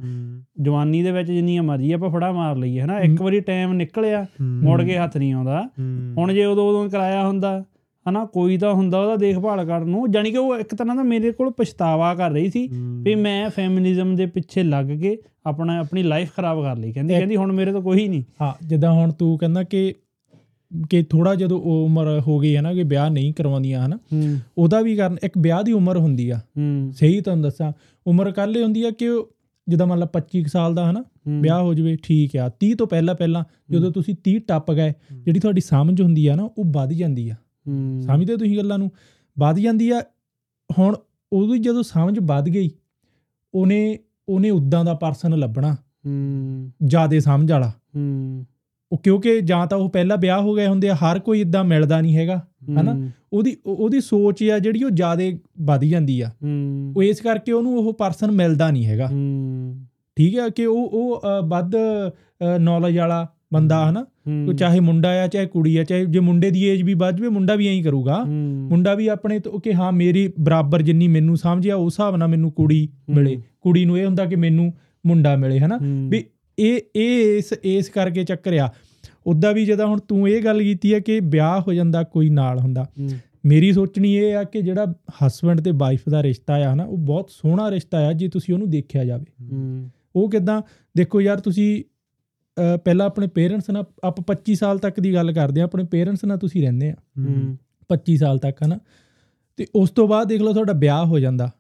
ਜਵਾਨੀ 0.62 1.04
ਦੇ 1.04 1.12
ਵਿੱਚ 1.12 1.32
ਜਿੰਨੀਆਂ 1.32 1.64
ਮਰਜ਼ੀ 1.64 1.92
ਆਪਾਂ 1.92 2.10
ਫੜਾ 2.10 2.32
ਮਾਰ 2.32 2.56
ਲਈਏ 2.58 2.82
ਹਨਾ? 2.82 3.00
ਇੱਕ 3.00 3.22
ਵਾਰੀ 3.22 3.40
ਟਾਈਮ 3.40 3.74
ਨਿਕਲਿਆ 3.74 4.26
ਮੁੜ 4.42 4.84
ਕੇ 4.84 4.98
ਹੱਥ 4.98 5.18
ਨਹੀਂ 5.18 5.34
ਆਉਂਦਾ। 5.34 5.70
ਹੁਣ 6.18 6.34
ਜੇ 6.34 6.46
ਉਦੋਂ 6.46 6.70
ਉਦੋਂ 6.70 6.90
ਕਰਾਇਆ 6.90 7.28
ਹੁੰਦਾ 7.28 7.64
ਹਨਾ? 8.10 8.26
ਕੋਈ 8.26 8.58
ਤਾਂ 8.58 8.74
ਹੁੰਦਾ 8.74 9.00
ਉਹਦਾ 9.00 9.16
ਦੇਖਭਾਲ 9.16 9.66
ਕਰਨ 9.66 9.88
ਨੂੰ। 9.90 10.12
ਜਾਨੀ 10.12 10.32
ਕਿ 10.32 10.38
ਉਹ 10.38 10.58
ਇੱਕ 10.58 10.76
ਤਰ੍ਹਾਂ 10.76 10.96
ਦਾ 10.96 11.04
ਮੇਰੇ 11.04 11.32
ਕੋਲ 11.32 11.52
ਪਛਤਾਵਾ 11.52 12.16
ਕਰ 12.16 12.32
ਰਹੀ 12.32 12.50
ਸੀ 12.50 12.70
ਵੀ 13.04 13.16
ਮੈਂ 13.16 13.50
ਫੈਮਿਨਿਜ਼ਮ 13.50 14.16
ਦੇ 14.16 14.26
ਪਿੱਛੇ 14.26 14.64
ਲੱਗ 14.64 14.86
ਕੇ 14.86 15.18
ਆਪਣਾ 15.46 15.80
ਆਪਣੀ 15.80 16.04
ਲਾਈਫ 16.04 16.30
ਖਰਾਬ 16.38 16.64
ਕਰ 16.64 16.78
ਲਈ। 16.78 16.92
ਕਹਿੰਦੀ 16.92 17.14
ਕਹਿੰਦੀ 17.14 17.36
ਹੁਣ 17.36 17.52
ਮੇਰੇ 17.52 17.72
ਤੋਂ 17.72 17.82
ਕੋਈ 17.82 18.08
ਨਹੀਂ। 18.08 18.24
ਹਾਂ 18.42 18.68
ਜਿੱਦਾਂ 18.68 18.92
ਹੁਣ 18.92 19.12
ਤੂੰ 19.12 19.38
ਕਹਿੰਦਾ 19.38 19.64
ਕਿ 19.64 19.94
ਕਿ 20.90 21.04
ਥੋੜਾ 21.04 21.36
ਜਦੋਂ 21.36 21.62
ਉਹ 21.62 21.86
ਉਮਰ 21.86 22.20
ਹੋ 22.20 22.40
ਗਈ 22.40 22.56
ਹੈ 22.56 22.62
ਨਾ 22.62 22.74
ਕਿ 22.74 22.84
ਵਿਆਹ 22.84 23.10
ਨਹੀਂ 23.10 23.34
ਕਰਵਾਉਂਦੀਆਂ 23.34 23.86
ਹਨਾ 23.86 24.00
ਉਹਦਾ 24.58 24.82
ਵੀ 24.82 24.96
ਕਾਰਨ 24.96 25.18
ਇੱਕ 25.24 25.34
ਵਿਆਹ 25.38 25.64
ਦੀ 25.64 25.72
ਉਮਰ 25.72 25.98
ਹੁੰਦੀ 25.98 26.30
ਆ। 26.30 26.40
ਸਹੀ 26.92 27.22
ਤੁਹਾਨੂੰ 27.22 27.44
ਦੱਸਾਂ 27.44 27.74
ਉਮਰ 28.08 28.34
ਇਹ 28.58 28.64
ਹੁੰਦੀ 28.64 28.84
ਆ 28.84 28.90
ਕਿ 28.90 29.06
ਜਿੱਦਾਂ 29.68 29.88
ਮੰਨ 29.88 30.00
ਲਾ 30.00 30.06
25 30.06 30.44
ਕੁ 30.44 30.50
ਸਾਲ 30.50 30.76
ਦਾ 30.76 30.92
ਹਨਾ। 30.92 31.04
ਵਿਆਹ 31.42 31.62
ਹੋ 31.62 31.74
ਜਵੇ 31.74 31.98
ਠੀਕ 32.04 32.38
ਆ। 32.38 32.52
30 32.60 32.74
ਤੋਂ 32.74 32.88
ਪਹਿਲਾਂ 32.88 33.16
ਪਹਿਲਾਂ 33.16 33.44
ਜਦੋਂ 33.72 33.92
ਤੁਸੀਂ 33.92 34.16
30 34.24 34.40
ਟੱਪ 34.48 34.72
ਗਏ 34.72 34.94
ਜਿਹੜੀ 35.14 35.40
ਤੁਹਾਡੀ 35.40 35.62
ਸਮਝ 35.62 36.02
ਹੁੰਦੀ 36.02 36.28
ਆ 36.28 36.36
ਨਾ 36.36 36.44
ਉਹ 36.44 36.66
ਵੱਧ 36.72 36.90
ਜਾਂਦੀ 36.90 37.30
ਆ। 37.30 37.36
ਸਮਝਦੇ 38.02 38.38
ਤੁਸੀਂ 38.38 38.58
ਗੱਲਾਂ 38.58 38.78
ਨੂੰ? 38.78 38.92
ਵੱਧ 39.40 39.56
ਜਾਂਦੀ 39.56 39.90
ਆ 39.90 40.02
ਹੁਣ 40.80 40.96
ਉਹਦੀ 41.34 41.60
ਜਦੋਂ 41.60 41.84
ਸਮਝ 41.84 42.20
ਵੱਧ 42.20 42.46
ਗਈ 42.46 42.70
ਉਹਨੇ 43.54 44.00
ਉਹਨੇ 44.30 44.50
ਉਦਾਂ 44.50 44.86
ਦਾ 44.86 44.94
ਪਰਸਨ 44.94 45.40
ਲੱਭਣਾ। 45.40 45.74
ਹੂੰ। 45.74 46.72
ਜਿਆਦੇ 46.84 47.20
ਸਮਝ 47.20 47.52
ਵਾਲਾ। 47.52 47.70
ਹੂੰ। 47.96 48.46
ਉਹ 48.92 48.98
ਕਿਉਂਕਿ 48.98 49.42
ਜਾਂ 49.42 49.68
ਤਾਂ 49.68 49.78
ਉਹ 49.78 49.90
ਪਹਿਲਾਂ 49.90 50.18
ਵਿਆਹ 50.18 50.42
ਹੋ 50.42 50.56
ਗਏ 50.56 50.68
ਹੁੰਦੇ 50.68 50.90
ਆ 50.90 50.96
ਹਰ 50.96 51.20
ਕੋਈ 51.20 51.42
ਇਦਾਂ 51.42 51.64
ਮਿਲਦਾ 51.64 52.02
ਨਹੀਂ 52.02 52.16
ਹੈਗਾ 52.16 52.48
ਹਨਾ? 52.82 52.92
ਉਹਦੀ 53.34 53.58
ਉਹ- 53.66 53.78
ਉਹਦੀ 53.78 54.02
ਸੋਚ 54.02 54.44
ਆ 54.44 54.60
ਜਿਹੜੀ 54.60 54.84
ਉਹ 54.84 54.90
ਜਿਆਦੇ 54.90 55.40
ਵੱਧ 55.62 55.84
ਜਾਂਦੀ 55.84 56.22
ਆ। 56.22 56.32
ਉਹ 56.96 57.04
ਇਸ 57.04 57.22
ਕਰਕੇ 57.22 57.52
ਉਹਨੂੰ 57.52 57.78
ਉਹ 57.78 57.94
ਪਰਸਨ 57.94 58.32
ਮਿਲਦਾ 58.32 58.72
ਨਹੀਂ 58.72 58.86
ਹੈਗਾ। 58.86 59.08
ਠੀਕ 60.16 60.40
ਹੈ 60.40 60.50
ਕਿ 60.50 60.66
ਉਹ 60.66 60.78
ਉਹ 60.78 61.22
ਵੱਧ 61.48 61.72
ਨੌਲੇਜ 62.60 62.98
ਵਾਲਾ 62.98 63.28
ਬੰਦਾ 63.54 63.90
ਹਨਾ? 63.90 64.06
ਉਹ 64.48 64.54
ਚਾਹੇ 64.54 64.80
ਮੁੰਡਾ 64.80 65.10
ਆ 65.10 65.28
ਚਾਹੇ 65.28 65.46
ਕੁੜੀ 65.46 65.78
ਆ 65.78 65.84
ਚਾਹੇ 65.84 66.06
ਜੇ 66.06 66.20
ਮੁੰਡੇ 66.20 66.52
ਦੀ 66.52 66.64
ਏਜ 66.64 66.82
ਵੀ 66.82 66.94
ਵੱਧ 66.94 67.18
ਜਵੇ 67.18 67.28
ਮੁੰਡਾ 67.30 67.56
ਵੀ 67.56 67.78
ਐਂ 67.78 67.84
ਕਰੂਗਾ। 67.84 68.24
ਮੁੰਡਾ 68.70 68.94
ਵੀ 68.94 69.08
ਆਪਣੇ 69.08 69.40
ਤੋਂ 69.40 69.60
ਕਿ 69.60 69.74
ਹਾਂ 69.74 69.92
ਮੇਰੀ 69.92 70.34
ਬਰਾਬਰ 70.40 70.82
ਜਿੰਨੀ 70.82 71.08
ਮੈਨੂੰ 71.08 71.38
ਸਮਝਿਆ 71.38 71.76
ਉਸ 71.76 71.94
ਹਿਸਾਬ 71.94 72.16
ਨਾਲ 72.16 72.28
ਮੈਨੂੰ 72.28 72.52
ਕੁੜੀ 72.52 72.90
ਮਿਲੇ। 73.10 73.42
ਕੁੜੀ 73.62 73.86
ਨੂੰ 73.86 73.98
ਇਹ 74.00 74.06
ਹੁੰਦਾ 74.06 74.26
ਕਿ 74.26 74.36
ਮੈਨੂੰ 74.36 74.74
ਮੁੰਡਾ 75.06 75.36
ਮਿਲੇ 75.36 75.60
ਹਨਾ? 75.60 75.80
ਵੀ 76.10 76.26
ਇਹ 76.60 76.80
ਇਹ 76.96 77.38
ਇਸ 77.38 77.54
ਇਸ 77.64 77.90
ਕਰਕੇ 77.90 78.24
ਚੱਕਰ 78.24 78.58
ਆ। 78.58 78.70
ਉਦਾਂ 79.28 79.54
ਵੀ 79.54 79.66
ਜਦੋਂ 79.66 79.88
ਹੁਣ 79.88 80.00
ਤੂੰ 80.00 80.30
ਇਹ 80.30 80.44
ਗੱਲ 80.44 80.62
ਕੀਤੀ 80.64 80.94
ਹੈ 80.94 81.00
ਕਿ 81.00 81.20
ਵਿਆਹ 81.20 81.62
ਹੋ 81.62 81.74
ਜਾਂਦਾ 81.74 82.04
ਕੋਈ 82.04 82.30
ਨਾਲ 82.30 82.60
ਹੁੰਦਾ 82.60 82.86
ਮੇਰੀ 83.46 83.72
ਸੋਚਣੀ 83.74 84.14
ਇਹ 84.16 84.36
ਆ 84.36 84.44
ਕਿ 84.44 84.62
ਜਿਹੜਾ 84.62 84.86
ਹਸਬੰਡ 85.26 85.62
ਤੇ 85.62 85.72
ਵਾਈਫ 85.76 86.02
ਦਾ 86.10 86.24
ਰਿਸ਼ਤਾ 86.24 86.54
ਆ 86.54 86.74
ਹਨਾ 86.74 86.84
ਉਹ 86.84 86.98
ਬਹੁਤ 86.98 87.30
ਸੋਹਣਾ 87.30 87.72
ਰਿਸ਼ਤਾ 87.72 87.98
ਆ 87.98 88.14
ਜੇ 88.14 88.28
ਤੁਸੀਂ 88.28 88.54
ਉਹਨੂੰ 88.54 88.70
ਦੇਖਿਆ 88.70 89.06
ਜਾਵੇ। 89.06 89.26
ਉਹ 90.16 90.30
ਕਿਦਾਂ 90.32 90.62
ਦੇਖੋ 90.98 91.22
ਯਾਰ 91.22 91.40
ਤੁਸੀਂ 91.40 91.84
ਪਹਿਲਾਂ 92.84 93.06
ਆਪਣੇ 93.06 93.28
ਪੇਰੈਂਟਸ 93.28 93.70
ਨਾਲ 93.70 93.86
ਆਪ 94.04 94.22
25 94.22 94.56
ਸਾਲ 94.56 94.80
ਤੱਕ 94.80 95.00
ਦੀ 95.00 95.14
ਗੱਲ 95.14 95.32
ਕਰਦੇ 95.34 95.62
ਆ 95.62 95.64
ਆਪਣੇ 95.64 95.84
ਪੇਰੈਂਟਸ 95.84 96.26
ਨਾਲ 96.26 96.38
ਤੁਸੀਂ 96.38 96.62
ਰਹਿੰਦੇ 96.62 96.90
ਆ। 96.90 96.96
25 97.90 98.18
ਸਾਲ 98.18 98.38
ਤੱਕ 98.38 98.64
ਹਨਾ। 98.66 98.80
ਤੇ 99.58 99.66
ਉਸ 99.76 99.90
ਤੋਂ 99.90 100.08
ਬਾਅਦ 100.08 100.28
ਦੇਖ 100.28 100.42
ਲਓ 100.42 100.54
ਤੁਹਾਡਾ 100.54 100.74
ਵਿਆਹ 100.74 101.06
ਹੋ 101.06 101.20
ਜਾਂਦਾ। 101.20 101.52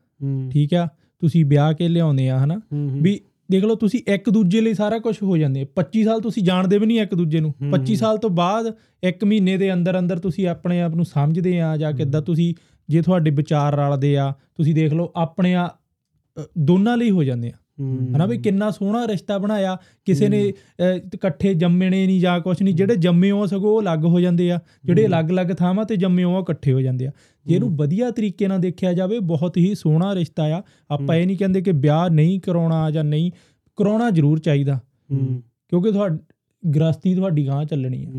ਠੀਕ 0.52 0.74
ਆ 0.74 0.88
ਤੁਸੀਂ 1.20 1.45
ਵਿਆਹ 1.45 1.74
ਕੇ 1.74 1.88
ਲਿਆਉਂਦੇ 1.88 2.30
ਆ 2.30 2.39
ਹਨਾ। 2.45 2.60
ਵੀ 3.02 3.20
ਦੇਖ 3.50 3.64
ਲਓ 3.64 3.76
ਤੁਸੀਂ 3.76 4.00
ਇੱਕ 4.08 4.30
ਦੂਜੇ 4.30 4.62
ਲਈ 4.62 4.74
ਸਾਰਾ 4.74 4.98
ਕੁਝ 5.00 5.16
ਹੋ 5.24 5.38
ਜਾਂਦੇ 5.38 5.62
ਆ 5.62 5.66
25 5.76 6.04
ਸਾਲ 6.04 6.22
ਤੁਸੀਂ 6.22 6.43
ਜਾਣਦੇ 6.43 6.78
ਵੀ 6.78 6.86
ਨਹੀਂ 6.86 7.00
ਇੱਕ 7.02 7.14
ਦੂਜੇ 7.16 7.39
ਨੂੰ 7.39 7.52
ਹੂੰ। 7.52 7.70
25 7.72 7.95
ਸਾਲ 7.95 8.18
ਤੋਂ 8.18 8.30
ਬਾਅਦ 8.30 8.74
ਇੱਕ 9.04 9.24
ਮਹੀਨੇ 9.24 9.58
ਦੇ 9.58 9.74
ਅੰਦਰ 9.74 10.00
ਅੰਦਰ 10.00 10.20
ਤੁਸੀਂ 10.20 10.48
ਆਪਣੇ 10.48 10.82
ਆਪ 10.82 10.95
ਨੂੰ 10.95 11.06
ਸਮਝਦੇ 11.06 11.60
ਆ 11.62 11.76
ਜਾਂ 11.78 11.91
ਕਿੱਦਾਂ 11.93 12.22
ਤੁਸੀਂ 12.22 12.54
ਜੇ 12.89 13.02
ਤੁਹਾਡੇ 13.02 13.32
ਵਿਚਾਰ 13.32 13.76
ਰਲਦੇ 13.76 14.18
ਆ 14.18 14.32
ਤੁਸੀਂ 14.56 14.76
ਦੇਖ 14.76 14.93
ਲਓ 14.93 15.12
ਆਪਣੇ 15.16 15.54
ਆ 15.56 15.70
ਦੋਨਾਂ 16.60 16.98
ਲਈ 16.98 17.12
ਹੋ 17.12 17.24
ਜਾਂਦੇ 17.24 17.50
ਆ। 17.50 17.58
ਹਨਾ 17.86 18.26
ਵੀ 18.26 18.38
ਕਿੰਨਾ 18.38 18.72
ਸੋਹਣਾ 18.72 19.08
ਰਿਸ਼ਤਾ 19.08 19.38
ਬਣਾਇਆ 19.38 19.78
ਕਿਸੇ 20.06 20.30
ਨੇ 20.30 20.54
ਇਕੱਠੇ 21.14 21.54
ਜੰਮਣੇ 21.54 22.08
ਨਹੀਂ 22.08 22.22
ਜਾਂ 22.22 22.40
ਕੁਛ 22.40 22.62
ਨਹੀਂ 22.62 22.76
ਜਿਹੜੇ 22.76 22.96
ਜੰਮੇ 22.96 23.32
ਹੋ 23.32 23.46
ਸਗੋਂ 23.46 23.72
ਉਹ 23.72 23.82
ਅਲੱਗ 23.82 24.06
ਹੋ 24.06 24.20
ਜਾਂਦੇ 24.20 24.52
ਆ 24.52 24.60
ਜਿਹੜੇ 24.86 25.06
ਅਲੱਗ-ਅਲੱਗ 25.06 25.48
ਥਾਵਾਂ 25.48 25.86
ਤੇ 25.86 25.96
ਜੰਮੇ 25.96 26.24
ਹੋ 26.24 26.38
ਉਹ 26.38 26.42
ਇਕੱਠੇ 26.42 26.74
ਹੋ 26.74 26.82
ਜਾਂਦੇ 26.82 27.08
ਆ। 27.08 27.12
ਜੇ 27.46 27.56
ਇਹਨੂੰ 27.56 27.78
ਵਧੀਆ 27.78 28.12
ਤਰੀਕੇ 28.12 28.48
ਨਾਲ 28.48 28.60
ਦੇਖਿਆ 28.60 28.94
ਜਾਵੇ 28.94 29.20
ਬਹੁਤ 29.20 29.58
ਹੀ 29.58 29.76
ਸੋਹਣਾ 29.76 30.16
ਰਿਸ਼ਤਾ 30.16 30.44
ਆ। 30.44 30.64
ਆਪਾਂ 30.92 31.16
ਇਹ 31.16 31.28
ਨਹੀਂ 31.28 31.38
ਕਹਿੰਦੇ 31.38 31.62
ਕਿ 31.62 31.72
ਵਿਆਹ 31.72 32.10
ਨਹੀਂ 32.10 32.40
ਕਰਾਉਣਾ 32.40 32.92
ਜਾਂ 32.92 33.04
ਨਹੀਂ 33.04 33.32
ਕਰਾਉਣਾ 33.76 34.10
ਜ਼ਰੂਰ 34.10 34.40
ਚਾਹੀਦਾ। 34.40 34.80
ਕਿਉਂਕਿ 35.68 35.92
ਤੁਹਾਡੀ 35.92 36.20
ਗ੍ਰਸਤੀ 36.76 37.16
ਤੁਹਾਡੀ 37.16 37.48
ਗਾਂ 37.48 37.66
ਚੱਲਣੀ 37.66 38.06
ਆ। 38.06 38.10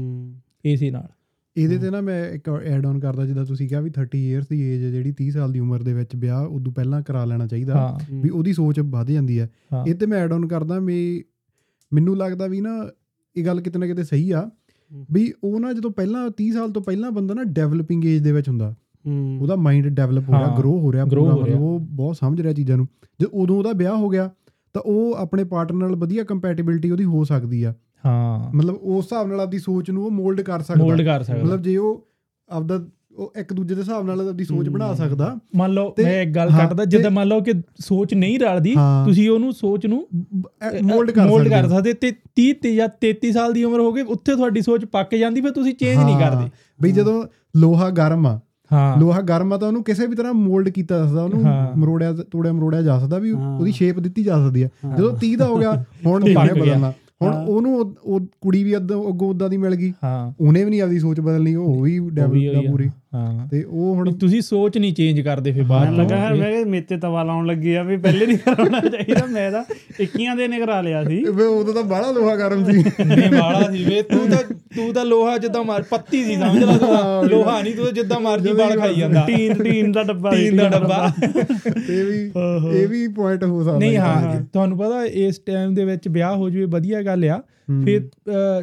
ਇਸੇ 0.64 0.90
ਨਾਲ। 0.90 1.08
ਇਹਦੇ 1.56 1.78
ਤੇ 1.78 1.90
ਨਾ 1.90 2.00
ਮੈਂ 2.00 2.30
ਇੱਕ 2.30 2.48
ਐਡ 2.48 2.86
ਆਨ 2.86 3.00
ਕਰਦਾ 3.00 3.26
ਜਿੱਦਾਂ 3.26 3.44
ਤੁਸੀਂ 3.44 3.68
ਕਿਹਾ 3.68 3.80
ਵੀ 3.80 3.90
30 3.90 4.18
ਇਅਰਸ 4.18 4.48
ਦੀ 4.48 4.60
ਏਜ 4.62 4.84
ਜਿਹੜੀ 4.84 5.14
30 5.22 5.30
ਸਾਲ 5.30 5.52
ਦੀ 5.52 5.58
ਉਮਰ 5.58 5.82
ਦੇ 5.82 5.94
ਵਿੱਚ 5.94 6.16
ਵਿਆਹ 6.16 6.42
ਉਦੋਂ 6.44 6.72
ਪਹਿਲਾਂ 6.72 7.02
ਕਰਾ 7.02 7.24
ਲੈਣਾ 7.24 7.46
ਚਾਹੀਦਾ 7.46 7.98
ਵੀ 8.12 8.28
ਉਹਦੀ 8.28 8.52
ਸੋਚ 8.52 8.80
ਵੱਧ 8.80 9.10
ਜਾਂਦੀ 9.10 9.40
ਹੈ। 9.40 9.50
ਇਹ 9.86 9.94
ਤੇ 9.94 10.06
ਮੈਂ 10.06 10.18
ਐਡ 10.18 10.32
ਆਨ 10.32 10.48
ਕਰਦਾ 10.48 10.78
ਵੀ 10.78 11.24
ਮੈਨੂੰ 11.92 12.16
ਲੱਗਦਾ 12.16 12.46
ਵੀ 12.46 12.60
ਨਾ 12.60 12.88
ਇਹ 13.36 13.46
ਗੱਲ 13.46 13.60
ਕਿਤੇ 13.60 13.78
ਨਾ 13.78 13.86
ਕਿਤੇ 13.86 14.04
ਸਹੀ 14.04 14.30
ਆ 14.30 14.50
ਵੀ 15.12 15.32
ਉਹ 15.44 15.60
ਨਾ 15.60 15.72
ਜਦੋਂ 15.72 15.90
ਪਹਿਲਾਂ 15.90 16.30
30 16.42 16.50
ਸਾਲ 16.50 16.70
ਤੋਂ 16.70 16.82
ਪਹਿਲਾਂ 16.82 17.10
ਬੰਦਾ 17.10 17.34
ਨਾ 17.34 17.44
ਡਿਵੈਲਪਿੰਗ 17.44 18.04
ਏਜ 18.04 18.22
ਦੇ 18.22 18.32
ਵਿੱਚ 18.32 18.48
ਹੁੰਦਾ 18.48 18.74
ਹੂੰ। 19.06 19.38
ਉਹਦਾ 19.42 19.56
ਮਾਈਂਡ 19.56 19.86
ਡਿਵੈਲਪ 19.88 20.28
ਹੋ 20.28 20.32
ਰਿਹਾ 20.32 20.56
ਗਰੋ 20.58 20.78
ਹੋ 20.78 20.92
ਰਿਹਾ 20.92 21.04
grow 21.04 21.14
ਪੂਰਾ 21.14 21.32
ਹੋ 21.32 21.36
ਰਿਹਾ। 21.36 21.56
ਮਤਲਬ 21.56 21.60
ਉਹ 21.60 21.80
ਬਹੁਤ 21.80 22.16
ਸਮਝ 22.16 22.40
ਰਿਹਾ 22.40 22.52
ਚੀਜ਼ਾਂ 22.52 22.76
ਨੂੰ। 22.76 22.88
ਜੇ 23.20 23.26
ਉਦੋਂ 23.32 23.58
ਉਹਦਾ 23.58 23.72
ਵਿਆਹ 23.72 23.96
ਹੋ 23.96 24.08
ਗਿਆ 24.08 24.30
ਤਾਂ 24.74 24.82
ਉਹ 24.82 25.14
ਆਪਣੇ 25.14 25.44
ਪਾਰਟਨਰ 25.44 25.78
ਨਾਲ 25.78 25.96
ਵਧੀਆ 25.96 26.24
ਕੰਪੈਟੀਬਿਲਟੀ 26.24 26.90
ਉਹਦੀ 26.90 27.04
ਹੋ 27.04 27.24
ਸਕਦੀ 27.24 27.62
ਆ। 27.62 27.74
ਹਾਂ। 28.06 28.56
ਮਤਲਬ 28.56 28.74
ਉਸ 28.74 29.04
ਹਿਸਾਬ 29.04 29.26
ਨਾਲ 29.26 29.40
ਆਪਦੀ 29.40 29.58
ਸੋਚ 29.58 29.90
ਨੂੰ 29.90 30.04
ਉਹ 30.04 30.10
ਮੋਲਡ 30.10 30.40
ਕਰ 30.40 30.60
ਸਕਦਾ। 30.60 30.84
ਮੋਲਡ 30.84 31.02
ਕਰ 31.02 31.22
ਸਕਦਾ। 31.22 31.44
ਮਤਲਬ 31.44 31.62
ਜੇ 31.62 31.76
ਉਹ 31.76 32.08
ਆਪਦਾ 32.48 32.80
ਉਹ 33.16 33.32
ਇੱਕ 33.36 33.52
ਦੂਜੇ 33.52 33.74
ਦੇ 33.74 33.80
ਹਿਸਾਬ 33.80 34.04
ਨਾਲ 34.06 34.28
ਆਪਦੀ 34.28 34.44
ਸੋਚ 34.44 34.68
ਬਣਾ 34.68 34.94
ਸਕਦਾ। 34.94 35.36
ਮੰਨ 35.56 35.70
ਲਓ 35.72 35.94
ਮੈਂ 36.02 36.22
ਇੱਕ 36.22 36.30
ਗੱਲ 36.30 36.50
ਕੱਟਦਾ 36.50 36.84
ਜਿੱਦਾਂ 36.84 37.10
ਮੰਨ 37.10 37.28
ਲਓ 37.28 37.40
ਕਿ 37.40 37.52
ਸੋਚ 37.80 38.14
ਨਹੀਂ 38.14 38.38
ਰਲਦੀ। 38.40 38.74
ਤੁਸੀਂ 39.04 39.30
ਉਹਨੂੰ 39.30 39.52
ਸੋਚ 39.52 39.86
ਨੂੰ 39.86 40.08
ਮੋਲਡ 40.82 41.10
ਕਰ 41.10 41.26
ਮੋਲਡ 41.26 41.48
ਕਰ। 41.48 41.68
ਸਕਦੇ। 41.68 41.92
ਤੇ 41.92 42.12
30 42.36 42.52
ਤੇ 42.52 42.74
ਜਾਂ 42.74 42.88
33 43.00 43.32
ਸਾਲ 43.32 43.52
ਦੀ 43.52 43.64
ਉਮਰ 43.64 43.80
ਹੋ 43.80 43.92
ਗਈ 43.92 44.02
ਉੱਥੇ 44.02 44.34
ਤੁਹਾਡੀ 44.36 44.60
ਸੋਚ 44.62 44.84
ਪੱਕ 44.84 45.14
ਜਾਂਦੀ 45.14 45.40
ਫਿਰ 45.40 45.50
ਤੁਸੀਂ 45.50 45.74
ਚੇਂਜ 45.74 45.98
ਨਹੀਂ 45.98 46.18
ਕਰਦੇ। 46.18 46.50
ਬਈ 46.82 46.92
ਜਦੋਂ 46.92 47.24
ਲੋਹਾ 47.56 47.90
ਗਰਮ 47.90 48.26
ਆ 48.26 48.40
ਹਾਂ। 48.72 49.00
ਲੋਹਾ 49.00 49.20
ਗਰਮ 49.20 49.52
ਆ 49.52 49.56
ਤਾਂ 49.56 49.68
ਉਹਨੂੰ 49.68 49.84
ਕਿਸੇ 49.84 50.06
ਵੀ 50.06 50.16
ਤਰ੍ਹਾਂ 50.16 50.32
ਮੋਲਡ 50.34 50.68
ਕੀਤਾ 50.68 50.98
ਜਾ 50.98 51.06
ਸਕਦਾ 51.06 51.22
ਉਹਨੂੰ। 51.22 51.44
ਮਰੋੜਿਆ 51.76 52.12
ਤੋੜਿਆ 52.12 52.52
ਮਰੋੜਿਆ 52.52 52.82
ਜਾ 52.82 52.98
ਸਕਦਾ 52.98 53.18
ਵੀ। 53.18 53.30
ਉਹਦੀ 53.30 53.72
ਸ਼ੇਪ 53.72 53.98
ਦਿੱਤੀ 54.00 54.24
ਜਾ 54.24 54.36
ਸਕਦੀ 54.46 54.62
ਆ। 54.62 54.68
ਜਦੋਂ 54.98 55.16
30 55.16 55.36
ਦਾ 55.36 55.46
ਹੋ 55.46 55.56
ਗਿਆ 55.56 55.84
ਹੁਣ 56.06 56.24
ਗਿਆ। 56.24 56.44
ਬਦਲਣਾ। 56.44 56.92
ਹੁਣ। 57.22 57.34
ਉਹਨੂੰ 57.34 57.94
ਉਹ- 58.04 58.26
ਕੁੜੀ 58.40 58.64
ਵੀ 58.64 58.76
ਅੱਗੋਂ 58.76 59.28
ਉਦਾਂ 59.30 59.48
ਦੀ 59.48 59.56
ਮਿਲ 59.56 59.74
ਗਈ 59.76 59.92
ਹਾਂ 60.04 60.32
ਉਹਨੇ 60.40 60.64
ਵੀ 60.64 60.70
ਨਹੀਂ 60.70 60.82
ਆਪਦੀ 60.82 60.98
ਸੋਚ 60.98 61.20
ਬਦਲਣੀ 61.20 61.54
ਉਹ 61.54 61.80
ਵੀ 61.80 61.98
ਡੈਵਲਪ। 62.10 62.70
ਪੂਰੀ 62.70 62.90
ਹਾਂ। 63.14 63.48
ਤੇ 63.48 63.62
ਉਹ 63.62 63.94
ਹੁਣ 63.94 64.12
ਤੁਸੀਂ 64.12 64.40
ਸੋਚ 64.40 64.78
ਨਹੀਂ 64.78 64.92
ਚੇਂਜ 64.94 65.20
ਕਰਦੇ 65.20 65.52
ਫਿਰ 65.52 65.62
ਬਾਅਦ 65.62 65.84
ਮੈਨੂੰ 65.84 65.98
ਲੱਗਾ। 65.98 66.16
ਯਾਰ 66.16 66.34
ਮੈਂ 66.34 66.66
ਮੇਤੇ 66.66 66.96
ਤਵਾ 66.96 67.22
ਲਾਉਣ 67.22 67.46
ਲੱਗੀ 67.46 67.74
ਆ 67.74 67.82
ਵੀ 67.82 67.96
ਪਹਿਲੇ 67.96 68.26
ਨਹੀਂ 68.26 68.38
ਕਰਾਉਣਾ 68.38 68.80
ਚਾਹੀਦਾ 68.80 69.26
ਮੈਂ 69.26 69.52
ਤਾਂ 69.52 69.64
21 70.00 70.36
ਦੇ 70.36 70.48
ਨੇ 70.48 70.58
ਕਰਾ 70.58 70.80
ਲਿਆ 70.80 71.04
ਸੀ। 71.04 71.24
ਵੇ 71.34 71.44
ਉਦੋਂ 71.44 71.74
ਤਾਂ 71.74 71.82
ਬਾਹਲਾ 71.82 72.10
ਲੋਹਾ 72.10 72.36
ਗਰਮ 72.36 72.64
ਸੀ। 72.64 72.84
ਨਹੀਂ 73.04 73.30
ਵਾਲਾ 73.30 73.70
ਸੀ। 73.72 73.84
ਵੇ 73.84 74.02
ਤੂੰ 74.02 74.28
ਤਾਂ 74.28 74.38
ਤੂੰ 74.76 74.94
ਤਾਂ 74.94 75.04
ਲੋਹਾ 75.04 75.38
ਜਿੱਦਾਂ 75.38 75.64
ਮਾਰ 75.64 75.82
ਪੱਤੀ 75.82 76.24
ਸੀ 76.24 76.36
ਸਮਝ 76.36 76.64
ਲੈ 76.64 76.78
ਤੂੰ। 76.78 77.28
ਲੋਹਾ 77.28 77.62
ਨਹੀਂ 77.62 77.74
ਤੂੰ 77.74 77.94
ਜਿੱਦਾਂ 77.94 78.20
ਮਰਜ਼ੀ 78.20 78.52
ਵਾਲ 78.52 78.80
ਖਾਈ 78.80 78.94
ਜਾਂਦਾ। 78.94 79.24
ਟੀਨ 79.26 79.62
ਟੀਨ 79.62 79.92
ਦਾ 79.92 80.02
ਡੱਬਾ 80.02 80.30
ਟੀਨ 80.30 80.56
ਦਾ 80.56 80.68
ਡੱਬਾ। 80.68 81.12
ਇਹ 81.90 82.04
ਵੀ 82.04 82.32
ਇਹ 82.80 82.88
ਵੀ 82.88 83.08
ਪੁਆਇੰਟ 83.08 83.44
ਹੋ 83.44 83.62
ਸਕਦਾ 83.64 83.78
ਨਹੀਂ 83.78 83.96
ਹੈ। 83.96 84.00
ਹਾਂ। 84.00 84.40
ਤੁਹਾਨੂੰ 84.52 84.78
ਪਤਾ 84.78 85.04
ਇਸ 85.04 85.38
ਟਾਈਮ 85.38 85.74
ਦੇ 85.74 85.84
ਵਿੱਚ 85.84 86.08
ਵਿਆਹ 86.08 86.36
ਹੋ 86.36 86.50
ਜਵੇ 86.50 86.64
ਵਧੀਆ 86.64 87.02
ਗੱਲ 87.02 87.24
ਆ। 87.24 87.42
ਫਿਰ 87.84 88.08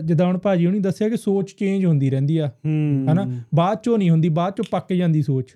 ਜਿੱਦਾਂ 0.04 0.28
ਹੁਣ 0.28 0.38
ਭਾਜੀ 0.38 0.66
ਹੁਣੀ 0.66 0.80
ਦੱਸਿਆ 0.80 1.10
ਕਿ 1.10 1.18
ਸੋਚ 1.18 1.56
ਚੇਂਜ 1.60 1.86
ਹੁੰਦੀ 1.86 2.10
ਰਹਿੰਦੀ 2.10 2.38
ਆ 2.38 2.48
ਹਨਾ? 3.12 3.42
ਬਾਅਦ 3.56 3.78
ਚੋਂ 3.84 3.98
ਨਹੀਂ 3.98 4.10
ਹੁੰਦੀ 4.10 4.30
ਬਾਅਦ 4.30 4.54
ਚੋਂ 4.54 4.66
ਪੱਕ 4.72 4.94
ਜਾਂਦੀ 4.94 5.22
ਸੋਚ। 5.22 5.56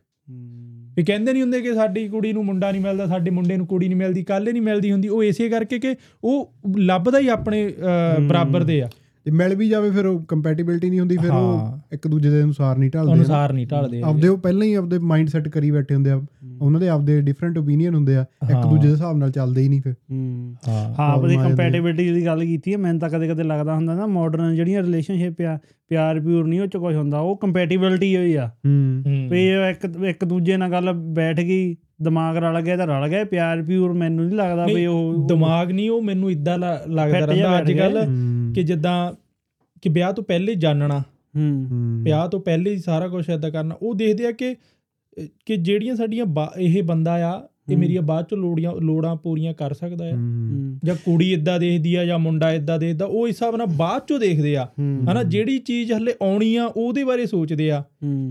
ਵੀ 0.95 1.03
ਕਹਿੰਦੇ 1.03 1.33
ਨਹੀਂ 1.33 1.41
ਹੁੰਦੇ 1.41 1.61
ਕਿ 1.61 1.73
ਸਾਡੀ 1.73 2.07
ਕੁੜੀ 2.07 2.33
ਨੂੰ 2.33 2.45
ਮੁੰਡਾ 2.45 2.71
ਨਹੀਂ 2.71 2.81
ਮਿਲਦਾ 2.81 3.05
ਸਾਡੇ 3.05 3.31
ਮੁੰਡੇ 3.31 3.57
ਨੂੰ 3.57 3.67
ਕੁੜੀ 3.67 3.87
ਨਹੀਂ 3.87 3.97
ਮਿਲਦੀ 3.97 4.23
ਕੱਲ 4.23 4.51
ਨਹੀਂ 4.53 4.61
ਮਿਲਦੀ 4.61 4.91
ਹੁੰਦੀ 4.91 5.07
ਉਹ 5.07 5.23
ਇਸੇ 5.23 5.49
ਕਰਕੇ 5.49 5.79
ਕਿ 5.79 5.95
ਉਹ 6.23 6.53
ਲੱਭਦਾ 6.77 7.19
ਹੀ 7.19 7.27
ਆਪਣੇ 7.27 7.73
ਬਰਾਬਰ 8.27 8.63
ਦੇ 8.63 8.81
ਆ। 8.81 8.89
ਤੇ 9.23 9.31
ਮਿਲ 9.31 9.55
ਵੀ 9.55 9.69
ਜਾਵੇ 9.69 9.91
ਫਿਰ 9.91 10.05
ਉਹ 10.05 10.25
ਕੰਪੈਟੀਬਿਲਟੀ 10.25 10.89
ਨਹੀਂ 10.89 10.99
ਹੁੰਦੀ 10.99 11.17
ਫਿਰ। 11.17 11.31
ਉਹ 11.31 11.77
ਇੱਕ 11.93 12.07
ਦੂਜੇ 12.07 12.29
ਦੇ 12.29 12.43
ਅਨੁਸਾਰ 12.43 12.77
ਨਹੀਂ 12.77 12.91
ਢਲਦੇ 12.91 13.13
ਅਨੁਸਾਰ 13.13 13.53
ਨਹੀਂ 13.53 13.67
ਢਲਦੇ 13.67 14.01
ਆਪਦੇ 14.01 14.27
ਉਹ 14.27 14.37
ਪਹਿਲਾਂ 14.37 14.67
ਹੀ 14.67 14.73
ਆਪਦੇ 14.73 14.99
ਮਾਈਂਡ 14.99 15.27
ਸੈਟ 15.27 15.49
ਕਰੀ 15.49 15.71
ਬੈਠੇ 15.71 15.95
ਹੁੰਦੇ 15.95 16.11
ਆ। 16.11 16.21
ਉਹਨਾਂ 16.61 16.79
ਦੇ 16.79 16.89
ਆਪਦੇ 16.89 17.21
ਡਿਫਰੈਂਟ 17.21 17.57
ਓਪੀਨੀਅਨ 17.57 17.95
ਹੁੰਦੇ 17.95 18.15
ਆ। 18.15 18.25
ਇੱਕ। 18.49 18.67
ਦੂਜੇ 18.69 18.87
ਦੇ 18.87 18.93
ਹਿਸਾਬ 18.93 19.17
ਨਾਲ 19.17 19.31
ਚੱਲਦੇ 19.31 19.61
ਹੀ 19.61 19.69
ਨਹੀਂ 19.69 19.81
ਫਿਰ। 19.81 19.93
ਹੂੰ। 20.11 20.55
ਹਾਂ। 20.67 20.75
ਹਾਂ 20.75 20.89
ਆਪਣੀ 20.89 21.13
problem 21.13 21.27
ਆ 21.27 21.31
ਜਾਂਦੀ 21.31 21.45
ਹੈ। 21.45 21.49
ਕੰਪੈਟੀਬਿਲਟੀ 21.49 22.13
ਦੀ 22.13 22.25
ਗੱਲ 22.25 22.45
ਕੀਤੀ 22.45 22.73
ਹੈ 22.73 22.77
ਮੈਨੂੰ 22.77 22.99
ਤਾਂ 23.01 23.09
ਕਦੇ 23.09 23.27
ਕਦੇ 23.27 23.43
ਲੱਗਦਾ 23.43 23.75
ਹੁੰਦਾ 23.75 23.95
ਨਾ 23.95 24.05
ਮਾਡਰਨ 24.05 24.55
ਜਿਹੜੀਆਂ 24.55 24.83
ਰਿਲੇਸ਼ਨਸ਼ਿਪ 24.83 25.41
ਆ 25.41 25.59
ਪਿਆਰ 25.89 26.19
ਪਿਓਰ 26.19 26.47
ਨਹੀਂ 26.47 26.61
ਉਹ 26.61 26.67
ਚ 26.67 26.77
ਕੁਝ 26.77 26.95
ਹੁੰਦਾ 26.95 27.19
ਉਹ 27.19 27.37
ਕੰਪੈਟੀਬਿਲਟੀ 27.37 28.17
ਹੋਈ 28.17 28.33
ਆ। 28.33 28.47
ਹੂੰ। 28.47 29.03
ਵੀ 29.29 29.47
ਇਹ 29.47 29.69
ਇੱਕ 29.69 30.03
ਇੱਕ 30.05 30.25
ਦੂਜੇ 30.25 30.57
ਨਾਲ 30.57 30.71
ਗੱਲ 30.71 30.93
ਬੈਠ 30.93 31.39
ਗਈ 31.39 31.75
ਦਿਮਾਗ 32.01 32.37
ਰਲ 32.37 32.61
ਗਿਆ 32.61 32.77
ਤਾਂ 32.77 32.87
ਰਲ 32.87 33.07
ਗਿਆ 33.09 33.23
ਪਿਆਰ 33.23 33.63
ਪਿਓਰ 33.63 33.93
ਮੈਨੂੰ 33.93 34.25
ਨਹੀਂ 34.25 34.37
ਲੱਗਦਾ 34.37 34.65
ਵੀ 34.65 34.85
ਉਹ 34.85 35.27
ਦਿਮਾਗ 35.27 35.71
ਨਹੀਂ 35.71 35.89
ਉਹ 35.89 36.01
ਮੈਨੂੰ 36.01 36.31
ਇਦਾਂ 36.31 36.57
ਲੱਗਦਾ 36.89 37.25
ਰਹਿੰਦਾ 37.25 37.59
ਅੱਜ। 37.59 37.71
ਕੱਲ। 37.71 38.07
ਕਿ 38.55 38.63
ਜਿੱਦਾਂ 38.63 39.13
ਕਿ 39.81 39.89
ਵਿਆਹ 39.89 40.13
ਤੋਂ 40.13 40.23
ਪਹਿਲੇ 40.23 40.55
ਜਾਣਨਾ 40.55 40.99
ਹੂੰ। 41.35 41.67
ਵਿਆਹ 42.03 42.27
ਤੋਂ 42.27 42.39
ਪਹਿਲੇ 42.39 42.71
ਹੀ 42.71 42.77
ਸਾਰਾ 42.77 43.07
ਕੁਝ 43.07 43.29
ਏਦਾਂ 43.29 43.51
ਕਰਨਾ 43.51 43.75
ਉਹ 43.81 43.95
ਦੇਖਦੇ 43.95 44.25
ਆ 44.25 44.31
ਕਿ 44.31 44.55
ਕਿ 45.45 45.57
ਜਿਹੜੀਆਂ 45.57 45.95
ਸਾਡੀਆਂ 45.95 46.25
ਇਹ 46.59 46.83
ਬੰਦਾ 46.83 47.13
ਆ 47.13 47.47
ਇਹ। 47.71 47.77
ਮੇਰੀਆਂ 47.77 48.01
ਬਾਅਦ 48.01 48.25
ਚ 48.25 48.33
ਲੋੜੀਆਂ 48.33 48.71
ਲੋੜਾਂ 48.73 49.15
ਪੂਰੀਆਂ 49.15 49.53
ਕਰ 49.53 49.73
ਸਕਦਾ 49.73 50.05
ਆ। 50.05 50.11
ਹੂੰ। 50.11 50.79
ਜਾਂ 50.83 50.95
ਕੁੜੀ 50.95 51.33
ਇਦਾਂ 51.33 51.59
ਦੇਖਦੀ 51.59 51.95
ਆ 51.95 52.05
ਜਾਂ 52.05 52.19
ਮੁੰਡਾ 52.19 52.51
ਇਦਾਂ 52.51 52.79
ਦੇਖਦਾ 52.79 53.05
ਉਹ 53.05 53.27
ਇਸ 53.27 53.35
ਹਿਸਾਬ 53.35 53.55
ਨਾਲ 53.55 53.67
ਬਾਅਦ 53.67 54.01
ਚੋਂ 54.07 54.19
ਦੇਖਦੇ 54.19 54.55
ਆ। 54.55 54.67
ਹਨਾ 54.79 55.23
ਜਿਹੜੀ 55.23 55.57
ਚੀਜ਼ 55.57 55.93
ਹਲੇ 55.93 56.13
ਆਉਣੀ 56.21 56.55
ਆ 56.55 56.65
ਉਹਦੇ 56.65 57.03
ਬਾਰੇ 57.03 57.25
ਸੋਚਦੇ 57.25 57.71
ਆ। 57.71 57.83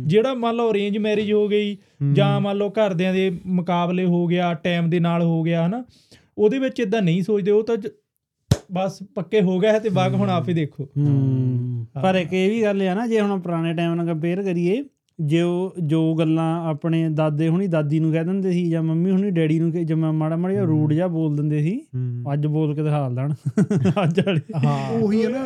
ਜਿਹੜਾ 0.07 0.35
ਮੰਨ 0.35 0.57
ਲਓ 0.57 0.71
ਅਰੇਂਜ 0.71 0.99
ਮੈਰਿਜ 0.99 1.33
ਹੋ 1.33 1.49
ਗਈ 1.49 1.77
ਜਾਂ 2.13 2.41
ਮੰਨ 2.41 2.57
ਲਓ 2.57 2.71
ਘਰਦਿਆਂ 2.71 3.15
ਦੇ 3.15 3.41
ਮੁਕਾਬਲੇ 3.47 4.05
ਹੋ 4.05 4.27
ਗਿਆ 4.27 4.55
ਟਾਈਮ 4.55 4.91
ਦੇ 4.91 5.01
ਨਾਲ 5.01 5.23
ਹੋ 5.23 5.43
ਗਿਆ 5.43 5.67
ਹਨਾ 5.67 5.85
ਉਹਦੇ 6.39 6.59
ਵਿੱਚ 6.59 6.81
ਇਦਾਂ 6.81 7.03
ਨਹੀਂ 7.03 7.23
ਸੋਚਦੇ 7.23 7.51
ਉਹ 7.51 7.63
ਤਾਂ 7.65 7.77
ਬਸ 8.73 8.99
ਪੱਕੇ 9.15 9.41
ਹੋ 9.41 9.59
ਗਿਆ 9.59 9.73
ਹੈ 9.73 9.79
ਤੇ 9.79 9.89
ਬਾਗ 9.89 10.15
ਹੁਣ 10.15 10.31
ਆਪ 10.31 10.49
ਹੀ 10.49 10.55
ਦੇਖੋ। 10.55 10.89
ਪਰ 12.03 12.15
ਇੱਕ 12.15 12.33
ਇਹ 12.33 12.51
ਵੀ 12.51 12.63
ਗੱਲ 12.63 12.83
ਆ 12.83 12.95
ਨਾ 12.95 13.07
ਜੇ 13.07 13.21
ਹੁਣ 13.21 13.41
ਪੁਰਾਣੇ 13.41 13.75
ਟਾਈਮ 13.75 13.95
ਨਾਲ 13.95 14.07
ਕੰਪੇਅਰ 14.07 14.43
ਕਰੀਏ 14.43 14.85
ਜੋ 15.21 15.75
ਜੋ 15.83 16.15
ਗੱਲਾਂ 16.15 16.69
ਆਪਣੇ 16.69 17.09
ਦਾਦੇ 17.09 17.49
ਹੁਣੀ 17.49 17.67
ਦਾਦੀ 17.67 18.01
ਨੂੰ 18.01 18.13
ਕਹਿ 18.13 18.25
ਦਿੰਦੇ 18.25 18.53
ਸੀ 18.53 18.71
ਜਾਂ 18.71 18.83
ਮੰਮੀ 18.83 19.11
ਹੁਣੀ 19.11 19.31
ਡੈਡੀ 19.31 19.61
ਨੂੰ 19.61 19.73
ਕਿ 19.73 19.85
ਜਿਵੇਂ 19.85 20.13
ਮਾੜਾ 20.13 20.37
ਮਾੜਾ 20.37 20.61
ਰੂਡ 20.61 20.93
ਜਿਹਾ 20.93 21.07
ਬੋਲ 21.07 21.37
ਦਿੰਦੇ 21.37 21.63
ਸੀ। 21.63 21.81
ਅੱਜ 22.33 22.47
ਬੋਲ 22.47 22.75
ਕੇ 22.75 22.83
ਦਿਖਾ 22.83 23.09
ਲੈਣ। 23.09 23.33
ਅੱਜ 24.05 24.21
ਵਾਲੀ। 24.21 24.41
ਹਾਂ। 24.67 24.91
ਉਹੀ 24.91 25.25
ਹੈ 25.25 25.29
ਨਾ। 25.29 25.39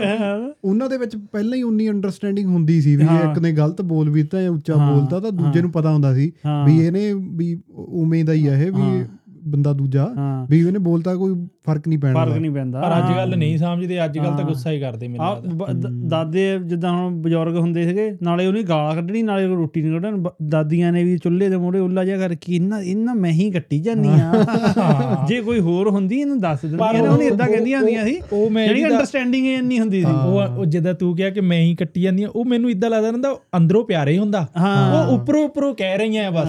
ਉਹਨਾਂ 0.64 0.88
ਦੇ 0.88 0.96
ਵਿੱਚ 0.96 1.16
ਪਹਿਲਾਂ 1.16 1.58
ਹੀ 1.58 1.62
ਉਨੀ 1.62 1.90
ਅੰਡਰਸਟੈਂਡਿੰਗ 1.90 2.48
ਹੁੰਦੀ 2.48 2.80
ਸੀ 2.80 2.96
ਵੀ 2.96 3.04
ਜੇ। 3.04 3.30
ਇੱਕ 3.30 3.38
ਨੇ 3.38 3.52
ਗਲਤ 3.52 3.82
ਬੋਲ 3.82 4.10
ਵੀ 4.10 4.22
ਜਾਂ 4.22 4.50
ਉੱਚਾ 4.50 4.76
ਹਾਂ, 4.76 4.94
ਬੋਲਤਾ 4.94 5.20
ਤਾਂ 5.20 5.32
ਦੂਜੇ। 5.32 5.60
ਨੂੰ 5.60 5.70
ਪਤਾ 5.72 5.92
ਹੁੰਦਾ 5.92 6.14
ਸੀ 6.14 6.32
ਵੀ 6.66 6.86
ਇਹਨੇ 6.86 7.12
ਵੀ 7.12 7.60
ਉਵੇਂ 7.74 8.24
ਦਾ 8.24 8.32
ਹੀ 8.32 8.46
ਆ 8.46 8.56
ਇਹ 8.56 8.72
ਵੀ। 8.72 9.04
ਬੰਦਾ 9.48 9.72
ਦੂਜਾ 9.72 10.06
ਵੀ 10.50 10.58
ਇਹਨੇ 10.60 10.78
ਬੋਲਤਾ 10.78 11.14
ਕੋਈ 11.14 11.34
ਫ਼ਰਕ 11.64 11.88
ਨਹੀਂ 11.88 11.98
ਪੈਣਾ 11.98 12.24
ਫ਼ਰਕ 12.24 12.38
ਨਹੀਂ 12.38 12.50
ਪੈਂਦਾ। 12.50 12.80
ਪਰ 12.80 12.96
ਅੱਜ 12.98 13.12
ਕੱਲ 13.16 13.36
ਨਹੀਂ 13.38 13.56
ਸਮਝਦੇ 13.58 14.04
ਅੱਜ 14.04 14.18
ਕੱਲ 14.18 14.32
ਤਾਂ। 14.36 14.44
ਗੁੱਸਾ 14.44 14.70
ਹੀ 14.70 14.80
ਕਰਦੇ 14.80 15.08
ਮੈਨੂੰ 15.08 16.08
ਦਾਦੇ 16.08 16.58
ਜਿੱਦਾਂ 16.64 16.92
ਹੁਣ 16.92 17.14
ਬਜ਼ੁਰਗ 17.22 17.56
ਹੁੰਦੇ 17.56 17.84
ਸੀਗੇ 17.84 18.10
ਨਾਲੇ 18.22 18.46
ਉਹਨੇ 18.46 18.62
ਗਾਲ 18.62 18.94
ਕੱਢਣੀ 18.94 19.22
ਨਾਲੇ 19.22 19.46
ਰੋਟੀ 19.46 19.82
ਨਹੀਂ 19.82 19.92
ਕੱਢਣ। 19.92 20.22
ਦਾਦੀਆਂ 20.48 20.92
ਨੇ 20.92 21.04
ਵੀ 21.04 21.16
ਚੁੱਲ੍ਹੇ 21.18 21.48
ਦੇ 21.48 21.56
ਮੋੜੇ 21.56 21.78
ਉੱਲਾ 21.78 22.04
ਜਿਹਾ 22.04 22.18
ਕਰਕੇ 22.18 22.54
ਇਹਨਾਂ 22.56 22.80
ਇਹਨਾਂ 22.80 23.14
ਮੈਂ 23.14 23.30
ਹੀ 23.30 23.50
ਕੱਟੀ 23.50 23.80
ਜਾਨੀ 23.80 24.08
ਆ 24.08 24.44
ਜੇ 25.28 25.40
ਕੋਈ 25.40 25.60
ਹੋਰ 25.60 25.88
ਹੁੰਦੀ 25.88 26.20
ਇਹਨੂੰ 26.20 26.40
ਦੱਸ 26.40 26.60
ਦਿੰਦੀ 26.60 26.76
ਨਾ 26.76 27.10
ਉਹਨੇ 27.12 27.26
ਇਦਾਂ 27.26 27.46
ਕਹਿੰਦੀਆਂ 27.48 27.78
ਹੁੰਦੀਆਂ 27.78 28.04
ਸੀ। 28.04 28.18
ਉਹ 28.32 28.50
ਮੈਂ 28.50 28.66
ਜਿਹੜੀ 28.68 28.84
ਅੰਡਰਸਟੈਂਡਿੰਗ 28.84 29.46
ਇੰਨੀ 29.46 29.80
ਹੁੰਦੀ 29.80 30.00
ਸੀ। 30.00 30.12
ਉਹ 30.26 30.40
ਉਹ 30.58 30.64
ਜਿੱਦਾਂ 30.66 30.94
ਤੂੰ 30.94 31.14
ਕਿਹਾ 31.16 31.30
ਕਿ 31.30 31.40
ਮੈਂ 31.40 31.60
ਹੀ 31.60 31.74
ਕੱਟੀ 31.74 32.02
ਜਾਂਦੀ 32.02 32.22
ਆ 32.22 32.28
ਉਹ 32.36 32.44
ਮੈਨੂੰ 32.44 32.70
ਇਦਾਂ 32.70 32.90
ਲੱਗਦਾ 32.90 33.10
ਰਹਿੰਦਾ 33.10 33.34
ਅੰਦਰੋਂ 33.56 33.84
ਪਿਆਰੇ 33.84 34.18
ਹੁੰਦਾ। 34.18 34.46
ਉਹ 34.94 35.14
ਉੱਪਰੋਂ 35.14 35.44
ਉੱਪਰੋਂ 35.44 35.74
ਕਹਿ 35.74 35.98
ਰਹੀਆਂ 35.98 36.26
ਆ 36.26 36.30
ਬਸ। 36.30 36.48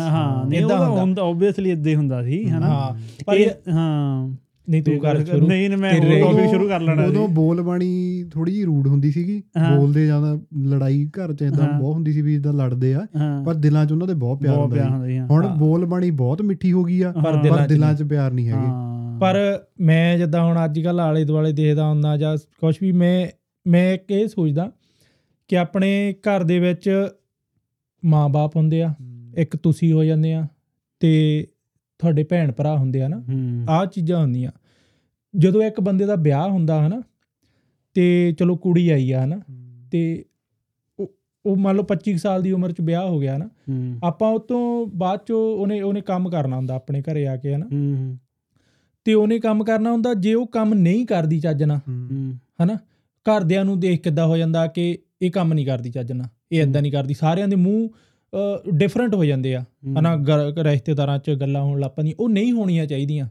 ਉਹਦਾ 0.64 0.90
ਹੁੰਦਾ। 0.90 1.22
ਆਬਵੀਅਸਲੀ 1.22 1.72
ਇਦਾਂ 1.72 1.96
ਹੁੰਦਾ 1.96 2.22
ਸੀ 2.24 2.44
ਹਨਾ। 2.50 2.83
ਹਾਂ। 2.84 3.00
ਪਰ 3.26 3.38
ਹਾਂ। 3.72 4.36
ਨਹੀਂ 4.70 4.84
ਤੂੰ 4.84 5.00
ਕਰ 5.00 5.26
ਸ਼ੁਰੂ। 5.26 5.48
ਨਹੀਂ 5.48 5.70
ਮੈਂ 5.70 5.94
ਹੋਰ 5.94 6.20
ਟੌਪਿਕ 6.20 6.50
ਸ਼ੁਰੂ 6.50 6.70
ਕਰ 6.70 6.82
ਲੈਣਾ 6.82 7.04
ਉਦੋਂ 7.04 7.28
ਬੋਲ 7.28 7.62
ਬਾਣੀ 7.62 8.24
ਥੋੜੀ 8.32 8.52
ਜਿਹੀ 8.52 8.64
ਰੂਡ 8.64 8.88
ਹੁੰਦੀ 8.88 9.12
ਸੀਗੀ। 9.12 9.44
ਬੋਲਦੇ 9.76 10.06
ਜ਼ਿਆਦਾ 10.06 10.40
ਲੜਾਈ 10.58 11.06
ਘਰ 11.06 11.34
ਚ 11.34 11.42
ਇਦਾਂ। 11.42 11.80
ਬਹੁਤ 11.80 11.94
ਹੁੰਦੀ 11.94 12.14
ਸੀ 12.14 12.22
ਵੀ 12.22 12.36
ਇਦਾਂ 12.36 12.54
ਲੜਦੇ 12.54 12.94
ਆ 12.94 13.08
ਪਰ 13.46 13.54
ਦਿਲਾਂ 13.54 13.86
'ਚ 13.86 13.92
ਉਹਨਾਂ 13.92 14.08
ਦੇ 14.08 14.14
ਬਹੁਤ 14.14 14.40
ਪਿਆਰ 14.40 14.58
ਹੁੰਦਾ 14.58 15.06
ਸੀ। 15.08 15.20
ਹੁਣ। 15.20 15.48
ਬੋਲ 15.48 15.86
ਬਾਣੀ 15.86 16.12
ਬਹੁਤ 16.12 16.42
ਮਿੱਠੀ 16.42 16.72
ਹੋ 16.72 16.84
ਗਈ 16.84 17.02
ਆ 17.02 17.12
ਪਰ 17.12 17.68
ਦਿਲਾਂ 17.68 17.94
'ਚ 17.94 18.04
ਪਿਆਰ 18.04 18.32
ਨਹੀਂ 18.32 18.50
ਹੈਗੇ। 18.50 18.94
ਪਰ 19.20 19.64
ਮੈਂ 19.82 20.18
ਜਿੱਦਾਂ 20.18 20.44
ਹੁਣ 20.46 20.66
ਅੱਜ 20.66 20.80
ਕੱਲ 20.80 21.00
ਆਲੇ 21.00 21.24
ਦੁਆਲੇ 21.24 21.52
ਦੇਖਦਾ 21.52 21.88
ਹੁੰਦਾ 21.88 22.18
ਜਾਂ 22.18 22.38
ਕੁਝ 22.38 22.76
ਵੀ 22.82 22.92
ਮੈਂ 22.92 23.28
ਮੈਂ 23.68 23.94
ਇੱਕ 23.94 24.12
ਇਹ 24.12 24.28
ਸੋਚਦਾ 24.28 24.72
ਕਿ 25.48 25.58
ਆਪਣੇ 25.58 26.16
ਘਰ 26.20 26.44
ਦੇ 26.44 26.60
ਵਿੱਚ 26.60 27.08
ਮਾਂ-ਬਾਪ 28.06 28.56
ਹੁੰਦੇ 28.56 28.82
ਆ 28.84 28.94
ਇੱਕ 29.38 29.58
ਤੁਸੀਂ 29.58 29.94
ਹੋ 29.94 30.04
ਜਾਂਦੇ 30.04 30.34
ਆ 30.34 30.48
ਤੇ 31.00 31.46
ਤੁਹਾਡੇ 32.00 32.24
ਭੈਣ 32.24 32.52
ਭਰਾ 32.52 32.76
ਹੁੰਦੇ 32.78 33.02
ਆ 33.02 33.08
ਨਾ 33.08 33.24
ਆਹ 33.70 33.86
ਚੀਜ਼ਾਂ 33.86 34.22
ਹੁੰਦੀਆਂ। 34.22 34.52
ਜਦੋਂ 35.34 35.62
ਇੱਕ 35.64 35.80
ਬੰਦੇ 35.82 36.06
ਦਾ 36.06 36.16
ਵਿਆਹ 36.16 36.50
ਹੁੰਦਾ 36.50 36.88
ਹਨਾ 36.88 37.02
ਤੇ 37.94 38.36
ਚਲੋ 38.40 38.56
ਕੁੜੀ 38.56 38.90
ਆਈ 38.90 39.12
ਆ 39.12 39.24
ਹਨਾ 39.26 39.40
ਤੇ 39.92 40.26
ਉਹ 41.46 41.56
ਮੰਨ 41.58 41.76
ਲਓ 41.76 41.84
25 41.84 42.18
ਸਾਲ 42.18 42.42
ਦੀ 42.42 42.52
ਉਮਰ 42.52 42.72
'ਚ 42.72 42.82
ਵਿਆਹ 42.82 43.08
ਹੋ 43.08 43.20
ਗਿਆ 43.20 43.38
ਨਾ 43.38 43.50
ਆਪਾਂ 44.04 44.30
ਉਹ 44.30 44.40
ਤੋਂ 44.40 44.88
ਬਾਅਦ 44.96 45.20
'ਚੋਂ 45.20 45.40
ਉਹਨੇ 45.58 45.82
ਉਹਨੇ 45.82 46.02
ਕੰਮ 46.02 46.30
ਕਰਨਾ 46.30 46.56
ਹੁੰਦਾ 46.56 46.76
ਆਪਣੇ 46.76 47.02
ਘਰੇ 47.02 47.28
ਆ 47.28 47.36
ਕੇ 47.38 47.56
ਹਨਾ। 47.56 47.66
ਤੇ 49.06 49.14
ਉਹਨੇ 49.14 49.40
ਕੰਮ 49.40 49.64
ਕਰਨਾ 49.64 49.92
ਹੁੰਦਾ 49.92 50.14
ਜੇ 50.14 50.34
ਉਹ 50.34 50.48
ਕੰਮ 50.48 50.74
ਨਹੀਂ 50.74 51.06
ਕਰਦੀ 51.06 51.40
ਚੱਜ 51.40 51.64
ਨਾਲ 51.64 51.80
ਹਨਾ। 52.64 52.78
ਘਰਦਿਆਂ 53.26 53.66
ਨੂੰ 53.66 53.80
ਦੇਖ 53.80 54.02
ਕਿੱਦਾਂ 54.02 54.26
ਹੋ 54.28 54.38
ਜਾਂਦਾ 54.38 54.66
ਕਿ 54.68 54.98
ਇਹ 55.22 55.32
ਕੰਮ 55.32 55.54
ਨਹੀਂ 55.54 55.66
ਕਰਦੀ 55.66 55.90
ਚੱਜ 55.92 56.12
ਨਾਲ 56.12 56.28
ਇਹ 56.52 56.62
ਇਦਾਂ 56.64 56.82
ਨਹੀਂ 56.82 56.92
ਕਰਦੀ। 56.92 57.14
ਸਾਰਿਆਂ 57.14 57.48
ਦੇ 57.48 57.56
ਮੂੰਹ 57.56 57.90
ਡਿਫਰੈਂਟ 58.70 59.16
ਹੋ 59.16 59.26
ਜਾਂਦੇ 59.26 59.56
ਆ। 59.56 59.64
ਹਨਾ 60.00 60.16
ਰਿਸ਼ਤੇਦਾਰਾਂ 60.64 61.18
'ਚ 61.20 61.32
ਗੱਲਾਂ 61.32 61.62
ਹੋਣ 61.62 61.80
ਲੱਗ 61.80 61.92
ਪੈਂਦੀਆਂ 61.92 62.16
ਉਹ 62.20 62.30
ਨਹੀਂ 62.30 62.52
ਹੋਣੀਆਂ 62.52 62.86
ਚਾਹੀਦੀਆਂ। 62.86 63.28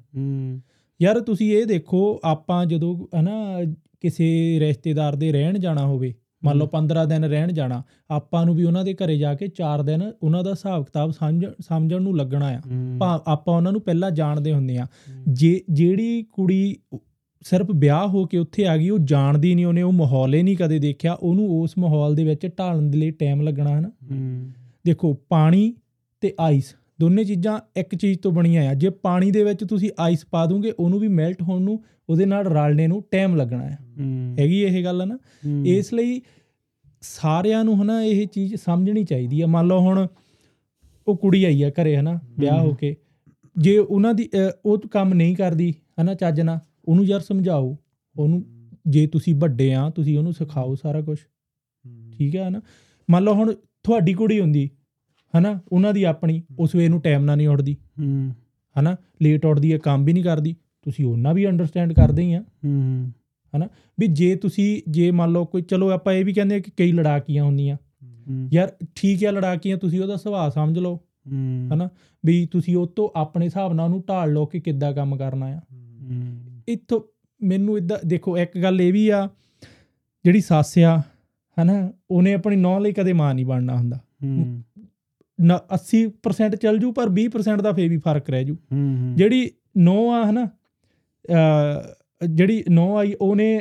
ਯਾਰ 1.00 1.20
ਤੁਸੀਂ 1.20 1.52
ਇਹ 1.52 1.66
ਦੇਖੋ 1.66 2.20
ਆਪਾਂ 2.24 2.64
ਜਦੋਂ 2.66 2.96
ਹਨਾ 3.20 3.62
ਕਿਸੇ 4.00 4.58
ਰਿਸ਼ਤੇਦਾਰ 4.60 5.16
ਦੇ 5.16 5.32
ਰਹਿਣ 5.32 5.58
ਜਾਣਾ 5.58 5.86
ਹੋਵੇ 5.86 6.14
ਮੰਨ 6.44 6.56
ਲਓ 6.56 6.66
15 6.66 7.04
ਦਿਨ 7.04 7.24
ਰਹਿਣ 7.24 7.52
ਜਾਣਾ 7.52 7.82
ਆਪਾਂ 8.10 8.44
ਨੂੰ 8.46 8.54
ਵੀ 8.54 8.64
ਉਹਨਾਂ 8.64 8.84
ਦੇ 8.84 8.94
ਘਰੇ 8.94 9.16
ਜਾ 9.18 9.34
ਕੇ 9.34 9.48
4 9.56 9.82
ਦਿਨ 9.82 10.02
ਉਹਨਾਂ 10.22 10.42
ਦਾ 10.44 10.50
ਹਿਸਾਬ 10.50 10.84
ਕਿਤਾਬ 10.84 11.10
ਸਮਝ 11.10 11.44
ਸਮਝਣ 11.60 12.02
ਨੂੰ 12.02 12.16
ਲੱਗਣਾ 12.16 12.46
ਆ। 12.46 12.60
ਆਪਾਂ 13.26 13.56
ਉਹਨਾਂ 13.56 13.72
ਨੂੰ 13.72 13.80
ਪਹਿਲਾਂ 13.80 14.10
ਜਾਣਦੇ 14.10 14.52
ਹੁੰਦੇ 14.52 14.76
ਆ। 14.76 14.86
ਜੇ 15.28 15.60
ਜਿਹੜੀ 15.70 16.22
ਕੁੜੀ 16.32 16.76
ਸਿਰਫ 17.42 17.70
ਵਿਆਹ 17.74 18.06
ਹੋ 18.08 18.24
ਕੇ 18.24 18.38
ਉੱਥੇ 18.38 18.66
ਆ 18.66 18.76
ਗਈ 18.76 18.88
ਉਹ 18.90 18.98
ਜਾਣਦੀ 19.04 19.54
ਨਹੀਂ 19.54 19.66
ਉਹਨੇ 19.66 19.82
ਉਹ 19.82 19.92
ਮਾਹੌਲ 19.92 20.34
ਹੀ 20.34 20.42
ਨਹੀਂ 20.42 20.56
ਕਦੇ 20.56 20.78
ਦੇਖਿਆ 20.78 21.12
ਉਹਨੂੰ 21.12 21.60
ਉਸ 21.60 21.78
ਮਾਹੌਲ 21.78 22.14
ਦੇ 22.14 22.24
ਵਿੱਚ 22.24 22.46
ਢਾਲਣ 22.58 22.82
ਦੇ 22.82 22.98
ਲਈ 22.98 23.10
ਟਾਈਮ 23.10 23.40
ਲੱਗਣਾ 23.40 23.78
ਹਨਾ। 23.78 23.90
ਦੇਖੋ 24.84 25.12
ਪਾਣੀ 25.28 25.72
ਤੇ 26.22 26.32
ਆਈਸ 26.40 26.74
ਦੋਨੇ 27.00 27.24
ਚੀਜ਼ਾਂ 27.24 27.58
ਇੱਕ 27.76 27.94
ਚੀਜ਼ 27.94 28.18
ਤੋਂ 28.18 28.32
ਬਣੀਆਂ 28.32 28.68
ਆ। 28.70 28.74
ਜੇ 28.74 28.90
ਪਾਣੀ 29.02 29.30
ਦੇ 29.30 29.42
ਵਿੱਚ 29.44 29.64
ਤੁਸੀਂ 29.64 29.90
ਆਈਸ 30.00 30.24
ਪਾ 30.30 30.44
ਦੋਗੇ 30.46 30.72
ਉਹਨੂੰ 30.78 30.98
ਵੀ 31.00 31.08
ਮੈਲਟ 31.08 31.42
ਹੋਣ 31.42 31.62
ਨੂੰ 31.62 31.82
ਉਹਦੇ 32.08 32.26
ਨਾਲ 32.26 32.44
ਰਲਣੇ 32.46 32.86
ਨੂੰ 32.86 33.02
ਟਾਈਮ 33.10 33.36
ਲੱਗਣਾ 33.36 33.68
ਹੂੰ। 33.70 34.36
ਹੈਗੀ 34.38 34.60
ਇਹ 34.62 34.82
ਗੱਲ 34.84 35.06
ਨਾ? 35.08 35.18
ਇਸ 35.66 35.92
ਲਈ 35.94 36.20
ਸਾਰਿਆਂ 37.02 37.64
ਨੂੰ 37.64 37.82
ਹਨਾ 37.82 38.02
ਇਹ 38.02 38.26
ਚੀਜ਼ 38.26 38.54
ਸਮਝਣੀ 38.54 39.04
ਚਾਹੀਦੀ 39.04 39.40
ਆ। 39.40 39.46
ਮੰਨ 39.46 39.66
ਲਓ 39.66 39.78
ਹੁਣ 39.80 40.06
ਉਹ 41.06 41.16
ਕੁੜੀ 41.16 41.44
ਆਈ 41.44 41.62
ਆ 41.62 41.70
ਘਰੇ 41.80 41.96
ਹਨਾ 41.96 42.18
ਵਿਆਹ 42.38 42.60
ਹੋ। 42.60 42.74
ਕੇ। 42.74 42.94
ਜੇ 43.56 43.76
ਉਹਨਾਂ 43.78 44.14
ਦੀ 44.14 44.28
ਉਹ 44.66 44.78
ਕੰਮ 44.90 45.14
ਨਹੀਂ 45.14 45.34
ਕਰਦੀ 45.36 45.72
ਹਨਾ 46.00 46.14
ਚੱਜ 46.14 46.40
ਨਾਲ 46.40 46.58
ਉਹਨੂੰ 46.88 47.04
ਯਾਰ 47.06 47.20
ਸਮਝਾਓ। 47.20 47.76
ਉਹਨੂੰ 48.16 48.44
ਜੇ 48.88 49.06
ਤੁਸੀਂ 49.06 49.34
ਵੱਡੇ 49.34 49.72
ਆ 49.74 49.88
ਤੁਸੀਂ 49.90 50.16
ਉਹਨੂੰ 50.18 50.32
ਸਿਖਾਓ 50.32 50.74
ਸਾਰਾ 50.74 51.00
ਕੁਝ 51.00 51.18
ਠੀਕ 52.12 52.36
ਹੈ 52.36 52.48
ਨਾ 52.50 52.60
ਮੰਨ 53.08 53.22
ਲਓ 53.24 53.34
ਹੁਣ 53.34 53.52
ਤੁਹਾਡੀ 53.82 54.14
ਕੁੜੀ 54.14 54.40
ਹੁੰਦੀ 54.40 54.70
ਹਨਾ? 55.38 55.60
ਉਹਨਾਂ 55.72 55.92
ਦੀ 55.92 56.02
ਆਪਣੀ 56.02 56.42
ਉਸ 56.58 56.74
ਵੇ 56.74 56.88
ਨੂੰ 56.88 57.00
ਟਾਈਮ 57.00 57.24
ਨਾਲ 57.24 57.36
ਨਹੀਂ 57.36 57.48
ਉੱਠਦੀ 57.48 57.76
ਹੂੰ। 58.00 58.34
ਹਨਾ? 58.80 58.96
ਲੇਟ 59.22 59.46
ਉੱਠਦੀ 59.46 59.72
ਹੈ 59.72 59.78
ਕੰਮ 59.78 60.04
ਵੀ 60.04 60.12
ਨਹੀਂ 60.12 60.24
ਕਰਦੀ। 60.24 60.56
ਤੁਸੀਂ 60.82 61.04
ਉਹਨਾਂ 61.04 61.34
ਵੀ 61.34 61.48
ਅੰਡਰਸਟੈਂਡ 61.48 61.92
ਕਰਦੇ 61.92 62.22
ਹੀ 62.22 62.32
ਆ। 62.32 62.40
ਹੂੰ। 62.40 63.12
ਵੀ 64.00 64.06
ਜੇ 64.06 64.36
ਤੁਸੀਂ 64.36 64.82
ਜੇ 64.90 65.10
ਮੰਨ 65.10 65.32
ਲਓ 65.32 65.44
ਕੋਈ 65.44 65.62
ਚਲੋ 65.62 65.90
ਆਪਾਂ 65.90 66.12
ਇਹ 66.12 66.24
ਵੀ 66.24 66.32
ਕਹਿੰਦੇ 66.32 66.54
ਆ 66.54 66.58
ਕਿ 66.58 66.70
ਕਈ 66.76 66.92
ਲੜਾਕੀਆਂ 66.92 67.44
ਹੁੰਦੀਆਂ। 67.44 67.76
ਯਾਰ 68.52 68.72
ਠੀਕ 68.94 69.24
ਹੈ 69.24 69.32
ਲੜਾਕੀਆਂ 69.32 69.76
ਤੁਸੀਂ 69.76 70.00
ਉਹਦਾ 70.00 70.16
ਸੁਭਾਅ 70.16 70.50
ਸਮਝ 70.50 70.78
ਲਓ। 70.78 71.00
ਹਨਾ? 71.74 71.88
ਵੀ 72.24 72.46
ਤੁਸੀਂ 72.46 72.76
ਉਹ 72.76 72.86
ਤੋਂ 72.86 73.08
ਆਪਣੇ 73.16 73.46
ਹਿਸਾਬ 73.46 73.72
ਨਾਲ 73.72 73.84
ਉਹਨੂੰ 73.84 74.04
ਢਾਲ 74.08 74.32
ਲਓ 74.32 74.46
ਕਿ 74.46 74.60
ਕਿੱਦਾਂ 74.60 74.92
ਕੰਮ 74.92 75.16
ਕਰਨਾ 75.16 75.46
ਆ। 75.46 75.60
ਇੱਥੋਂ 76.68 77.00
ਮੈਨੂੰ 77.42 77.78
ਇਦਾਂ 77.78 77.98
ਦੇਖੋ 78.06 78.38
ਇੱਕ 78.38 78.58
ਗੱਲ 78.58 78.80
ਇਹ 78.80 78.92
ਵੀ 78.92 79.08
ਆ 79.08 79.28
ਜਿਹੜੀ 80.24 80.40
ਸੱਸ 80.40 80.78
ਆ 80.78 81.02
ਹਨਾ 81.62 81.92
ਉਹਨੇ 82.10 82.34
ਆਪਣੀ 82.34 82.56
ਨੌਂ 82.56 82.80
ਲਈ 82.80 82.92
ਕਦੇ 82.92 83.12
ਮਾਂ 83.12 83.34
ਨਹੀਂ 83.34 83.46
ਬਣਨਾ 83.46 83.76
ਹੁੰਦਾ। 83.76 83.96
ਹੂੰ। 83.96 84.62
ਨਾ 85.40 85.60
80% 85.74 86.56
ਚੱਲ 86.56 86.78
ਜੂ 86.78 86.92
ਪਰ 86.92 87.08
20% 87.08 87.62
ਦਾ 87.62 87.72
ਫੇ 87.72 87.88
ਵੀ 87.88 87.96
ਫ਼ਰਕ 87.96 88.30
ਰਹਿ 88.30 88.44
ਜੂ। 88.44 88.56
ਜਿਹੜੀ 89.16 89.50
ਨੌ 89.76 90.10
ਆ 90.10 90.30
ਹਨਾ 90.30 90.48
ਜਿਹੜੀ 92.30 92.64
ਨੌ 92.70 92.96
ਆਈ 92.96 93.14
ਉਹਨੇ 93.20 93.60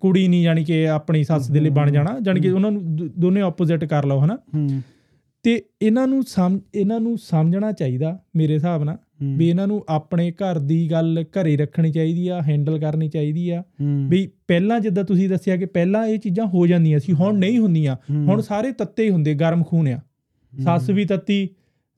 ਕੁੜੀ 0.00 0.28
ਨਹੀਂ 0.28 0.42
ਜਾਣੀ 0.42 0.64
ਕਿ 0.64 0.88
ਆਪਣੀ 0.88 1.24
ਸੱਸ 1.24 1.50
ਦੇ 1.50 1.60
ਲਈ 1.60 1.70
ਬਣ 1.70 1.90
ਜਾਣਾ 1.90 2.20
ਜਾਣੀ 2.22 2.40
ਕਿ 2.40 2.50
ਉਹਨਾਂ 2.50 2.70
ਨੂੰ 2.70 2.96
ਦੋਨੇ 2.96 3.40
ਆਪੋਜ਼ਿਟ 3.40 3.84
ਕਰ 3.84 4.04
ਲਓ 4.04 4.24
ਹਨਾ। 4.24 4.38
ਤੇ 5.42 5.64
ਇਹਨਾਂ 5.82 6.06
ਨੂੰ 6.06 6.22
ਇਹਨਾਂ 6.74 7.00
ਨੂੰ 7.00 7.18
ਸਮਝਣਾ 7.18 7.72
ਚਾਹੀਦਾ 7.72 8.18
ਮੇਰੇ 8.36 8.54
ਹਿਸਾਬ 8.54 8.84
ਨਾਲ। 8.84 8.98
ਵੀ 9.22 9.48
ਇਹਨਾਂ 9.48 9.66
ਨੂੰ 9.66 9.84
ਆਪਣੇ 9.88 10.30
ਘਰ 10.30 10.58
ਦੀ 10.58 10.90
ਗੱਲ 10.90 11.24
ਘਰੇ 11.30 11.56
ਰੱਖਣੀ 11.56 11.92
ਚਾਹੀਦੀ 11.92 12.28
ਆ 12.28 12.42
ਹੈਂਡਲ 12.42 12.78
ਕਰਨੀ 12.78 13.08
ਚਾਹੀਦੀ 13.08 13.50
ਆ। 13.50 13.62
ਵੀ 14.08 14.30
ਪਹਿਲਾਂ 14.48 14.80
ਜਿੱਦਾਂ 14.80 15.04
ਤੁਸੀਂ 15.04 15.28
ਦੱਸਿਆ 15.28 15.56
ਕਿ 15.56 15.64
ਪਹਿਲਾਂ 15.66 16.06
ਇਹ 16.06 16.18
ਚੀਜ਼ਾਂ 16.18 16.46
ਹੋ 16.46 16.66
ਜਾਂਦੀਆਂ 16.66 16.98
ਸੀ 16.98 17.12
ਹੁਣ 17.12 17.38
ਨਹੀਂ 17.38 17.58
ਹੁੰਦੀਆਂ। 17.58 17.96
ਹੁਣ 18.26 18.40
ਸਾਰੇ 18.40 18.72
ਤੱਤੇ 18.72 19.04
ਹੀ 19.04 19.10
ਹੁੰਦੇ 19.10 19.34
ਗਰਮ 19.34 19.64
ਖੂਨ 19.64 19.88
ਆ। 19.88 20.00
ਸੱਸ 20.62 20.90
ਵੀ 20.90 21.04
ਤੱਤੀ 21.04 21.48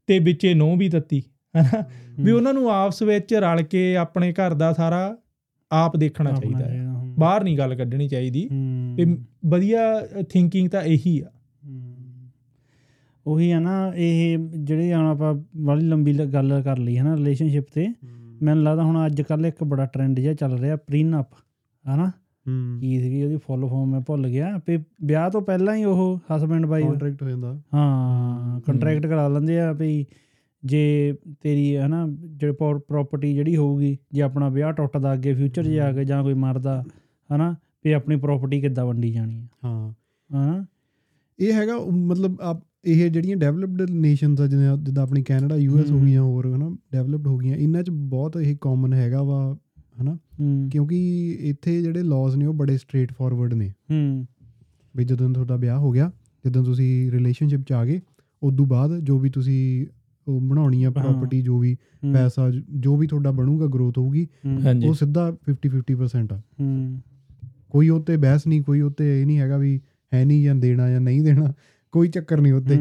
ਤੇ 0.07 0.19
ਵਿੱਚੇ 0.19 0.55
ਨੌ 0.55 0.77
ਵੀ 0.77 0.89
ਤੱਤੀ 0.89 1.23
ਹਨਾ? 1.61 1.85
ਵੀ 2.21 2.33
ਉਹਨਾਂ 2.33 2.55
ਨੂੰ 2.55 2.71
ਆਪਸ 2.71 3.03
ਵਿੱਚ 3.03 3.35
ਰਲ 3.35 3.63
ਕੇ 3.63 3.97
ਆਪਣੇ 3.97 4.33
ਘਰ 4.33 4.55
ਦਾ 4.55 4.73
ਸਾਰਾ 4.73 5.17
ਆਪ 5.73 5.97
ਦੇਖਣਾ 5.97 6.31
ਚਾਹੀਦਾ 6.33 6.65
ਹੈ। 6.65 6.87
ਬਾਹਰ 7.19 7.45
ਨਹੀਂ 7.45 7.59
ਗੱਲ 7.59 7.75
ਕੱਢਣੀ 7.75 8.09
ਚਾਹੀਦੀ। 8.09 8.49
ਵੀ 8.95 9.05
ਵਧੀਆ 9.47 10.03
ਥਿੰਕਿੰਗ 10.29 10.69
ਤਾਂ 10.69 10.83
ਇਹੀ 10.83 11.21
ਆ। 11.21 11.31
ਉਹੀ 13.27 13.51
ਆ 13.51 13.61
ਨਾ 13.61 13.93
ਇਹ 13.97 14.39
ਜਿਹੜੇ 14.39 14.95
ਹੁਣ 14.95 15.07
ਆਪਾਂ 15.07 15.35
ਬੜੀ 15.57 15.81
ਲੰਬੀ 15.81 16.19
ਗੱਲ 16.19 16.63
ਕਰ 16.63 16.79
ਲਈ 16.79 16.99
ਹੈ 16.99 17.03
ਨਾ 17.03 17.15
ਰਿਲੇਸ਼ਨਸ਼ਿਪ 17.15 17.65
ਤੇ 17.75 17.89
ਮੈਨੂੰ 18.43 18.65
ਲੱਗਦਾ 18.65 18.85
ਹੁਣ 18.85 19.07
ਅੱਜ 19.07 19.23
ਕੱਲ 19.23 19.47
ਇੱਕ 19.47 19.65
ਬੜਾ 19.65 19.87
ਟ੍ਰੈਂਡ 19.87 20.21
ਜਿਹਾ 20.21 20.35
ਚੱਲ 20.35 20.59
ਰਿਹਾ 20.59 20.77
ਪ੍ਰੀਨਪ 20.77 21.27
ਹਨਾ? 21.95 22.13
ਹੂੰ। 22.49 22.79
ਕੀ 22.81 23.01
ਸੀਗੀ 23.01 23.25
ਉਹਦੀ 23.25 23.37
ਫੁੱਲ 23.37 23.67
ਫਾਰਮ 23.67 23.91
ਮੈਂ 23.91 24.01
ਭੁੱਲ 24.01 24.29
ਗਿਆ 24.29 24.61
ਵੀ 24.69 24.79
ਵਿਆਹ 25.05 25.31
ਤੋਂ 25.31 25.43
ਪਹਿਲਾਂ 25.43 25.77
ਹੀ 25.77 25.85
ਉਹ 25.85 26.21
ਹਸਬੈਂਡ 26.37 26.67
ਵਾਈਫ 26.67 26.87
ਕੰਟਰੈਕਟ 26.87 27.23
ਹੋ 27.23 27.29
ਜਾਂਦਾ। 27.29 27.61
ਹਾਂ 27.75 28.61
ਕੰਟਰੈਕਟ 28.61 29.07
ਕਰਾ 29.07 29.29
ਲੈਂਦੇ 29.29 29.61
ਆ 29.61 29.73
ਵੀ 29.73 30.07
ਜੇ 30.65 31.15
ਤੇਰੀ 31.41 31.77
ਹਨਾ 31.77 32.09
ਜਿਹੜੀ 32.09 32.55
ਪ੍ਰਾਪਰਟੀ 32.89 33.35
ਜਿਹੜੀ 33.35 33.57
ਹੋਊਗੀ 33.57 33.99
ਜੇ 34.13 34.23
ਆਪਣਾ 34.23 34.49
ਵਿਆਹ 34.49 34.73
ਟੁੱਟਦਾ 34.73 35.13
ਅੱਗੇ 35.13 35.35
ਫਿਊਚਰ 35.35 35.65
'ਚ 35.65 35.69
ਜਾ 35.69 35.93
ਕੇ 35.93 36.05
ਜਾਂ 36.05 36.23
ਕੋਈ 36.23 36.35
ਮਰਦਾ 36.35 36.85
ਹਨਾ 37.35 37.57
ਵੀ 37.85 37.93
ਆਪਣੀ 37.93 38.17
ਪ੍ਰਾਪਰਟੀ 38.17 38.61
ਕਿੱਦਾਂ 38.61 38.87
ਵੰਡੀ 38.87 39.13
ਜਾਣੀ 39.13 39.41
ਆ। 39.41 39.47
ਹਾਂ। 39.65 39.93
ਹਨਾ? 40.35 40.65
ਇਹ 41.41 41.53
ਹੈਗਾ 41.53 41.79
ਮਤਲਬ 41.91 42.41
ਆਪ 42.41 42.63
ਇਹ 42.85 43.11
ਜਿਹੜੀਆਂ 43.11 43.37
ਡਿਵੈਲਪਡ 43.37 43.91
ਨੇਸ਼ਨਸ 43.91 44.41
ਆ 44.41 44.47
ਜਿਵੇਂ 44.47 44.77
ਜਿੱਦਾਂ 44.77 45.03
ਆਪਣੀ 45.03 45.23
ਕੈਨੇਡਾ 45.23 45.57
ਯੂਐਸ 45.57 45.91
ਹੋ। 45.91 46.01
ਗਈਆਂ 46.01 46.23
ਹੋਰ 46.23 46.57
ਹਨਾ 46.57 46.71
ਡਿਵੈਲਪਡ 46.93 47.27
ਹੋ 47.27 47.39
ਗਈਆਂ 47.39 47.57
ਇਹਨਾਂ 47.57 47.83
'ਚ 47.83 47.91
ਬਹੁਤ 47.91 48.37
ਇਹ 48.37 48.57
ਕਾਮਨ 48.61 48.93
ਹੈਗਾ 48.93 49.23
ਵਾ 49.23 49.57
ਹਨਾ। 50.03 50.19
ਕਿਉਂਕਿ 50.71 51.31
ਇੱਥੇ 51.41 51.83
ਜਿਹੜੇ 51.83 52.03
ਲਾਜ਼ 52.03 52.37
ਨੇ 52.37 52.47
ਉਹ 52.47 52.55
ਬੜੇ 52.55 52.79
ਸਟ੍ਰੇਟ 52.79 53.13
ਫਾਰਵਰਡ 53.13 53.55
ਨੇ। 53.55 53.69
ਹੂੰ। 53.69 54.27
ਵੀ 54.97 55.05
ਜਦੋਂ 55.05 55.31
ਤੁਹਾਡਾ 55.31 55.57
ਵਿਆਹ 55.57 55.79
ਹੋ 55.79 55.91
ਗਿਆ 55.91 56.11
ਜਦੋਂ 56.47 56.65
ਤੁਸੀਂ 56.65 57.13
ਰਿਲੇਸ਼ਨਸ਼ਿਪ 57.13 57.61
'ਚ 57.63 57.73
ਆ 57.73 57.85
ਗਏ 57.85 58.01
ਉਦੋਂ 58.43 58.67
ਬਾਅਦ 58.67 58.99
ਜੋ 58.99 59.19
ਵੀ 59.19 59.31
ਤੁਸੀਂ 59.31 59.87
ਉਹ 60.29 60.41
ਬਣਾਉਣੀ 60.41 60.85
ਆ 60.85 60.91
ਪ੍ਰਾਪਰਟੀ 60.91 61.43
ਜੋ 61.43 61.59
ਵੀ 61.59 61.77
ਪੈਸਾ 62.13 62.51
ਜ- 62.51 62.63
ਵੀ 62.97 63.07
ਤੁਹਾਡਾ 63.07 63.31
ਬਣੂਗਾ 63.31 63.67
ਗਰੋਥ 63.67 63.99
ਹੋਊਗੀ 63.99 64.27
ਉਹ 64.89 64.95
ਸਿੱਧਾ 64.95 65.37
50 65.47 65.71
50% 65.71 66.33
ਆ। 66.33 66.41
ਹੂੰ। 66.61 67.01
ਕੋਈ 67.71 67.89
ਉੱਤੇ 67.89 68.17
ਬਹਿਸ 68.17 68.47
ਨਹੀਂ 68.47 68.63
ਕੋਈ 68.63 68.81
ਉੱਤੇ 68.81 69.21
ਇਹ 69.21 69.27
ਨਹੀਂ 69.27 69.39
ਹੈਗਾ 69.39 69.57
ਵੀ 69.57 69.81
ਹੈ 70.15 70.25
ਨਹੀਂ 70.25 70.45
ਜਾਂ 70.45 70.55
ਦੇਣਾ 70.55 70.91
ਜਾਂ 70.91 71.01
ਨਹੀਂ 71.01 71.23
ਦੇਣਾ। 71.23 71.53
ਕੋਈ 71.93 72.09
ਚੱਕਰ 72.09 72.41
ਨਹੀਂ 72.41 72.53
ਉੱਤੇ 72.53 72.77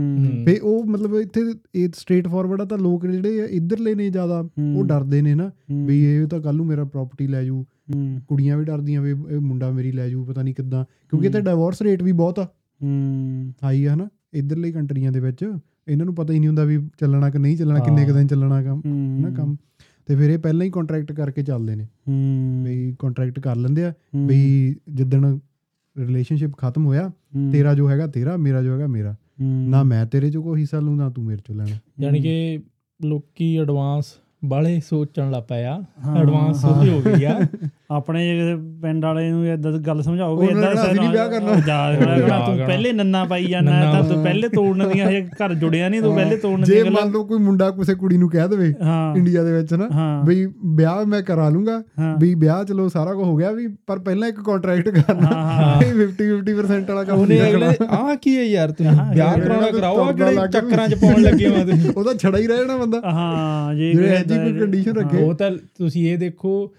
ਫੇ 0.45 0.59
ਉਹ 0.59 0.85
ਮਤਲਬ 0.85 1.15
ਇੱਥੇ 1.15 1.41
ਇਹ 1.75 1.89
ਸਟ੍ਰੇਟ 1.95 2.27
ਫਾਰਵਰਡ 2.27 2.61
ਆ 2.61 2.65
ਤਾਂ 2.65 2.77
ਲੋਕ 2.77 3.07
ਜਿਹੜੇ 3.07 3.41
ਆ 3.41 3.45
ਇੱਧਰਲੇ 3.45 3.95
ਨੇ 3.95 4.09
ਜ਼ਿਆਦਾ 4.09 4.49
ਉਹ 4.75 4.83
ਡਰਦੇ 4.83 5.21
ਨੇ 5.21 5.35
ਨਾ 5.35 5.51
ਵੀ 5.85 6.05
ਇਹ 6.05 6.27
ਤਾਂ 6.27 6.41
ਕੱਲ 6.41 6.55
ਨੂੰ 6.55 6.65
ਮੇਰਾ 6.65 6.83
ਪ੍ਰਾਪਰਟੀ 6.83 7.27
ਲੈ 7.27 7.43
ਜੂ 7.43 7.65
ਕੁੜੀਆਂ 8.27 8.57
ਵੀ 8.57 8.65
ਡਰਦੀਆਂ 8.65 9.01
ਵੀ 9.01 9.09
ਇਹ 9.09 9.39
ਮੁੰਡਾ 9.39 9.71
ਮੇਰੀ 9.71 9.91
ਲੈ 9.91 10.09
ਜੂ 10.09 10.25
ਪਤਾ 10.25 10.41
ਨਹੀਂ 10.41 10.55
ਕਿੱਦਾਂ। 10.55 10.85
ਕਿਉਂਕਿ 10.85 11.27
ਇੱਥੇ। 11.27 11.41
ਡਿਵੋਰਸ 11.41 11.81
ਰੇਟ 11.81 12.03
ਵੀ 12.03 12.11
ਬਹੁਤ 12.11 12.39
ਆ। 12.39 12.47
ਹਾਈ 13.63 13.85
ਆ 13.85 13.93
ਹਨਾ 13.93 14.09
ਇੱਧਰਲੇ 14.33 14.71
ਕੰਟਰੀਆਂ 14.71 15.11
ਦੇ 15.11 15.19
ਵਿੱਚ। 15.19 15.51
ਇਹਨਾਂ 15.87 16.05
ਨੂੰ 16.05 16.15
ਪਤਾ 16.15 16.33
ਹੀ 16.33 16.39
ਨਹੀਂ 16.39 16.47
ਹੁੰਦਾ 16.47 16.63
ਵੀ 16.63 16.89
ਚੱਲਣਾ 16.99 17.29
ਕਿ 17.29 17.39
ਨਹੀਂ 17.39 17.57
ਚੱਲਣਾ 17.57 17.79
ਕਿੰਨੇ 17.79 18.05
ਕੁ 18.05 18.13
ਦਿਨ 18.13 18.27
ਚੱਲਣਾ 18.27 18.63
ਕੰਮ 18.63 18.81
ਹਨਾ 18.87 19.29
ਕੰਮ। 19.29 19.57
ਤੇ 20.05 20.15
ਫਿਰ 20.15 20.29
ਇਹ 20.29 20.37
ਪਹਿਲਾਂ 20.37 20.65
ਹੀ 20.65 20.71
ਕੰਟਰੈਕਟ 20.71 21.11
ਕਰਕੇ 21.11 21.43
ਚੱਲਦੇ 21.43 21.75
ਨੇ। 21.75 21.83
ਹੂੰ। 21.83 22.63
ਵੀ 22.67 22.95
ਕੰਟਰੈਕਟ 22.99 23.39
ਕਰ 23.39 23.55
ਲੈਂਦੇ 23.55 23.83
ਆ 23.85 23.93
ਵੀ 24.15 24.75
ਜਿੱਦਣ 24.89 25.39
ਰਿਲੇਸ਼ਨਸ਼ਿਪ 25.97 26.57
ਖਤਮ 26.57 26.85
ਹੋਇਆ 26.85 27.11
ਤੇਰਾ 27.51 27.73
ਜੋ 27.73 27.89
ਹੈਗਾ 27.89 28.07
ਤੇਰਾ 28.07 28.37
ਮੇਰਾ 28.37 28.63
ਜੋ 28.63 28.73
ਹੈਗਾ 28.73 28.87
ਮੇਰਾ। 28.87 29.15
ਨਾ 29.41 29.83
ਮੈਂ 29.83 30.05
ਤੇਰੇ 30.05 30.31
ਚੋਂ 30.31 30.43
ਕੋਈ 30.43 30.61
ਹਿੱਸਾ 30.61 30.79
ਲਊਂ 30.79 30.95
ਨਾ 30.95 31.09
ਤੂੰ 31.09 31.23
ਮੇਰੇ 31.23 31.39
ਚੋਂ 31.45 31.55
ਲੈਣਾ। 31.55 31.75
ਯਾਨੀ 31.99 32.21
ਕਿ 32.21 32.59
ਲੋਕੀ 33.05 33.57
ਐਡਵਾਂਸ 33.57 34.05
ਬਾਲੇ 34.45 34.79
ਸੋਚਣ 34.79 35.31
ਲੱਗ 35.31 35.43
ਪਏ 35.43 35.63
ਆ। 35.63 35.83
ਹਾਂ, 36.05 36.17
ਐਡਵਾਂਸ। 36.17 36.61
ਸੋਚ 36.61 36.89
ਹੋ 36.89 37.01
ਗਈ 37.01 37.23
ਆ। 37.23 37.39
ਆਪਣੇ 37.91 38.23
ਜੇ 38.25 38.35
ਕਿਸੇ 38.35 38.55
ਪਿੰਡ 38.81 39.05
ਵਾਲੇ 39.05 39.29
ਨੂੰ 39.31 39.45
ਇਦਾਂ 39.47 39.71
ਗੱਲ 39.71 40.01
ਸਮਝਾਓ 40.01 40.35
ਵੀ 40.37 40.47
ਇਦਾਂ 40.47 40.71
ਅਸੀਂ 40.73 40.99
ਨੀ 41.01 41.07
ਵਿਆਹ 41.07 41.29
ਕਰਨਾ। 41.29 41.53
ਜਾ 41.67 41.77
ਤੂੰ 42.45 42.57
ਪਹਿਲੇ 42.57 42.91
ਨੰਨਾ 42.91 43.23
ਪਾਈ 43.25 43.45
ਜਾਂਦਾ 43.45 43.71
ਤਾਂ 43.93 44.03
ਤੂੰ 44.03 44.21
ਪਹਿਲੇ 44.23 44.47
ਤੋੜਨ 44.49 44.87
ਦੀਆਂ 44.89 45.07
ਹਜੇ 45.09 45.21
ਘਰ 45.21 45.53
ਜੁੜਿਆ 45.53 45.89
ਨਹੀਂ 45.89 46.01
ਤੂੰ 46.01 46.13
ਪਹਿਲੇ 46.15 46.37
ਤੋੜਨ 46.37 46.63
ਜੇ 46.63 46.73
ਦੀਆਂ 46.73 46.85
ਮੰਨ 46.85 46.93
ਗੱਲਾਂ 46.93 47.11
ਲਓ 47.11 47.23
ਕੋਈ 47.23 47.39
ਮੁੰਡਾ 47.39 47.69
ਕਿਸੇ 47.71 47.93
ਕੁੜੀ 47.95 48.17
ਨੂੰ 48.17 48.29
ਕਹਿ 48.29 48.47
ਦੇਵੇ 48.47 48.73
ਹਾਂ। 48.83 49.15
ਇੰਡੀਆ 49.15 49.43
ਦੇ 49.43 49.51
ਵਿੱਚ 49.53 49.73
ਨਾ 49.73 49.87
ਵੀ 50.27 50.45
ਵਿਆਹ 50.75 51.05
ਮੈਂ 51.05 51.21
ਕਰਾ 51.21 51.49
ਲੂੰਗਾ 51.49 51.81
ਵੀ 52.19 52.33
ਵਿਆਹ 52.35 52.63
ਚਲੋ 52.63 52.87
ਸਾਰਾ 52.89 53.13
ਕੁਝ 53.13 53.25
ਹੋ 53.25 53.35
ਗਿਆ 53.35 53.51
ਵੀ 53.51 53.67
ਪਰ 53.87 53.99
ਪਹਿਲਾਂ 53.99 54.27
ਇੱਕ 54.27 54.39
ਕੰਟਰੈਕਟ 54.41 54.89
ਕਰਨਾ। 54.89 55.27
ਹਾਂ, 55.27 55.51
ਹਾਂ। 55.53 55.81
ਇਹ 55.81 55.93
50 55.95 56.29
50% 56.31 56.89
ਵਾਲਾ 56.89 57.03
ਕੰਮ 57.03 57.19
ਉਹਨੇ 57.19 57.39
ਨਹੀਂ 57.39 57.51
ਅਗਲੇ 57.51 57.73
ਕਰਨਾ। 57.73 57.97
ਆਹ 57.97 58.15
ਕੀ 58.15 58.37
ਹੈ 58.37 58.43
ਯਾਰ 58.43 58.71
ਤੁਸੀਂ? 58.71 58.91
ਵਿਆਹ 59.13 59.37
ਕਰਾਉਣਾ 59.37 59.61
ਜਿਹੜਾ 59.61 59.71
ਕਰਾਓ 59.71 60.03
ਆ 60.03 60.11
ਕਿਹੜੇ 60.11 60.47
ਚੱਕਰਾਂ 60.51 60.87
'ਚ 60.89 60.95
ਪਾਉਣ 60.95 61.21
ਲੱਗੇ 61.21 61.47
ਹੋ 61.47 61.63
ਤੁਸੀਂ? 61.65 61.91
ਉਹਦਾ 61.97 62.13
ਛੜਾ 62.13 62.37
ਹੀ 62.37 62.47
ਰਹਿ 62.47 62.57
ਜਾਣਾ 62.57 62.77
ਬੰਦਾ। 62.77 63.01
ਹਾਂ 63.05 63.75
ਜੇ 63.75 63.91
ਜਿਹੜੇ 63.93 64.07
ਕੋਈ 64.23 64.35
ਇਹੋ 64.37 64.57
ਜਿਹੀ 64.67 64.83
ਕੋਈ 64.83 64.83
ਹਾਂ, 64.87 65.03
ਰੱਖੇ। 65.03 65.23
ਉਹ 65.23 65.33
ਤਾਂ 65.33 65.51
ਤੁਸੀਂ 65.77 66.11
ਇਹ 66.11 66.17
ਦੇਖੋ 66.17 66.73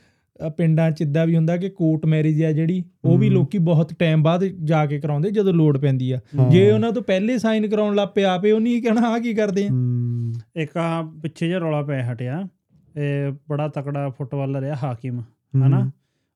ਪਿੰਡਾਂ 0.57 0.91
'ਚ 0.91 1.01
ਇਦਾਂ 1.01 1.27
ਵੀ 1.27 1.37
ਹੁੰਦਾ 1.37 1.57
ਕਿ 1.57 1.69
ਕੋਰਟ 1.69 2.07
ਮੈਰਿਜ 2.07 2.43
ਆ 2.45 2.53
ਜਿਹੜੀ 2.53 2.83
ਉਹ 3.05 3.19
ਵੀ। 3.19 3.29
ਲੋਕੀ 3.31 3.59
ਬਹੁਤ 3.59 3.93
ਟਾਈਮ 3.99 4.23
ਬਾਅਦ 4.23 4.45
ਜਾ 4.45 4.87
ਕੇ 4.87 5.01
ਕਰਾਉਂਦੇ 5.01 5.31
ਜਦੋਂ 5.31 5.53
ਲੋੜ 5.55 5.79
ਪੈਂਦੀ 5.79 6.11
ਆ। 6.13 6.19
ਜੇ 6.51 6.71
ਉਹਨਾਂ 6.73 6.93
ਤੋਂ 6.93 7.03
ਪਹਿਲੇ 7.03 7.39
ਸਾਈਨ 7.39 7.69
ਕਰਾਉਣ 7.69 7.95
ਲੱਗ 7.95 8.09
ਪਿਆ 8.09 8.33
ਆਪੇ 8.35 8.53
ਉਹ 8.53 8.61
ਨਹੀਂ 8.61 8.83
ਕਹਿਣਾ 8.83 9.09
ਆ 9.09 9.19
ਕੀ 9.19 9.35
ਕਰਦੇ 9.35 9.67
ਆ? 9.67 9.71
ਇੱਕ 10.57 10.77
ਆ 10.77 11.03
ਪਿੱਛੇ 11.23 11.49
ਜਿਹਾ 11.49 11.59
ਰੌਲਾ 11.59 11.83
ਪੈ 11.83 12.03
ਹਟਿਆ 12.13 12.47
ਇਹ 12.97 13.33
ਬੜਾ 13.49 13.69
ਤਕੜਾ 13.69 14.09
ਫੁੱਟਬਾਲਰ 14.09 14.63
ਆ 14.63 14.75
ਹਾਕਿਮ 14.83 15.21
ਹਨਾ? 15.67 15.91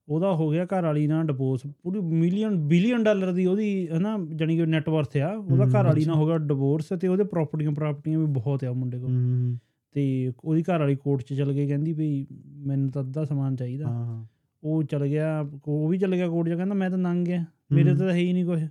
ਉਹਦਾ 0.09 0.32
ਹੋ 0.34 0.51
ਗਿਆ 0.51 0.64
ਘਰ 0.64 0.82
ਵਾਲੀ 0.82 1.07
ਨਾਲ 1.07 1.24
ਡਿਵੋਰਸ 1.26 1.62
ਪੂਰੀ 1.82 2.01
ਮਿਲੀਅਨ 2.01 2.57
ਬਿਲੀਅਨ 2.68 3.05
ਡਾਲਰ 3.05 3.32
ਦੀ 3.32 3.47
ਉਹਦੀ 3.47 3.88
ਹਨਾ 3.88 4.16
ਜਾਨੀ 4.34 4.57
ਕਿ 4.57 4.66
ਨੈਟ 4.66 4.88
ਵਰਥ 4.88 5.16
ਆ 5.16 5.30
ਉਹਦਾ 5.30 5.64
ਘਰ 5.64 5.84
ਵਾਲੀ। 5.84 6.05
ਨਾਲ 6.05 6.16
ਹੋ 6.16 6.26
ਗਿਆ 6.26 6.38
ਡਿਵੋਰਸ 6.38 6.88
ਤੇ 7.01 7.09
ਉਹਦੇ 7.09 7.24
ਪ੍ਰਾਪਰਟੀਆਂ 7.24 7.70
ਪ੍ਰਾਪਰਟੀਆਂ 7.70 8.18
ਵੀ 8.18 8.26
ਬਹੁਤ 8.26 8.64
ਆ 8.64 8.72
ਮੁੰਡੇ 8.72 8.99
ਕੋਲ। 8.99 9.57
ਤੇ 9.97 10.32
ਉਹਦੀ 10.44 10.62
ਘਰ 10.62 10.78
ਵਾਲੀ 10.78 10.97
ਕੋਰਟ 10.97 11.22
'ਚ 11.22 11.34
ਚਲ 11.34 11.53
ਗਈ 11.53 11.66
ਕਹਿੰਦੀ 11.66 11.92
ਵੀ 11.92 12.26
ਮੈਨੂੰ 12.57 12.90
ਤਾਂ 12.90 13.03
ਅੱਧਾ 13.03 13.24
ਸਮਾਨ 13.24 13.57
ਚਾਹੀਦਾ। 13.57 13.86
ਹਾਂ 13.86 14.24
ਉਹ 14.62 14.82
ਚਲ 14.82 15.07
ਗਿਆ 15.07 15.49
ਉਹ 15.66 15.88
ਵੀ 15.88 15.99
ਚਲ 15.99 16.16
ਗਿਆ 16.16 16.28
ਕੋਰਟ 16.28 16.49
'ਚ 16.49 16.53
ਕਹਿੰਦਾ 16.53 16.74
ਮੈਂ 16.74 16.90
ਤਾਂ 16.90 16.99
ਨੰਗ 16.99 17.26
ਗਿਆ। 17.26 17.44
ਮੇਰੇ। 17.73 17.95
ਤਾਂ 17.95 18.11
ਹੈ 18.11 18.17
ਹੀ 18.17 18.33
ਨਹੀਂ 18.33 18.45
ਕੁਝ 18.45 18.62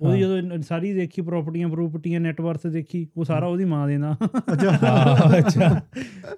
ਉਹਦੀ। 0.00 0.20
ਜਦੋਂ 0.20 0.62
ਸਾਰੀ 0.62 0.92
ਦੇਖੀ 0.92 1.22
ਪ੍ਰਾਪਰਟੀਆਂ 1.22 1.68
ਪ੍ਰਾਪਰਟੀਆਂ 1.68 2.20
ਨੈਟ 2.20 2.40
ਵਰਥ 2.40 2.66
ਦੇਖੀ 2.66 3.08
ਉਹ 3.16 3.24
ਸਾਰਾ 3.24 3.46
ਉਹਦੀ 3.46 3.64
ਮਾਂ 3.64 3.88
ਦੇ 3.88 3.98
ਨਾਂ। 3.98 4.14
ਅੱਛਾ। 4.52 5.38
ਅੱਛਾ। 5.38 5.80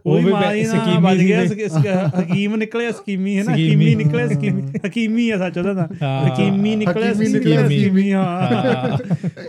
ਉਹ 0.06 0.22
ਵੀ 0.22 0.32
ਮਾਂ 0.32 0.54
ਦੀ 0.54 0.62
ਨਾਂ 0.62 0.70
ਸਕੀਮੀ 0.70 0.98
ਬਚ 0.98 1.18
ਗਿਆ 1.18 2.10
ਹਕੀਮ 2.20 2.56
ਨਿਕਲਿਆ 2.56 2.90
ਸਕੀਮੀ 2.90 3.38
ਹੈ 3.38 3.44
ਨਾ। 3.44 3.54
ਹਕੀਮੀ 3.54 3.94
ਨਿਕਲਿਆ 3.94 4.28
ਸਕੀਮੀ। 4.28 4.62
ਹਕੀਮੀ 4.86 5.30
ਆ 5.30 5.38
ਸੱਚ 5.38 5.58
ਉਹਦਾ 5.58 5.74
ਤਾਂ 5.74 5.88
ਹਾਂ। 6.02 6.28
ਹਕੀਮੀ 6.28 6.76
ਨਿਕਲਿਆ 6.76 7.14
ਸਕੀਮੀ 7.14 8.12
ਹਾਂ। 8.12 8.98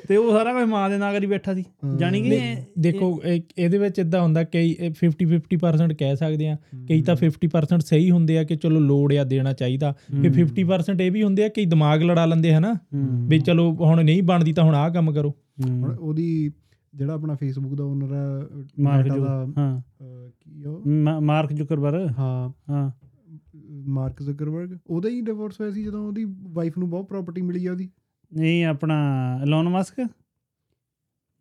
ਤੇ 0.08 0.16
ਉਹ 0.16 0.38
ਸਾਰਾ 0.38 0.54
ਕੁਝ 0.54 0.64
ਮਾਂ 0.64 0.90
ਦੇ 0.90 0.98
ਨਾਂ 0.98 1.14
ਕਰੀ 1.14 1.26
ਬੈਠਾ 1.26 1.54
ਸੀ। 1.54 1.64
ਜਾਣੀ 1.98 2.22
ਕਿ 2.22 2.42
ਦੇਖੋ 2.80 3.22
ਇਹ- 3.26 3.42
ਇਹਦੇ 3.58 3.78
ਵਿੱਚ 3.78 4.00
ਇਦਾਂ 4.00 4.22
ਹੁੰਦਾ 4.22 4.44
ਕਈ 4.44 4.76
50 4.76 5.26
50% 5.26 5.94
ਕਹਿ 6.00 6.16
ਸਕਦੇ 6.16 6.48
ਆ 6.48 6.58
ਕਈ 6.90 7.02
ਤਾਂ 7.02 7.16
50% 7.16 7.82
ਸਹੀ 7.82 8.12
ਹੁੰਦੇ 8.12 8.38
ਆ 8.38 8.44
ਕਿ 8.44 8.56
ਚਲੋ 8.56 8.80
ਲੋੜ 8.80 9.14
ਆ 9.14 9.24
ਦੇਣਾ 9.24 9.54
ਚਾਹੀਦਾ। 9.54 9.94
ਫਿਰ 10.22 10.32
50% 10.32 11.02
ਇਹ 11.02 11.12
ਵੀ 11.12 11.24
ਹੁੰਦੇ 11.24 11.44
ਆ 11.44 11.48
ਕਈ 11.48 11.66
ਦਿਮਾਗ 11.66 12.02
ਲੜਾ 12.04 12.26
ਲੈਂਦੇ 12.42 12.56
ਹਨਾ। 12.56 12.76
ਵੀ 13.28 13.40
ਚਲੋ 13.40 13.74
ਹੁਣ 13.74 14.04
ਨਹੀਂ 14.04 14.24
ਬਣਦੀ 14.24 14.54
ਤਾਂ 14.54 14.64
ਹੁਣ 14.64 14.76
ਆਹ 14.76 14.90
ਕੰਮ 14.90 15.14
ਕਰੋ। 15.14 15.34
ਹੁਣ। 15.70 15.96
ਉਹਦੀ 16.00 16.52
ਜਿਹੜਾ 16.96 17.14
ਆਪਣਾ 17.14 17.36
ਫੇਸਬੁੱਕ 17.36 17.76
ਦਾ 17.76 17.84
ਓਨਰ 17.84 18.14
ਹੈ 18.14 18.48
ਮਾਰਕ 18.80 19.08
ਦਾ 19.08 19.48
ਹਾਂ। 19.58 19.82
ਕੀ 20.40 20.64
ਉਹ? 20.64 20.84
ਮਾਰਕ 21.22 21.54
ਜੁਕਰਬਰ 21.54 22.10
ਹਾਂ। 22.20 22.50
ਹਾਂ। 22.70 22.92
Mark 23.88 24.24
Zuckerberg. 24.24 24.78
ਉਹਦਾ 24.88 25.10
ਹੀ 25.10 25.22
ਡਿਵੋਰਸ 25.22 25.62
ਹੋਇਆ 25.62 25.72
ਸੀ 25.72 25.84
ਜਦੋਂ 25.84 26.08
ਉਹਦੀ 26.08 26.26
ਵਾਈਫ 26.42 26.78
ਨੂੰ 26.78 26.90
ਬਹੁਤ 26.90 27.08
ਪ੍ਰਾਪਰਟੀ 27.08 27.42
ਮਿਲੀ 27.42 27.66
ਆ 27.66 27.72
ਉਹਦੀ। 27.72 27.90
ਨਹੀਂ 28.34 28.66
ਆਪਣਾ 28.66 28.96
ਐਲਨ 29.42 29.70
ਮਸਕ 29.70 30.00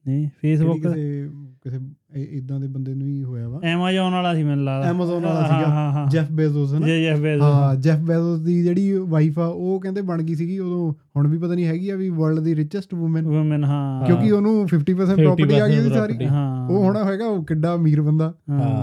ਨਹੀਂ 0.06 0.28
ਫੇਸਬੁੱਕ 0.38 0.82
ਕਿਸੇ 0.82 1.30
ਕਿਸੇ 1.62 1.78
ਇਦਾਂ 2.14 2.60
ਦੇ 2.60 2.66
ਬੰਦੇ 2.66 2.94
ਨੂੰ 2.94 3.06
ਹੀ 3.06 3.22
ਹੋਇਆ 3.22 3.48
ਵਾ। 3.48 3.60
ਐਮਾਜ਼ਨ 3.64 4.00
ਵਾਲਾ 4.00 4.34
ਸੀ 4.34 4.42
ਮੈਨੂੰ 4.42 4.64
ਲੱਗਦਾ। 4.64 4.90
Amazon 4.90 5.22
ਵਾਲਾ 5.22 5.42
ਸੀਗਾ। 5.42 6.06
ਜੈਫ 6.10 6.32
ਬੇਜ਼ੋਸ 6.32 6.74
ਹੈ। 6.74 6.78
ਨਾ 6.78 6.86
ਜੈਫ 6.86 7.18
ਬੇਜ਼ੋਸ 7.18 7.42
ਹਾਂ 7.42 7.74
ਜੈਫ 7.74 7.98
ਬੇਜ਼ੋਸ 7.98 8.40
ਦੀ 8.40 8.62
ਜਿਹੜੀ 8.62 8.92
ਵਾਈਫ 8.92 9.38
ਆ 9.38 9.46
ਉਹ 9.46 9.80
ਕਹਿੰਦੇ 9.80 10.00
ਬਣ 10.00 10.22
ਗਈ 10.22 10.34
ਸੀਗੀ। 10.34 10.58
ਉਦੋਂ 10.58 10.92
ਹੁਣ 11.16 11.28
ਵੀ 11.28 11.38
ਪਤਾ 11.38 11.54
ਨਹੀਂ 11.54 11.66
ਹੈਗੀ 11.66 11.90
ਆ 11.90 11.96
ਵੀ 11.96 12.10
ਵਰਲਡ 12.10 12.40
ਦੀ 12.40 12.54
ਰਿਚੈਸਟ 12.54 12.94
ਔਮਨ 12.94 13.28
ਵੂਮਨ 13.28 13.64
ਹਾਂ। 13.64 14.06
ਕਿਉਂਕਿ 14.06 14.30
ਉਹਨੂੰ 14.30 14.66
50% 14.68 15.16
ਪ੍ਰਾਪਰਟੀ 15.16 15.58
ਆ 15.58 15.68
ਗਈ 15.68 15.78
ਉਹਦੀ 15.78 15.88
ਸਾਰੀ। 15.88 16.18
ਉਹ 16.70 16.84
ਹੋਣਾ 16.84 17.04
ਹੋਏਗਾ 17.04 17.26
ਉਹ 17.26 17.44
ਕਿੱਡਾ 17.44 17.74
ਅਮੀਰ 17.74 18.02
ਬੰਦਾ। 18.02 18.34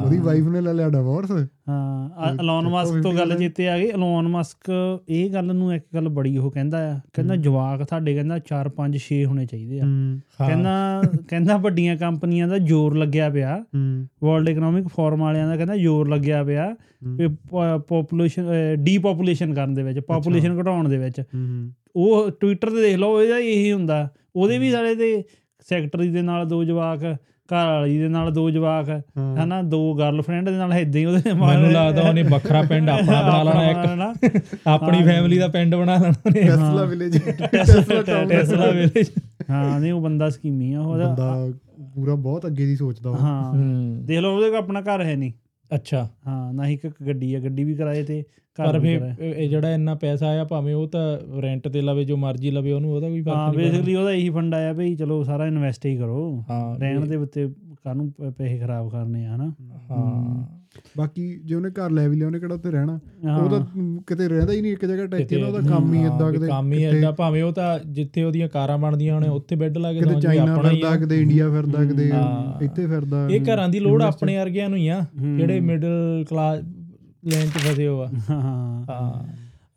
ਉਹਦੀ 0.04 0.18
ਵਾਈਫ 0.18 0.46
ਨੇ 0.46 0.62
ਲੈ 0.62 0.74
ਲਿਆ 0.74 0.90
ਡਿਵੋਰਸ 0.90 1.32
ਹਾਂ 1.68 2.34
ਅਲੋਨ 2.34 2.68
ਮਸਕ 2.70 3.01
ਤੋਂ 3.03 3.13
ਗੱਲ 3.13 3.32
50% 3.32 3.38
ਜਿੱਤੇ 3.38 3.68
ਆ 3.70 3.78
ਗਈ। 3.78 3.89
ਅਲੋਨ 3.91 4.28
ਮਸਕ 4.28 4.72
ਇਹ 5.09 5.30
ਗੱਲ 5.30 5.53
ਨੂੰ 5.55 5.74
ਇੱਕ 5.74 5.86
ਗੱਲ 5.95 6.07
ਬੜੀ 6.09 6.38
ਉਹ 6.38 6.51
ਕਹਿੰਦਾ 6.51 6.78
ਆ 6.91 6.99
ਕਹਿੰਦਾ। 7.13 7.36
ਜਵਾਕ 7.36 7.84
ਤੁਹਾਡੇ 7.84 8.13
ਕਹਿੰਦਾ 8.15 8.38
4 8.47 8.70
5 8.78 8.99
6 8.99 9.18
ਹੋਣੇ 9.26 9.45
ਚਾਹੀਦੇ 9.45 9.80
ਆ। 9.80 9.86
ਕਹਿੰਦਾ 10.38 10.76
ਕਹਿੰਦਾ 11.30 11.57
ਵੱਡੀਆਂ 11.57 11.95
ਕੰਪਨੀਆਂ 11.97 12.47
ਦਾ 12.47 12.57
ਜ਼ੋਰ 12.57 12.97
ਲੱਗਿਆ 12.97 13.30
ਪਿਆ। 13.30 13.57
ਵਰਲਡ 14.24 14.49
ਇਕਨੋਮਿਕ 14.49 14.88
ਫੋਰਮ 14.88 15.20
ਵਾਲਿਆਂ 15.20 15.47
ਦਾ 15.47 15.55
ਕਹਿੰਦਾ 15.55 15.76
ਜ਼ੋਰ 15.76 16.09
ਲੱਗਿਆ 16.09 16.43
ਪਿਆ 16.43 16.76
ਵੀ 17.18 17.28
ਪੋਪੂਲੇਸ਼ਨ 17.88 18.51
ਡੀਪੋਪੂਲੇਸ਼ਨ 18.84 19.53
ਕਰਨ 19.53 19.74
ਦੇ 19.74 19.84
ਵਿੱਚ 19.84 19.99
ਪੋਪੂਲੇਸ਼ਨ 19.99 20.61
ਘਟਾਉਣ 20.61 20.89
ਦੇ 20.89 20.97
ਵਿੱਚ। 20.97 21.22
ਉਹ 21.95 22.30
ਟਵਿੱਟਰ 22.32 22.70
ਤੇ 22.70 22.82
ਦੇਖ 22.82 22.97
ਲਓ 22.97 23.22
ਇਹਦਾ 23.22 23.38
ਇਹੀ 23.38 23.72
ਹੁੰਦਾ। 23.72 24.07
ਉਹਦੇ 24.36 24.57
ਵੀ 24.57 24.72
ਸਾਰੇ 24.72 24.95
ਤੇ 24.95 25.24
ਸੈਕਟਰੀ 25.70 26.09
ਦੇ 26.09 26.22
ਨਾਲ 26.22 26.47
ਦੋ 26.47 26.63
ਜਵਾਕ 26.63 26.99
ਘਰ 27.54 27.66
ਵਾਲੀ 27.66 27.98
ਦੇ 27.98 28.08
ਨਾਲ 28.08 28.32
ਦੋ 28.32 28.50
ਜਵਾਕ 28.50 28.89
ਹਾਂ। 28.89 29.43
ਹਨਾ 29.43 29.62
ਦੋ 29.62 29.93
ਗਰਲਫ੍ਰੈਂਡ 29.93 30.50
ਦੇ 30.50 30.58
ਨਾਲ 30.58 30.74
ਇਦਾਂ 30.74 31.02
ਹੀ 31.02 31.06
ਉਹਦੇ 31.06 31.34
ਮੈਨੂੰ 31.34 31.72
ਲੱਗਦਾ 31.72 32.02
ਉਹਨੇ 32.02 32.24
ਵੱਖਰਾ 32.24 32.62
ਪਿੰਡ 32.62 32.89
ਆਪਣਾ 32.89 33.22
ਬਣਾ 33.22 33.43
ਲੈਣਾ 33.43 34.14
ਇੱਕ। 34.22 34.41
ਆਪਣੀ। 34.68 35.04
ਫੈਮਿਲੀ 35.04 35.38
ਦਾ 35.38 35.48
ਪਿੰਡ 35.48 35.76
ਬਣਾ 35.76 35.93
ਲੈਣਾ 35.93 36.14
ਉਹਨੇ। 36.26 36.41
ਟੈਸਲਾ 36.41 36.84
ਵਿਲੇਜ 36.84 37.18
ਟੈਸਲਾ 38.30 38.68
ਵਿਲੇਜ 38.72 39.12
ਹਾਂ 39.50 39.80
ਨਹੀਂ 39.80 39.93
ਉਹ 39.93 40.02
ਬੰਦਾ 40.02 40.30
ਸਕੀਮੀ 40.30 40.74
ਆ 40.74 40.82
ਉਹਦਾ। 40.82 41.08
ਬੰਦਾ 41.08 41.50
ਪੂਰਾ 41.95 42.16
ਬਹੁਤ 42.16 42.45
ਅੱਗੇ 42.45 42.66
ਦੀ 42.66 42.76
ਸੋਚਦਾ 42.76 43.10
ਹੂੰ। 43.10 44.06
ਦੇਖ 44.06 44.20
ਲਓ 44.20 44.36
ਉਹਦੇ 44.36 44.50
ਕੋਲ 44.50 44.58
ਆਪਣਾ 44.58 44.82
ਘਰ 44.82 45.02
ਹੈ 45.02 45.16
ਨਹੀਂ। 45.16 45.32
ਅੱਛਾ। 45.72 46.07
ਹਾਂ 46.28 46.53
ਨਾ 46.53 46.65
ਹੀ 46.68 46.74
ਇੱਕ 46.74 46.88
ਗੱਡੀ 47.07 47.34
ਆ 47.34 47.39
ਗੱਡੀ 47.39 47.63
ਵੀ 47.63 47.76
ਕਿਰਾਏ 47.76 48.03
ਤੇ 48.03 48.24
ਪਰ 48.57 48.80
ਵੀ 48.80 48.93
ਇਹ 49.20 49.49
ਜਿਹੜਾ 49.49 49.74
ਇੰਨਾ 49.74 49.95
ਪੈਸਾ 49.95 50.28
ਆਇਆ 50.28 50.43
ਭਾਵੇਂ 50.43 50.76
ਉਹ 50.76 50.88
ਤਾਂ 50.88 51.18
ਰੈਂਟ 51.41 51.68
ਤੇ 51.68 51.82
ਲਵੇ 51.82 52.03
ਜੋ 52.05 52.18
ਮਰਜ਼ੀ 52.18 52.51
ਲਵੇ 52.51 52.72
ਉਹਨੂੰ 52.72 52.91
ਉਹਦਾ 52.91 53.09
ਕੋਈ 53.09 53.24
ਹਾਂ 53.28 53.51
ਫ਼ਰਕ 53.51 53.57
ਨਹੀਂ 53.57 53.70
ਬੇਸਿਕਲੀ 53.72 53.95
ਉਹਦਾ 53.95 54.11
ਇਹੀ 54.11 54.30
ਫੰਡ 54.30 54.55
ਆਇਆ 54.55 54.74
ਭਈ 54.74 54.95
ਚਲੋ 54.95 55.24
ਸਾਰਾ 55.24 55.45
ਇਨਵੈਸਟ 55.47 55.86
ਹੀ 55.86 55.95
ਕਰੋ। 55.97 56.43
ਹਾਂ 56.49 56.80
ਰਹਿਣ 56.80 57.05
ਦੇ 57.05 57.15
ਉੱਤੇ 57.15 57.47
ਕਾਹਨੂੰ 57.84 58.11
ਪੈਸੇ 58.38 58.57
ਖਰਾਬ 58.59 58.89
ਕਰਨੇ 58.89 59.26
ਆ 59.26 59.36
ਹਨਾ? 59.36 59.51
ਹਾਂ। 59.91 60.45
ਬਾਕੀ 60.98 61.40
ਜੇ 61.46 61.56
ਉਹਨੇ 61.56 61.70
ਘਰ 61.70 61.92
ਲੈ 61.92 62.08
ਵੀ 62.10 62.18
ਲਿਆ 62.18 62.28
ਉਹਨੇ 62.28 62.40
ਕਿਹੜਾ 62.40 62.56
ਉੱਥੇ 62.56 62.72
ਰਹਿਣਾ। 62.72 63.00
ਉਹ 63.38 63.50
ਤਾਂ 63.50 63.60
ਕਿਤੇ 64.08 64.28
ਰਹਿੰਦਾ 64.28 64.54
ਹੀ 64.54 64.62
ਨਹੀਂ 64.62 64.72
ਇੱਕ 64.72 64.86
ਜਗ੍ਹਾ 64.86 65.06
ਟੈਕੇ 65.06 65.24
ਕਿਤੇ- 65.24 65.40
ਨਾ 65.42 65.48
ਉਹਦਾ 65.48 65.60
ਕੰਮ 65.70 65.94
ਹੀ 65.94 66.02
ਇਦਾਂ 66.06 66.32
ਕਿਤੇ 66.32 66.48
ਕੰਮ 66.48 66.74
ਹੀ 66.74 66.84
ਏਦਾਂ 66.84 67.12
ਭਾਵੇਂ 67.12 67.44
ਉਹ 67.44 67.54
ਤਾਂ 67.54 67.80
ਜਿੱਥੇ 67.80 68.24
ਉਹਦੀਆਂ 68.24 68.50
ਕਾਰਾਂ 68.50 68.78
ਬਣਦੀਆਂ 68.78 69.16
ਹੋਣੇ 69.16 69.28
ਉੱਥੇ 69.28 69.56
ਬੈੱਡ 69.56 69.78
ਲਾ 69.78 69.94
ਕੇ 69.94 70.00
ਜਾਵੇ, 70.00 70.22
ਚਾਈਨਾ 70.22 70.54
ਆਪਣਾ 70.54 70.72
ਹੀ। 70.72 70.82
ਕਿਤੇ 71.00 71.22
ਇੰਡੀਆ 71.22 71.50
ਫਿਰਦਾ 71.50 71.86
ਕਿਤੇ। 71.86 72.12
ਇੱਥੇ 72.66 72.88
ਫਿਰਦਾ 72.88 73.28
ਇਹ 73.30 73.42
ਘਰਾਂ 73.42 73.70
ਦੀ 73.70 73.80
ਲੋੜ 73.80 74.02
ਆਪਣੇ 74.02 74.38
ਵਰਗਿਆਂ 74.38 74.70
ਨੂੰ 74.70 74.78
ਹੀ 74.78 74.88
ਆ। 74.88 75.06
ਜਿਹੜੇ 75.38 75.60
ਮਿਡਲ 75.60 76.26
ਕਲਾਸ 76.30 76.60
ਲੈਣ 77.26 77.46
ਚ 77.48 77.58
ਫਸੇ 77.58 77.88
ਹੋ 77.88 78.02
ਆ 78.02 78.08
ਹਾਂ 78.30 78.42
ਹਾਂ 78.90 79.24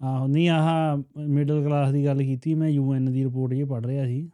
ਆਹੋ 0.03 0.27
ਨਹੀਂ 0.27 0.49
ਆਹ 0.49 0.97
ਮਿਡਲ 1.19 1.65
ਕਲਾਸ 1.65 1.93
ਦੀ 1.93 2.05
ਗੱਲ 2.05 2.23
ਕੀਤੀ 2.23 2.55
ਮੈਂ 2.55 2.69
ਯੂਐਨ 2.69 3.13
ਦੀ 3.13 3.25
ਰਿਪੋਰਟ 3.25 3.55
ਜੇ 3.55 3.65
ਪੜ੍ਹ 3.65 3.87
ਰਿਹਾ 3.87 4.07
ਸੀ 4.07 4.31